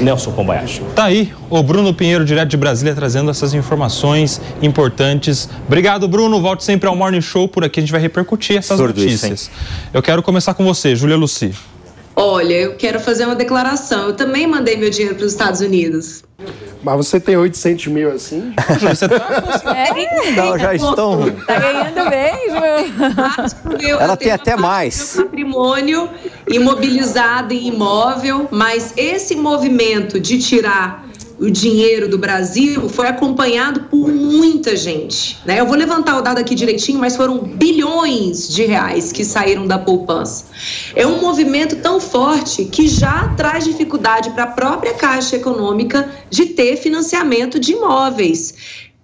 Nelson 0.00 0.32
Combayashi. 0.32 0.82
Tá 0.94 1.04
aí 1.04 1.32
o 1.48 1.62
Bruno 1.62 1.92
Pinheiro, 1.94 2.24
direto 2.24 2.50
de 2.50 2.56
Brasília, 2.56 2.94
trazendo 2.94 3.30
essas 3.30 3.54
informações 3.54 4.40
importantes. 4.62 5.48
Obrigado, 5.66 6.06
Bruno. 6.06 6.40
Volte 6.40 6.64
sempre 6.64 6.88
ao 6.88 6.94
Morning 6.94 7.20
Show. 7.20 7.48
Por 7.48 7.64
aqui 7.64 7.80
a 7.80 7.82
gente 7.82 7.92
vai 7.92 8.00
repercutir 8.00 8.58
essas 8.58 8.76
Surdo 8.76 9.00
notícias. 9.00 9.42
Isso, 9.42 9.50
eu 9.92 10.02
quero 10.02 10.22
começar 10.22 10.54
com 10.54 10.64
você, 10.64 10.94
Júlia 10.94 11.16
Luci. 11.16 11.52
Olha, 12.18 12.54
eu 12.54 12.76
quero 12.76 12.98
fazer 12.98 13.26
uma 13.26 13.34
declaração. 13.34 14.06
Eu 14.06 14.14
também 14.14 14.46
mandei 14.46 14.74
meu 14.76 14.88
dinheiro 14.88 15.14
para 15.14 15.26
os 15.26 15.32
Estados 15.32 15.60
Unidos. 15.60 16.24
Mas 16.82 16.96
você 16.96 17.20
tem 17.20 17.36
800 17.36 17.88
mil 17.88 18.10
assim? 18.12 18.54
Você 18.80 19.08
tá 19.08 19.74
é, 19.74 20.32
Não, 20.32 20.58
já 20.58 20.74
estão. 20.74 21.30
Tá 21.46 21.58
ganhando 21.58 22.10
mesmo. 22.10 22.60
Ela 24.00 24.16
tem 24.16 24.30
até 24.30 24.56
mais. 24.56 25.16
Patrimônio 25.16 26.08
imobilizado 26.48 27.52
em 27.52 27.68
imóvel, 27.68 28.48
mas 28.50 28.92
esse 28.96 29.34
movimento 29.34 30.20
de 30.20 30.38
tirar 30.38 31.05
o 31.38 31.50
dinheiro 31.50 32.08
do 32.08 32.16
Brasil 32.16 32.88
foi 32.88 33.08
acompanhado 33.08 33.80
por 33.90 34.08
muita 34.08 34.74
gente. 34.74 35.38
Né? 35.44 35.60
Eu 35.60 35.66
vou 35.66 35.76
levantar 35.76 36.18
o 36.18 36.22
dado 36.22 36.38
aqui 36.38 36.54
direitinho, 36.54 36.98
mas 36.98 37.16
foram 37.16 37.38
bilhões 37.38 38.48
de 38.48 38.64
reais 38.64 39.12
que 39.12 39.24
saíram 39.24 39.66
da 39.66 39.78
poupança. 39.78 40.46
É 40.94 41.06
um 41.06 41.20
movimento 41.20 41.76
tão 41.76 42.00
forte 42.00 42.64
que 42.64 42.88
já 42.88 43.28
traz 43.36 43.64
dificuldade 43.64 44.30
para 44.30 44.44
a 44.44 44.48
própria 44.48 44.94
Caixa 44.94 45.36
Econômica 45.36 46.10
de 46.30 46.46
ter 46.46 46.76
financiamento 46.76 47.60
de 47.60 47.72
imóveis. 47.72 48.54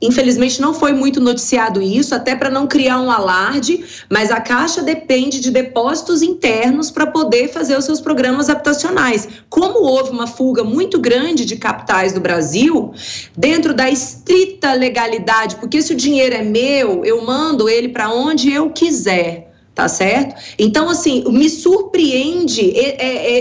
Infelizmente 0.03 0.61
não 0.61 0.75
foi 0.75 0.93
muito 0.93 1.21
noticiado 1.21 1.81
isso, 1.81 2.13
até 2.13 2.35
para 2.35 2.51
não 2.51 2.67
criar 2.67 3.01
um 3.01 3.09
alarde, 3.09 3.85
mas 4.11 4.33
a 4.33 4.41
Caixa 4.41 4.83
depende 4.83 5.39
de 5.39 5.53
depósitos 5.53 6.23
internos 6.23 6.91
para 6.91 7.07
poder 7.07 7.49
fazer 7.49 7.79
os 7.79 7.85
seus 7.85 8.01
programas 8.01 8.51
habitacionais. 8.51 9.29
Como 9.49 9.79
houve 9.79 10.11
uma 10.11 10.27
fuga 10.27 10.65
muito 10.65 10.99
grande 10.99 11.45
de 11.45 11.55
capitais 11.55 12.13
do 12.13 12.21
Brasil, 12.21 12.93
dentro 13.37 13.73
da 13.73 13.89
estrita 13.89 14.73
legalidade, 14.73 15.55
porque 15.57 15.81
se 15.81 15.93
o 15.93 15.97
dinheiro 15.97 16.35
é 16.35 16.43
meu, 16.43 17.05
eu 17.05 17.25
mando 17.25 17.69
ele 17.69 17.91
para 17.91 18.11
onde 18.13 18.53
eu 18.53 18.71
quiser. 18.71 19.52
Tá 19.75 19.89
certo? 19.89 20.35
Então, 20.59 20.89
assim, 20.91 21.25
me 21.31 21.49
surpreende 21.49 22.73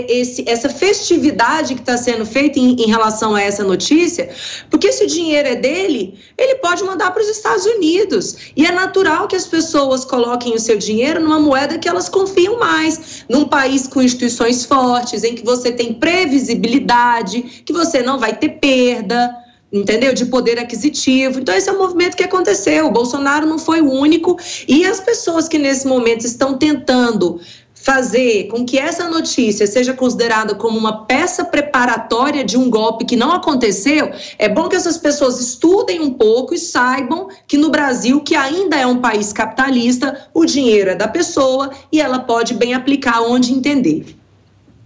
esse, 0.08 0.44
essa 0.48 0.68
festividade 0.70 1.74
que 1.74 1.80
está 1.80 1.98
sendo 1.98 2.24
feita 2.24 2.58
em, 2.58 2.74
em, 2.74 2.86
relação 2.86 3.34
a 3.34 3.42
essa 3.42 3.62
notícia, 3.62 4.30
porque 4.70 4.90
se 4.92 5.04
o 5.04 5.06
dinheiro 5.06 5.48
é 5.48 5.54
dele, 5.54 6.18
ele 6.38 6.54
pode 6.56 6.82
mandar 6.84 7.10
para 7.10 7.22
os 7.22 7.28
Estados 7.28 7.66
Unidos. 7.66 8.36
E 8.56 8.64
é 8.64 8.72
natural 8.72 9.28
que 9.28 9.36
as 9.36 9.46
pessoas 9.46 10.06
coloquem 10.06 10.54
o 10.54 10.58
seu 10.58 10.78
dinheiro 10.78 11.20
numa 11.20 11.38
moeda 11.38 11.78
que 11.78 11.88
elas 11.88 12.08
confiam 12.08 12.58
mais, 12.58 13.24
num 13.28 13.44
país 13.44 13.86
com 13.86 14.00
instituições 14.00 14.64
fortes, 14.64 15.24
em 15.24 15.34
que 15.34 15.44
você 15.44 15.70
tem 15.70 15.92
previsibilidade, 15.92 17.62
que 17.64 17.72
você 17.74 18.02
não 18.02 18.18
vai 18.18 18.34
ter 18.34 18.48
perda 18.58 19.41
entendeu? 19.72 20.12
De 20.12 20.26
poder 20.26 20.58
aquisitivo. 20.58 21.40
Então, 21.40 21.54
esse 21.54 21.68
é 21.68 21.72
um 21.72 21.78
movimento 21.78 22.16
que 22.16 22.22
aconteceu. 22.22 22.86
O 22.86 22.92
Bolsonaro 22.92 23.46
não 23.46 23.58
foi 23.58 23.80
o 23.80 23.90
único. 23.90 24.36
E 24.68 24.84
as 24.84 25.00
pessoas 25.00 25.48
que 25.48 25.58
nesse 25.58 25.86
momento 25.86 26.26
estão 26.26 26.58
tentando 26.58 27.40
fazer 27.74 28.46
com 28.46 28.64
que 28.64 28.78
essa 28.78 29.08
notícia 29.08 29.66
seja 29.66 29.92
considerada 29.92 30.54
como 30.54 30.78
uma 30.78 31.04
peça 31.04 31.44
preparatória 31.44 32.44
de 32.44 32.56
um 32.56 32.70
golpe 32.70 33.04
que 33.04 33.16
não 33.16 33.32
aconteceu, 33.32 34.12
é 34.38 34.48
bom 34.48 34.68
que 34.68 34.76
essas 34.76 34.96
pessoas 34.96 35.40
estudem 35.40 36.00
um 36.00 36.12
pouco 36.12 36.54
e 36.54 36.58
saibam 36.58 37.28
que 37.48 37.58
no 37.58 37.70
Brasil, 37.70 38.20
que 38.20 38.36
ainda 38.36 38.76
é 38.76 38.86
um 38.86 38.98
país 38.98 39.32
capitalista, 39.32 40.28
o 40.32 40.44
dinheiro 40.44 40.90
é 40.90 40.94
da 40.94 41.08
pessoa 41.08 41.70
e 41.90 42.00
ela 42.00 42.20
pode 42.20 42.54
bem 42.54 42.72
aplicar 42.72 43.20
onde 43.22 43.52
entender. 43.52 44.16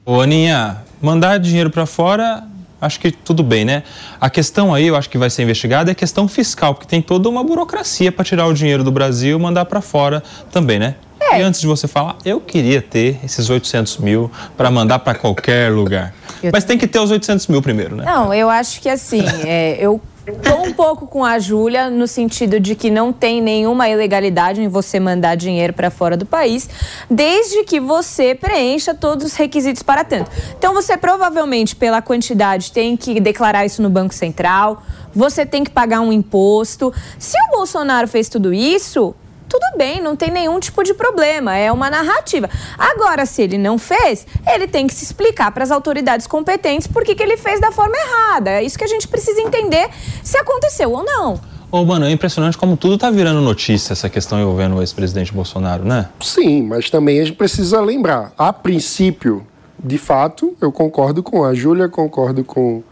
Ô, 0.04 0.20
Aninha, 0.20 0.82
mandar 1.02 1.38
dinheiro 1.38 1.68
para 1.68 1.84
fora 1.84 2.44
acho 2.80 3.00
que 3.00 3.10
tudo 3.10 3.42
bem, 3.42 3.64
né? 3.64 3.82
A 4.20 4.28
questão 4.28 4.74
aí, 4.74 4.86
eu 4.86 4.96
acho 4.96 5.08
que 5.08 5.18
vai 5.18 5.30
ser 5.30 5.42
investigada, 5.42 5.90
é 5.90 5.92
a 5.92 5.94
questão 5.94 6.28
fiscal, 6.28 6.74
porque 6.74 6.86
tem 6.86 7.00
toda 7.00 7.28
uma 7.28 7.42
burocracia 7.42 8.12
para 8.12 8.24
tirar 8.24 8.46
o 8.46 8.54
dinheiro 8.54 8.84
do 8.84 8.92
Brasil 8.92 9.38
e 9.38 9.40
mandar 9.40 9.64
para 9.64 9.80
fora 9.80 10.22
também, 10.50 10.78
né? 10.78 10.94
É. 11.20 11.40
E 11.40 11.42
antes 11.42 11.60
de 11.60 11.66
você 11.66 11.88
falar, 11.88 12.16
eu 12.24 12.40
queria 12.40 12.80
ter 12.80 13.18
esses 13.24 13.48
800 13.48 13.98
mil 13.98 14.30
para 14.56 14.70
mandar 14.70 14.98
para 15.00 15.18
qualquer 15.18 15.72
lugar. 15.72 16.14
Eu... 16.42 16.50
Mas 16.52 16.64
tem 16.64 16.78
que 16.78 16.86
ter 16.86 16.98
os 16.98 17.10
800 17.10 17.46
mil 17.48 17.62
primeiro, 17.62 17.96
né? 17.96 18.04
Não, 18.04 18.32
eu 18.32 18.48
acho 18.48 18.80
que 18.80 18.88
assim, 18.88 19.24
é, 19.44 19.76
eu 19.80 20.00
Estou 20.26 20.66
um 20.66 20.72
pouco 20.72 21.06
com 21.06 21.24
a 21.24 21.38
Júlia 21.38 21.88
no 21.88 22.08
sentido 22.08 22.58
de 22.58 22.74
que 22.74 22.90
não 22.90 23.12
tem 23.12 23.40
nenhuma 23.40 23.88
ilegalidade 23.88 24.60
em 24.60 24.66
você 24.66 24.98
mandar 24.98 25.36
dinheiro 25.36 25.72
para 25.72 25.88
fora 25.88 26.16
do 26.16 26.26
país, 26.26 26.68
desde 27.08 27.62
que 27.62 27.78
você 27.78 28.34
preencha 28.34 28.92
todos 28.92 29.24
os 29.24 29.34
requisitos 29.34 29.84
para 29.84 30.02
tanto. 30.02 30.28
Então 30.58 30.74
você 30.74 30.96
provavelmente 30.96 31.76
pela 31.76 32.02
quantidade 32.02 32.72
tem 32.72 32.96
que 32.96 33.20
declarar 33.20 33.64
isso 33.64 33.80
no 33.80 33.88
Banco 33.88 34.12
Central, 34.12 34.82
você 35.14 35.46
tem 35.46 35.62
que 35.62 35.70
pagar 35.70 36.00
um 36.00 36.12
imposto. 36.12 36.92
Se 37.20 37.38
o 37.48 37.56
Bolsonaro 37.56 38.08
fez 38.08 38.28
tudo 38.28 38.52
isso, 38.52 39.14
tudo 39.48 39.64
bem, 39.76 40.00
não 40.00 40.16
tem 40.16 40.30
nenhum 40.30 40.58
tipo 40.58 40.82
de 40.82 40.92
problema, 40.94 41.56
é 41.56 41.70
uma 41.70 41.88
narrativa. 41.88 42.48
Agora, 42.76 43.24
se 43.26 43.42
ele 43.42 43.58
não 43.58 43.78
fez, 43.78 44.26
ele 44.46 44.66
tem 44.66 44.86
que 44.86 44.94
se 44.94 45.04
explicar 45.04 45.50
para 45.52 45.62
as 45.62 45.70
autoridades 45.70 46.26
competentes 46.26 46.86
por 46.86 47.04
que 47.04 47.20
ele 47.22 47.36
fez 47.36 47.60
da 47.60 47.70
forma 47.70 47.96
errada. 47.96 48.50
É 48.50 48.62
isso 48.62 48.78
que 48.78 48.84
a 48.84 48.88
gente 48.88 49.06
precisa 49.06 49.40
entender 49.40 49.88
se 50.22 50.36
aconteceu 50.36 50.92
ou 50.92 51.04
não. 51.04 51.40
Ô, 51.70 51.84
mano, 51.84 52.06
é 52.06 52.10
impressionante 52.10 52.56
como 52.56 52.76
tudo 52.76 52.96
tá 52.96 53.10
virando 53.10 53.40
notícia, 53.40 53.92
essa 53.92 54.08
questão 54.08 54.40
envolvendo 54.40 54.76
o 54.76 54.80
ex-presidente 54.80 55.32
Bolsonaro, 55.32 55.84
né? 55.84 56.08
Sim, 56.20 56.62
mas 56.62 56.88
também 56.88 57.20
a 57.20 57.24
gente 57.24 57.36
precisa 57.36 57.80
lembrar, 57.80 58.32
a 58.38 58.52
princípio, 58.52 59.46
de 59.82 59.98
fato, 59.98 60.56
eu 60.60 60.70
concordo 60.70 61.22
com 61.22 61.44
a 61.44 61.54
Júlia, 61.54 61.88
concordo 61.88 62.44
com, 62.44 62.82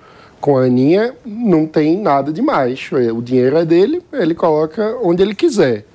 com 0.40 0.58
a 0.58 0.64
Aninha, 0.64 1.14
não 1.24 1.66
tem 1.66 1.96
nada 1.96 2.32
demais. 2.32 2.90
O 3.14 3.22
dinheiro 3.22 3.56
é 3.56 3.64
dele, 3.64 4.02
ele 4.12 4.34
coloca 4.34 4.96
onde 5.02 5.22
ele 5.22 5.34
quiser. 5.34 5.86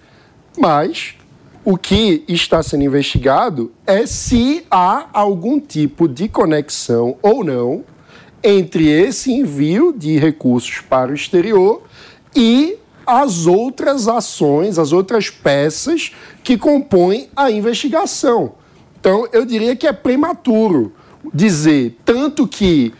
Mas 0.59 1.15
o 1.63 1.77
que 1.77 2.25
está 2.27 2.61
sendo 2.61 2.83
investigado 2.83 3.71
é 3.87 4.05
se 4.05 4.65
há 4.69 5.07
algum 5.13 5.57
tipo 5.57 6.05
de 6.05 6.27
conexão 6.27 7.15
ou 7.21 7.45
não 7.45 7.85
entre 8.43 8.89
esse 8.89 9.31
envio 9.31 9.93
de 9.95 10.17
recursos 10.17 10.81
para 10.81 11.11
o 11.11 11.15
exterior 11.15 11.83
e 12.35 12.77
as 13.07 13.47
outras 13.47 14.09
ações, 14.09 14.77
as 14.77 14.91
outras 14.91 15.29
peças 15.29 16.11
que 16.43 16.57
compõem 16.57 17.29
a 17.33 17.49
investigação. 17.49 18.55
Então, 18.99 19.27
eu 19.31 19.45
diria 19.45 19.77
que 19.77 19.87
é 19.87 19.93
prematuro 19.93 20.93
dizer 21.33 21.97
tanto 22.03 22.45
que 22.45 22.93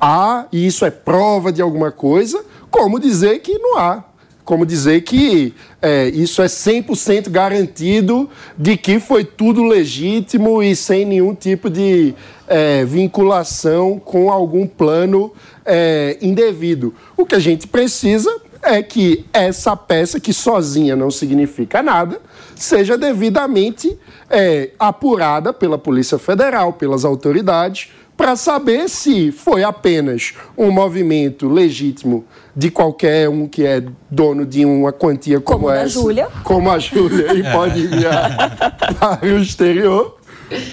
há, 0.00 0.46
e 0.52 0.64
isso 0.64 0.84
é 0.84 0.92
prova 0.92 1.50
de 1.50 1.60
alguma 1.60 1.90
coisa, 1.90 2.44
como 2.70 3.00
dizer 3.00 3.40
que 3.40 3.58
não 3.58 3.78
há 3.78 4.04
como 4.44 4.66
dizer 4.66 5.00
que 5.02 5.54
é, 5.80 6.08
isso 6.08 6.42
é 6.42 6.46
100% 6.46 7.30
garantido 7.30 8.28
de 8.56 8.76
que 8.76 9.00
foi 9.00 9.24
tudo 9.24 9.62
legítimo 9.62 10.62
e 10.62 10.76
sem 10.76 11.04
nenhum 11.04 11.34
tipo 11.34 11.70
de 11.70 12.14
é, 12.46 12.84
vinculação 12.84 13.98
com 13.98 14.30
algum 14.30 14.66
plano 14.66 15.32
é, 15.64 16.18
indevido. 16.20 16.94
O 17.16 17.24
que 17.24 17.34
a 17.34 17.38
gente 17.38 17.66
precisa 17.66 18.30
é 18.62 18.82
que 18.82 19.24
essa 19.32 19.76
peça, 19.76 20.20
que 20.20 20.32
sozinha 20.32 20.94
não 20.94 21.10
significa 21.10 21.82
nada, 21.82 22.20
seja 22.54 22.96
devidamente 22.96 23.98
é, 24.30 24.70
apurada 24.78 25.52
pela 25.52 25.78
Polícia 25.78 26.18
Federal, 26.18 26.72
pelas 26.72 27.04
autoridades, 27.04 27.90
para 28.16 28.36
saber 28.36 28.88
se 28.88 29.32
foi 29.32 29.64
apenas 29.64 30.34
um 30.56 30.70
movimento 30.70 31.48
legítimo 31.48 32.24
de 32.54 32.70
qualquer 32.70 33.28
um 33.28 33.48
que 33.48 33.66
é 33.66 33.82
dono 34.10 34.46
de 34.46 34.64
uma 34.64 34.92
quantia 34.92 35.40
como, 35.40 35.60
como 35.60 35.70
essa, 35.70 35.88
Júlia. 35.88 36.28
como 36.44 36.70
a 36.70 36.78
Júlia, 36.78 37.34
e 37.34 37.42
pode 37.42 37.80
enviar 37.80 38.66
para 38.98 39.26
o 39.26 39.38
exterior, 39.38 40.18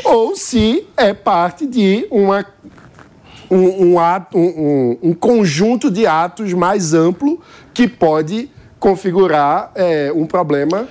ou 0.04 0.36
se 0.36 0.86
é 0.96 1.14
parte 1.14 1.66
de 1.66 2.08
uma, 2.12 2.46
um, 3.50 3.94
um, 3.94 4.00
ato, 4.00 4.38
um, 4.38 4.98
um 5.02 5.14
conjunto 5.14 5.90
de 5.90 6.06
atos 6.06 6.54
mais 6.54 6.94
amplo 6.94 7.42
que 7.74 7.88
pode 7.88 8.50
configurar 8.80 9.72
é, 9.74 10.12
um 10.14 10.26
problema 10.26 10.88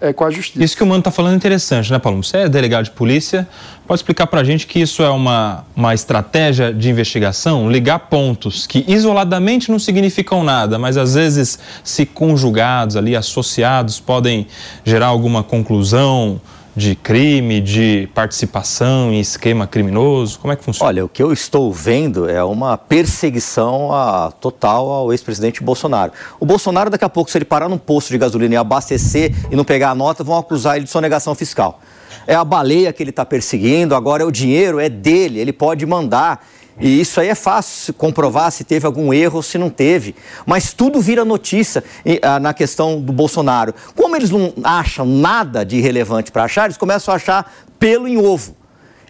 é, 0.00 0.12
com 0.12 0.24
a 0.24 0.30
justiça. 0.30 0.64
Isso 0.64 0.76
que 0.76 0.82
o 0.82 0.86
Mano 0.86 1.00
está 1.00 1.10
falando 1.10 1.34
é 1.34 1.36
interessante, 1.36 1.92
né, 1.92 1.98
Paulo? 1.98 2.22
Você 2.22 2.38
é 2.38 2.48
delegado 2.48 2.84
de 2.84 2.90
polícia, 2.92 3.46
pode 3.86 3.98
explicar 3.98 4.26
para 4.26 4.40
a 4.40 4.44
gente 4.44 4.66
que 4.66 4.80
isso 4.80 5.02
é 5.02 5.10
uma, 5.10 5.64
uma 5.76 5.92
estratégia 5.92 6.72
de 6.72 6.88
investigação? 6.88 7.70
Ligar 7.70 7.98
pontos 7.98 8.66
que 8.66 8.84
isoladamente 8.88 9.70
não 9.70 9.78
significam 9.78 10.42
nada, 10.42 10.78
mas 10.78 10.96
às 10.96 11.14
vezes, 11.14 11.58
se 11.84 12.06
conjugados 12.06 12.96
ali, 12.96 13.14
associados, 13.14 14.00
podem 14.00 14.46
gerar 14.84 15.06
alguma 15.06 15.42
conclusão, 15.42 16.40
de 16.80 16.94
crime, 16.94 17.60
de 17.60 18.08
participação 18.14 19.12
em 19.12 19.20
esquema 19.20 19.66
criminoso? 19.66 20.38
Como 20.38 20.50
é 20.50 20.56
que 20.56 20.64
funciona? 20.64 20.88
Olha, 20.88 21.04
o 21.04 21.08
que 21.08 21.22
eu 21.22 21.30
estou 21.30 21.70
vendo 21.70 22.28
é 22.28 22.42
uma 22.42 22.78
perseguição 22.78 23.92
a, 23.92 24.32
total 24.32 24.90
ao 24.90 25.12
ex-presidente 25.12 25.62
Bolsonaro. 25.62 26.12
O 26.40 26.46
Bolsonaro, 26.46 26.88
daqui 26.88 27.04
a 27.04 27.08
pouco, 27.08 27.30
se 27.30 27.36
ele 27.36 27.44
parar 27.44 27.68
num 27.68 27.76
posto 27.76 28.08
de 28.08 28.16
gasolina 28.16 28.54
e 28.54 28.56
abastecer 28.56 29.34
e 29.50 29.56
não 29.56 29.62
pegar 29.62 29.90
a 29.90 29.94
nota, 29.94 30.24
vão 30.24 30.38
acusar 30.38 30.76
ele 30.76 30.86
de 30.86 30.90
sonegação 30.90 31.34
fiscal. 31.34 31.80
É 32.26 32.34
a 32.34 32.44
baleia 32.44 32.92
que 32.94 33.02
ele 33.02 33.10
está 33.10 33.26
perseguindo, 33.26 33.94
agora 33.94 34.22
é 34.22 34.26
o 34.26 34.30
dinheiro, 34.30 34.80
é 34.80 34.88
dele, 34.88 35.38
ele 35.38 35.52
pode 35.52 35.84
mandar. 35.84 36.46
E 36.80 37.00
isso 37.00 37.20
aí 37.20 37.28
é 37.28 37.34
fácil 37.34 37.92
comprovar 37.92 38.50
se 38.50 38.64
teve 38.64 38.86
algum 38.86 39.12
erro 39.12 39.36
ou 39.36 39.42
se 39.42 39.58
não 39.58 39.68
teve. 39.68 40.14
Mas 40.46 40.72
tudo 40.72 41.00
vira 41.00 41.24
notícia 41.24 41.84
ah, 42.22 42.40
na 42.40 42.54
questão 42.54 43.00
do 43.00 43.12
Bolsonaro. 43.12 43.74
Como 43.94 44.16
eles 44.16 44.30
não 44.30 44.52
acham 44.64 45.04
nada 45.04 45.64
de 45.64 45.80
relevante 45.80 46.32
para 46.32 46.44
achar, 46.44 46.64
eles 46.64 46.78
começam 46.78 47.12
a 47.12 47.16
achar 47.16 47.52
pelo 47.78 48.08
em 48.08 48.16
ovo. 48.16 48.56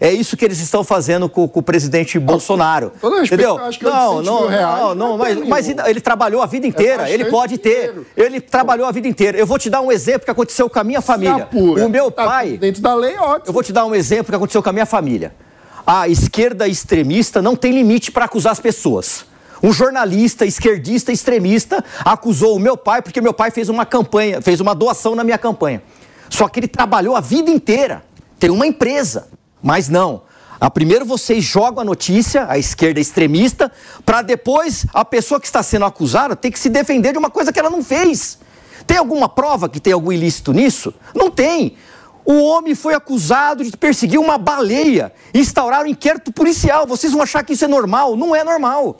É 0.01 0.11
isso 0.11 0.35
que 0.35 0.43
eles 0.43 0.59
estão 0.59 0.83
fazendo 0.83 1.29
com, 1.29 1.47
com 1.47 1.59
o 1.59 1.63
presidente 1.63 2.17
Bolsonaro. 2.17 2.91
entendeu? 3.23 3.55
não, 3.83 4.21
não, 4.23 4.49
não, 4.49 4.95
não, 4.95 5.17
mas, 5.17 5.47
mas 5.47 5.69
ele 5.69 6.01
trabalhou 6.01 6.41
a 6.41 6.47
vida 6.47 6.65
inteira. 6.65 7.07
É 7.07 7.13
ele 7.13 7.25
pode 7.25 7.59
ter. 7.59 7.93
Ele 8.17 8.41
trabalhou 8.41 8.87
a 8.87 8.91
vida 8.91 9.07
inteira. 9.07 9.37
Eu 9.37 9.45
vou 9.45 9.59
te 9.59 9.69
dar 9.69 9.79
um 9.79 9.91
exemplo 9.91 10.25
que 10.25 10.31
aconteceu 10.31 10.67
com 10.67 10.79
a 10.79 10.83
minha 10.83 11.01
família. 11.01 11.47
O 11.53 11.87
meu 11.87 12.09
tá 12.09 12.25
pai. 12.25 12.57
Dentro 12.57 12.81
da 12.81 12.95
lei, 12.95 13.15
ótimo. 13.15 13.43
Eu 13.45 13.53
vou 13.53 13.61
te 13.61 13.71
dar 13.71 13.85
um 13.85 13.93
exemplo 13.93 14.31
que 14.31 14.35
aconteceu 14.35 14.63
com 14.63 14.69
a 14.69 14.73
minha 14.73 14.87
família 14.87 15.31
a 15.85 16.07
esquerda 16.07 16.67
extremista 16.67 17.41
não 17.41 17.55
tem 17.55 17.71
limite 17.71 18.11
para 18.11 18.25
acusar 18.25 18.51
as 18.51 18.59
pessoas. 18.59 19.25
Um 19.63 19.71
jornalista 19.71 20.45
esquerdista 20.45 21.11
extremista 21.11 21.83
acusou 22.03 22.55
o 22.55 22.59
meu 22.59 22.75
pai 22.75 23.01
porque 23.01 23.21
meu 23.21 23.33
pai 23.33 23.51
fez 23.51 23.69
uma 23.69 23.85
campanha, 23.85 24.41
fez 24.41 24.59
uma 24.59 24.73
doação 24.73 25.15
na 25.15 25.23
minha 25.23 25.37
campanha. 25.37 25.83
Só 26.29 26.47
que 26.47 26.59
ele 26.59 26.67
trabalhou 26.67 27.15
a 27.15 27.21
vida 27.21 27.51
inteira, 27.51 28.03
tem 28.39 28.49
uma 28.49 28.65
empresa. 28.65 29.27
Mas 29.61 29.87
não. 29.87 30.23
A 30.59 30.69
primeiro 30.69 31.05
vocês 31.05 31.43
jogam 31.43 31.81
a 31.81 31.85
notícia, 31.85 32.45
a 32.47 32.57
esquerda 32.57 32.99
extremista, 32.99 33.71
para 34.05 34.21
depois 34.21 34.85
a 34.93 35.03
pessoa 35.03 35.39
que 35.39 35.45
está 35.45 35.61
sendo 35.63 35.85
acusada 35.85 36.35
ter 36.35 36.51
que 36.51 36.59
se 36.59 36.69
defender 36.69 37.11
de 37.11 37.17
uma 37.17 37.29
coisa 37.29 37.51
que 37.51 37.59
ela 37.59 37.69
não 37.69 37.83
fez. 37.83 38.39
Tem 38.85 38.97
alguma 38.97 39.29
prova 39.29 39.69
que 39.69 39.79
tem 39.79 39.93
algum 39.93 40.11
ilícito 40.11 40.53
nisso? 40.53 40.93
Não 41.15 41.29
tem. 41.31 41.77
O 42.31 42.43
homem 42.43 42.73
foi 42.73 42.93
acusado 42.93 43.61
de 43.61 43.75
perseguir 43.75 44.17
uma 44.17 44.37
baleia. 44.37 45.11
Instauraram 45.33 45.83
um 45.83 45.91
inquérito 45.91 46.31
policial. 46.31 46.87
Vocês 46.87 47.11
vão 47.11 47.21
achar 47.21 47.43
que 47.43 47.51
isso 47.51 47.65
é 47.65 47.67
normal? 47.67 48.15
Não 48.15 48.33
é 48.33 48.41
normal. 48.41 48.95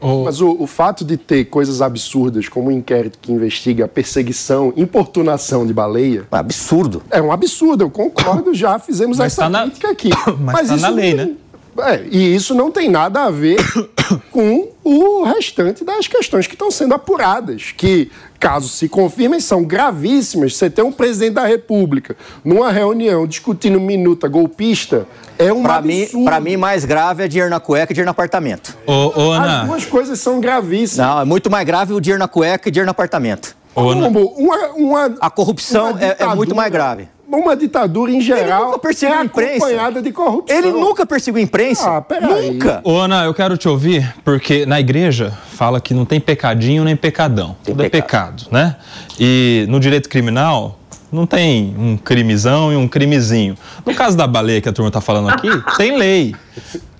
Oh. 0.00 0.24
Mas 0.24 0.40
o, 0.40 0.56
o, 0.58 0.66
fato 0.66 1.04
de 1.04 1.18
ter 1.18 1.44
coisas 1.44 1.82
absurdas, 1.82 2.48
como 2.48 2.68
um 2.68 2.70
inquérito 2.70 3.18
que 3.20 3.30
investiga 3.30 3.84
a 3.84 3.88
perseguição, 3.88 4.72
importunação 4.78 5.66
de 5.66 5.74
baleia. 5.74 6.26
É 6.32 6.36
absurdo. 6.36 7.02
É 7.10 7.20
um 7.20 7.30
absurdo, 7.30 7.84
eu 7.84 7.90
concordo, 7.90 8.54
já 8.54 8.78
fizemos 8.78 9.18
Mas 9.18 9.32
essa 9.34 9.50
tá 9.50 9.62
crítica 9.62 9.86
na... 9.86 9.92
aqui. 9.92 10.10
Mas, 10.40 10.68
Mas 10.68 10.68
tá 10.68 10.88
na 10.88 10.88
lei, 10.88 11.14
né? 11.14 11.32
É, 11.78 12.04
e 12.10 12.34
isso 12.34 12.54
não 12.54 12.70
tem 12.70 12.88
nada 12.88 13.24
a 13.24 13.30
ver 13.30 13.56
com 14.30 14.68
o 14.84 15.24
restante 15.24 15.84
das 15.84 16.06
questões 16.06 16.46
que 16.46 16.54
estão 16.54 16.70
sendo 16.70 16.94
apuradas, 16.94 17.72
que, 17.76 18.10
caso 18.38 18.68
se 18.68 18.88
confirmem, 18.88 19.40
são 19.40 19.64
gravíssimas. 19.64 20.56
Você 20.56 20.68
tem 20.68 20.84
um 20.84 20.92
presidente 20.92 21.34
da 21.34 21.46
República 21.46 22.16
numa 22.44 22.70
reunião 22.70 23.26
discutindo 23.26 23.80
minuta 23.80 24.28
golpista, 24.28 25.06
é 25.38 25.52
um 25.52 25.62
pra 25.62 25.76
absurdo. 25.76 26.18
Mim, 26.18 26.24
pra 26.24 26.40
mim, 26.40 26.56
mais 26.56 26.84
grave 26.84 27.24
é 27.24 27.28
dinheiro 27.28 27.50
na 27.50 27.58
cueca 27.58 27.92
e 27.92 27.94
dinheiro 27.94 28.06
no 28.06 28.12
apartamento. 28.12 28.76
Ô, 28.86 29.12
ô, 29.14 29.32
Ana. 29.32 29.62
As 29.62 29.66
duas 29.68 29.84
coisas 29.84 30.20
são 30.20 30.40
gravíssimas. 30.40 31.08
Não, 31.08 31.20
é 31.20 31.24
muito 31.24 31.50
mais 31.50 31.66
grave 31.66 31.92
o 31.92 32.00
dinheiro 32.00 32.20
na 32.20 32.28
cueca 32.28 32.68
e 32.68 32.72
dinheiro 32.72 32.86
no 32.86 32.92
apartamento. 32.92 33.56
Uma, 33.74 34.68
uma, 34.76 35.14
a 35.20 35.30
corrupção 35.30 35.98
é, 35.98 36.16
é 36.18 36.34
muito 36.34 36.54
mais 36.54 36.70
grave 36.70 37.08
uma 37.36 37.56
ditadura 37.56 38.10
em 38.12 38.20
geral 38.20 38.44
ele 38.44 38.66
nunca 38.66 38.78
perseguiu 38.78 39.16
é 39.16 39.20
acompanhada 39.22 40.02
de 40.02 40.12
corrupção. 40.12 40.56
Ele 40.56 40.72
nunca 40.72 41.06
perseguiu 41.06 41.40
a 41.40 41.42
imprensa. 41.42 41.96
Ah, 41.96 42.00
peraí. 42.00 42.52
Nunca. 42.52 42.80
Ô, 42.84 42.96
Ana, 42.96 43.24
eu 43.24 43.34
quero 43.34 43.56
te 43.56 43.68
ouvir, 43.68 44.14
porque 44.24 44.64
na 44.66 44.78
igreja 44.78 45.36
fala 45.52 45.80
que 45.80 45.92
não 45.92 46.04
tem 46.04 46.20
pecadinho 46.20 46.84
nem 46.84 46.96
pecadão. 46.96 47.56
Tem 47.64 47.74
Tudo 47.74 47.82
pecado. 47.82 47.96
é 47.96 48.02
pecado, 48.02 48.46
né? 48.50 48.76
E 49.18 49.66
no 49.68 49.80
direito 49.80 50.08
criminal, 50.08 50.78
não 51.10 51.26
tem 51.26 51.74
um 51.78 51.96
crimezão 51.96 52.72
e 52.72 52.76
um 52.76 52.88
crimezinho. 52.88 53.56
No 53.84 53.94
caso 53.94 54.16
da 54.16 54.26
baleia 54.26 54.60
que 54.60 54.68
a 54.68 54.72
turma 54.72 54.88
está 54.88 55.00
falando 55.00 55.28
aqui, 55.28 55.48
tem 55.76 55.96
lei. 55.96 56.34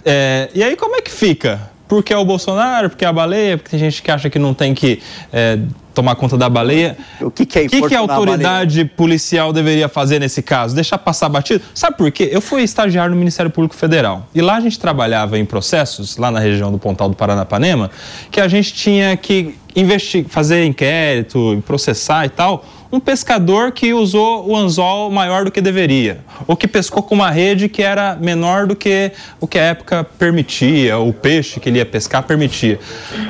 É, 0.05 0.51
e 0.55 0.62
aí 0.62 0.76
como 0.76 0.96
é 0.96 1.01
que 1.01 1.10
fica? 1.10 1.72
Porque 1.86 2.12
é 2.12 2.16
o 2.16 2.24
Bolsonaro, 2.24 2.88
porque 2.88 3.05
é 3.05 3.09
a 3.09 3.12
baleia, 3.12 3.56
porque 3.56 3.70
tem 3.70 3.78
gente 3.78 4.02
que 4.02 4.10
acha 4.10 4.30
que 4.30 4.38
não 4.38 4.55
tem 4.55 4.74
que 4.74 5.02
é, 5.32 5.59
tomar 5.94 6.16
conta 6.16 6.36
da 6.36 6.48
baleia. 6.48 6.96
O 7.20 7.30
que, 7.30 7.46
que 7.46 7.58
é 7.58 7.62
O 7.62 7.68
que, 7.68 7.88
que 7.88 7.94
a 7.94 8.00
autoridade 8.00 8.84
policial 8.84 9.52
deveria 9.52 9.88
fazer 9.88 10.18
nesse 10.18 10.42
caso? 10.42 10.74
Deixar 10.74 10.98
passar 10.98 11.28
batido? 11.28 11.64
Sabe 11.72 11.96
por 11.96 12.10
quê? 12.10 12.28
Eu 12.30 12.40
fui 12.40 12.62
estagiário 12.62 13.12
no 13.12 13.18
Ministério 13.18 13.50
Público 13.50 13.74
Federal 13.74 14.26
e 14.34 14.40
lá 14.40 14.56
a 14.56 14.60
gente 14.60 14.78
trabalhava 14.78 15.38
em 15.38 15.44
processos, 15.44 16.16
lá 16.16 16.30
na 16.30 16.40
região 16.40 16.70
do 16.70 16.78
Pontal 16.78 17.08
do 17.08 17.16
Paranapanema, 17.16 17.90
que 18.30 18.40
a 18.40 18.48
gente 18.48 18.74
tinha 18.74 19.16
que 19.16 19.56
investir, 19.76 20.26
fazer 20.28 20.64
inquérito, 20.64 21.62
processar 21.66 22.26
e 22.26 22.28
tal 22.28 22.64
um 22.94 23.00
pescador 23.00 23.72
que 23.72 23.92
usou 23.92 24.48
o 24.48 24.56
anzol 24.56 25.10
maior 25.10 25.44
do 25.44 25.50
que 25.50 25.60
deveria, 25.60 26.20
ou 26.46 26.56
que 26.56 26.68
pescou 26.68 27.02
com 27.02 27.14
uma 27.14 27.28
rede 27.28 27.68
que 27.68 27.82
era 27.82 28.14
menor 28.14 28.66
do 28.66 28.76
que 28.76 29.10
o 29.40 29.48
que 29.48 29.58
a 29.58 29.62
época 29.62 30.04
permitia, 30.04 30.96
o 30.98 31.12
peixe 31.12 31.58
que 31.58 31.68
ele 31.68 31.78
ia 31.78 31.86
pescar 31.86 32.22
permitia. 32.22 32.78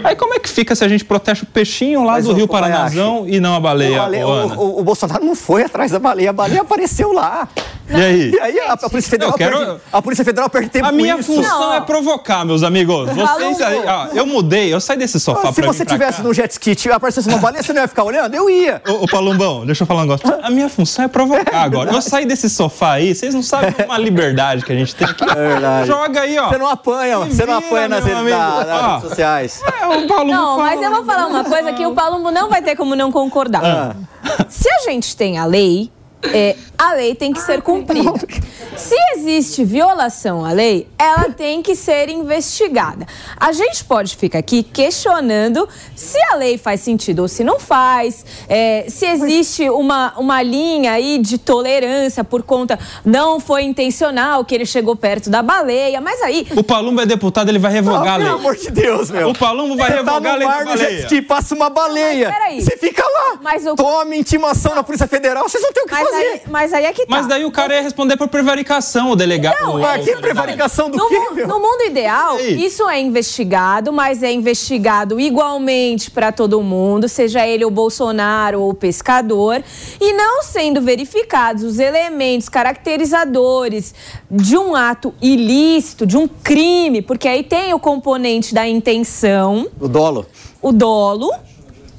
Aí 0.03 0.15
como 0.15 0.35
é 0.35 0.39
que 0.39 0.51
fica 0.51 0.75
se 0.75 0.85
a 0.85 0.89
gente 0.89 1.05
protege 1.05 1.45
o 1.45 1.47
peixinho 1.47 2.05
lá 2.05 2.13
Mas 2.13 2.27
do 2.27 2.35
Rio 2.35 2.47
Paranazão 2.61 3.25
e 3.27 3.41
não 3.41 3.55
a 3.55 3.61
baleia? 3.61 4.05
O, 4.27 4.55
o, 4.55 4.81
o, 4.81 4.85
Bolsonaro 4.85 5.25
não 5.25 5.35
foi 5.35 5.65
atrás 5.65 5.91
da 5.91 5.99
baleia, 5.99 6.31
a 6.31 6.33
baleia 6.33 6.63
apareceu 6.63 7.13
lá. 7.13 7.49
E 7.89 7.95
aí? 7.95 8.31
E 8.33 8.41
aí 8.41 8.59
a, 8.61 8.73
a 8.73 8.77
Polícia 8.89 9.11
Federal 9.11 9.35
quero... 9.35 9.59
perde, 9.59 9.81
a 9.93 10.03
Polícia 10.03 10.25
Federal 10.25 10.49
perde 10.49 10.71
tempo 10.71 10.87
A 10.87 10.93
minha 10.93 11.23
função 11.23 11.61
não. 11.61 11.75
é 11.75 11.81
provocar, 11.81 12.45
meus 12.45 12.63
amigos. 12.63 13.11
Vocês 13.11 13.61
aí, 13.61 13.83
ó, 13.87 14.07
eu 14.15 14.27
mudei, 14.27 14.73
eu 14.73 14.81
saí 14.81 14.97
desse 14.97 15.21
sofá 15.21 15.53
Se 15.53 15.61
você 15.61 15.85
tivesse 15.85 16.23
no 16.23 16.33
jet 16.33 16.51
ski 16.51 16.75
e 16.87 16.93
aparecesse 16.93 17.29
uma 17.29 17.39
baleia, 17.39 17.63
você 17.63 17.73
não 17.73 17.83
ia 17.83 17.89
ficar 17.89 18.05
olhando? 18.05 18.35
Eu 18.35 18.49
ia. 18.49 18.81
Ô, 18.89 19.05
ô 19.05 19.07
Palumbão, 19.07 19.67
deixa 19.67 19.83
eu 19.83 19.87
falar 19.87 20.01
um 20.01 20.05
negócio. 20.05 20.27
A 20.43 20.51
minha 20.51 20.69
função 20.69 21.05
é 21.05 21.09
provocar 21.09 21.63
agora. 21.63 21.93
Eu 21.93 22.01
saí 22.01 22.25
desse 22.25 22.49
sofá 22.49 22.93
aí, 22.93 23.15
vocês 23.15 23.35
não 23.35 23.43
sabem 23.43 23.75
uma 23.85 23.99
liberdade 23.99 24.65
que 24.65 24.73
a 24.73 24.77
gente 24.77 24.95
tem 24.95 25.07
aqui. 25.07 25.25
É 25.25 25.35
verdade. 25.35 25.87
Joga 25.87 26.21
aí, 26.21 26.39
ó. 26.39 26.49
Você 26.49 26.59
não 26.59 26.69
apanha, 26.69 27.19
você 27.19 27.47
não 27.47 27.55
apanha 27.59 27.89
nas, 27.89 28.05
nas 28.05 28.87
redes 28.87 29.09
sociais. 29.09 29.63
É, 29.81 29.87
o 29.87 30.07
Palumbo 30.07 30.33
Não, 30.33 30.59
mas 30.59 30.81
eu 30.81 30.91
vou 30.91 31.05
falar 31.05 31.27
uma 31.27 31.45
coisa 31.45 31.73
que 31.73 31.87
o 31.87 31.93
Palumbo 31.93 32.31
não 32.31 32.44
vai 32.49 32.63
ter 32.63 32.77
como 32.77 32.95
não 32.95 33.11
concordar. 33.11 33.65
Ah. 33.65 34.47
Se 34.49 34.69
a 34.69 34.91
gente 34.91 35.17
tem 35.17 35.39
a 35.39 35.45
lei, 35.45 35.91
é, 36.33 36.57
a 36.77 36.93
lei 36.95 37.15
tem 37.15 37.33
que 37.33 37.41
ser 37.41 37.63
cumprida. 37.63 38.13
Se 38.77 38.97
existe 39.15 39.65
violação 39.65 40.45
à 40.45 40.53
lei, 40.53 40.89
ela 40.99 41.31
tem 41.31 41.63
que 41.63 41.77
ser 41.77 42.09
investigada. 42.09 43.07
A 43.37 43.53
gente 43.53 43.85
pode 43.85 44.17
ficar 44.17 44.41
aqui 44.41 44.63
questionando 44.63 45.69
se 45.95 46.19
a 46.33 46.35
lei 46.37 46.59
faz 46.59 46.81
sentido 46.81 47.21
ou 47.21 47.29
se 47.29 47.45
não 47.45 47.61
faz, 47.61 48.25
é, 48.49 48.87
se 48.89 49.07
existe 49.07 49.71
uma, 49.71 50.13
uma 50.19 50.43
linha 50.43 50.93
aí 50.93 51.19
de 51.19 51.39
tolerância 51.39 52.25
por 52.25 52.43
conta 52.43 52.79
não 53.05 53.39
foi 53.39 53.63
intencional 53.63 54.45
que 54.45 54.55
ele 54.55 54.67
chegou 54.67 54.97
perto 54.97 55.31
da 55.31 55.43
baleia, 55.43 56.01
mas 56.01 56.21
aí... 56.23 56.47
O 56.57 56.65
Palumbo 56.65 57.01
é 57.01 57.07
deputado, 57.07 57.49
ele 57.49 57.59
vai 57.59 57.73
revogar 57.73 58.15
a 58.15 58.17
lei. 58.17 58.27
Pelo 58.27 58.39
amor 58.39 58.57
de 58.57 58.71
Deus, 58.71 59.11
meu. 59.11 59.31
O 59.31 59.39
Palumbo 59.39 59.77
vai 59.77 59.91
Você 59.91 59.97
revogar 59.99 60.23
tá 60.23 60.33
a 60.33 60.37
lei 60.37 60.49
da 60.49 60.65
baleia. 60.65 61.07
Que 61.07 61.23
passa 61.23 61.55
uma 61.55 61.71
baleia. 61.71 62.35
Você 62.59 62.77
fica 62.77 63.03
lá, 63.03 63.39
mas 63.43 63.65
o... 63.67 63.77
tome 63.77 64.19
intimação 64.19 64.75
na 64.75 64.83
Polícia 64.83 65.07
Federal, 65.07 65.49
vocês 65.49 65.63
não 65.63 65.73
têm 65.73 65.85
o 65.85 65.87
que 65.87 65.93
mas 65.93 66.09
fazer. 66.09 66.14
Aí, 66.17 66.41
mas 66.49 66.73
aí 66.73 66.85
é 66.85 66.93
que 66.93 67.07
tá. 67.07 67.17
Mas 67.17 67.27
daí 67.27 67.45
o 67.45 67.51
cara 67.51 67.75
ia 67.75 67.83
responder 67.83 68.17
por 68.17 68.29
prevaricação, 68.29 69.11
o 69.11 69.17
delegado. 69.17 69.57
Não, 69.61 69.81
o, 69.81 70.05
que 70.05 70.17
prevaricação 70.17 70.91
do 70.91 70.97
no, 70.97 71.09
quê, 71.09 71.21
meu? 71.33 71.49
No 71.49 71.61
mundo 71.61 71.83
ideal, 71.83 72.39
isso 72.41 72.89
é 72.89 73.01
investigado, 73.01 73.93
mas 73.93 74.23
é 74.23 74.33
investigado 74.33 75.21
igualmente 75.21 76.11
para 76.11 76.33
todo 76.33 76.61
mundo, 76.63 77.09
seja 77.09 77.47
ele 77.47 77.65
o 77.65 77.71
Bolsonaro 77.71 78.61
ou 78.61 78.71
o 78.71 78.75
pescador, 78.75 79.63
e 80.01 80.13
não 80.13 80.43
sendo 80.43 80.81
verificados 80.81 81.63
os 81.63 81.79
elementos 81.79 82.49
caracterizadores 82.49 83.95
de 84.31 84.57
um 84.57 84.75
ato 84.75 85.15
ilícito, 85.21 86.07
de 86.07 86.17
um 86.17 86.27
crime, 86.29 87.03
porque 87.03 87.29
aí 87.29 87.43
tem 87.43 87.75
o 87.75 87.79
componente 87.79 88.55
da 88.55 88.67
intenção. 88.67 89.69
O 89.81 89.89
dolo. 89.89 90.27
O 90.61 90.73
dolo 90.73 91.31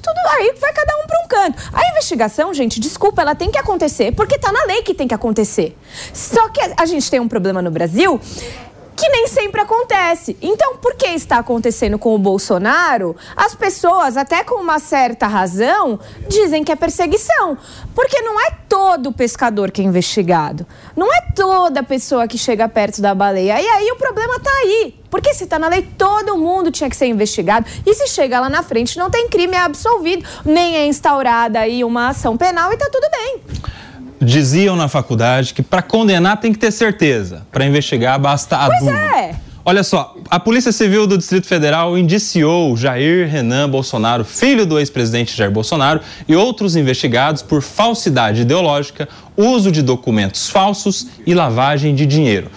tudo 0.06 0.18
aí 0.34 0.54
vai 0.60 0.72
cada 0.72 0.96
um 0.96 1.06
para 1.06 1.20
um 1.24 1.26
canto. 1.26 1.62
A 1.72 1.90
investigação, 1.90 2.54
gente, 2.54 2.78
desculpa, 2.78 3.22
ela 3.22 3.34
tem 3.34 3.50
que 3.50 3.58
acontecer, 3.58 4.12
porque 4.12 4.38
tá 4.38 4.52
na 4.52 4.64
lei 4.64 4.82
que 4.82 4.94
tem 4.94 5.08
que 5.08 5.14
acontecer. 5.14 5.76
Só 6.12 6.48
que 6.48 6.60
a 6.76 6.86
gente 6.86 7.10
tem 7.10 7.18
um 7.18 7.26
problema 7.26 7.60
no 7.60 7.70
Brasil 7.70 8.20
que 8.96 9.08
nem 9.10 9.28
sempre 9.28 9.60
acontece. 9.60 10.38
Então, 10.40 10.78
por 10.78 10.94
que 10.94 11.06
está 11.08 11.36
acontecendo 11.36 11.98
com 11.98 12.14
o 12.14 12.18
Bolsonaro? 12.18 13.14
As 13.36 13.54
pessoas, 13.54 14.16
até 14.16 14.42
com 14.42 14.54
uma 14.54 14.78
certa 14.78 15.26
razão, 15.26 16.00
dizem 16.26 16.64
que 16.64 16.72
é 16.72 16.76
perseguição. 16.76 17.58
Porque 17.94 18.22
não 18.22 18.40
é 18.40 18.50
todo 18.66 19.12
pescador 19.12 19.70
que 19.70 19.82
é 19.82 19.84
investigado. 19.84 20.66
Não 20.96 21.12
é 21.12 21.20
toda 21.34 21.82
pessoa 21.82 22.26
que 22.26 22.38
chega 22.38 22.66
perto 22.68 23.02
da 23.02 23.14
baleia. 23.14 23.60
E 23.60 23.68
aí 23.68 23.92
o 23.92 23.96
problema 23.96 24.36
está 24.36 24.50
aí. 24.62 24.94
Porque 25.10 25.34
se 25.34 25.44
está 25.44 25.58
na 25.58 25.68
lei, 25.68 25.82
todo 25.82 26.38
mundo 26.38 26.70
tinha 26.70 26.88
que 26.88 26.96
ser 26.96 27.06
investigado. 27.06 27.66
E 27.84 27.94
se 27.94 28.08
chega 28.08 28.40
lá 28.40 28.48
na 28.48 28.62
frente, 28.62 28.98
não 28.98 29.10
tem 29.10 29.28
crime, 29.28 29.56
é 29.56 29.60
absolvido. 29.60 30.26
Nem 30.42 30.74
é 30.74 30.86
instaurada 30.86 31.60
aí 31.60 31.84
uma 31.84 32.08
ação 32.08 32.36
penal 32.36 32.70
e 32.70 32.74
está 32.74 32.88
tudo 32.90 33.08
bem 33.10 33.40
diziam 34.20 34.76
na 34.76 34.88
faculdade 34.88 35.52
que 35.54 35.62
para 35.62 35.82
condenar 35.82 36.38
tem 36.38 36.52
que 36.52 36.58
ter 36.58 36.70
certeza, 36.70 37.46
para 37.50 37.64
investigar 37.64 38.18
basta 38.18 38.56
a 38.56 38.66
pois 38.66 38.80
dúvida. 38.80 38.98
É. 38.98 39.46
Olha 39.68 39.82
só, 39.82 40.14
a 40.30 40.38
Polícia 40.38 40.70
Civil 40.70 41.08
do 41.08 41.18
Distrito 41.18 41.48
Federal 41.48 41.98
indiciou 41.98 42.76
Jair 42.76 43.28
Renan 43.28 43.68
Bolsonaro, 43.68 44.24
filho 44.24 44.64
do 44.64 44.78
ex-presidente 44.78 45.36
Jair 45.36 45.50
Bolsonaro, 45.50 46.00
e 46.28 46.36
outros 46.36 46.76
investigados 46.76 47.42
por 47.42 47.60
falsidade 47.60 48.42
ideológica, 48.42 49.08
uso 49.36 49.72
de 49.72 49.82
documentos 49.82 50.48
falsos 50.48 51.08
e 51.26 51.34
lavagem 51.34 51.96
de 51.96 52.06
dinheiro. 52.06 52.48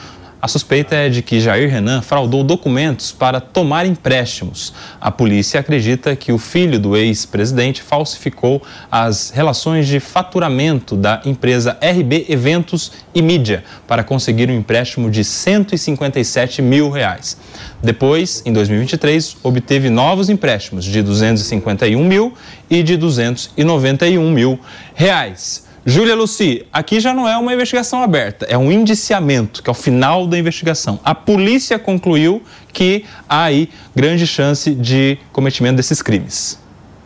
A 0.41 0.47
suspeita 0.47 0.95
é 0.95 1.09
de 1.09 1.21
que 1.21 1.41
Jair 1.41 1.69
Renan 1.69 2.01
fraudou 2.01 2.45
documentos 2.45 3.11
para 3.11 3.41
tomar 3.41 3.85
empréstimos. 3.85 4.73
A 5.01 5.11
polícia 5.11 5.59
acredita 5.59 6.15
que 6.15 6.31
o 6.31 6.37
filho 6.37 6.79
do 6.79 6.95
ex-presidente 6.95 7.81
falsificou 7.81 8.61
as 8.89 9.31
relações 9.31 9.85
de 9.85 9.99
faturamento 9.99 10.95
da 10.95 11.21
empresa 11.25 11.77
RB 11.81 12.25
Eventos 12.29 12.93
e 13.13 13.21
Mídia 13.21 13.65
para 13.85 14.01
conseguir 14.01 14.49
um 14.49 14.53
empréstimo 14.53 15.11
de 15.11 15.25
157 15.25 16.61
mil 16.61 16.89
reais. 16.89 17.35
Depois, 17.83 18.41
em 18.45 18.53
2023, 18.53 19.35
obteve 19.43 19.89
novos 19.89 20.29
empréstimos 20.29 20.85
de 20.85 21.01
251 21.01 22.01
mil 22.01 22.33
e 22.69 22.81
de 22.81 22.95
291 22.95 24.31
mil 24.31 24.57
reais. 24.95 25.67
Júlia 25.85 26.13
Luci, 26.13 26.65
aqui 26.73 26.99
já 26.99 27.13
não 27.13 27.27
é 27.27 27.37
uma 27.37 27.53
investigação 27.53 28.03
aberta, 28.03 28.45
é 28.49 28.57
um 28.57 28.71
indiciamento, 28.71 29.63
que 29.63 29.69
é 29.69 29.71
o 29.71 29.75
final 29.75 30.27
da 30.27 30.37
investigação. 30.37 30.99
A 31.03 31.15
polícia 31.15 31.79
concluiu 31.79 32.43
que 32.73 33.05
há 33.27 33.43
aí 33.45 33.69
grande 33.95 34.27
chance 34.27 34.71
de 34.71 35.17
cometimento 35.31 35.77
desses 35.77 36.01
crimes. 36.01 36.59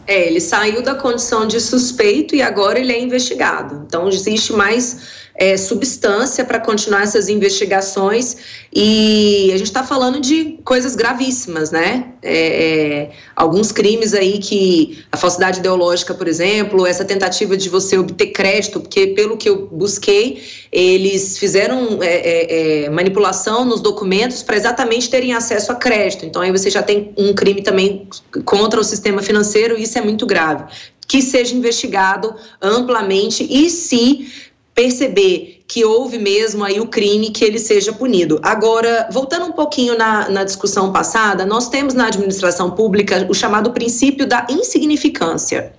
É, 0.06 0.28
ele 0.28 0.42
saiu 0.42 0.82
da 0.82 0.96
condição 0.96 1.48
de 1.48 1.62
suspeito 1.62 2.36
e 2.36 2.42
agora 2.42 2.80
ele 2.80 2.92
é 2.92 3.00
investigado. 3.00 3.84
Então, 3.88 4.10
existe 4.10 4.52
mais 4.52 5.24
é, 5.36 5.58
substância 5.58 6.46
para 6.46 6.60
continuar 6.60 7.04
essas 7.04 7.28
investigações 7.28 8.38
e 8.72 9.50
a 9.54 9.58
gente 9.58 9.68
está 9.68 9.84
falando 9.84 10.20
de 10.20 10.60
coisas 10.64 10.96
gravíssimas, 10.96 11.72
né? 11.72 12.14
É, 12.22 12.38
é, 12.38 13.12
alguns 13.36 13.72
crimes 13.72 14.14
aí 14.14 14.38
que 14.38 15.04
a 15.12 15.18
falsidade 15.18 15.60
ideológica, 15.60 16.14
por 16.14 16.28
exemplo, 16.28 16.86
essa 16.86 17.04
tentativa 17.04 17.58
de 17.58 17.68
você 17.68 17.98
obter 17.98 18.28
crédito, 18.28 18.80
porque 18.80 19.08
pelo 19.08 19.36
que 19.36 19.50
eu 19.50 19.68
busquei, 19.68 20.42
eles 20.72 21.38
fizeram 21.38 22.02
é, 22.02 22.08
é, 22.08 22.84
é, 22.86 22.90
manipulação 22.90 23.66
nos 23.66 23.82
documentos 23.82 24.44
para 24.44 24.56
exatamente 24.56 25.10
terem 25.10 25.34
acesso 25.34 25.72
a 25.72 25.76
crédito. 25.76 26.26
Então 26.26 26.42
aí 26.42 26.52
você 26.52 26.70
já 26.70 26.84
tem 26.84 27.12
um 27.18 27.34
crime 27.34 27.62
também 27.62 28.08
contra 28.46 28.80
o 28.80 28.84
sistema 28.84 29.22
financeiro 29.22 29.78
e 29.78 29.84
isso 29.84 29.98
é 29.98 30.02
muito 30.02 30.26
grave. 30.26 30.66
Que 31.08 31.22
seja 31.22 31.54
investigado 31.54 32.34
amplamente 32.62 33.46
e 33.50 33.70
se 33.70 34.53
perceber 34.74 35.64
que 35.68 35.86
houve 35.86 36.18
mesmo 36.18 36.64
aí 36.64 36.80
o 36.80 36.88
crime, 36.88 37.32
que 37.32 37.44
ele 37.44 37.60
seja 37.60 37.94
punido. 37.94 38.40
Agora, 38.44 39.08
voltando 39.12 39.46
um 39.46 39.52
pouquinho 39.52 39.98
na, 39.98 40.30
na 40.30 40.44
discussão 40.44 40.92
passada, 40.92 41.46
nós 41.46 41.70
temos 41.70 41.94
na 41.94 42.08
administração 42.08 42.72
pública 42.72 43.26
o 43.30 43.34
chamado 43.34 43.72
princípio 43.72 44.28
da 44.28 44.46
insignificância. 44.50 45.74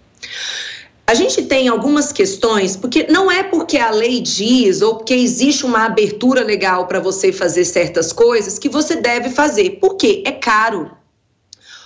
A 1.06 1.12
gente 1.12 1.42
tem 1.42 1.68
algumas 1.68 2.12
questões, 2.12 2.76
porque 2.76 3.06
não 3.10 3.30
é 3.30 3.42
porque 3.42 3.76
a 3.76 3.90
lei 3.90 4.20
diz 4.20 4.80
ou 4.80 4.96
porque 4.96 5.12
existe 5.12 5.66
uma 5.66 5.84
abertura 5.84 6.42
legal 6.42 6.86
para 6.86 6.98
você 6.98 7.30
fazer 7.30 7.66
certas 7.66 8.10
coisas 8.10 8.58
que 8.58 8.70
você 8.70 8.96
deve 8.96 9.28
fazer, 9.28 9.78
porque 9.80 10.22
é 10.24 10.32
caro. 10.32 10.90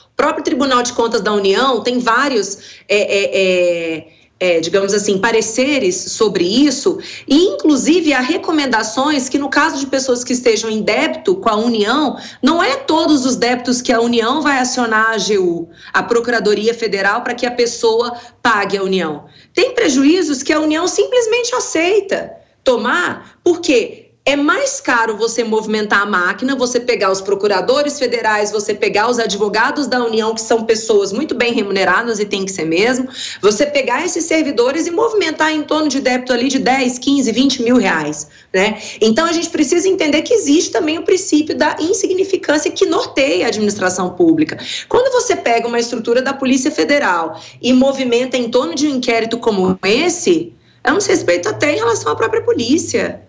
O 0.07 0.17
próprio 0.17 0.45
Tribunal 0.45 0.85
de 0.85 0.93
Contas 0.93 1.21
da 1.21 1.33
União 1.33 1.83
tem 1.83 1.99
vários. 1.99 2.59
É, 2.89 2.97
é, 2.97 3.31
é, 3.35 4.07
é, 4.41 4.61
digamos 4.61 4.95
assim, 4.95 5.19
pareceres 5.19 5.97
sobre 5.97 6.45
isso, 6.45 6.99
e 7.27 7.37
inclusive 7.47 8.13
há 8.13 8.21
recomendações 8.21 9.29
que, 9.29 9.39
no 9.39 9.49
caso 9.49 9.81
de 9.81 9.87
pessoas 9.87 10.23
que 10.23 10.33
estejam 10.33 10.71
em 10.71 10.81
débito 10.81 11.35
com 11.37 11.49
a 11.49 11.57
União, 11.57 12.17
não 12.43 12.63
é 12.63 12.77
todos 12.77 13.27
os 13.27 13.35
débitos 13.35 13.83
que 13.83 13.93
a 13.93 14.01
União 14.01 14.41
vai 14.41 14.59
acionar 14.59 15.11
a 15.11 15.15
AGU, 15.15 15.69
a 15.93 16.03
Procuradoria 16.03 16.73
Federal, 16.73 17.23
para 17.23 17.35
que 17.35 17.47
a 17.47 17.51
pessoa 17.51 18.17
pague 18.41 18.77
a 18.77 18.83
União. 18.83 19.25
Tem 19.53 19.75
prejuízos 19.75 20.43
que 20.43 20.53
a 20.53 20.61
União 20.61 20.87
simplesmente 20.87 21.55
aceita 21.55 22.33
tomar, 22.63 23.39
porque 23.43 24.08
é 24.29 24.37
mais 24.37 24.79
caro 24.79 25.17
você 25.17 25.43
movimentar 25.43 26.03
a 26.03 26.07
máquina, 26.07 26.55
você 26.55 26.79
pegar 26.79 27.11
os 27.11 27.23
procuradores 27.23 27.99
federais, 27.99 28.53
você 28.53 28.75
pegar 28.75 29.09
os 29.09 29.19
advogados 29.19 29.87
da 29.87 30.05
União, 30.05 30.35
que 30.35 30.43
são 30.43 30.67
pessoas 30.67 31.15
muito 31.15 31.35
bem 31.35 31.55
remuneradas 31.55 32.21
e 32.21 32.27
tem 32.27 32.45
que 32.45 32.53
ser 32.53 32.67
mesmo, 32.67 33.09
você 33.41 33.65
pegar 33.65 34.05
esses 34.05 34.27
servidores 34.27 34.87
e 34.87 34.91
movimentar 34.91 35.51
em 35.51 35.63
torno 35.63 35.89
de 35.89 35.99
débito 35.99 36.35
ali 36.35 36.49
de 36.49 36.59
10, 36.59 36.99
15, 36.99 37.33
20 37.33 37.63
mil 37.63 37.79
reais. 37.79 38.29
Né? 38.53 38.79
Então 39.01 39.25
a 39.25 39.33
gente 39.33 39.49
precisa 39.49 39.89
entender 39.89 40.21
que 40.21 40.35
existe 40.35 40.73
também 40.73 40.99
o 40.99 41.05
princípio 41.05 41.57
da 41.57 41.79
insignificância 41.81 42.71
que 42.71 42.85
norteia 42.85 43.47
a 43.47 43.49
administração 43.49 44.11
pública. 44.11 44.59
Quando 44.91 45.11
você 45.11 45.37
pega 45.37 45.67
uma 45.67 45.81
estrutura 45.81 46.21
da 46.21 46.35
Polícia 46.35 46.71
Federal 46.71 47.41
e 47.63 47.73
movimenta 47.73 48.37
em 48.37 48.51
torno 48.51 48.75
de 48.75 48.89
um 48.89 48.97
inquérito 48.97 49.39
como 49.39 49.79
esse, 49.83 50.53
é 50.85 50.93
um 50.93 50.99
desrespeito 50.99 51.49
até 51.49 51.73
em 51.73 51.77
relação 51.77 52.13
à 52.13 52.17
própria 52.17 52.43
polícia. 52.43 53.27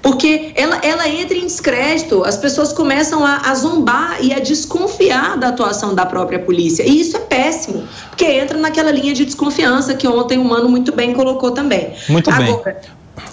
Porque 0.00 0.52
ela, 0.54 0.78
ela 0.82 1.08
entra 1.08 1.36
em 1.36 1.44
descrédito, 1.44 2.22
as 2.24 2.36
pessoas 2.36 2.72
começam 2.72 3.24
a, 3.24 3.50
a, 3.50 3.54
zombar 3.54 4.18
e 4.22 4.32
a 4.32 4.38
desconfiar 4.38 5.36
da 5.36 5.48
atuação 5.48 5.94
da 5.94 6.06
própria 6.06 6.38
polícia. 6.38 6.84
E 6.84 7.00
isso 7.00 7.16
é 7.16 7.20
péssimo, 7.20 7.82
porque 8.08 8.24
entra 8.24 8.56
naquela 8.56 8.90
linha 8.90 9.12
de 9.12 9.24
desconfiança 9.24 9.94
que 9.94 10.06
ontem 10.06 10.38
o 10.38 10.44
Mano 10.44 10.68
muito 10.68 10.92
bem 10.92 11.12
colocou 11.14 11.50
também. 11.50 11.92
Muito 12.08 12.30
Agora, 12.30 12.62
bem. 12.64 12.74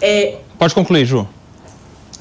É, 0.02 0.38
Pode 0.58 0.74
concluir, 0.74 1.06
Ju. 1.06 1.28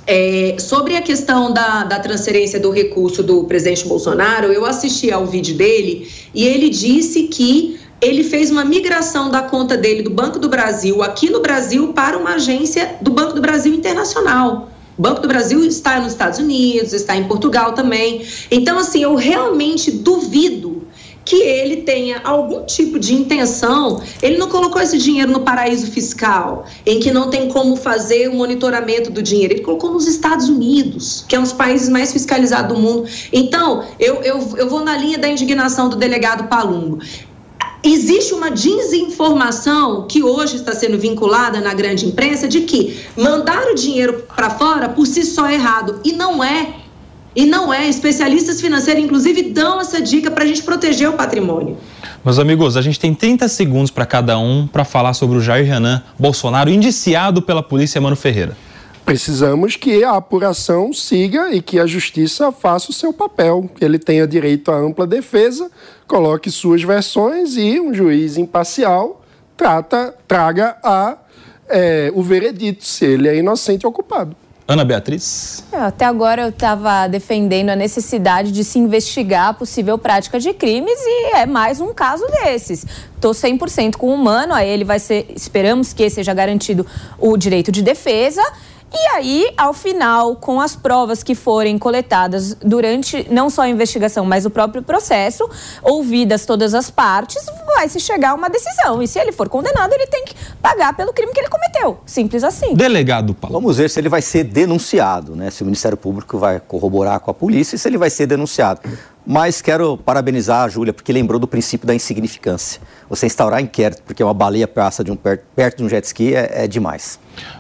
É, 0.06 0.56
sobre 0.58 0.96
a 0.96 1.02
questão 1.02 1.50
da, 1.50 1.84
da 1.84 1.98
transferência 1.98 2.60
do 2.60 2.70
recurso 2.70 3.22
do 3.22 3.44
presidente 3.44 3.88
Bolsonaro, 3.88 4.52
eu 4.52 4.66
assisti 4.66 5.10
ao 5.10 5.24
vídeo 5.24 5.56
dele 5.56 6.10
e 6.34 6.44
ele 6.44 6.68
disse 6.68 7.22
que 7.28 7.80
ele 8.00 8.24
fez 8.24 8.50
uma 8.50 8.64
migração 8.64 9.30
da 9.30 9.42
conta 9.42 9.76
dele 9.76 10.02
do 10.02 10.10
Banco 10.10 10.38
do 10.38 10.48
Brasil, 10.48 11.02
aqui 11.02 11.30
no 11.30 11.40
Brasil, 11.40 11.92
para 11.92 12.18
uma 12.18 12.34
agência 12.34 12.96
do 13.00 13.10
Banco 13.10 13.34
do 13.34 13.40
Brasil 13.40 13.74
Internacional. 13.74 14.70
O 14.96 15.02
Banco 15.02 15.20
do 15.20 15.28
Brasil 15.28 15.64
está 15.64 15.98
nos 15.98 16.12
Estados 16.12 16.38
Unidos, 16.38 16.92
está 16.92 17.16
em 17.16 17.24
Portugal 17.24 17.72
também. 17.72 18.24
Então, 18.50 18.78
assim, 18.78 19.02
eu 19.02 19.14
realmente 19.16 19.90
duvido 19.90 20.86
que 21.24 21.36
ele 21.36 21.78
tenha 21.78 22.20
algum 22.22 22.64
tipo 22.64 22.98
de 22.98 23.14
intenção. 23.14 24.00
Ele 24.22 24.36
não 24.36 24.48
colocou 24.48 24.80
esse 24.80 24.98
dinheiro 24.98 25.32
no 25.32 25.40
paraíso 25.40 25.90
fiscal, 25.90 26.66
em 26.84 27.00
que 27.00 27.10
não 27.10 27.30
tem 27.30 27.48
como 27.48 27.76
fazer 27.76 28.28
o 28.28 28.34
monitoramento 28.34 29.10
do 29.10 29.22
dinheiro. 29.22 29.54
Ele 29.54 29.62
colocou 29.62 29.90
nos 29.90 30.06
Estados 30.06 30.48
Unidos, 30.48 31.24
que 31.26 31.34
é 31.34 31.38
um 31.38 31.42
dos 31.42 31.52
países 31.52 31.88
mais 31.88 32.12
fiscalizados 32.12 32.76
do 32.76 32.80
mundo. 32.80 33.08
Então, 33.32 33.84
eu, 33.98 34.16
eu, 34.16 34.38
eu 34.58 34.68
vou 34.68 34.84
na 34.84 34.96
linha 34.96 35.18
da 35.18 35.28
indignação 35.28 35.88
do 35.88 35.96
delegado 35.96 36.46
Palumbo 36.48 36.98
existe 37.84 38.32
uma 38.32 38.50
desinformação 38.50 40.06
que 40.08 40.22
hoje 40.22 40.56
está 40.56 40.72
sendo 40.72 40.98
vinculada 40.98 41.60
na 41.60 41.74
grande 41.74 42.06
imprensa 42.06 42.48
de 42.48 42.62
que 42.62 42.98
mandar 43.16 43.66
o 43.66 43.74
dinheiro 43.74 44.24
para 44.34 44.48
fora 44.50 44.88
por 44.88 45.06
si 45.06 45.22
só 45.24 45.46
é 45.46 45.54
errado. 45.54 46.00
E 46.02 46.12
não 46.12 46.42
é. 46.42 46.74
E 47.36 47.44
não 47.44 47.72
é. 47.72 47.86
Especialistas 47.88 48.60
financeiros, 48.60 49.04
inclusive, 49.04 49.50
dão 49.50 49.80
essa 49.80 50.00
dica 50.00 50.30
para 50.30 50.44
a 50.44 50.46
gente 50.46 50.62
proteger 50.62 51.10
o 51.10 51.12
patrimônio. 51.12 51.76
Meus 52.24 52.38
amigos, 52.38 52.76
a 52.76 52.82
gente 52.82 52.98
tem 52.98 53.12
30 53.12 53.46
segundos 53.48 53.90
para 53.90 54.06
cada 54.06 54.38
um 54.38 54.66
para 54.66 54.84
falar 54.84 55.12
sobre 55.12 55.36
o 55.36 55.40
Jair 55.40 55.66
Renan 55.66 56.02
Bolsonaro, 56.18 56.70
indiciado 56.70 57.42
pela 57.42 57.62
polícia 57.62 58.00
Mano 58.00 58.16
Ferreira 58.16 58.56
precisamos 59.04 59.76
que 59.76 60.02
a 60.02 60.16
apuração 60.16 60.92
siga 60.92 61.52
e 61.52 61.60
que 61.60 61.78
a 61.78 61.86
justiça 61.86 62.50
faça 62.50 62.90
o 62.90 62.94
seu 62.94 63.12
papel, 63.12 63.68
que 63.74 63.84
ele 63.84 63.98
tenha 63.98 64.26
direito 64.26 64.70
à 64.70 64.76
ampla 64.76 65.06
defesa, 65.06 65.70
coloque 66.06 66.50
suas 66.50 66.82
versões 66.82 67.56
e 67.56 67.80
um 67.80 67.92
juiz 67.92 68.36
imparcial 68.36 69.20
trata, 69.56 70.14
traga 70.26 70.76
a, 70.82 71.16
é, 71.68 72.12
o 72.14 72.22
veredito 72.22 72.84
se 72.84 73.04
ele 73.04 73.28
é 73.28 73.36
inocente 73.36 73.86
ou 73.86 73.92
culpado. 73.92 74.36
Ana 74.66 74.82
Beatriz? 74.82 75.62
É, 75.70 75.76
até 75.76 76.06
agora 76.06 76.42
eu 76.42 76.48
estava 76.48 77.06
defendendo 77.06 77.68
a 77.68 77.76
necessidade 77.76 78.50
de 78.50 78.64
se 78.64 78.78
investigar 78.78 79.48
a 79.48 79.54
possível 79.54 79.98
prática 79.98 80.40
de 80.40 80.54
crimes 80.54 80.98
e 80.98 81.36
é 81.36 81.44
mais 81.44 81.82
um 81.82 81.92
caso 81.92 82.26
desses. 82.28 82.86
Estou 83.14 83.32
100% 83.32 83.96
com 83.96 84.08
o 84.08 84.14
humano, 84.14 84.54
aí 84.54 84.68
ele 84.68 84.84
vai 84.84 84.98
ser, 84.98 85.26
esperamos 85.36 85.92
que 85.92 86.08
seja 86.08 86.32
garantido 86.32 86.86
o 87.18 87.36
direito 87.36 87.70
de 87.70 87.82
defesa 87.82 88.42
e 88.94 89.08
aí, 89.16 89.52
ao 89.56 89.74
final, 89.74 90.36
com 90.36 90.60
as 90.60 90.76
provas 90.76 91.22
que 91.22 91.34
forem 91.34 91.76
coletadas 91.78 92.54
durante 92.54 93.26
não 93.28 93.50
só 93.50 93.62
a 93.62 93.68
investigação, 93.68 94.24
mas 94.24 94.46
o 94.46 94.50
próprio 94.50 94.82
processo, 94.82 95.48
ouvidas 95.82 96.46
todas 96.46 96.74
as 96.74 96.90
partes, 96.90 97.44
vai 97.74 97.88
se 97.88 97.98
chegar 97.98 98.30
a 98.30 98.34
uma 98.34 98.48
decisão. 98.48 99.02
E 99.02 99.08
se 99.08 99.18
ele 99.18 99.32
for 99.32 99.48
condenado, 99.48 99.92
ele 99.92 100.06
tem 100.06 100.24
que 100.24 100.34
pagar 100.62 100.96
pelo 100.96 101.12
crime 101.12 101.32
que 101.32 101.40
ele 101.40 101.48
cometeu. 101.48 101.98
Simples 102.06 102.44
assim. 102.44 102.74
Delegado 102.74 103.34
Paulo. 103.34 103.54
Vamos 103.60 103.78
ver 103.78 103.90
se 103.90 103.98
ele 103.98 104.08
vai 104.08 104.22
ser 104.22 104.44
denunciado, 104.44 105.34
né? 105.34 105.50
Se 105.50 105.62
o 105.62 105.64
Ministério 105.66 105.96
Público 105.96 106.38
vai 106.38 106.60
corroborar 106.60 107.18
com 107.20 107.30
a 107.30 107.34
polícia 107.34 107.74
e 107.76 107.78
se 107.78 107.88
ele 107.88 107.98
vai 107.98 108.10
ser 108.10 108.26
denunciado. 108.26 108.80
Mas 109.26 109.62
quero 109.62 109.96
parabenizar 109.96 110.64
a 110.64 110.68
Júlia, 110.68 110.92
porque 110.92 111.10
lembrou 111.10 111.40
do 111.40 111.46
princípio 111.46 111.86
da 111.86 111.94
insignificância. 111.94 112.80
Você 113.08 113.24
instaurar 113.26 113.60
inquérito, 113.60 114.02
porque 114.02 114.22
uma 114.22 114.34
baleia 114.34 114.68
passa 114.68 115.02
de 115.02 115.10
um 115.10 115.16
perto 115.16 115.78
de 115.78 115.84
um 115.84 115.88
jet 115.88 116.04
ski 116.04 116.34
é, 116.34 116.64
é 116.64 116.68
demais. 116.68 117.18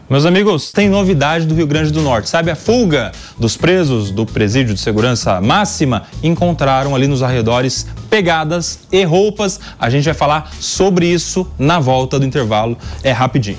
Meus 0.08 0.26
amigos, 0.26 0.72
tem 0.72 0.90
novidade 0.90 1.46
do 1.46 1.54
Rio 1.54 1.66
Grande 1.66 1.90
do 1.90 2.02
Norte. 2.02 2.28
Sabe 2.28 2.50
a 2.50 2.56
fuga 2.56 3.12
dos 3.38 3.56
presos 3.56 4.10
do 4.10 4.26
presídio 4.26 4.74
de 4.74 4.80
segurança 4.80 5.40
máxima? 5.40 6.02
Encontraram 6.22 6.94
ali 6.94 7.06
nos 7.06 7.22
arredores 7.22 7.86
pegadas 8.10 8.80
e 8.92 9.02
roupas. 9.04 9.58
A 9.78 9.88
gente 9.88 10.04
vai 10.04 10.14
falar 10.14 10.52
sobre 10.60 11.06
isso 11.06 11.50
na 11.58 11.80
volta 11.80 12.18
do 12.18 12.26
intervalo. 12.26 12.76
É 13.02 13.10
rapidinho. 13.10 13.58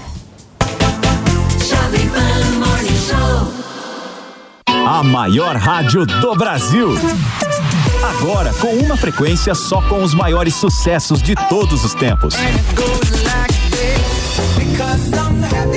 A 4.88 5.04
maior 5.04 5.56
rádio 5.56 6.06
do 6.06 6.36
Brasil. 6.36 6.96
Agora 8.04 8.54
com 8.56 8.74
uma 8.74 8.98
frequência 8.98 9.54
só 9.54 9.82
com 9.82 10.04
os 10.04 10.14
maiores 10.14 10.56
sucessos 10.56 11.22
de 11.22 11.36
todos 11.50 11.84
os 11.84 11.94
tempos. 11.94 12.36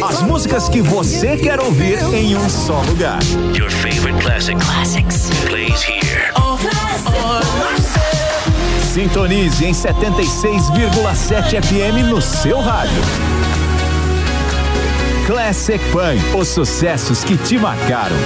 As 0.09 0.23
músicas 0.23 0.69
que 0.69 0.81
você 0.81 1.37
quer 1.37 1.61
ouvir 1.61 1.99
em 2.15 2.37
um 2.37 2.49
só 2.49 2.81
lugar. 2.83 3.19
Your 3.55 3.71
favorite 3.71 4.19
classic. 4.23 4.59
Classics. 4.65 5.31
Plays 5.47 5.83
here. 5.83 6.33
Sintonize 8.93 9.65
em 9.65 9.73
76,7 9.73 11.63
FM 11.63 12.09
no 12.11 12.21
seu 12.21 12.61
rádio. 12.61 13.01
Classic 15.27 15.79
Fun, 15.91 16.39
os 16.39 16.49
sucessos 16.49 17.23
que 17.23 17.37
te 17.37 17.59
marcaram. 17.59 18.17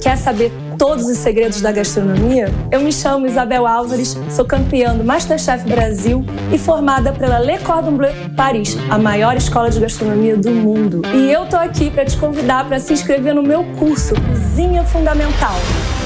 Quer 0.00 0.16
saber 0.16 0.52
todos 0.78 1.06
os 1.06 1.18
segredos 1.18 1.60
da 1.60 1.72
gastronomia? 1.72 2.48
Eu 2.70 2.80
me 2.80 2.92
chamo 2.92 3.26
Isabel 3.26 3.66
Álvares, 3.66 4.16
sou 4.30 4.44
campeã 4.44 4.94
do 4.94 5.02
Masterchef 5.02 5.68
Brasil 5.68 6.24
e 6.52 6.56
formada 6.56 7.12
pela 7.12 7.40
Le 7.40 7.58
Cordon 7.58 7.96
Bleu 7.96 8.12
Paris, 8.36 8.76
a 8.88 8.96
maior 8.96 9.36
escola 9.36 9.68
de 9.68 9.80
gastronomia 9.80 10.36
do 10.36 10.50
mundo. 10.50 11.02
E 11.12 11.30
eu 11.30 11.46
tô 11.46 11.56
aqui 11.56 11.90
para 11.90 12.04
te 12.04 12.16
convidar 12.16 12.66
para 12.68 12.78
se 12.78 12.92
inscrever 12.92 13.34
no 13.34 13.42
meu 13.42 13.64
curso 13.76 14.14
Cozinha 14.14 14.84
Fundamental. 14.84 15.54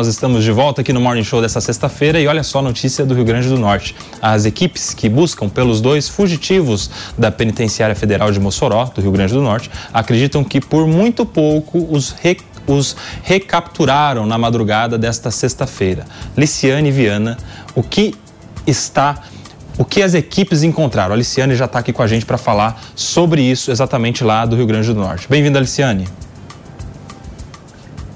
Nós 0.03 0.09
estamos 0.09 0.43
de 0.43 0.51
volta 0.51 0.81
aqui 0.81 0.91
no 0.91 0.99
Morning 0.99 1.23
Show 1.23 1.41
dessa 1.41 1.61
sexta-feira 1.61 2.19
e 2.19 2.27
olha 2.27 2.43
só 2.43 2.59
a 2.59 2.61
notícia 2.61 3.05
do 3.05 3.13
Rio 3.13 3.23
Grande 3.23 3.47
do 3.47 3.57
Norte. 3.57 3.95
As 4.21 4.43
equipes 4.43 4.93
que 4.93 5.07
buscam 5.07 5.47
pelos 5.47 5.79
dois 5.79 6.09
fugitivos 6.09 6.91
da 7.17 7.31
Penitenciária 7.31 7.95
Federal 7.95 8.29
de 8.29 8.37
Mossoró, 8.37 8.83
do 8.93 8.99
Rio 8.99 9.13
Grande 9.13 9.33
do 9.33 9.41
Norte, 9.41 9.71
acreditam 9.93 10.43
que 10.43 10.59
por 10.59 10.85
muito 10.85 11.25
pouco 11.25 11.87
os 11.89 12.13
os 12.67 12.97
recapturaram 13.23 14.25
na 14.25 14.37
madrugada 14.37 14.97
desta 14.97 15.31
sexta-feira. 15.31 16.03
Liciane 16.35 16.91
Viana, 16.91 17.37
o 17.73 17.81
que 17.81 18.13
está 18.67 19.21
o 19.77 19.85
que 19.85 20.03
as 20.03 20.13
equipes 20.13 20.63
encontraram? 20.63 21.13
A 21.13 21.17
Liciane 21.17 21.55
já 21.55 21.63
está 21.63 21.79
aqui 21.79 21.93
com 21.93 22.03
a 22.03 22.07
gente 22.07 22.25
para 22.25 22.37
falar 22.37 22.83
sobre 22.93 23.41
isso 23.41 23.71
exatamente 23.71 24.21
lá 24.21 24.45
do 24.45 24.57
Rio 24.57 24.65
Grande 24.65 24.89
do 24.89 24.99
Norte. 24.99 25.29
Bem-vinda, 25.29 25.61
Liciane. 25.61 26.09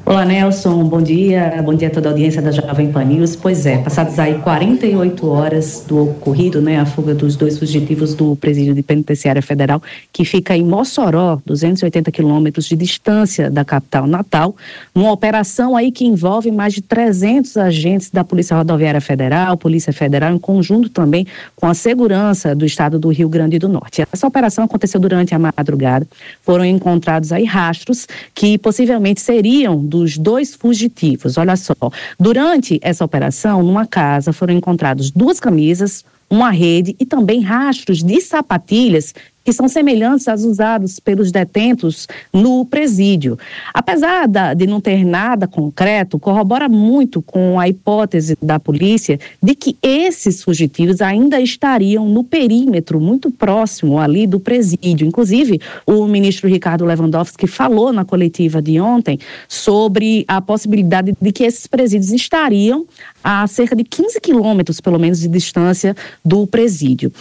Olá, 0.07 0.23
Nelson. 0.23 0.85
Bom 0.85 1.01
dia. 1.01 1.61
Bom 1.65 1.73
dia 1.73 1.89
a 1.89 1.91
toda 1.91 2.07
a 2.07 2.11
audiência 2.13 2.41
da 2.41 2.49
Jovem 2.49 2.89
Pan 2.93 3.03
News. 3.03 3.35
Pois 3.35 3.65
é, 3.65 3.77
passadas 3.79 4.17
aí 4.17 4.35
48 4.35 5.27
horas 5.27 5.83
do 5.85 6.11
ocorrido, 6.11 6.61
né, 6.61 6.79
a 6.79 6.85
fuga 6.85 7.13
dos 7.13 7.35
dois 7.35 7.59
fugitivos 7.59 8.15
do 8.15 8.33
presídio 8.37 8.73
de 8.73 8.81
penitenciária 8.81 9.41
federal, 9.41 9.83
que 10.13 10.23
fica 10.23 10.55
em 10.55 10.63
Mossoró, 10.63 11.41
280 11.45 12.09
quilômetros 12.09 12.69
de 12.69 12.77
distância 12.77 13.51
da 13.51 13.65
capital 13.65 14.07
natal, 14.07 14.55
uma 14.95 15.11
operação 15.11 15.75
aí 15.75 15.91
que 15.91 16.05
envolve 16.05 16.51
mais 16.51 16.73
de 16.73 16.81
300 16.81 17.57
agentes 17.57 18.09
da 18.09 18.23
Polícia 18.23 18.55
Rodoviária 18.55 19.01
Federal, 19.01 19.57
Polícia 19.57 19.91
Federal, 19.91 20.33
em 20.33 20.39
conjunto 20.39 20.87
também 20.87 21.27
com 21.53 21.67
a 21.67 21.73
segurança 21.73 22.55
do 22.55 22.65
estado 22.65 22.97
do 22.97 23.09
Rio 23.09 23.27
Grande 23.27 23.59
do 23.59 23.67
Norte. 23.67 24.05
Essa 24.09 24.25
operação 24.25 24.63
aconteceu 24.63 25.01
durante 25.01 25.35
a 25.35 25.39
madrugada. 25.39 26.07
Foram 26.43 26.63
encontrados 26.63 27.33
aí 27.33 27.43
rastros 27.43 28.07
que 28.33 28.57
possivelmente 28.57 29.19
seriam 29.19 29.77
do 29.77 29.96
dos 29.99 30.17
dois 30.17 30.55
fugitivos. 30.55 31.37
Olha 31.37 31.55
só, 31.55 31.73
durante 32.19 32.79
essa 32.81 33.03
operação, 33.03 33.63
numa 33.63 33.85
casa 33.85 34.31
foram 34.31 34.53
encontrados 34.53 35.11
duas 35.11 35.39
camisas, 35.39 36.05
uma 36.29 36.51
rede 36.51 36.95
e 36.99 37.05
também 37.05 37.41
rastros 37.41 38.03
de 38.03 38.19
sapatilhas 38.21 39.13
que 39.47 39.53
são 39.53 39.69
semelhantes 39.69 40.27
às 40.27 40.43
usadas 40.43 40.99
pelos 40.99 41.31
detentos 41.31 42.05
no 42.33 42.65
presídio. 42.65 43.39
Apesar 43.73 44.27
de 44.53 44.67
não 44.67 44.81
ter 44.81 45.05
nada 45.05 45.47
concreto, 45.47 46.19
corrobora 46.19 46.67
muito 46.67 47.21
com 47.21 47.57
a 47.57 47.65
hipótese 47.65 48.37
da 48.41 48.59
polícia 48.59 49.17
de 49.41 49.55
que 49.55 49.77
esses 49.81 50.43
fugitivos 50.43 50.99
ainda 50.99 51.39
estariam 51.39 52.09
no 52.09 52.25
perímetro 52.25 52.99
muito 52.99 53.31
próximo 53.31 53.97
ali 53.97 54.27
do 54.27 54.37
presídio. 54.37 55.07
Inclusive, 55.07 55.61
o 55.85 56.05
ministro 56.07 56.49
Ricardo 56.49 56.83
Lewandowski 56.83 57.47
falou 57.47 57.93
na 57.93 58.03
coletiva 58.03 58.61
de 58.61 58.81
ontem 58.81 59.17
sobre 59.47 60.25
a 60.27 60.41
possibilidade 60.41 61.15
de 61.21 61.31
que 61.31 61.45
esses 61.45 61.67
presídios 61.67 62.11
estariam 62.11 62.85
a 63.23 63.45
cerca 63.47 63.75
de 63.75 63.83
15 63.83 64.19
quilômetros, 64.21 64.79
pelo 64.79 64.99
menos, 64.99 65.19
de 65.19 65.27
distância 65.27 65.95
do 66.23 66.45
presídio. 66.47 67.11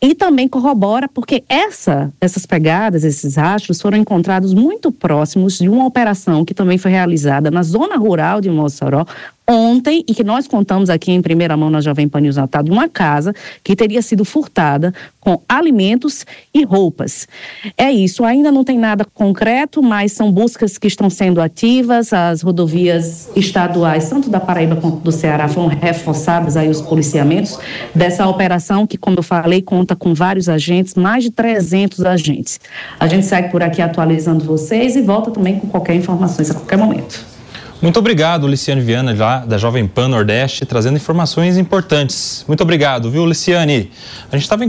E 0.00 0.14
também 0.14 0.48
corrobora 0.48 1.08
porque 1.08 1.42
essa 1.48 1.86
essa, 1.86 2.12
essas 2.20 2.46
pegadas, 2.46 3.04
esses 3.04 3.36
rastros 3.36 3.80
foram 3.80 3.98
encontrados 3.98 4.52
muito 4.52 4.90
próximos 4.90 5.58
de 5.58 5.68
uma 5.68 5.86
operação 5.86 6.44
que 6.44 6.54
também 6.54 6.78
foi 6.78 6.90
realizada 6.90 7.50
na 7.50 7.62
zona 7.62 7.96
rural 7.96 8.40
de 8.40 8.50
Mossoró, 8.50 9.06
ontem 9.48 10.04
e 10.08 10.14
que 10.14 10.24
nós 10.24 10.48
contamos 10.48 10.90
aqui 10.90 11.12
em 11.12 11.22
primeira 11.22 11.56
mão 11.56 11.70
na 11.70 11.80
Jovem 11.80 12.08
Pan 12.08 12.20
News 12.20 12.36
Natal, 12.36 12.62
de 12.62 12.70
uma 12.70 12.88
casa 12.88 13.34
que 13.62 13.76
teria 13.76 14.02
sido 14.02 14.24
furtada 14.24 14.92
com 15.20 15.40
alimentos 15.48 16.24
e 16.52 16.64
roupas. 16.64 17.28
É 17.76 17.90
isso, 17.90 18.24
ainda 18.24 18.50
não 18.50 18.64
tem 18.64 18.78
nada 18.78 19.04
concreto, 19.04 19.82
mas 19.82 20.12
são 20.12 20.30
buscas 20.30 20.78
que 20.78 20.86
estão 20.86 21.10
sendo 21.10 21.40
ativas, 21.40 22.12
as 22.12 22.42
rodovias 22.42 23.28
estaduais, 23.36 24.08
tanto 24.08 24.30
da 24.30 24.40
Paraíba 24.40 24.76
quanto 24.76 24.98
do 24.98 25.12
Ceará, 25.12 25.48
foram 25.48 25.68
reforçados 25.68 26.56
aí 26.56 26.68
os 26.68 26.80
policiamentos 26.80 27.58
dessa 27.94 28.26
operação 28.28 28.86
que, 28.86 28.96
como 28.96 29.18
eu 29.18 29.22
falei, 29.22 29.62
conta 29.62 29.96
com 29.96 30.14
vários 30.14 30.48
agentes, 30.48 30.94
mais 30.94 31.24
de 31.24 31.30
300 31.30 32.04
agentes. 32.04 32.60
A 32.98 33.06
gente 33.06 33.26
segue 33.26 33.50
por 33.50 33.62
aqui 33.62 33.82
atualizando 33.82 34.44
vocês 34.44 34.96
e 34.96 35.02
volta 35.02 35.30
também 35.30 35.58
com 35.58 35.68
qualquer 35.68 35.94
informação 35.94 36.44
a 36.44 36.54
qualquer 36.54 36.76
momento. 36.76 37.35
Muito 37.82 37.98
obrigado, 37.98 38.48
Liciane 38.48 38.80
Viana, 38.80 39.14
lá 39.14 39.40
da 39.40 39.58
Jovem 39.58 39.86
Pan 39.86 40.08
Nordeste, 40.08 40.64
trazendo 40.64 40.96
informações 40.96 41.58
importantes. 41.58 42.42
Muito 42.48 42.62
obrigado, 42.62 43.10
viu, 43.10 43.26
Liciane? 43.26 43.90
A 44.32 44.36
gente 44.36 44.44
estava 44.44 44.64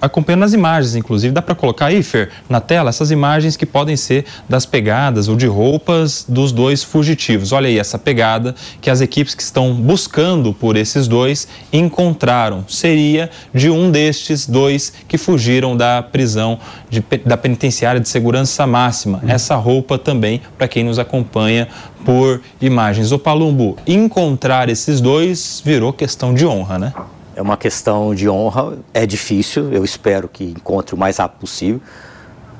acompanhando 0.00 0.44
as 0.44 0.52
imagens, 0.52 0.94
inclusive. 0.94 1.34
Dá 1.34 1.42
para 1.42 1.56
colocar 1.56 1.86
aí, 1.86 2.00
Fer, 2.00 2.30
na 2.48 2.60
tela, 2.60 2.90
essas 2.90 3.10
imagens 3.10 3.56
que 3.56 3.66
podem 3.66 3.96
ser 3.96 4.24
das 4.48 4.64
pegadas 4.64 5.26
ou 5.26 5.34
de 5.34 5.48
roupas 5.48 6.24
dos 6.28 6.52
dois 6.52 6.84
fugitivos. 6.84 7.50
Olha 7.50 7.66
aí 7.66 7.76
essa 7.76 7.98
pegada 7.98 8.54
que 8.80 8.88
as 8.88 9.00
equipes 9.00 9.34
que 9.34 9.42
estão 9.42 9.74
buscando 9.74 10.52
por 10.52 10.76
esses 10.76 11.08
dois 11.08 11.48
encontraram. 11.72 12.64
Seria 12.68 13.30
de 13.52 13.68
um 13.68 13.90
destes 13.90 14.46
dois 14.46 14.92
que 15.08 15.18
fugiram 15.18 15.76
da 15.76 16.02
prisão 16.02 16.60
de, 16.94 17.18
da 17.24 17.36
penitenciária 17.36 18.00
de 18.00 18.08
segurança 18.08 18.66
máxima. 18.66 19.22
Essa 19.26 19.56
roupa 19.56 19.98
também, 19.98 20.40
para 20.56 20.68
quem 20.68 20.84
nos 20.84 20.98
acompanha 20.98 21.68
por 22.04 22.40
imagens. 22.60 23.12
O 23.12 23.18
Palumbo, 23.18 23.76
encontrar 23.86 24.68
esses 24.68 25.00
dois 25.00 25.62
virou 25.64 25.92
questão 25.92 26.32
de 26.32 26.46
honra, 26.46 26.78
né? 26.78 26.94
É 27.36 27.42
uma 27.42 27.56
questão 27.56 28.14
de 28.14 28.28
honra, 28.28 28.78
é 28.92 29.04
difícil, 29.04 29.72
eu 29.72 29.84
espero 29.84 30.28
que 30.28 30.44
encontre 30.44 30.94
o 30.94 30.98
mais 30.98 31.16
rápido 31.16 31.40
possível. 31.40 31.80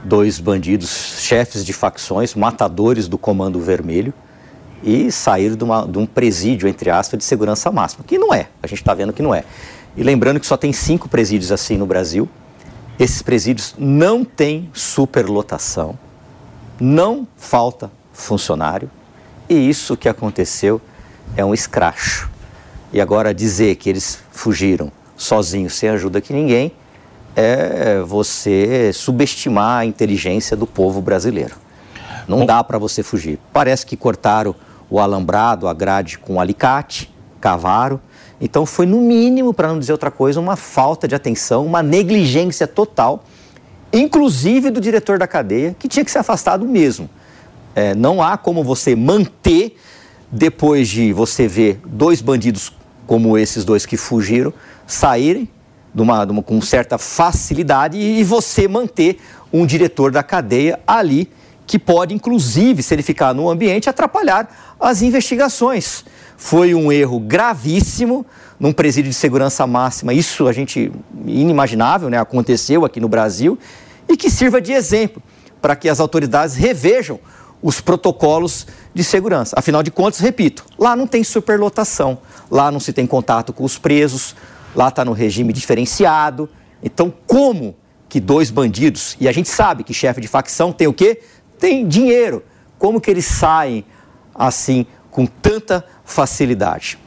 Dois 0.02 0.40
bandidos, 0.40 1.16
chefes 1.20 1.64
de 1.64 1.72
facções, 1.72 2.34
matadores 2.34 3.06
do 3.06 3.16
Comando 3.16 3.60
Vermelho, 3.60 4.12
e 4.82 5.10
sair 5.10 5.56
de, 5.56 5.64
uma, 5.64 5.86
de 5.86 5.96
um 5.96 6.04
presídio, 6.04 6.68
entre 6.68 6.90
aspas, 6.90 7.18
de 7.18 7.24
segurança 7.24 7.70
máxima, 7.70 8.04
que 8.06 8.18
não 8.18 8.34
é, 8.34 8.48
a 8.62 8.66
gente 8.66 8.80
está 8.80 8.92
vendo 8.92 9.12
que 9.12 9.22
não 9.22 9.34
é. 9.34 9.44
E 9.96 10.02
lembrando 10.02 10.40
que 10.40 10.46
só 10.46 10.56
tem 10.56 10.72
cinco 10.72 11.08
presídios 11.08 11.52
assim 11.52 11.78
no 11.78 11.86
Brasil, 11.86 12.28
esses 12.98 13.22
presídios 13.22 13.74
não 13.78 14.24
têm 14.24 14.70
superlotação, 14.72 15.98
não 16.80 17.26
falta 17.36 17.90
funcionário, 18.12 18.90
e 19.48 19.68
isso 19.68 19.96
que 19.96 20.08
aconteceu 20.08 20.80
é 21.36 21.44
um 21.44 21.52
escracho. 21.52 22.30
E 22.92 23.00
agora 23.00 23.34
dizer 23.34 23.76
que 23.76 23.90
eles 23.90 24.20
fugiram 24.30 24.92
sozinhos, 25.16 25.74
sem 25.74 25.88
ajuda 25.88 26.20
de 26.20 26.32
ninguém, 26.32 26.72
é 27.36 28.00
você 28.02 28.92
subestimar 28.92 29.80
a 29.80 29.84
inteligência 29.84 30.56
do 30.56 30.66
povo 30.66 31.00
brasileiro. 31.00 31.56
Não 32.28 32.46
dá 32.46 32.62
para 32.62 32.78
você 32.78 33.02
fugir. 33.02 33.38
Parece 33.52 33.84
que 33.84 33.96
cortaram 33.96 34.54
o 34.88 35.00
alambrado, 35.00 35.66
a 35.66 35.74
grade 35.74 36.18
com 36.18 36.40
alicate, 36.40 37.12
cavaram. 37.40 38.00
Então 38.44 38.66
foi, 38.66 38.84
no 38.84 39.00
mínimo, 39.00 39.54
para 39.54 39.68
não 39.68 39.78
dizer 39.78 39.92
outra 39.92 40.10
coisa, 40.10 40.38
uma 40.38 40.54
falta 40.54 41.08
de 41.08 41.14
atenção, 41.14 41.64
uma 41.64 41.82
negligência 41.82 42.66
total, 42.66 43.24
inclusive 43.90 44.68
do 44.68 44.82
diretor 44.82 45.18
da 45.18 45.26
cadeia, 45.26 45.74
que 45.78 45.88
tinha 45.88 46.04
que 46.04 46.10
ser 46.10 46.18
afastado 46.18 46.66
mesmo. 46.66 47.08
É, 47.74 47.94
não 47.94 48.22
há 48.22 48.36
como 48.36 48.62
você 48.62 48.94
manter, 48.94 49.78
depois 50.30 50.90
de 50.90 51.10
você 51.10 51.48
ver 51.48 51.80
dois 51.86 52.20
bandidos 52.20 52.70
como 53.06 53.38
esses 53.38 53.64
dois 53.64 53.86
que 53.86 53.96
fugiram, 53.96 54.52
saírem, 54.86 55.48
de 55.94 56.02
uma, 56.02 56.26
de 56.26 56.32
uma, 56.32 56.42
com 56.42 56.60
certa 56.60 56.98
facilidade 56.98 57.96
e, 57.96 58.20
e 58.20 58.24
você 58.24 58.68
manter 58.68 59.20
um 59.50 59.64
diretor 59.64 60.12
da 60.12 60.22
cadeia 60.22 60.78
ali 60.86 61.30
que 61.66 61.78
pode, 61.78 62.12
inclusive, 62.12 62.82
se 62.82 62.94
ele 62.94 63.02
ficar 63.02 63.32
no 63.32 63.48
ambiente, 63.48 63.88
atrapalhar 63.88 64.74
as 64.78 65.00
investigações. 65.00 66.04
Foi 66.44 66.74
um 66.74 66.92
erro 66.92 67.18
gravíssimo 67.18 68.26
num 68.60 68.70
presídio 68.70 69.10
de 69.10 69.16
segurança 69.16 69.66
máxima. 69.66 70.12
Isso 70.12 70.46
a 70.46 70.52
gente 70.52 70.92
inimaginável, 71.24 72.10
né? 72.10 72.18
Aconteceu 72.18 72.84
aqui 72.84 73.00
no 73.00 73.08
Brasil 73.08 73.58
e 74.06 74.14
que 74.14 74.28
sirva 74.28 74.60
de 74.60 74.70
exemplo 74.70 75.22
para 75.62 75.74
que 75.74 75.88
as 75.88 76.00
autoridades 76.00 76.54
revejam 76.54 77.18
os 77.62 77.80
protocolos 77.80 78.66
de 78.92 79.02
segurança. 79.02 79.56
Afinal 79.58 79.82
de 79.82 79.90
contas, 79.90 80.20
repito, 80.20 80.66
lá 80.78 80.94
não 80.94 81.06
tem 81.06 81.24
superlotação, 81.24 82.18
lá 82.50 82.70
não 82.70 82.78
se 82.78 82.92
tem 82.92 83.06
contato 83.06 83.50
com 83.50 83.64
os 83.64 83.78
presos, 83.78 84.36
lá 84.76 84.88
está 84.88 85.02
no 85.02 85.12
regime 85.12 85.50
diferenciado. 85.50 86.46
Então, 86.82 87.10
como 87.26 87.74
que 88.06 88.20
dois 88.20 88.50
bandidos, 88.50 89.16
e 89.18 89.26
a 89.28 89.32
gente 89.32 89.48
sabe 89.48 89.82
que 89.82 89.94
chefe 89.94 90.20
de 90.20 90.28
facção 90.28 90.74
tem 90.74 90.86
o 90.88 90.92
quê? 90.92 91.22
Tem 91.58 91.88
dinheiro. 91.88 92.44
Como 92.78 93.00
que 93.00 93.10
eles 93.10 93.24
saem 93.24 93.82
assim 94.34 94.84
com 95.14 95.24
tanta 95.26 95.84
facilidade? 96.04 96.98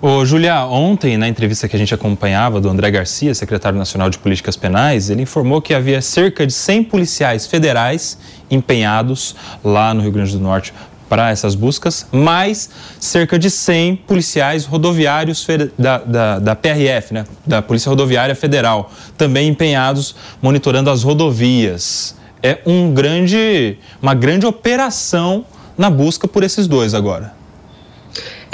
Ô, 0.00 0.24
Julia, 0.24 0.64
ontem, 0.64 1.16
na 1.16 1.28
entrevista 1.28 1.68
que 1.68 1.76
a 1.76 1.78
gente 1.78 1.94
acompanhava 1.94 2.60
do 2.60 2.68
André 2.68 2.90
Garcia, 2.90 3.32
secretário 3.36 3.78
nacional 3.78 4.10
de 4.10 4.18
Políticas 4.18 4.56
Penais, 4.56 5.08
ele 5.08 5.22
informou 5.22 5.62
que 5.62 5.72
havia 5.72 6.02
cerca 6.02 6.44
de 6.44 6.52
100 6.52 6.82
policiais 6.82 7.46
federais 7.46 8.18
empenhados 8.50 9.36
lá 9.62 9.94
no 9.94 10.02
Rio 10.02 10.10
Grande 10.10 10.32
do 10.32 10.40
Norte 10.40 10.74
para 11.08 11.30
essas 11.30 11.54
buscas, 11.54 12.08
mais 12.10 12.68
cerca 12.98 13.38
de 13.38 13.48
100 13.48 13.94
policiais 13.94 14.64
rodoviários 14.64 15.46
da, 15.78 15.98
da, 15.98 16.38
da, 16.40 16.56
PRF, 16.56 17.14
né, 17.14 17.24
da 17.46 17.62
Polícia 17.62 17.88
Rodoviária 17.88 18.34
Federal, 18.34 18.90
também 19.16 19.48
empenhados 19.48 20.16
monitorando 20.40 20.90
as 20.90 21.04
rodovias. 21.04 22.16
É 22.42 22.58
um 22.66 22.92
grande, 22.92 23.78
uma 24.00 24.14
grande 24.14 24.46
operação 24.46 25.44
na 25.78 25.88
busca 25.88 26.26
por 26.26 26.42
esses 26.42 26.66
dois 26.66 26.92
agora. 26.92 27.41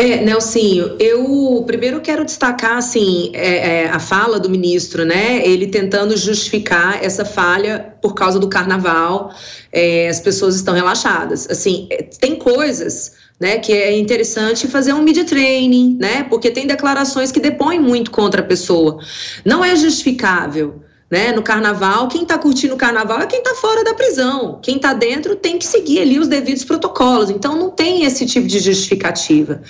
É, 0.00 0.22
Nelsinho, 0.22 0.94
eu 1.00 1.64
primeiro 1.66 2.00
quero 2.00 2.24
destacar 2.24 2.76
assim 2.76 3.32
é, 3.34 3.82
é, 3.82 3.90
a 3.90 3.98
fala 3.98 4.38
do 4.38 4.48
ministro, 4.48 5.04
né? 5.04 5.44
Ele 5.44 5.66
tentando 5.66 6.16
justificar 6.16 7.04
essa 7.04 7.24
falha 7.24 7.96
por 8.00 8.14
causa 8.14 8.38
do 8.38 8.46
carnaval, 8.48 9.34
é, 9.72 10.08
as 10.08 10.20
pessoas 10.20 10.54
estão 10.54 10.72
relaxadas. 10.72 11.48
Assim, 11.50 11.88
é, 11.90 12.04
tem 12.04 12.36
coisas 12.36 13.14
né, 13.40 13.58
que 13.58 13.72
é 13.72 13.98
interessante 13.98 14.68
fazer 14.68 14.92
um 14.92 15.02
media 15.02 15.24
training, 15.24 15.98
né? 16.00 16.22
Porque 16.30 16.48
tem 16.52 16.64
declarações 16.64 17.32
que 17.32 17.40
depõem 17.40 17.80
muito 17.80 18.12
contra 18.12 18.40
a 18.40 18.44
pessoa. 18.44 19.00
Não 19.44 19.64
é 19.64 19.74
justificável 19.74 20.80
né? 21.10 21.32
No 21.32 21.42
carnaval, 21.42 22.08
quem 22.08 22.22
está 22.22 22.36
curtindo 22.36 22.74
o 22.74 22.76
carnaval 22.76 23.20
é 23.20 23.26
quem 23.26 23.38
está 23.38 23.54
fora 23.54 23.82
da 23.82 23.94
prisão. 23.94 24.58
Quem 24.62 24.76
está 24.76 24.92
dentro 24.92 25.36
tem 25.36 25.58
que 25.58 25.64
seguir 25.64 26.00
ali 26.00 26.18
os 26.18 26.28
devidos 26.28 26.64
protocolos. 26.64 27.30
Então, 27.30 27.56
não 27.56 27.70
tem 27.70 28.04
esse 28.04 28.26
tipo 28.26 28.46
de 28.46 28.58
justificativa. 28.58 29.62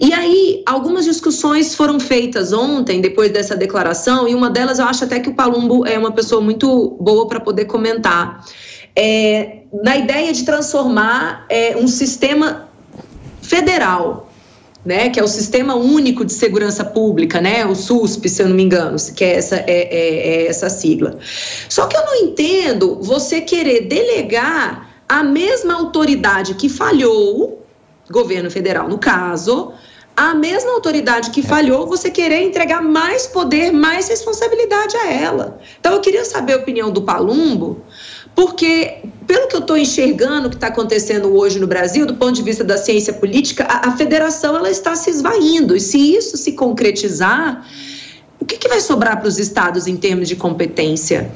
E 0.00 0.12
aí, 0.12 0.62
algumas 0.66 1.04
discussões 1.04 1.74
foram 1.74 2.00
feitas 2.00 2.52
ontem, 2.52 3.00
depois 3.00 3.30
dessa 3.30 3.54
declaração, 3.54 4.28
e 4.28 4.34
uma 4.34 4.50
delas 4.50 4.78
eu 4.78 4.86
acho 4.86 5.04
até 5.04 5.20
que 5.20 5.28
o 5.28 5.34
Palumbo 5.34 5.86
é 5.86 5.96
uma 5.96 6.10
pessoa 6.10 6.40
muito 6.40 6.96
boa 7.00 7.28
para 7.28 7.38
poder 7.38 7.66
comentar. 7.66 8.44
É, 8.96 9.60
na 9.84 9.96
ideia 9.96 10.32
de 10.32 10.44
transformar 10.44 11.46
é, 11.48 11.76
um 11.76 11.86
sistema 11.86 12.68
federal 13.40 14.29
né, 14.84 15.10
que 15.10 15.20
é 15.20 15.22
o 15.22 15.28
Sistema 15.28 15.74
Único 15.74 16.24
de 16.24 16.32
Segurança 16.32 16.84
Pública, 16.84 17.40
né, 17.40 17.66
o 17.66 17.74
SUSP, 17.74 18.28
se 18.28 18.42
eu 18.42 18.48
não 18.48 18.56
me 18.56 18.62
engano, 18.62 18.96
que 19.14 19.24
é 19.24 19.34
essa, 19.34 19.56
é, 19.56 19.64
é, 19.66 20.44
é 20.44 20.46
essa 20.46 20.70
sigla. 20.70 21.18
Só 21.68 21.86
que 21.86 21.96
eu 21.96 22.04
não 22.04 22.14
entendo 22.14 22.98
você 23.02 23.40
querer 23.40 23.82
delegar 23.82 24.88
a 25.08 25.22
mesma 25.22 25.74
autoridade 25.74 26.54
que 26.54 26.68
falhou, 26.68 27.66
governo 28.10 28.50
federal 28.50 28.88
no 28.88 28.98
caso, 28.98 29.72
a 30.16 30.34
mesma 30.34 30.72
autoridade 30.72 31.30
que 31.30 31.42
falhou, 31.42 31.86
você 31.86 32.10
querer 32.10 32.42
entregar 32.42 32.82
mais 32.82 33.26
poder, 33.26 33.72
mais 33.72 34.08
responsabilidade 34.08 34.96
a 34.96 35.10
ela. 35.10 35.58
Então, 35.78 35.94
eu 35.94 36.00
queria 36.00 36.24
saber 36.24 36.54
a 36.54 36.56
opinião 36.58 36.90
do 36.90 37.02
Palumbo 37.02 37.82
porque, 38.34 38.98
pelo 39.26 39.48
que 39.48 39.56
eu 39.56 39.60
estou 39.60 39.76
enxergando 39.76 40.48
que 40.48 40.56
está 40.56 40.68
acontecendo 40.68 41.34
hoje 41.36 41.58
no 41.58 41.66
Brasil, 41.66 42.06
do 42.06 42.14
ponto 42.14 42.32
de 42.32 42.42
vista 42.42 42.64
da 42.64 42.78
ciência 42.78 43.12
política, 43.12 43.64
a, 43.64 43.88
a 43.88 43.96
federação 43.96 44.56
ela 44.56 44.70
está 44.70 44.94
se 44.94 45.10
esvaindo. 45.10 45.76
E 45.76 45.80
se 45.80 45.98
isso 46.16 46.36
se 46.36 46.52
concretizar, 46.52 47.66
o 48.40 48.44
que, 48.44 48.56
que 48.56 48.68
vai 48.68 48.80
sobrar 48.80 49.18
para 49.18 49.28
os 49.28 49.38
estados 49.38 49.86
em 49.86 49.96
termos 49.96 50.28
de 50.28 50.36
competência? 50.36 51.30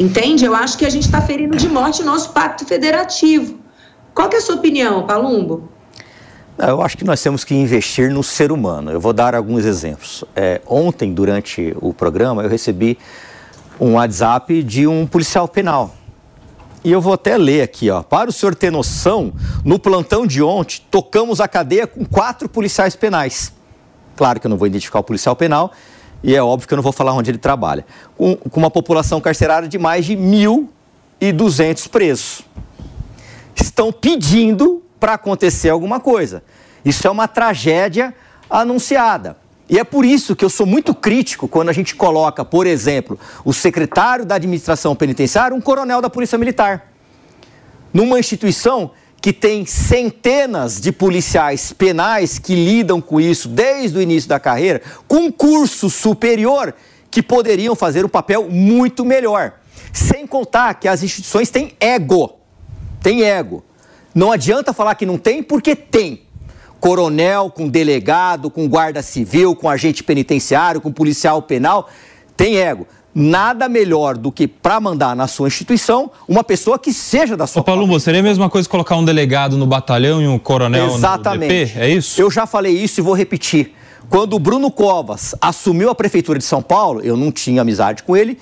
Entende? 0.00 0.44
Eu 0.44 0.54
acho 0.54 0.78
que 0.78 0.86
a 0.86 0.90
gente 0.90 1.04
está 1.04 1.20
ferindo 1.20 1.56
de 1.56 1.68
morte 1.68 2.02
o 2.02 2.04
nosso 2.04 2.30
pacto 2.30 2.64
federativo. 2.64 3.58
Qual 4.14 4.30
é 4.32 4.36
a 4.36 4.40
sua 4.40 4.54
opinião, 4.54 5.06
Palumbo? 5.06 5.68
Eu 6.56 6.82
acho 6.82 6.96
que 6.96 7.04
nós 7.04 7.22
temos 7.22 7.44
que 7.44 7.54
investir 7.54 8.10
no 8.10 8.22
ser 8.22 8.50
humano. 8.50 8.90
Eu 8.90 9.00
vou 9.00 9.12
dar 9.12 9.34
alguns 9.34 9.64
exemplos. 9.64 10.24
É, 10.34 10.60
ontem, 10.66 11.12
durante 11.12 11.76
o 11.80 11.92
programa, 11.92 12.42
eu 12.42 12.48
recebi 12.48 12.98
um 13.78 13.94
WhatsApp 13.94 14.62
de 14.62 14.86
um 14.86 15.06
policial 15.06 15.46
penal 15.46 15.97
e 16.84 16.92
eu 16.92 17.00
vou 17.00 17.12
até 17.12 17.36
ler 17.36 17.62
aqui, 17.62 17.90
ó. 17.90 18.02
Para 18.02 18.30
o 18.30 18.32
senhor 18.32 18.54
ter 18.54 18.70
noção, 18.70 19.32
no 19.64 19.78
plantão 19.78 20.26
de 20.26 20.42
ontem, 20.42 20.80
tocamos 20.90 21.40
a 21.40 21.48
cadeia 21.48 21.86
com 21.86 22.04
quatro 22.04 22.48
policiais 22.48 22.94
penais. 22.94 23.52
Claro 24.16 24.40
que 24.40 24.46
eu 24.46 24.50
não 24.50 24.56
vou 24.56 24.66
identificar 24.66 24.98
o 24.98 25.04
policial 25.04 25.34
penal, 25.36 25.72
e 26.22 26.34
é 26.34 26.42
óbvio 26.42 26.66
que 26.66 26.74
eu 26.74 26.76
não 26.76 26.82
vou 26.82 26.92
falar 26.92 27.12
onde 27.12 27.30
ele 27.30 27.38
trabalha. 27.38 27.84
Com, 28.16 28.36
com 28.36 28.60
uma 28.60 28.70
população 28.70 29.20
carcerária 29.20 29.68
de 29.68 29.78
mais 29.78 30.04
de 30.04 30.16
1.200 30.16 31.88
presos. 31.88 32.42
Estão 33.54 33.92
pedindo 33.92 34.82
para 34.98 35.14
acontecer 35.14 35.70
alguma 35.70 36.00
coisa. 36.00 36.42
Isso 36.84 37.06
é 37.06 37.10
uma 37.10 37.28
tragédia 37.28 38.14
anunciada. 38.48 39.36
E 39.68 39.78
é 39.78 39.84
por 39.84 40.04
isso 40.04 40.34
que 40.34 40.44
eu 40.44 40.48
sou 40.48 40.64
muito 40.64 40.94
crítico 40.94 41.46
quando 41.46 41.68
a 41.68 41.72
gente 41.72 41.94
coloca, 41.94 42.44
por 42.44 42.66
exemplo, 42.66 43.18
o 43.44 43.52
secretário 43.52 44.24
da 44.24 44.36
administração 44.36 44.96
penitenciária, 44.96 45.54
um 45.54 45.60
coronel 45.60 46.00
da 46.00 46.08
Polícia 46.08 46.38
Militar. 46.38 46.90
Numa 47.92 48.18
instituição 48.18 48.92
que 49.20 49.32
tem 49.32 49.66
centenas 49.66 50.80
de 50.80 50.92
policiais 50.92 51.72
penais 51.72 52.38
que 52.38 52.54
lidam 52.54 53.00
com 53.00 53.20
isso 53.20 53.48
desde 53.48 53.98
o 53.98 54.02
início 54.02 54.28
da 54.28 54.40
carreira, 54.40 54.80
com 55.06 55.30
curso 55.30 55.90
superior 55.90 56.74
que 57.10 57.22
poderiam 57.22 57.74
fazer 57.74 58.04
um 58.04 58.08
papel 58.08 58.48
muito 58.48 59.04
melhor. 59.04 59.54
Sem 59.92 60.26
contar 60.26 60.74
que 60.74 60.88
as 60.88 61.02
instituições 61.02 61.50
têm 61.50 61.72
ego. 61.80 62.38
Tem 63.02 63.22
ego. 63.22 63.64
Não 64.14 64.32
adianta 64.32 64.72
falar 64.72 64.94
que 64.94 65.06
não 65.06 65.18
tem, 65.18 65.42
porque 65.42 65.76
tem 65.76 66.27
coronel, 66.80 67.50
com 67.50 67.68
delegado, 67.68 68.50
com 68.50 68.68
guarda 68.68 69.02
civil, 69.02 69.54
com 69.54 69.68
agente 69.68 70.02
penitenciário, 70.02 70.80
com 70.80 70.92
policial 70.92 71.42
penal, 71.42 71.88
tem 72.36 72.58
ego. 72.58 72.86
Nada 73.14 73.68
melhor 73.68 74.16
do 74.16 74.30
que 74.30 74.46
para 74.46 74.78
mandar 74.78 75.16
na 75.16 75.26
sua 75.26 75.48
instituição 75.48 76.10
uma 76.28 76.44
pessoa 76.44 76.78
que 76.78 76.92
seja 76.92 77.36
da 77.36 77.46
sua. 77.46 77.62
Ô, 77.62 77.64
Paulo, 77.64 77.98
seria 77.98 78.20
a 78.20 78.22
mesma 78.22 78.48
coisa 78.48 78.68
colocar 78.68 78.96
um 78.96 79.04
delegado 79.04 79.56
no 79.56 79.66
batalhão 79.66 80.22
e 80.22 80.28
um 80.28 80.38
coronel 80.38 80.94
Exatamente. 80.94 81.52
no 81.52 81.66
DP? 81.66 81.78
É 81.80 81.88
isso? 81.88 82.20
Eu 82.20 82.30
já 82.30 82.46
falei 82.46 82.72
isso 82.72 83.00
e 83.00 83.02
vou 83.02 83.14
repetir. 83.14 83.74
Quando 84.08 84.34
o 84.34 84.38
Bruno 84.38 84.70
Covas 84.70 85.34
assumiu 85.40 85.90
a 85.90 85.94
prefeitura 85.94 86.38
de 86.38 86.44
São 86.44 86.62
Paulo, 86.62 87.00
eu 87.00 87.16
não 87.16 87.32
tinha 87.32 87.62
amizade 87.62 88.02
com 88.02 88.16
ele, 88.16 88.38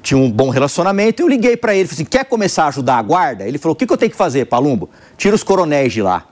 tinha 0.00 0.18
um 0.18 0.30
bom 0.30 0.48
relacionamento, 0.48 1.22
eu 1.22 1.28
liguei 1.28 1.56
para 1.56 1.74
ele, 1.74 1.88
falei 1.88 2.02
assim, 2.02 2.04
quer 2.04 2.24
começar 2.24 2.64
a 2.64 2.68
ajudar 2.68 2.98
a 2.98 3.02
guarda? 3.02 3.46
Ele 3.46 3.58
falou, 3.58 3.74
o 3.74 3.76
que, 3.76 3.86
que 3.86 3.92
eu 3.92 3.98
tenho 3.98 4.10
que 4.10 4.16
fazer, 4.16 4.46
Palumbo? 4.46 4.88
Tira 5.18 5.34
os 5.34 5.42
coronéis 5.42 5.92
de 5.92 6.02
lá. 6.02 6.24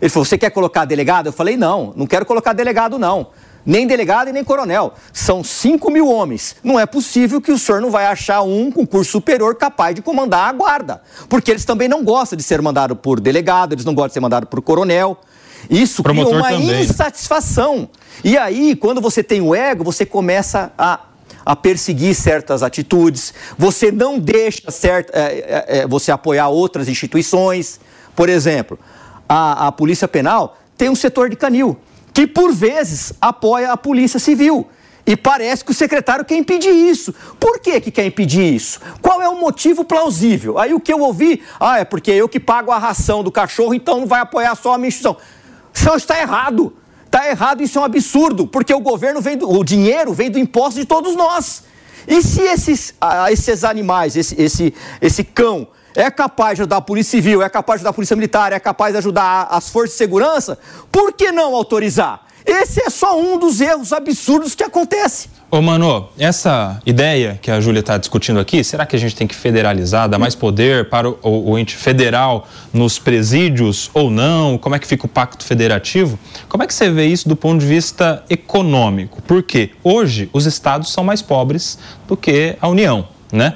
Ele 0.00 0.08
falou: 0.08 0.24
Você 0.24 0.38
quer 0.38 0.50
colocar 0.50 0.84
delegado? 0.84 1.26
Eu 1.26 1.32
falei: 1.32 1.56
Não, 1.56 1.92
não 1.96 2.06
quero 2.06 2.24
colocar 2.24 2.52
delegado, 2.52 2.98
não. 2.98 3.28
Nem 3.64 3.86
delegado 3.86 4.28
e 4.28 4.32
nem 4.32 4.42
coronel. 4.42 4.94
São 5.12 5.44
5 5.44 5.90
mil 5.90 6.08
homens. 6.08 6.56
Não 6.64 6.80
é 6.80 6.86
possível 6.86 7.40
que 7.40 7.52
o 7.52 7.58
senhor 7.58 7.80
não 7.80 7.90
vai 7.90 8.06
achar 8.06 8.40
um 8.40 8.70
com 8.70 8.86
curso 8.86 9.10
superior 9.12 9.54
capaz 9.54 9.94
de 9.94 10.00
comandar 10.00 10.48
a 10.48 10.52
guarda. 10.52 11.02
Porque 11.28 11.50
eles 11.50 11.64
também 11.64 11.86
não 11.86 12.02
gostam 12.02 12.36
de 12.36 12.42
ser 12.42 12.62
mandado 12.62 12.96
por 12.96 13.20
delegado, 13.20 13.74
eles 13.74 13.84
não 13.84 13.94
gostam 13.94 14.08
de 14.08 14.14
ser 14.14 14.20
mandado 14.20 14.46
por 14.46 14.62
coronel. 14.62 15.18
Isso 15.68 16.02
cria 16.02 16.26
uma 16.26 16.48
também, 16.48 16.80
insatisfação. 16.80 17.90
E 18.24 18.38
aí, 18.38 18.74
quando 18.74 18.98
você 18.98 19.22
tem 19.22 19.42
o 19.42 19.54
ego, 19.54 19.84
você 19.84 20.06
começa 20.06 20.72
a 20.78 21.00
a 21.44 21.56
perseguir 21.56 22.14
certas 22.14 22.62
atitudes, 22.62 23.32
você 23.56 23.90
não 23.90 24.18
deixa 24.18 24.70
certa, 24.70 25.18
é, 25.18 25.66
é, 25.68 25.78
é, 25.78 25.86
você 25.86 26.12
apoiar 26.12 26.48
outras 26.48 26.88
instituições. 26.88 27.80
Por 28.14 28.28
exemplo, 28.28 28.78
a, 29.32 29.68
a 29.68 29.72
Polícia 29.72 30.08
Penal 30.08 30.58
tem 30.76 30.88
um 30.88 30.94
setor 30.96 31.30
de 31.30 31.36
canil, 31.36 31.78
que 32.12 32.26
por 32.26 32.52
vezes 32.52 33.12
apoia 33.20 33.70
a 33.70 33.76
Polícia 33.76 34.18
Civil. 34.18 34.68
E 35.06 35.16
parece 35.16 35.64
que 35.64 35.70
o 35.70 35.74
secretário 35.74 36.24
quer 36.24 36.36
impedir 36.36 36.70
isso. 36.70 37.14
Por 37.38 37.60
que, 37.60 37.80
que 37.80 37.90
quer 37.92 38.04
impedir 38.04 38.54
isso? 38.54 38.80
Qual 39.00 39.22
é 39.22 39.28
o 39.28 39.40
motivo 39.40 39.84
plausível? 39.84 40.58
Aí 40.58 40.74
o 40.74 40.80
que 40.80 40.92
eu 40.92 41.00
ouvi, 41.00 41.42
ah, 41.60 41.78
é 41.78 41.84
porque 41.84 42.10
eu 42.10 42.28
que 42.28 42.40
pago 42.40 42.72
a 42.72 42.78
ração 42.78 43.22
do 43.22 43.30
cachorro, 43.30 43.72
então 43.72 44.00
não 44.00 44.06
vai 44.06 44.20
apoiar 44.20 44.54
só 44.56 44.74
a 44.74 44.78
minha 44.78 44.88
instituição. 44.88 45.16
Isso 45.72 45.94
está 45.94 46.20
errado. 46.20 46.76
Está 47.06 47.28
errado, 47.28 47.62
isso 47.62 47.78
é 47.78 47.82
um 47.82 47.84
absurdo, 47.84 48.46
porque 48.46 48.72
o 48.72 48.80
governo 48.80 49.20
vem 49.20 49.36
do, 49.36 49.48
o 49.50 49.64
dinheiro 49.64 50.12
vem 50.12 50.30
do 50.30 50.38
imposto 50.38 50.78
de 50.78 50.86
todos 50.86 51.16
nós. 51.16 51.64
E 52.06 52.22
se 52.22 52.42
esses, 52.42 52.94
esses 53.30 53.64
animais, 53.64 54.16
esse, 54.16 54.40
esse, 54.40 54.74
esse 55.00 55.24
cão, 55.24 55.66
é 55.94 56.10
capaz 56.10 56.56
de 56.56 56.62
ajudar 56.62 56.76
a 56.78 56.80
Polícia 56.80 57.18
Civil, 57.18 57.42
é 57.42 57.48
capaz 57.48 57.78
de 57.78 57.82
ajudar 57.82 57.90
a 57.90 57.94
Polícia 57.94 58.16
Militar, 58.16 58.52
é 58.52 58.60
capaz 58.60 58.92
de 58.92 58.98
ajudar 58.98 59.48
as 59.50 59.68
forças 59.68 59.92
de 59.92 59.98
segurança, 59.98 60.58
por 60.90 61.12
que 61.12 61.32
não 61.32 61.54
autorizar? 61.54 62.26
Esse 62.44 62.80
é 62.80 62.90
só 62.90 63.20
um 63.20 63.38
dos 63.38 63.60
erros 63.60 63.92
absurdos 63.92 64.54
que 64.54 64.64
acontece. 64.64 65.28
Ô, 65.50 65.60
Mano, 65.60 66.08
essa 66.18 66.80
ideia 66.86 67.38
que 67.42 67.50
a 67.50 67.60
Júlia 67.60 67.80
está 67.80 67.98
discutindo 67.98 68.38
aqui, 68.38 68.62
será 68.62 68.86
que 68.86 68.94
a 68.94 68.98
gente 68.98 69.16
tem 69.16 69.26
que 69.26 69.34
federalizar, 69.34 70.08
dar 70.08 70.18
mais 70.18 70.34
poder 70.34 70.88
para 70.88 71.08
o, 71.08 71.18
o, 71.22 71.50
o, 71.50 71.58
ente 71.58 71.76
federal 71.76 72.48
nos 72.72 72.98
presídios 72.98 73.90
ou 73.92 74.10
não? 74.10 74.56
Como 74.56 74.74
é 74.74 74.78
que 74.78 74.86
fica 74.86 75.06
o 75.06 75.08
pacto 75.08 75.44
federativo? 75.44 76.18
Como 76.48 76.62
é 76.62 76.66
que 76.66 76.74
você 76.74 76.88
vê 76.88 77.06
isso 77.06 77.28
do 77.28 77.34
ponto 77.34 77.60
de 77.60 77.66
vista 77.66 78.24
econômico? 78.30 79.20
Porque 79.22 79.70
hoje 79.82 80.30
os 80.32 80.46
estados 80.46 80.92
são 80.92 81.02
mais 81.02 81.20
pobres 81.20 81.78
do 82.06 82.16
que 82.16 82.56
a 82.60 82.68
União, 82.68 83.08
né? 83.32 83.54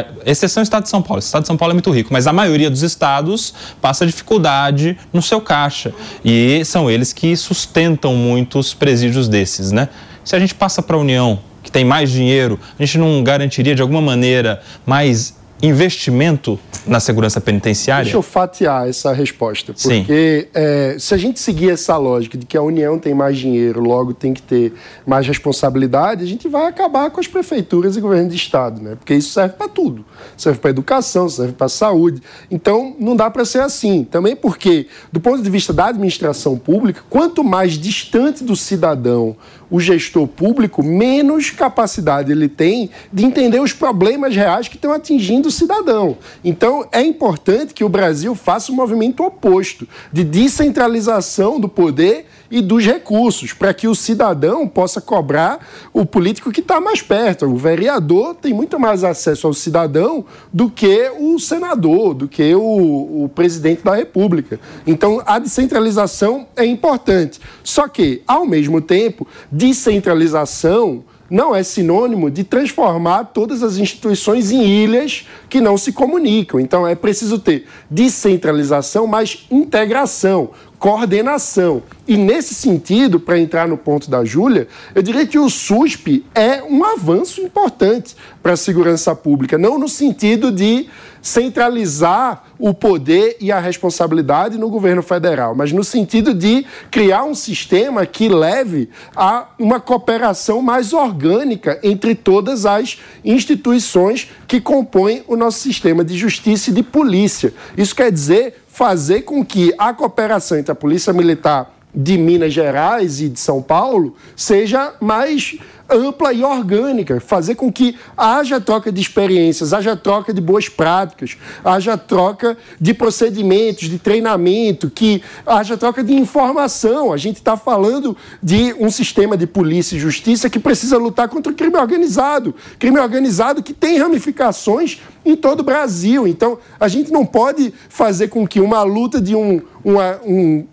A 0.00 0.30
exceção 0.30 0.60
é 0.60 0.62
o 0.62 0.64
estado 0.64 0.82
de 0.84 0.88
São 0.88 1.02
Paulo. 1.02 1.16
O 1.16 1.24
estado 1.24 1.42
de 1.42 1.46
São 1.46 1.56
Paulo 1.56 1.72
é 1.72 1.74
muito 1.74 1.90
rico, 1.90 2.12
mas 2.12 2.26
a 2.26 2.32
maioria 2.32 2.70
dos 2.70 2.82
estados 2.82 3.54
passa 3.80 4.06
dificuldade 4.06 4.98
no 5.12 5.22
seu 5.22 5.40
caixa. 5.40 5.92
E 6.24 6.64
são 6.64 6.90
eles 6.90 7.12
que 7.12 7.36
sustentam 7.36 8.14
muitos 8.14 8.74
presídios 8.74 9.28
desses, 9.28 9.72
né? 9.72 9.88
Se 10.24 10.34
a 10.34 10.38
gente 10.38 10.54
passa 10.54 10.82
para 10.82 10.96
a 10.96 10.98
União, 10.98 11.38
que 11.62 11.70
tem 11.70 11.84
mais 11.84 12.10
dinheiro, 12.10 12.58
a 12.78 12.84
gente 12.84 12.98
não 12.98 13.22
garantiria 13.22 13.74
de 13.74 13.82
alguma 13.82 14.00
maneira 14.00 14.60
mais 14.84 15.36
investimento 15.62 16.58
na 16.86 17.00
segurança 17.00 17.40
penitenciária? 17.40 18.04
Deixa 18.04 18.16
eu 18.16 18.22
fatiar 18.22 18.88
essa 18.88 19.12
resposta, 19.12 19.72
porque 19.72 20.48
é, 20.54 20.96
se 20.98 21.14
a 21.14 21.16
gente 21.16 21.40
seguir 21.40 21.70
essa 21.70 21.96
lógica 21.96 22.36
de 22.36 22.44
que 22.44 22.56
a 22.56 22.62
União 22.62 22.98
tem 22.98 23.14
mais 23.14 23.38
dinheiro, 23.38 23.80
logo 23.80 24.12
tem 24.12 24.34
que 24.34 24.42
ter 24.42 24.74
mais 25.06 25.26
responsabilidade, 25.26 26.22
a 26.22 26.26
gente 26.26 26.48
vai 26.48 26.66
acabar 26.66 27.10
com 27.10 27.20
as 27.20 27.26
prefeituras 27.26 27.96
e 27.96 28.00
governo 28.00 28.28
de 28.28 28.36
estado, 28.36 28.82
né? 28.82 28.96
Porque 28.96 29.14
isso 29.14 29.30
serve 29.30 29.54
para 29.54 29.68
tudo, 29.68 30.04
serve 30.36 30.58
para 30.58 30.70
educação, 30.70 31.28
serve 31.28 31.54
para 31.54 31.68
saúde. 31.68 32.22
Então 32.50 32.94
não 32.98 33.16
dá 33.16 33.30
para 33.30 33.44
ser 33.44 33.60
assim. 33.60 34.04
Também 34.04 34.36
porque, 34.36 34.86
do 35.10 35.20
ponto 35.20 35.42
de 35.42 35.50
vista 35.50 35.72
da 35.72 35.86
administração 35.86 36.56
pública, 36.58 37.02
quanto 37.08 37.42
mais 37.42 37.72
distante 37.72 38.44
do 38.44 38.54
cidadão 38.54 39.36
o 39.70 39.80
gestor 39.80 40.26
público, 40.26 40.82
menos 40.82 41.50
capacidade 41.50 42.30
ele 42.30 42.48
tem 42.48 42.90
de 43.12 43.24
entender 43.24 43.60
os 43.60 43.72
problemas 43.72 44.34
reais 44.34 44.68
que 44.68 44.76
estão 44.76 44.92
atingindo 44.92 45.48
o 45.48 45.52
cidadão. 45.52 46.18
Então, 46.44 46.86
é 46.92 47.02
importante 47.02 47.74
que 47.74 47.84
o 47.84 47.88
Brasil 47.88 48.34
faça 48.34 48.70
um 48.70 48.74
movimento 48.74 49.22
oposto 49.24 49.88
de 50.12 50.24
descentralização 50.24 51.58
do 51.58 51.68
poder 51.68 52.26
e 52.50 52.60
dos 52.60 52.84
recursos, 52.84 53.52
para 53.52 53.74
que 53.74 53.88
o 53.88 53.94
cidadão 53.94 54.66
possa 54.66 55.00
cobrar 55.00 55.58
o 55.92 56.04
político 56.04 56.52
que 56.52 56.60
está 56.60 56.80
mais 56.80 57.02
perto. 57.02 57.46
O 57.46 57.56
vereador 57.56 58.34
tem 58.34 58.52
muito 58.52 58.78
mais 58.78 59.04
acesso 59.04 59.46
ao 59.46 59.54
cidadão 59.54 60.24
do 60.52 60.70
que 60.70 61.10
o 61.18 61.38
senador, 61.38 62.14
do 62.14 62.28
que 62.28 62.54
o, 62.54 63.24
o 63.24 63.30
presidente 63.34 63.82
da 63.82 63.94
República. 63.94 64.60
Então, 64.86 65.22
a 65.26 65.38
descentralização 65.38 66.46
é 66.56 66.64
importante. 66.64 67.40
Só 67.62 67.88
que, 67.88 68.22
ao 68.26 68.46
mesmo 68.46 68.80
tempo, 68.80 69.26
descentralização 69.50 71.04
não 71.30 71.54
é 71.54 71.62
sinônimo 71.62 72.30
de 72.30 72.44
transformar 72.44 73.24
todas 73.24 73.62
as 73.62 73.76
instituições 73.76 74.50
em 74.50 74.62
ilhas 74.62 75.26
que 75.48 75.60
não 75.60 75.76
se 75.76 75.92
comunicam. 75.92 76.60
Então 76.60 76.86
é 76.86 76.94
preciso 76.94 77.38
ter 77.38 77.66
descentralização, 77.90 79.06
mas 79.06 79.46
integração 79.50 80.50
coordenação. 80.86 81.82
E 82.06 82.16
nesse 82.16 82.54
sentido, 82.54 83.18
para 83.18 83.40
entrar 83.40 83.66
no 83.66 83.76
ponto 83.76 84.08
da 84.08 84.24
Júlia, 84.24 84.68
eu 84.94 85.02
diria 85.02 85.26
que 85.26 85.36
o 85.36 85.50
SUSP 85.50 86.24
é 86.32 86.62
um 86.62 86.84
avanço 86.84 87.40
importante 87.40 88.14
para 88.40 88.52
a 88.52 88.56
segurança 88.56 89.12
pública, 89.12 89.58
não 89.58 89.80
no 89.80 89.88
sentido 89.88 90.52
de 90.52 90.86
centralizar 91.20 92.44
o 92.56 92.72
poder 92.72 93.36
e 93.40 93.50
a 93.50 93.58
responsabilidade 93.58 94.56
no 94.56 94.70
governo 94.70 95.02
federal, 95.02 95.56
mas 95.56 95.72
no 95.72 95.82
sentido 95.82 96.32
de 96.32 96.64
criar 96.88 97.24
um 97.24 97.34
sistema 97.34 98.06
que 98.06 98.28
leve 98.28 98.88
a 99.16 99.48
uma 99.58 99.80
cooperação 99.80 100.62
mais 100.62 100.92
orgânica 100.92 101.80
entre 101.82 102.14
todas 102.14 102.64
as 102.64 103.00
instituições 103.24 104.30
que 104.46 104.60
compõem 104.60 105.24
o 105.26 105.34
nosso 105.34 105.58
sistema 105.58 106.04
de 106.04 106.16
justiça 106.16 106.70
e 106.70 106.74
de 106.74 106.84
polícia. 106.84 107.52
Isso 107.76 107.96
quer 107.96 108.12
dizer 108.12 108.62
fazer 108.76 109.22
com 109.22 109.42
que 109.42 109.72
a 109.78 109.94
cooperação 109.94 110.58
entre 110.58 110.70
a 110.70 110.74
Polícia 110.74 111.10
Militar 111.10 111.74
de 111.94 112.18
Minas 112.18 112.52
Gerais 112.52 113.22
e 113.22 113.28
de 113.30 113.40
São 113.40 113.62
Paulo 113.62 114.14
seja 114.36 114.92
mais 115.00 115.58
ampla 115.88 116.32
e 116.32 116.42
orgânica, 116.42 117.20
fazer 117.20 117.54
com 117.54 117.72
que 117.72 117.96
haja 118.16 118.60
troca 118.60 118.90
de 118.90 119.00
experiências, 119.00 119.72
haja 119.72 119.96
troca 119.96 120.32
de 120.32 120.40
boas 120.40 120.68
práticas, 120.68 121.36
haja 121.64 121.96
troca 121.96 122.56
de 122.80 122.92
procedimentos, 122.92 123.88
de 123.88 123.98
treinamento, 123.98 124.90
que 124.90 125.22
haja 125.46 125.76
troca 125.76 126.02
de 126.02 126.14
informação. 126.14 127.12
A 127.12 127.16
gente 127.16 127.36
está 127.36 127.56
falando 127.56 128.16
de 128.42 128.74
um 128.78 128.90
sistema 128.90 129.36
de 129.36 129.46
polícia 129.46 129.96
e 129.96 130.00
justiça 130.00 130.50
que 130.50 130.58
precisa 130.58 130.98
lutar 130.98 131.28
contra 131.28 131.52
o 131.52 131.54
crime 131.54 131.76
organizado, 131.76 132.54
crime 132.78 132.98
organizado 132.98 133.62
que 133.62 133.72
tem 133.72 133.98
ramificações 133.98 135.00
em 135.24 135.36
todo 135.36 135.60
o 135.60 135.64
Brasil. 135.64 136.26
Então, 136.26 136.58
a 136.78 136.88
gente 136.88 137.10
não 137.10 137.26
pode 137.26 137.72
fazer 137.88 138.28
com 138.28 138.46
que 138.46 138.60
uma 138.60 138.82
luta 138.82 139.20
de 139.20 139.34
um, 139.34 139.60
uma, 139.84 140.20
um, 140.24 140.66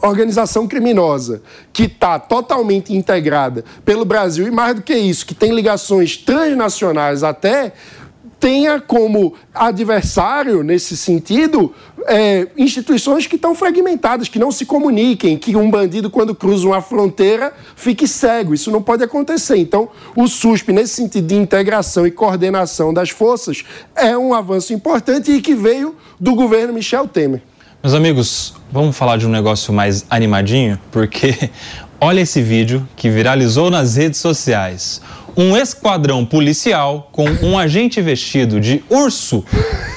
organização 0.00 0.66
criminosa 0.66 1.42
que 1.72 1.84
está 1.84 2.18
totalmente 2.18 2.94
integrada 2.94 3.64
pelo 3.84 4.04
Brasil 4.04 4.46
e 4.46 4.50
mais 4.50 4.76
do 4.76 4.82
que 4.82 4.94
isso, 4.94 5.26
que 5.26 5.34
tem 5.34 5.54
ligações 5.54 6.16
transnacionais 6.16 7.22
até 7.22 7.72
tenha 8.40 8.80
como 8.80 9.34
adversário, 9.52 10.62
nesse 10.62 10.96
sentido, 10.96 11.74
é, 12.06 12.46
instituições 12.56 13.26
que 13.26 13.36
estão 13.36 13.54
fragmentadas, 13.54 14.28
que 14.28 14.38
não 14.38 14.52
se 14.52 14.64
comuniquem, 14.64 15.36
que 15.36 15.56
um 15.56 15.70
bandido, 15.70 16.08
quando 16.08 16.34
cruza 16.34 16.66
uma 16.66 16.80
fronteira, 16.80 17.52
fique 17.74 18.06
cego. 18.06 18.54
Isso 18.54 18.70
não 18.70 18.82
pode 18.82 19.02
acontecer. 19.02 19.56
Então, 19.56 19.88
o 20.14 20.28
SUSP, 20.28 20.72
nesse 20.72 20.94
sentido 20.94 21.26
de 21.26 21.34
integração 21.34 22.06
e 22.06 22.10
coordenação 22.10 22.94
das 22.94 23.10
forças, 23.10 23.64
é 23.94 24.16
um 24.16 24.32
avanço 24.32 24.72
importante 24.72 25.32
e 25.32 25.42
que 25.42 25.54
veio 25.54 25.96
do 26.20 26.34
governo 26.34 26.72
Michel 26.72 27.08
Temer. 27.08 27.42
Meus 27.80 27.94
amigos, 27.94 28.54
vamos 28.72 28.96
falar 28.96 29.18
de 29.18 29.26
um 29.26 29.30
negócio 29.30 29.72
mais 29.72 30.04
animadinho? 30.10 30.80
Porque 30.90 31.48
olha 32.00 32.20
esse 32.20 32.42
vídeo 32.42 32.86
que 32.96 33.08
viralizou 33.08 33.70
nas 33.70 33.94
redes 33.94 34.18
sociais. 34.18 35.00
Um 35.36 35.56
esquadrão 35.56 36.26
policial 36.26 37.08
com 37.12 37.28
um 37.40 37.56
agente 37.56 38.02
vestido 38.02 38.58
de 38.58 38.82
urso 38.90 39.44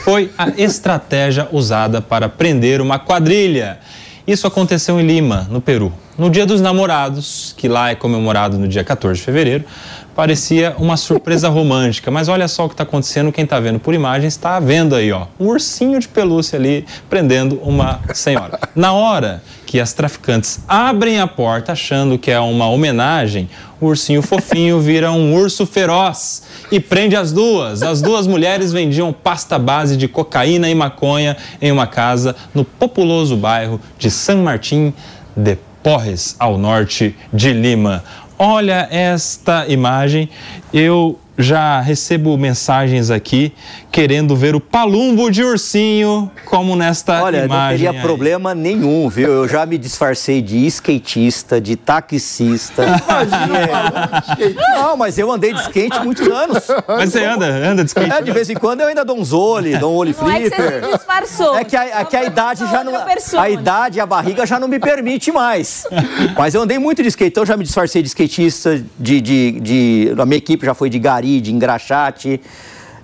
foi 0.03 0.29
a 0.37 0.49
estratégia 0.49 1.49
usada 1.51 1.99
para 1.99 2.29
prender 2.29 2.81
uma 2.81 2.99
quadrilha. 2.99 3.79
Isso 4.27 4.45
aconteceu 4.45 4.99
em 4.99 5.07
Lima, 5.07 5.47
no 5.49 5.59
Peru. 5.59 5.91
No 6.15 6.29
Dia 6.29 6.45
dos 6.45 6.61
Namorados, 6.61 7.55
que 7.57 7.67
lá 7.67 7.89
é 7.89 7.95
comemorado 7.95 8.59
no 8.59 8.67
dia 8.67 8.83
14 8.83 9.17
de 9.17 9.25
fevereiro, 9.25 9.65
parecia 10.15 10.75
uma 10.77 10.97
surpresa 10.97 11.49
romântica. 11.49 12.11
Mas 12.11 12.27
olha 12.27 12.47
só 12.47 12.65
o 12.65 12.67
que 12.67 12.73
está 12.73 12.83
acontecendo, 12.83 13.31
quem 13.31 13.43
está 13.43 13.59
vendo 13.59 13.79
por 13.79 13.93
imagens 13.93 14.33
está 14.33 14.59
vendo 14.59 14.95
aí, 14.95 15.11
ó, 15.11 15.27
um 15.39 15.47
ursinho 15.47 15.99
de 15.99 16.07
pelúcia 16.07 16.57
ali 16.57 16.85
prendendo 17.09 17.59
uma 17.63 17.99
senhora. 18.13 18.59
Na 18.75 18.93
hora 18.93 19.41
que 19.65 19.79
as 19.79 19.93
traficantes 19.93 20.59
abrem 20.67 21.19
a 21.19 21.27
porta 21.27 21.71
achando 21.71 22.17
que 22.17 22.29
é 22.29 22.39
uma 22.39 22.67
homenagem, 22.67 23.49
o 23.79 23.87
ursinho 23.87 24.21
fofinho 24.21 24.79
vira 24.79 25.11
um 25.11 25.33
urso 25.33 25.65
feroz 25.65 26.43
e 26.71 26.79
prende 26.79 27.15
as 27.15 27.31
duas. 27.31 27.81
As 27.81 28.01
duas 28.01 28.27
mulheres 28.27 28.71
vendiam 28.71 29.13
pasta 29.13 29.57
base 29.57 29.95
de 29.95 30.07
cocaína 30.07 30.69
e 30.69 30.75
maconha 30.75 31.37
em 31.61 31.71
uma 31.71 31.87
casa 31.87 32.35
no 32.53 32.63
populoso 32.63 33.35
bairro 33.37 33.79
de 33.97 34.11
San 34.11 34.37
Martín 34.43 34.93
de 35.35 35.57
Porres, 35.81 36.35
ao 36.37 36.57
norte 36.57 37.15
de 37.33 37.53
Lima. 37.53 38.03
Olha 38.43 38.87
esta 38.89 39.67
imagem. 39.67 40.27
Eu 40.73 41.19
já 41.37 41.79
recebo 41.79 42.37
mensagens 42.37 43.09
aqui 43.09 43.53
querendo 43.91 44.35
ver 44.35 44.55
o 44.55 44.59
palumbo 44.59 45.31
de 45.31 45.43
ursinho, 45.43 46.31
como 46.45 46.75
nesta 46.75 47.23
Olha, 47.23 47.45
imagem. 47.45 47.51
Olha, 47.51 47.63
não 47.63 47.69
teria 47.69 47.91
aí. 47.91 48.01
problema 48.01 48.55
nenhum, 48.55 49.09
viu? 49.09 49.29
Eu 49.29 49.47
já 49.47 49.65
me 49.65 49.77
disfarcei 49.77 50.41
de 50.41 50.65
skatista, 50.67 51.59
de 51.59 51.75
taxista. 51.75 52.85
de... 54.37 54.53
Não, 54.75 54.95
mas 54.95 55.17
eu 55.17 55.31
andei 55.31 55.53
de 55.53 55.61
skate 55.61 55.99
muitos 56.03 56.27
anos. 56.27 56.67
Mas 56.87 57.11
você 57.11 57.25
anda, 57.25 57.45
anda 57.45 57.83
de 57.83 57.89
skate? 57.89 58.11
É, 58.11 58.21
de 58.21 58.31
vez 58.31 58.49
em 58.49 58.55
quando 58.55 58.81
eu 58.81 58.87
ainda 58.87 59.03
dou 59.03 59.17
um 59.17 59.25
zole, 59.25 59.77
dou 59.77 59.93
um 59.93 59.95
olho 59.97 60.15
Não 60.17 60.27
flipper. 60.27 60.61
é 60.61 60.71
que 60.71 60.79
você 60.79 60.85
se 60.85 60.97
disfarçou. 60.97 61.57
É 61.57 61.63
que 61.63 61.75
a, 61.75 61.85
é 62.01 62.05
que 62.05 62.15
a 62.15 62.23
idade 62.23 62.59
já 62.69 62.83
não. 62.83 63.05
persona. 63.05 63.43
A 63.43 63.49
idade 63.49 63.97
e 63.97 64.01
a 64.01 64.05
barriga 64.05 64.45
já 64.45 64.59
não 64.59 64.67
me 64.67 64.79
permite 64.79 65.31
mais. 65.31 65.85
Mas 66.37 66.53
eu 66.53 66.61
andei 66.61 66.77
muito 66.77 67.01
de 67.01 67.09
skate, 67.09 67.31
então 67.31 67.43
eu 67.43 67.47
já 67.47 67.57
me 67.57 67.63
disfarcei 67.63 68.01
de 68.01 68.07
skatista, 68.07 68.81
de, 68.99 69.21
de, 69.21 69.51
de. 69.59 70.15
A 70.17 70.25
minha 70.25 70.37
equipe 70.37 70.65
já 70.65 70.73
foi 70.73 70.89
de 70.89 70.99
gari, 71.21 71.39
de 71.39 71.53
engraxate. 71.53 72.41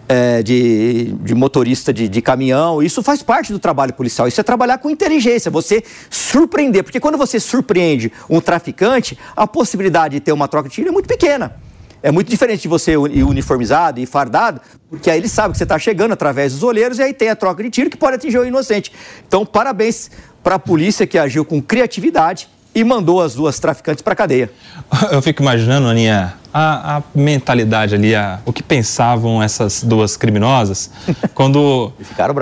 é, 0.09 0.41
de, 0.41 1.13
de 1.21 1.35
motorista 1.35 1.91
de, 1.91 2.07
de 2.07 2.21
caminhão, 2.21 2.81
isso 2.81 3.03
faz 3.03 3.21
parte 3.21 3.51
do 3.51 3.59
trabalho 3.59 3.93
policial. 3.93 4.25
Isso 4.25 4.39
é 4.39 4.43
trabalhar 4.43 4.77
com 4.77 4.89
inteligência, 4.89 5.51
você 5.51 5.83
surpreender. 6.09 6.81
Porque 6.81 6.99
quando 6.99 7.17
você 7.17 7.39
surpreende 7.41 8.11
um 8.29 8.39
traficante, 8.39 9.17
a 9.35 9.45
possibilidade 9.45 10.13
de 10.15 10.19
ter 10.21 10.31
uma 10.31 10.47
troca 10.47 10.69
de 10.69 10.75
tiro 10.75 10.87
é 10.87 10.91
muito 10.91 11.07
pequena. 11.07 11.57
É 12.01 12.09
muito 12.09 12.29
diferente 12.29 12.61
de 12.61 12.67
você 12.69 12.95
uniformizado 12.95 13.99
e 13.99 14.05
fardado, 14.05 14.61
porque 14.89 15.09
aí 15.09 15.19
ele 15.19 15.27
sabe 15.27 15.51
que 15.51 15.57
você 15.57 15.63
está 15.63 15.77
chegando 15.77 16.13
através 16.13 16.53
dos 16.53 16.63
olheiros 16.63 16.99
e 16.99 17.03
aí 17.03 17.13
tem 17.13 17.29
a 17.29 17.35
troca 17.35 17.61
de 17.61 17.69
tiro 17.69 17.89
que 17.89 17.97
pode 17.97 18.15
atingir 18.15 18.37
o 18.37 18.45
inocente. 18.45 18.93
Então, 19.27 19.45
parabéns 19.45 20.09
para 20.41 20.55
a 20.55 20.59
polícia 20.59 21.05
que 21.05 21.17
agiu 21.17 21.43
com 21.43 21.61
criatividade 21.61 22.47
e 22.73 22.83
mandou 22.83 23.21
as 23.21 23.33
duas 23.33 23.59
traficantes 23.59 24.03
para 24.03 24.13
a 24.13 24.15
cadeia. 24.15 24.51
Eu 25.11 25.21
fico 25.21 25.41
imaginando, 25.41 25.87
Aninha, 25.87 26.35
a, 26.53 26.97
a 26.97 27.03
mentalidade 27.13 27.95
ali, 27.95 28.15
a, 28.15 28.39
o 28.45 28.53
que 28.53 28.63
pensavam 28.63 29.41
essas 29.41 29.83
duas 29.83 30.17
criminosas 30.17 30.89
quando 31.33 31.91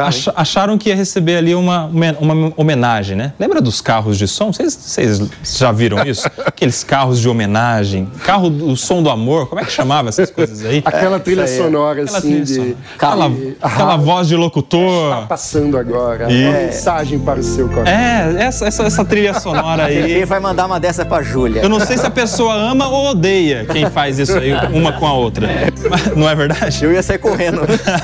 ach, 0.05 0.29
acharam 0.35 0.77
que 0.77 0.89
ia 0.89 0.95
receber 0.95 1.37
ali 1.37 1.55
uma, 1.55 1.85
uma 2.19 2.53
homenagem, 2.55 3.15
né? 3.15 3.33
Lembra 3.39 3.61
dos 3.61 3.81
carros 3.81 4.17
de 4.17 4.27
som? 4.27 4.51
Vocês 4.51 5.29
já 5.43 5.71
viram 5.71 6.03
isso? 6.05 6.27
Aqueles 6.45 6.83
carros 6.83 7.19
de 7.19 7.27
homenagem, 7.27 8.09
carro 8.23 8.49
do 8.49 8.75
som 8.75 9.01
do 9.01 9.09
amor, 9.09 9.47
como 9.47 9.61
é 9.61 9.65
que 9.65 9.71
chamava 9.71 10.09
essas 10.09 10.31
coisas 10.31 10.63
aí? 10.65 10.81
Aquela 10.85 11.19
trilha 11.19 11.43
é, 11.43 11.47
sonora 11.47 12.01
aquela 12.03 12.17
assim 12.17 12.43
trilha 12.43 12.45
de... 12.45 12.77
Aquela, 12.95 13.31
aquela 13.61 13.97
voz 13.97 14.27
de 14.27 14.35
locutor. 14.35 15.13
Está 15.13 15.27
passando 15.27 15.77
agora, 15.77 16.31
e... 16.31 16.45
uma 16.45 16.57
mensagem 16.59 17.19
para 17.19 17.39
o 17.39 17.43
seu 17.43 17.67
coração. 17.67 17.93
É, 17.93 18.43
essa, 18.43 18.65
essa, 18.67 18.83
essa 18.83 19.05
trilha 19.05 19.33
sonora 19.39 19.85
aí. 19.85 20.15
Quem 20.15 20.25
vai 20.25 20.39
mandar 20.39 20.65
uma 20.65 20.79
dessa 20.79 21.05
para 21.05 21.23
Júlia? 21.23 21.61
Eu 21.61 21.69
não 21.69 21.79
sei 21.79 21.97
se 21.97 22.05
a 22.05 22.11
pessoa 22.11 22.53
ama 22.53 22.87
ou 22.87 23.11
odeia 23.11 23.65
quem 23.65 23.89
faz 23.89 24.04
faz 24.05 24.19
isso 24.19 24.37
aí 24.37 24.51
uma 24.71 24.93
com 24.93 25.07
a 25.07 25.13
outra. 25.13 25.47
Não 26.15 26.29
é 26.29 26.35
verdade? 26.35 26.83
Eu 26.83 26.93
ia 26.93 27.01
sair 27.01 27.17
correndo. 27.17 27.61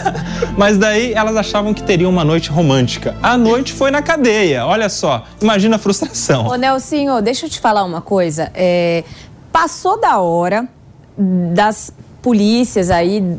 Mas 0.57 0.77
daí 0.77 1.13
elas 1.13 1.35
achavam 1.35 1.73
que 1.73 1.83
teriam 1.83 2.09
uma 2.09 2.23
noite 2.23 2.49
romântica. 2.49 3.15
A 3.21 3.37
noite 3.37 3.71
foi 3.71 3.91
na 3.91 4.01
cadeia, 4.01 4.65
olha 4.65 4.89
só. 4.89 5.23
Imagina 5.39 5.75
a 5.75 5.79
frustração. 5.79 6.47
Ô, 6.47 6.55
Nelsinho, 6.55 7.21
deixa 7.21 7.45
eu 7.45 7.49
te 7.49 7.59
falar 7.59 7.83
uma 7.83 8.01
coisa. 8.01 8.51
É, 8.55 9.03
passou 9.51 9.99
da 9.99 10.19
hora 10.19 10.67
das 11.17 11.93
polícias 12.19 12.89
aí 12.89 13.37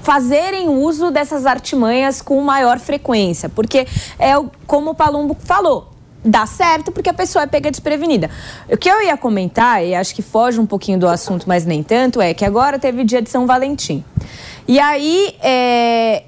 fazerem 0.00 0.68
uso 0.68 1.10
dessas 1.10 1.46
artimanhas 1.46 2.22
com 2.22 2.40
maior 2.40 2.78
frequência, 2.78 3.48
porque 3.48 3.86
é 4.18 4.34
como 4.66 4.90
o 4.90 4.94
Palumbo 4.94 5.36
falou, 5.38 5.90
dá 6.28 6.46
certo 6.46 6.92
porque 6.92 7.08
a 7.08 7.14
pessoa 7.14 7.44
é 7.44 7.46
pega 7.46 7.70
desprevenida. 7.70 8.30
O 8.68 8.76
que 8.76 8.88
eu 8.88 9.02
ia 9.02 9.16
comentar, 9.16 9.84
e 9.84 9.94
acho 9.94 10.14
que 10.14 10.22
foge 10.22 10.60
um 10.60 10.66
pouquinho 10.66 10.98
do 10.98 11.08
assunto, 11.08 11.48
mas 11.48 11.64
nem 11.64 11.82
tanto, 11.82 12.20
é 12.20 12.34
que 12.34 12.44
agora 12.44 12.78
teve 12.78 13.04
dia 13.04 13.22
de 13.22 13.30
São 13.30 13.46
Valentim. 13.46 14.04
E 14.66 14.78
aí, 14.78 15.34
é, 15.42 16.24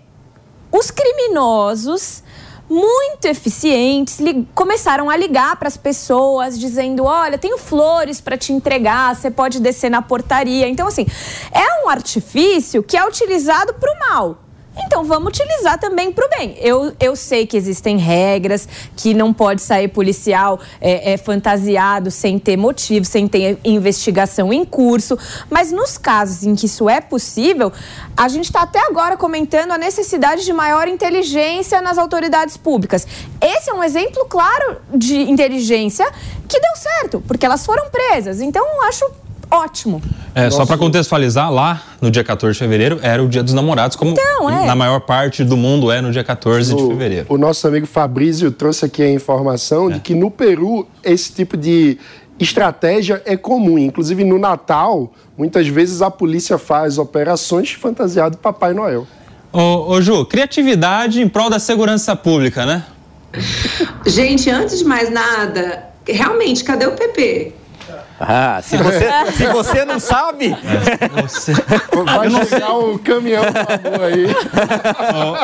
os 0.73 0.91
criminosos 0.91 2.23
muito 2.71 3.25
eficientes 3.25 4.19
começaram 4.55 5.11
a 5.11 5.17
ligar 5.17 5.57
para 5.57 5.67
as 5.67 5.77
pessoas 5.77 6.59
dizendo: 6.59 7.05
olha, 7.05 7.37
tenho 7.37 7.59
flores 7.59 8.21
para 8.21 8.39
te 8.39 8.53
entregar, 8.53 9.17
você 9.17 9.31
pode 9.31 9.59
descer 9.59 9.91
na 9.91 10.01
portaria. 10.01 10.69
Então, 10.69 10.87
assim, 10.87 11.05
é 11.51 11.85
um 11.85 11.89
artifício 11.89 12.83
que 12.83 12.97
é 12.97 13.05
utilizado 13.05 13.75
para 13.75 13.93
o 13.93 13.99
mal. 13.99 14.39
Então 14.85 15.05
vamos 15.05 15.29
utilizar 15.29 15.79
também 15.79 16.13
para 16.13 16.27
o 16.27 16.29
bem. 16.29 16.57
Eu, 16.59 16.93
eu 16.99 17.15
sei 17.15 17.47
que 17.47 17.57
existem 17.57 17.97
regras, 17.99 18.69
que 18.97 19.15
não 19.15 19.33
pode 19.33 19.63
sair 19.63 19.89
policial 19.89 20.61
é, 20.81 21.13
é, 21.13 21.17
fantasiado 21.17 22.11
sem 22.11 22.39
ter 22.39 22.57
motivo, 22.57 23.05
sem 23.05 23.29
ter 23.29 23.59
investigação 23.65 24.53
em 24.53 24.65
curso. 24.65 25.19
Mas 25.49 25.71
nos 25.71 25.97
casos 25.97 26.45
em 26.45 26.55
que 26.55 26.67
isso 26.67 26.89
é 26.89 27.01
possível, 27.01 27.73
a 28.17 28.29
gente 28.29 28.47
está 28.47 28.63
até 28.63 28.81
agora 28.87 29.17
comentando 29.17 29.73
a 29.73 29.79
necessidade 29.79 30.45
de 30.45 30.53
maior 30.53 30.89
inteligência 30.89 31.81
nas 31.81 31.99
autoridades 31.99 32.57
públicas. 32.57 33.07
Esse 33.41 33.71
é 33.71 33.75
um 33.75 33.83
exemplo 33.83 34.25
claro 34.27 34.79
de 34.95 35.17
inteligência 35.31 36.11
que 36.49 36.59
deu 36.59 36.77
certo, 36.77 37.23
porque 37.27 37.47
elas 37.47 37.65
foram 37.65 37.89
presas. 37.91 38.41
Então 38.41 38.65
acho 38.85 39.05
ótimo. 39.51 40.01
É, 40.35 40.49
só 40.51 40.65
para 40.65 40.79
contextualizar, 40.79 41.53
lá 41.53 41.83
no 42.01 42.11
dia 42.11 42.23
14 42.23 42.53
de 42.53 42.59
fevereiro 42.59 42.99
era 43.03 43.23
o 43.23 43.29
dia 43.29 43.43
dos 43.43 43.53
namorados, 43.53 43.97
como 43.97 44.13
então, 44.13 44.49
é. 44.49 44.67
na 44.67 44.75
maior 44.75 45.01
parte 45.01 45.45
do 45.45 45.57
mundo 45.57 45.91
é 45.91 46.01
no 46.01 46.13
dia 46.13 46.23
14 46.23 46.73
o, 46.73 46.77
de 46.77 46.87
fevereiro. 46.87 47.27
O 47.29 47.37
nosso 47.37 47.67
amigo 47.67 47.87
Fabrício 47.87 48.51
trouxe 48.51 48.85
aqui 48.85 49.03
a 49.03 49.11
informação 49.11 49.91
é. 49.91 49.95
de 49.95 50.01
que 50.01 50.15
no 50.15 50.31
Peru 50.31 50.87
esse 51.03 51.33
tipo 51.33 51.57
de 51.57 51.99
estratégia 52.39 53.23
é 53.27 53.37
comum. 53.37 53.79
Inclusive 53.79 54.25
no 54.25 54.39
Natal, 54.39 55.13
muitas 55.37 55.69
vezes 55.69 56.01
a 56.01 56.11
polícia 56.11 56.57
faz 56.57 56.97
operações 56.99 57.73
fantasiado 57.73 58.37
de 58.37 58.43
Papai 58.43 58.73
Noel. 58.73 59.07
Ô, 59.53 59.93
ô 59.93 60.01
Ju, 60.01 60.25
criatividade 60.25 61.21
em 61.21 61.29
prol 61.29 61.51
da 61.51 61.59
segurança 61.59 62.15
pública, 62.15 62.65
né? 62.65 62.85
Gente, 64.07 64.49
antes 64.51 64.79
de 64.79 64.85
mais 64.85 65.11
nada, 65.11 65.91
realmente, 66.07 66.65
cadê 66.65 66.87
o 66.87 66.93
PP? 66.93 67.60
Ah, 68.21 68.61
se 68.63 68.77
você, 68.77 69.09
se 69.35 69.47
você 69.47 69.85
não 69.85 69.99
sabe. 69.99 70.55
Você... 71.23 71.55
Vai 72.05 72.31
chegar 72.45 72.75
o 72.75 72.99
caminhão 72.99 73.43
aí. 73.43 74.27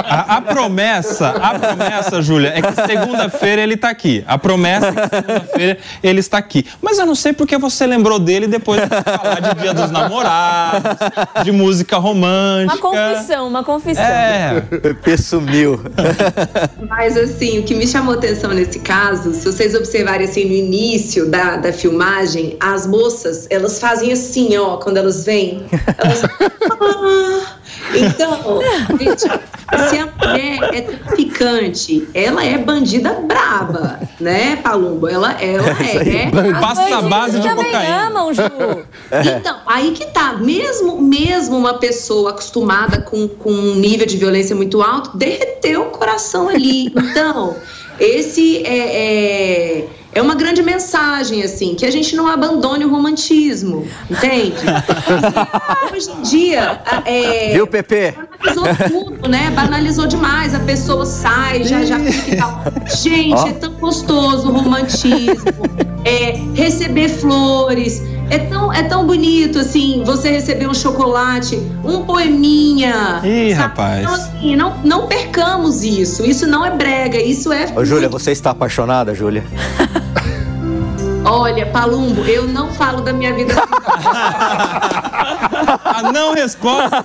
A, 0.05 0.37
a, 0.37 0.43
promessa, 0.43 1.31
a 1.31 1.59
promessa, 1.59 2.21
Júlia, 2.21 2.53
é 2.55 2.61
que 2.61 2.87
segunda-feira 2.87 3.63
ele 3.63 3.75
está 3.75 3.89
aqui. 3.89 4.23
A 4.27 4.37
promessa 4.37 4.89
é 4.89 4.93
que 4.93 5.17
segunda-feira 5.17 5.79
ele 6.03 6.21
está 6.21 6.37
aqui. 6.37 6.67
Mas 6.83 6.99
eu 6.99 7.07
não 7.07 7.15
sei 7.15 7.33
porque 7.33 7.57
você 7.57 7.87
lembrou 7.87 8.19
dele 8.19 8.47
depois 8.47 8.83
de 8.83 8.89
falar 8.89 9.41
de 9.41 9.61
Dia 9.63 9.73
dos 9.73 9.91
Namorados, 9.91 10.99
de 11.45 11.53
música 11.53 11.97
romântica. 11.97 12.87
Uma 12.87 13.11
confissão, 13.15 13.49
uma 13.49 13.65
confissão. 13.65 14.05
É. 14.05 14.61
Pepe 14.61 15.17
sumiu. 15.17 15.81
Mas 16.89 17.17
assim, 17.17 17.59
o 17.59 17.63
que 17.63 17.75
me 17.75 17.87
chamou 17.87 18.15
atenção 18.15 18.53
nesse 18.53 18.81
caso, 18.81 19.33
se 19.33 19.45
vocês 19.45 19.75
observarem 19.75 20.27
assim 20.27 20.45
no 20.45 20.53
início 20.53 21.31
da, 21.31 21.57
da 21.57 21.73
filmagem, 21.73 22.57
as 22.75 22.87
moças, 22.87 23.47
elas 23.51 23.79
fazem 23.79 24.13
assim, 24.13 24.57
ó, 24.57 24.77
quando 24.77 24.97
elas 24.97 25.25
vêm. 25.25 25.67
Elas... 25.99 26.23
ah, 26.81 27.57
então, 27.95 28.61
gente, 28.99 29.21
se 29.21 29.99
a 29.99 30.07
mulher 30.07 30.75
é 30.75 30.81
traficante, 30.81 32.09
ela 32.15 32.45
é 32.45 32.59
bandida 32.59 33.13
braba, 33.15 34.01
né, 34.21 34.57
Palumbo? 34.57 35.09
Ela, 35.09 35.33
ela 35.41 35.69
é. 35.81 36.27
é 36.27 36.61
Passa 36.61 36.99
a 36.99 37.03
base 37.03 37.41
de 37.41 37.49
cocaína. 37.49 38.07
amam, 38.07 38.33
Ju. 38.33 38.43
Então, 39.39 39.59
aí 39.67 39.93
que 39.93 40.07
tá. 40.07 40.35
Mesmo, 40.35 41.01
mesmo 41.01 41.57
uma 41.57 41.75
pessoa 41.75 42.31
acostumada 42.31 43.01
com, 43.01 43.29
com 43.29 43.51
um 43.51 43.75
nível 43.75 44.07
de 44.07 44.17
violência 44.17 44.55
muito 44.55 44.83
alto, 44.83 45.17
derreteu 45.17 45.83
o 45.83 45.91
coração 45.91 46.49
ali. 46.49 46.87
Então, 46.87 47.57
esse 47.99 48.65
é, 48.65 49.79
é 49.79 49.89
é 50.17 50.23
uma 50.23 50.35
grande 50.35 50.63
mensagem, 50.63 51.43
assim, 51.43 51.75
que 51.75 51.85
a 51.85 51.91
gente 51.91 52.17
não 52.17 52.27
abandone 52.27 52.87
o 52.87 52.89
romantismo, 52.89 53.87
entende? 54.11 54.57
Hoje 55.93 56.11
em 56.11 56.23
dia. 56.23 56.81
É, 57.05 57.53
Viu, 57.53 57.67
Pepe? 57.67 58.15
Banalizou 58.43 58.89
tudo, 58.89 59.29
né? 59.29 59.51
Banalizou 59.51 60.07
demais. 60.07 60.55
A 60.55 60.61
pessoa 60.61 61.05
sai, 61.05 61.65
já, 61.65 61.85
já 61.85 62.01
fica 62.01 62.31
e 62.31 62.37
tal. 62.37 62.63
Gente, 62.87 63.43
oh. 63.43 63.47
é 63.47 63.53
tão 63.53 63.73
gostoso 63.75 64.49
o 64.49 64.53
romantismo. 64.53 65.53
É, 66.03 66.41
receber 66.55 67.11
flores. 67.11 68.03
É 68.31 68.39
tão, 68.39 68.73
é 68.73 68.83
tão 68.85 69.07
bonito, 69.07 69.59
assim, 69.59 70.03
você 70.05 70.31
receber 70.31 70.67
um 70.67 70.75
chocolate, 70.75 71.57
um 71.85 72.05
poeminha. 72.05 73.21
Ih, 73.23 73.51
sabe? 73.51 73.53
rapaz. 73.53 74.01
Então, 74.01 74.15
assim, 74.15 74.57
não, 74.57 74.77
não 74.83 75.07
percamos 75.07 75.85
isso. 75.85 76.25
Isso 76.25 76.47
não 76.47 76.65
é 76.65 76.71
brega, 76.71 77.21
isso 77.21 77.53
é. 77.53 77.67
Ô, 77.77 77.85
Júlia, 77.85 78.09
você 78.09 78.33
está 78.33 78.51
apaixonada, 78.51 79.15
Júlia? 79.15 79.45
Olha, 81.29 81.67
Palumbo, 81.67 82.23
eu 82.25 82.47
não 82.47 82.73
falo 82.73 83.01
da 83.01 83.13
minha 83.13 83.35
vida. 83.35 83.53
A 85.85 86.13
não 86.13 86.35
resposta 86.35 87.03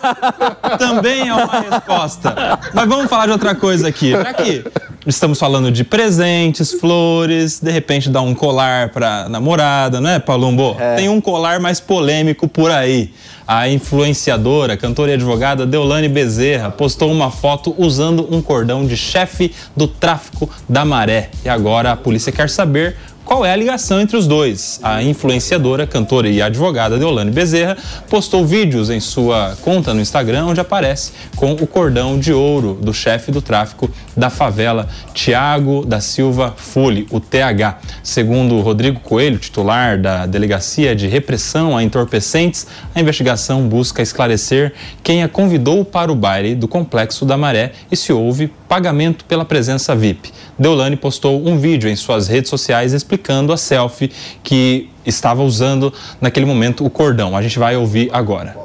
também 0.78 1.28
é 1.28 1.34
uma 1.34 1.60
resposta. 1.60 2.60
Mas 2.74 2.88
vamos 2.88 3.10
falar 3.10 3.26
de 3.26 3.32
outra 3.32 3.56
coisa 3.56 3.88
aqui. 3.88 4.12
Já 4.12 4.34
que 4.34 4.64
estamos 5.08 5.40
falando 5.40 5.72
de 5.72 5.84
presentes, 5.84 6.74
flores, 6.74 7.60
de 7.60 7.72
repente 7.72 8.10
dar 8.10 8.22
um 8.22 8.36
colar 8.36 8.90
para 8.90 9.28
namorada, 9.30 10.00
né, 10.00 10.20
Palumbo? 10.20 10.76
É. 10.80 10.96
Tem 10.96 11.10
um 11.10 11.20
colar 11.20 11.60
mais 11.60 11.80
polêmico 11.80 12.48
por 12.48 12.70
aí. 12.70 13.12
A 13.48 13.68
influenciadora, 13.68 14.78
cantora 14.78 15.12
e 15.12 15.14
advogada 15.16 15.66
Deolane 15.66 16.08
Bezerra 16.08 16.70
postou 16.70 17.12
uma 17.12 17.32
foto 17.32 17.76
usando 17.78 18.28
um 18.34 18.42
cordão 18.42 18.86
de 18.86 18.96
chefe 18.96 19.54
do 19.76 19.88
tráfico 19.88 20.50
da 20.70 20.86
maré. 20.86 21.32
E 21.44 21.50
agora 21.50 21.92
a 21.92 21.98
polícia 21.98 22.32
quer 22.32 22.50
saber 22.50 22.96
qual 23.32 23.46
é 23.46 23.54
a 23.54 23.56
ligação 23.56 24.02
entre 24.02 24.18
os 24.18 24.28
dois? 24.28 24.78
A 24.84 25.02
influenciadora, 25.02 25.88
cantora 25.88 26.28
e 26.28 26.42
advogada 26.42 27.00
Deolane 27.00 27.32
Bezerra 27.32 27.78
postou 28.10 28.46
vídeos 28.46 28.90
em 28.90 29.00
sua 29.00 29.56
conta 29.62 29.94
no 29.94 30.02
Instagram 30.02 30.48
onde 30.48 30.60
aparece 30.60 31.14
com 31.38 31.54
o 31.54 31.66
cordão 31.66 32.20
de 32.20 32.34
ouro 32.34 32.78
do 32.82 32.94
chefe 32.94 33.32
do 33.32 33.42
tráfico 33.42 33.90
da 34.18 34.30
favela, 34.30 34.90
Tiago 35.14 35.86
da 35.86 36.02
Silva 36.02 36.54
Fule, 36.58 37.08
o 37.10 37.22
TH. 37.22 37.80
Segundo 38.04 38.60
Rodrigo 38.60 39.00
Coelho, 39.00 39.40
titular 39.40 39.98
da 39.98 40.26
Delegacia 40.26 40.94
de 40.94 41.08
Repressão 41.08 41.78
a 41.78 41.82
Entorpecentes, 41.82 42.68
a 42.94 43.00
investigação 43.00 43.66
busca 43.66 44.02
esclarecer 44.02 44.74
quem 45.02 45.24
a 45.24 45.30
convidou 45.30 45.86
para 45.86 46.12
o 46.12 46.16
baile 46.16 46.54
do 46.54 46.68
Complexo 46.68 47.24
da 47.24 47.38
Maré 47.38 47.72
e 47.90 47.96
se 47.96 48.12
houve 48.12 48.52
pagamento 48.68 49.24
pela 49.24 49.46
presença 49.46 49.96
VIP. 49.96 50.34
Deolane 50.62 50.96
postou 50.96 51.46
um 51.48 51.58
vídeo 51.58 51.90
em 51.90 51.96
suas 51.96 52.28
redes 52.28 52.50
sociais 52.50 52.94
explicando 52.94 53.52
a 53.52 53.58
selfie 53.58 54.12
que 54.44 54.90
estava 55.04 55.42
usando 55.42 55.92
naquele 56.22 56.46
momento 56.46 56.86
o 56.86 56.90
cordão. 56.90 57.36
A 57.36 57.42
gente 57.42 57.58
vai 57.58 57.76
ouvir 57.76 58.10
agora. 58.14 58.56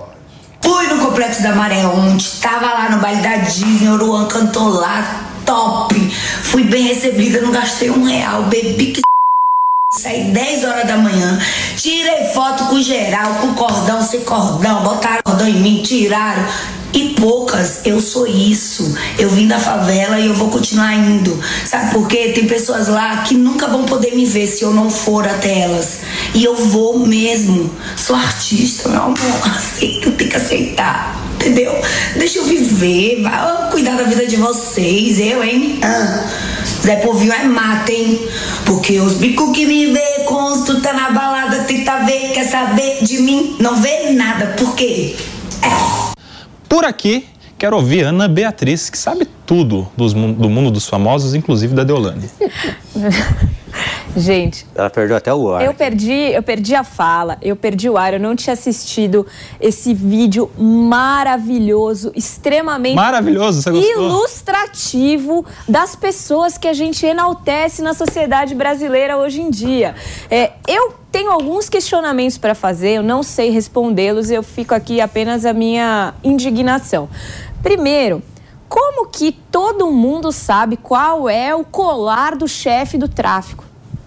Complexo 1.17 1.43
da 1.43 1.55
Mareonte, 1.55 2.41
tava 2.43 2.67
lá 2.67 2.91
no 2.91 3.01
baile 3.01 3.23
da 3.23 3.37
Disney, 3.37 3.89
o 3.89 3.97
Luan 3.97 4.27
cantou 4.27 4.69
lá, 4.69 5.25
top. 5.47 5.95
Fui 6.43 6.65
bem 6.65 6.89
recebida, 6.89 7.41
não 7.41 7.53
gastei 7.53 7.89
um 7.91 8.05
real, 8.05 8.43
bebi 8.43 8.93
que 8.93 9.01
Saí 9.93 10.33
10 10.33 10.65
horas 10.65 10.89
da 10.89 10.97
manhã, 10.97 11.39
tirei 11.77 12.25
foto 12.35 12.65
com 12.65 12.83
geral, 12.83 13.37
com 13.37 13.55
cordão, 13.55 14.03
sem 14.03 14.21
cordão, 14.23 14.83
botaram 14.83 15.23
cordão 15.25 15.47
em 15.47 15.61
mim, 15.61 15.81
tiraram. 15.81 16.45
E 16.93 17.11
poucas, 17.11 17.83
eu 17.85 18.01
sou 18.01 18.27
isso. 18.27 18.97
Eu 19.17 19.31
vim 19.31 19.47
da 19.47 19.61
favela 19.61 20.19
e 20.19 20.27
eu 20.27 20.35
vou 20.35 20.49
continuar 20.51 20.93
indo. 20.93 21.39
Sabe 21.65 21.93
por 21.93 22.09
quê? 22.09 22.33
Tem 22.35 22.47
pessoas 22.47 22.89
lá 22.89 23.19
que 23.19 23.35
nunca 23.35 23.69
vão 23.69 23.85
poder 23.85 24.17
me 24.17 24.25
ver 24.25 24.49
se 24.49 24.65
eu 24.65 24.73
não 24.73 24.91
for 24.91 25.25
até 25.25 25.61
elas. 25.61 26.01
E 26.35 26.43
eu 26.43 26.57
vou 26.57 27.07
mesmo. 27.07 27.71
Sou 27.97 28.17
artista, 28.17 28.89
meu 28.89 29.03
amor. 29.03 29.17
Aceito, 29.55 30.11
tem 30.13 30.29
que 30.29 30.37
aceitar. 30.37 31.17
Entendeu? 31.37 31.73
Deixa 32.17 32.39
eu 32.39 32.45
viver. 32.45 33.23
Vai 33.23 33.71
cuidar 33.71 33.97
da 33.97 34.05
vida 34.05 34.27
de 34.27 34.37
vocês. 34.37 35.21
Eu, 35.21 35.45
hein? 35.45 35.79
Ah. 35.83 36.56
Zé 36.87 36.95
Povinho 36.99 37.33
é 37.33 37.43
mata, 37.43 37.91
hein? 37.91 38.17
Porque 38.65 39.01
os 39.01 39.15
bicos 39.15 39.51
que 39.51 39.67
me 39.67 39.87
vê, 39.87 40.23
consto, 40.25 40.81
tá 40.81 40.93
na 40.93 41.11
balada, 41.11 41.65
tenta 41.65 42.05
ver, 42.05 42.31
quer 42.33 42.45
saber 42.45 43.03
de 43.03 43.19
mim, 43.23 43.57
não 43.59 43.75
vê 43.75 44.13
nada. 44.13 44.55
Por 44.57 44.77
quê? 44.77 45.17
É. 45.63 46.17
Por 46.69 46.85
aqui, 46.85 47.27
quero 47.59 47.75
ouvir 47.75 48.05
Ana 48.05 48.29
Beatriz, 48.29 48.89
que 48.89 48.97
sabe 48.97 49.27
tudo 49.45 49.89
dos, 49.97 50.13
do 50.13 50.49
mundo 50.49 50.71
dos 50.71 50.87
famosos, 50.87 51.35
inclusive 51.35 51.75
da 51.75 51.83
Deolane. 51.83 52.31
Gente. 54.17 54.67
Ela 54.75 54.89
perdeu 54.89 55.17
até 55.17 55.33
o 55.33 55.53
ar. 55.53 55.63
Eu 55.65 55.75
perdi, 55.75 56.33
eu 56.33 56.43
perdi 56.43 56.75
a 56.75 56.83
fala, 56.83 57.37
eu 57.43 57.55
perdi 57.55 57.91
o 57.91 57.99
ar, 57.99 58.15
eu 58.15 58.21
não 58.21 58.35
tinha 58.35 58.55
assistido 58.55 59.27
esse 59.61 59.93
vídeo 59.93 60.51
maravilhoso, 60.57 62.11
extremamente 62.15 62.95
maravilhoso, 62.95 63.61
você 63.61 63.71
gostou? 63.71 63.93
ilustrativo 63.93 65.45
das 65.69 65.95
pessoas 65.95 66.57
que 66.57 66.67
a 66.67 66.73
gente 66.73 67.05
enaltece 67.05 67.83
na 67.83 67.93
sociedade 67.93 68.55
brasileira 68.55 69.19
hoje 69.19 69.43
em 69.43 69.51
dia. 69.51 69.95
É, 70.31 70.53
eu 70.67 70.95
tenho 71.13 71.31
alguns 71.31 71.69
questionamentos 71.69 72.39
para 72.39 72.55
fazer, 72.55 72.93
eu 72.93 73.03
não 73.03 73.23
sei 73.23 73.51
respondê-los, 73.51 74.31
eu 74.31 74.43
fico 74.43 74.75
aqui 74.75 75.01
apenas 75.01 75.45
a 75.45 75.53
minha 75.53 76.15
indignação. 76.25 77.09
Primeiro, 77.63 78.23
como 78.67 79.09
que 79.09 79.31
todo 79.31 79.91
mundo 79.91 80.33
sabe 80.33 80.77
qual 80.77 81.29
é 81.29 81.55
o 81.55 81.65
colar 81.65 82.35
do 82.35 82.49
chefe 82.49 82.97
do 82.97 83.09
tráfico 83.09 83.66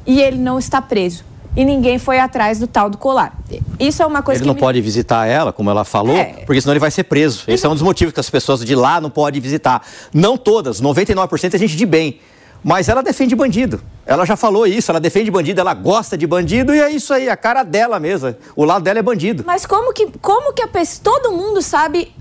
e 0.10 0.20
ele 0.20 0.38
não 0.38 0.58
está 0.58 0.82
preso? 0.82 1.24
E 1.56 1.64
ninguém 1.64 2.00
foi 2.00 2.20
atrás 2.20 2.60
do 2.60 2.68
tal 2.68 2.90
do 2.90 2.98
colar. 2.98 3.38
Isso 3.80 4.02
é 4.02 4.06
uma 4.06 4.22
coisa 4.24 4.40
ele 4.40 4.44
que. 4.44 4.48
não 4.48 4.54
me... 4.56 4.60
pode 4.60 4.82
visitar 4.82 5.26
ela, 5.28 5.52
como 5.54 5.70
ela 5.70 5.84
falou, 5.84 6.16
É. 6.18 6.44
porque 6.46 6.60
senão 6.62 6.74
ele 6.74 6.80
vai 6.80 6.90
ser 6.92 7.04
preso. 7.04 7.44
Esse 7.48 7.66
é 7.66 7.70
um 7.70 7.74
dos 7.74 7.82
motivos 7.84 8.14
que 8.14 8.20
as 8.20 8.30
pessoas 8.30 8.64
de 8.66 8.76
lá 8.76 9.00
não 9.00 9.10
podem 9.10 9.40
visitar. 9.40 9.86
Não 10.14 10.36
todas, 10.38 10.82
99% 10.82 11.54
é 11.54 11.58
gente 11.58 11.76
de 11.76 11.86
bem. 11.86 12.20
Mas 12.64 12.90
ela 12.90 13.02
defende 13.02 13.36
bandido. 13.36 13.82
Ela 14.06 14.26
já 14.26 14.36
falou 14.36 14.66
isso, 14.68 14.92
ela 14.92 15.00
defende 15.00 15.30
bandido, 15.32 15.62
ela 15.62 15.74
gosta 15.74 16.18
de 16.18 16.26
bandido 16.28 16.74
e 16.74 16.80
é 16.80 16.92
isso 16.92 17.14
aí, 17.14 17.30
a 17.30 17.38
cara 17.38 17.64
dela 17.64 18.00
mesmo. 18.00 18.36
O 18.56 18.66
lado 18.66 18.84
dela 18.84 19.00
é 19.00 19.04
bandido. 19.04 19.44
Mas 19.46 19.66
como 19.66 19.94
que, 19.94 20.08
como 20.22 20.54
que 20.54 20.62
a 20.62 20.68
pessoa, 20.68 21.20
todo 21.20 21.32
mundo 21.36 21.62
sabe 21.62 22.12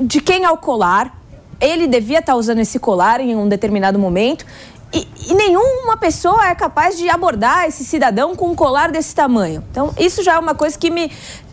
de 0.00 0.20
quem 0.20 0.44
é 0.44 0.50
o 0.50 0.56
colar? 0.56 1.16
Ele 1.58 1.86
devia 1.86 2.18
estar 2.18 2.34
usando 2.34 2.58
esse 2.58 2.78
colar 2.78 3.20
em 3.20 3.34
um 3.34 3.48
determinado 3.48 3.98
momento. 3.98 4.44
E, 4.92 5.06
e 5.28 5.34
nenhuma 5.34 5.96
pessoa 5.96 6.48
é 6.48 6.54
capaz 6.54 6.96
de 6.96 7.08
abordar 7.08 7.66
esse 7.66 7.84
cidadão 7.84 8.36
com 8.36 8.50
um 8.50 8.54
colar 8.54 8.90
desse 8.90 9.14
tamanho. 9.14 9.64
Então, 9.70 9.92
isso 9.98 10.22
já 10.22 10.34
é 10.34 10.38
uma 10.38 10.54
coisa 10.54 10.78
que 10.78 10.90
me 10.90 11.10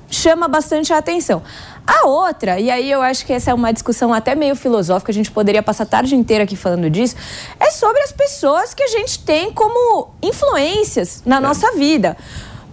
chama 0.10 0.48
bastante 0.48 0.94
a 0.94 0.98
atenção. 0.98 1.42
A 1.86 2.08
outra, 2.08 2.60
e 2.60 2.72
aí 2.72 2.90
eu 2.90 3.02
acho 3.02 3.26
que 3.26 3.34
essa 3.34 3.52
é 3.52 3.54
uma 3.54 3.74
discussão 3.74 4.14
até 4.14 4.36
meio 4.36 4.56
filosófica, 4.56 5.12
a 5.12 5.14
gente 5.14 5.30
poderia 5.32 5.62
passar 5.62 5.84
a 5.84 5.88
tarde 5.88 6.16
inteira 6.16 6.46
aqui 6.46 6.56
falando 6.56 6.90
disso, 6.90 7.16
é 7.60 7.70
sobre 7.72 8.02
as 8.04 8.12
pessoas 8.12 8.74
que 8.74 8.84
a 8.84 8.88
gente 8.88 9.20
tem 9.20 9.52
como 9.52 10.12
influências 10.22 11.24
na 11.26 11.42
nossa 11.42 11.74
vida. 11.74 12.16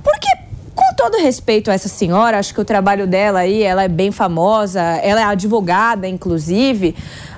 Porque 0.05 0.29
com 0.75 0.95
todo 0.95 1.19
respeito 1.19 1.71
a 1.71 1.75
essa 1.75 1.89
senhora, 1.89 2.39
acho 2.39 2.55
que 2.55 2.61
o 2.61 2.65
trabalho 2.65 3.07
dela 3.07 3.41
aí, 3.41 3.63
ela 3.63 3.83
é 3.83 3.89
bem 3.89 4.13
famosa, 4.13 4.81
ela 4.81 5.21
é 5.21 5.25
advogada, 5.25 6.07
inclusive, 6.07 6.95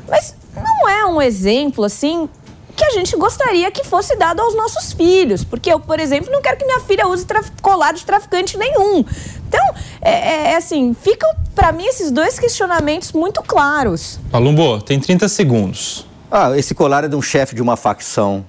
mas 0.06 0.34
não 0.54 0.88
é 0.88 1.06
um 1.06 1.22
exemplo 1.22 1.84
assim 1.84 2.28
que 2.76 2.84
a 2.84 2.90
gente 2.90 3.14
gostaria 3.16 3.70
que 3.70 3.84
fosse 3.84 4.16
dado 4.16 4.40
aos 4.40 4.54
nossos 4.54 4.92
filhos. 4.92 5.44
Porque 5.44 5.72
eu, 5.72 5.78
por 5.80 6.00
exemplo, 6.00 6.30
não 6.32 6.40
quero 6.42 6.56
que 6.56 6.64
minha 6.64 6.80
filha 6.80 7.06
use 7.06 7.24
traf- 7.26 7.50
colar 7.60 7.92
de 7.92 8.04
traficante 8.04 8.56
nenhum. 8.56 9.04
Então, 9.48 9.64
é, 10.00 10.10
é- 10.10 10.52
é 10.52 10.56
assim, 10.56 10.94
ficam 11.00 11.28
para 11.54 11.70
mim 11.72 11.84
esses 11.84 12.10
dois 12.10 12.38
questionamentos 12.38 13.12
muito 13.12 13.42
claros. 13.42 14.18
Palumbo, 14.30 14.80
tem 14.80 14.98
30 14.98 15.28
segundos. 15.28 16.06
Ah, 16.30 16.56
esse 16.56 16.74
colar 16.74 17.04
é 17.04 17.08
de 17.08 17.14
um 17.16 17.20
chefe 17.22 17.54
de 17.54 17.60
uma 17.60 17.76
facção 17.76 18.44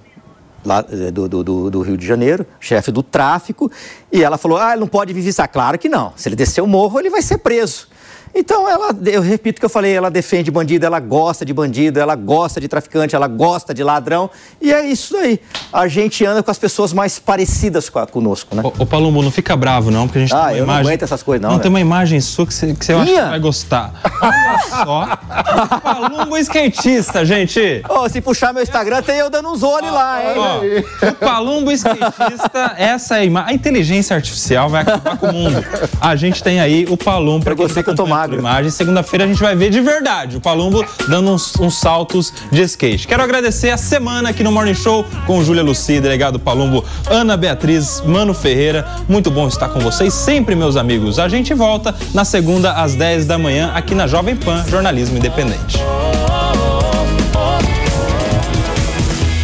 lá 0.66 0.86
eh, 0.90 1.12
do, 1.12 1.28
do, 1.28 1.44
do- 1.44 1.70
do 1.70 1.82
Rio 1.82 1.98
de 1.98 2.08
Janeiro, 2.08 2.46
chefe 2.62 2.90
do 2.94 3.04
tráfico, 3.04 3.70
e 4.10 4.24
ela 4.24 4.38
falou: 4.38 4.58
ah, 4.58 4.72
ele 4.72 4.80
não 4.80 4.88
pode 4.88 5.12
visitar. 5.12 5.50
Claro 5.50 5.78
que 5.78 5.90
não. 5.90 6.14
Se 6.16 6.30
ele 6.30 6.38
descer 6.38 6.62
o 6.62 6.68
morro, 6.68 6.98
ele 6.98 7.10
vai 7.10 7.22
ser 7.22 7.40
preso. 7.40 7.90
Então, 8.36 8.68
ela, 8.68 8.90
eu 9.06 9.22
repito 9.22 9.58
o 9.58 9.60
que 9.60 9.66
eu 9.66 9.70
falei, 9.70 9.94
ela 9.94 10.10
defende 10.10 10.50
bandido, 10.50 10.86
ela 10.86 11.00
gosta 11.00 11.46
de 11.46 11.54
bandido, 11.54 12.00
ela 12.00 12.16
gosta 12.16 12.60
de 12.60 12.68
traficante, 12.68 13.16
ela 13.16 13.28
gosta 13.28 13.74
de 13.74 13.84
ladrão, 13.84 14.30
e 14.60 14.74
é 14.74 14.86
isso 14.86 15.16
aí. 15.18 15.40
A 15.72 15.88
gente 15.88 16.26
anda 16.26 16.42
com 16.42 16.50
as 16.50 16.58
pessoas 16.58 16.94
mais 16.94 17.20
parecidas 17.20 17.90
com 17.90 18.00
a- 18.00 18.08
conosco, 18.08 18.56
né? 18.56 18.64
Ô, 18.66 18.74
ô 18.84 18.86
Palumbo, 18.86 19.22
não 19.22 19.30
fica 19.32 19.56
bravo 19.56 19.92
não, 19.92 20.08
porque 20.08 20.18
a 20.20 20.22
gente 20.22 20.34
Ah, 20.34 20.46
tem 20.48 20.48
uma 20.48 20.52
eu 20.54 20.58
não 20.58 20.64
imagem... 20.74 20.82
aguento 20.88 21.04
essas 21.04 21.22
coisas, 21.22 21.42
não, 21.42 21.50
Não, 21.52 21.58
né? 21.58 21.62
tem 21.62 21.70
uma 21.70 21.80
imagem 21.80 22.20
sua 22.22 22.48
que 22.48 22.54
você, 22.54 22.74
que 22.74 22.84
você 22.86 22.94
acha 22.94 23.06
que 23.14 23.22
vai 23.22 23.40
gostar. 23.40 23.94
Olha 24.22 24.60
só. 24.84 25.08
Palumbo 25.84 26.38
skatista, 26.38 27.26
gente. 27.26 27.84
Ô, 27.90 28.08
se 28.10 28.22
puxar 28.22 28.54
meu 28.54 28.64
Instagram, 28.64 29.02
tem 29.02 29.18
eu 29.18 29.30
dando 29.30 29.50
uns 29.50 29.64
olhos 29.64 29.92
lá, 29.92 30.22
hein? 30.24 30.34
Ó, 30.38 31.08
o 31.10 31.14
Palumbo 31.16 31.72
skatista, 31.72 32.74
essa 32.78 33.18
é 33.18 33.22
a 33.22 33.26
imagem. 33.26 33.52
A 33.52 33.54
inteligência 33.54 34.16
artificial 34.16 34.70
vai 34.70 34.82
acabar 34.82 35.18
com 35.18 35.28
o 35.28 35.34
mundo. 35.34 35.64
A 36.02 36.16
gente 36.16 36.42
tem 36.44 36.60
aí 36.60 36.86
o 36.90 36.98
Palumbo 36.98 37.44
para 37.46 37.56
você 37.56 37.84
que 37.84 37.90
eu 37.90 37.96
tô 37.96 38.06
magro. 38.24 38.40
Imagem. 38.40 38.72
Segunda-feira 38.72 39.26
a 39.26 39.28
gente 39.28 39.40
vai 39.40 39.56
ver 39.56 39.70
de 39.70 39.82
verdade 39.82 40.38
o 40.38 40.42
Palumbo 40.42 40.86
dando 41.08 41.32
uns, 41.32 41.56
uns 41.60 41.76
saltos 41.76 42.34
de 42.52 42.62
skate. 42.64 43.08
Quero 43.08 43.24
agradecer 43.24 43.70
a 43.70 43.78
semana 43.78 44.30
aqui 44.30 44.44
no 44.44 44.52
Morning 44.52 44.74
Show 44.74 45.06
com 45.26 45.44
Júlia 45.44 45.64
Luci, 45.64 46.00
delegado 46.00 46.40
Palumbo, 46.40 46.84
Ana 47.10 47.36
Beatriz, 47.36 48.02
Mano 48.06 48.34
Ferreira. 48.34 48.88
Muito 49.08 49.30
bom 49.30 49.48
estar 49.48 49.70
com 49.70 49.80
vocês 49.80 50.14
sempre, 50.14 50.56
meus 50.56 50.78
amigos. 50.78 51.20
A 51.20 51.28
gente 51.28 51.54
volta 51.54 51.94
na 52.14 52.24
segunda 52.24 52.74
às 52.74 52.96
10 52.96 53.26
da 53.26 53.38
manhã 53.38 53.72
aqui 53.74 53.94
na 53.94 54.08
Jovem 54.08 54.36
Pan, 54.36 54.64
jornalismo 54.68 55.18
independente. 55.18 55.80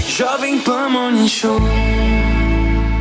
Jovem 0.08 0.60
Pan 0.60 0.90
Morning 0.90 1.28
Show. 1.28 1.60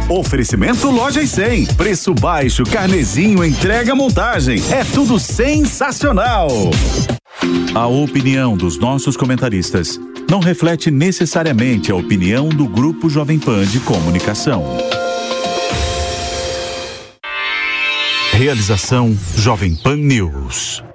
Oferecimento 0.09 0.90
Loja 0.90 1.20
e 1.20 1.28
100. 1.28 1.66
Preço 1.74 2.14
baixo, 2.14 2.64
carnezinho, 2.64 3.44
entrega, 3.44 3.94
montagem. 3.94 4.59
É 4.72 4.82
tudo 4.82 5.18
sensacional. 5.20 6.48
A 7.74 7.86
opinião 7.86 8.56
dos 8.56 8.78
nossos 8.78 9.18
comentaristas 9.18 10.01
não 10.30 10.40
reflete 10.40 10.90
necessariamente 10.90 11.93
a 11.93 11.94
opinião 11.94 12.48
do 12.48 12.66
Grupo 12.66 13.10
Jovem 13.10 13.39
Pan 13.39 13.66
de 13.66 13.80
Comunicação. 13.80 14.64
Realização 18.32 19.14
Jovem 19.36 19.74
Pan 19.74 19.97
News. 19.97 20.88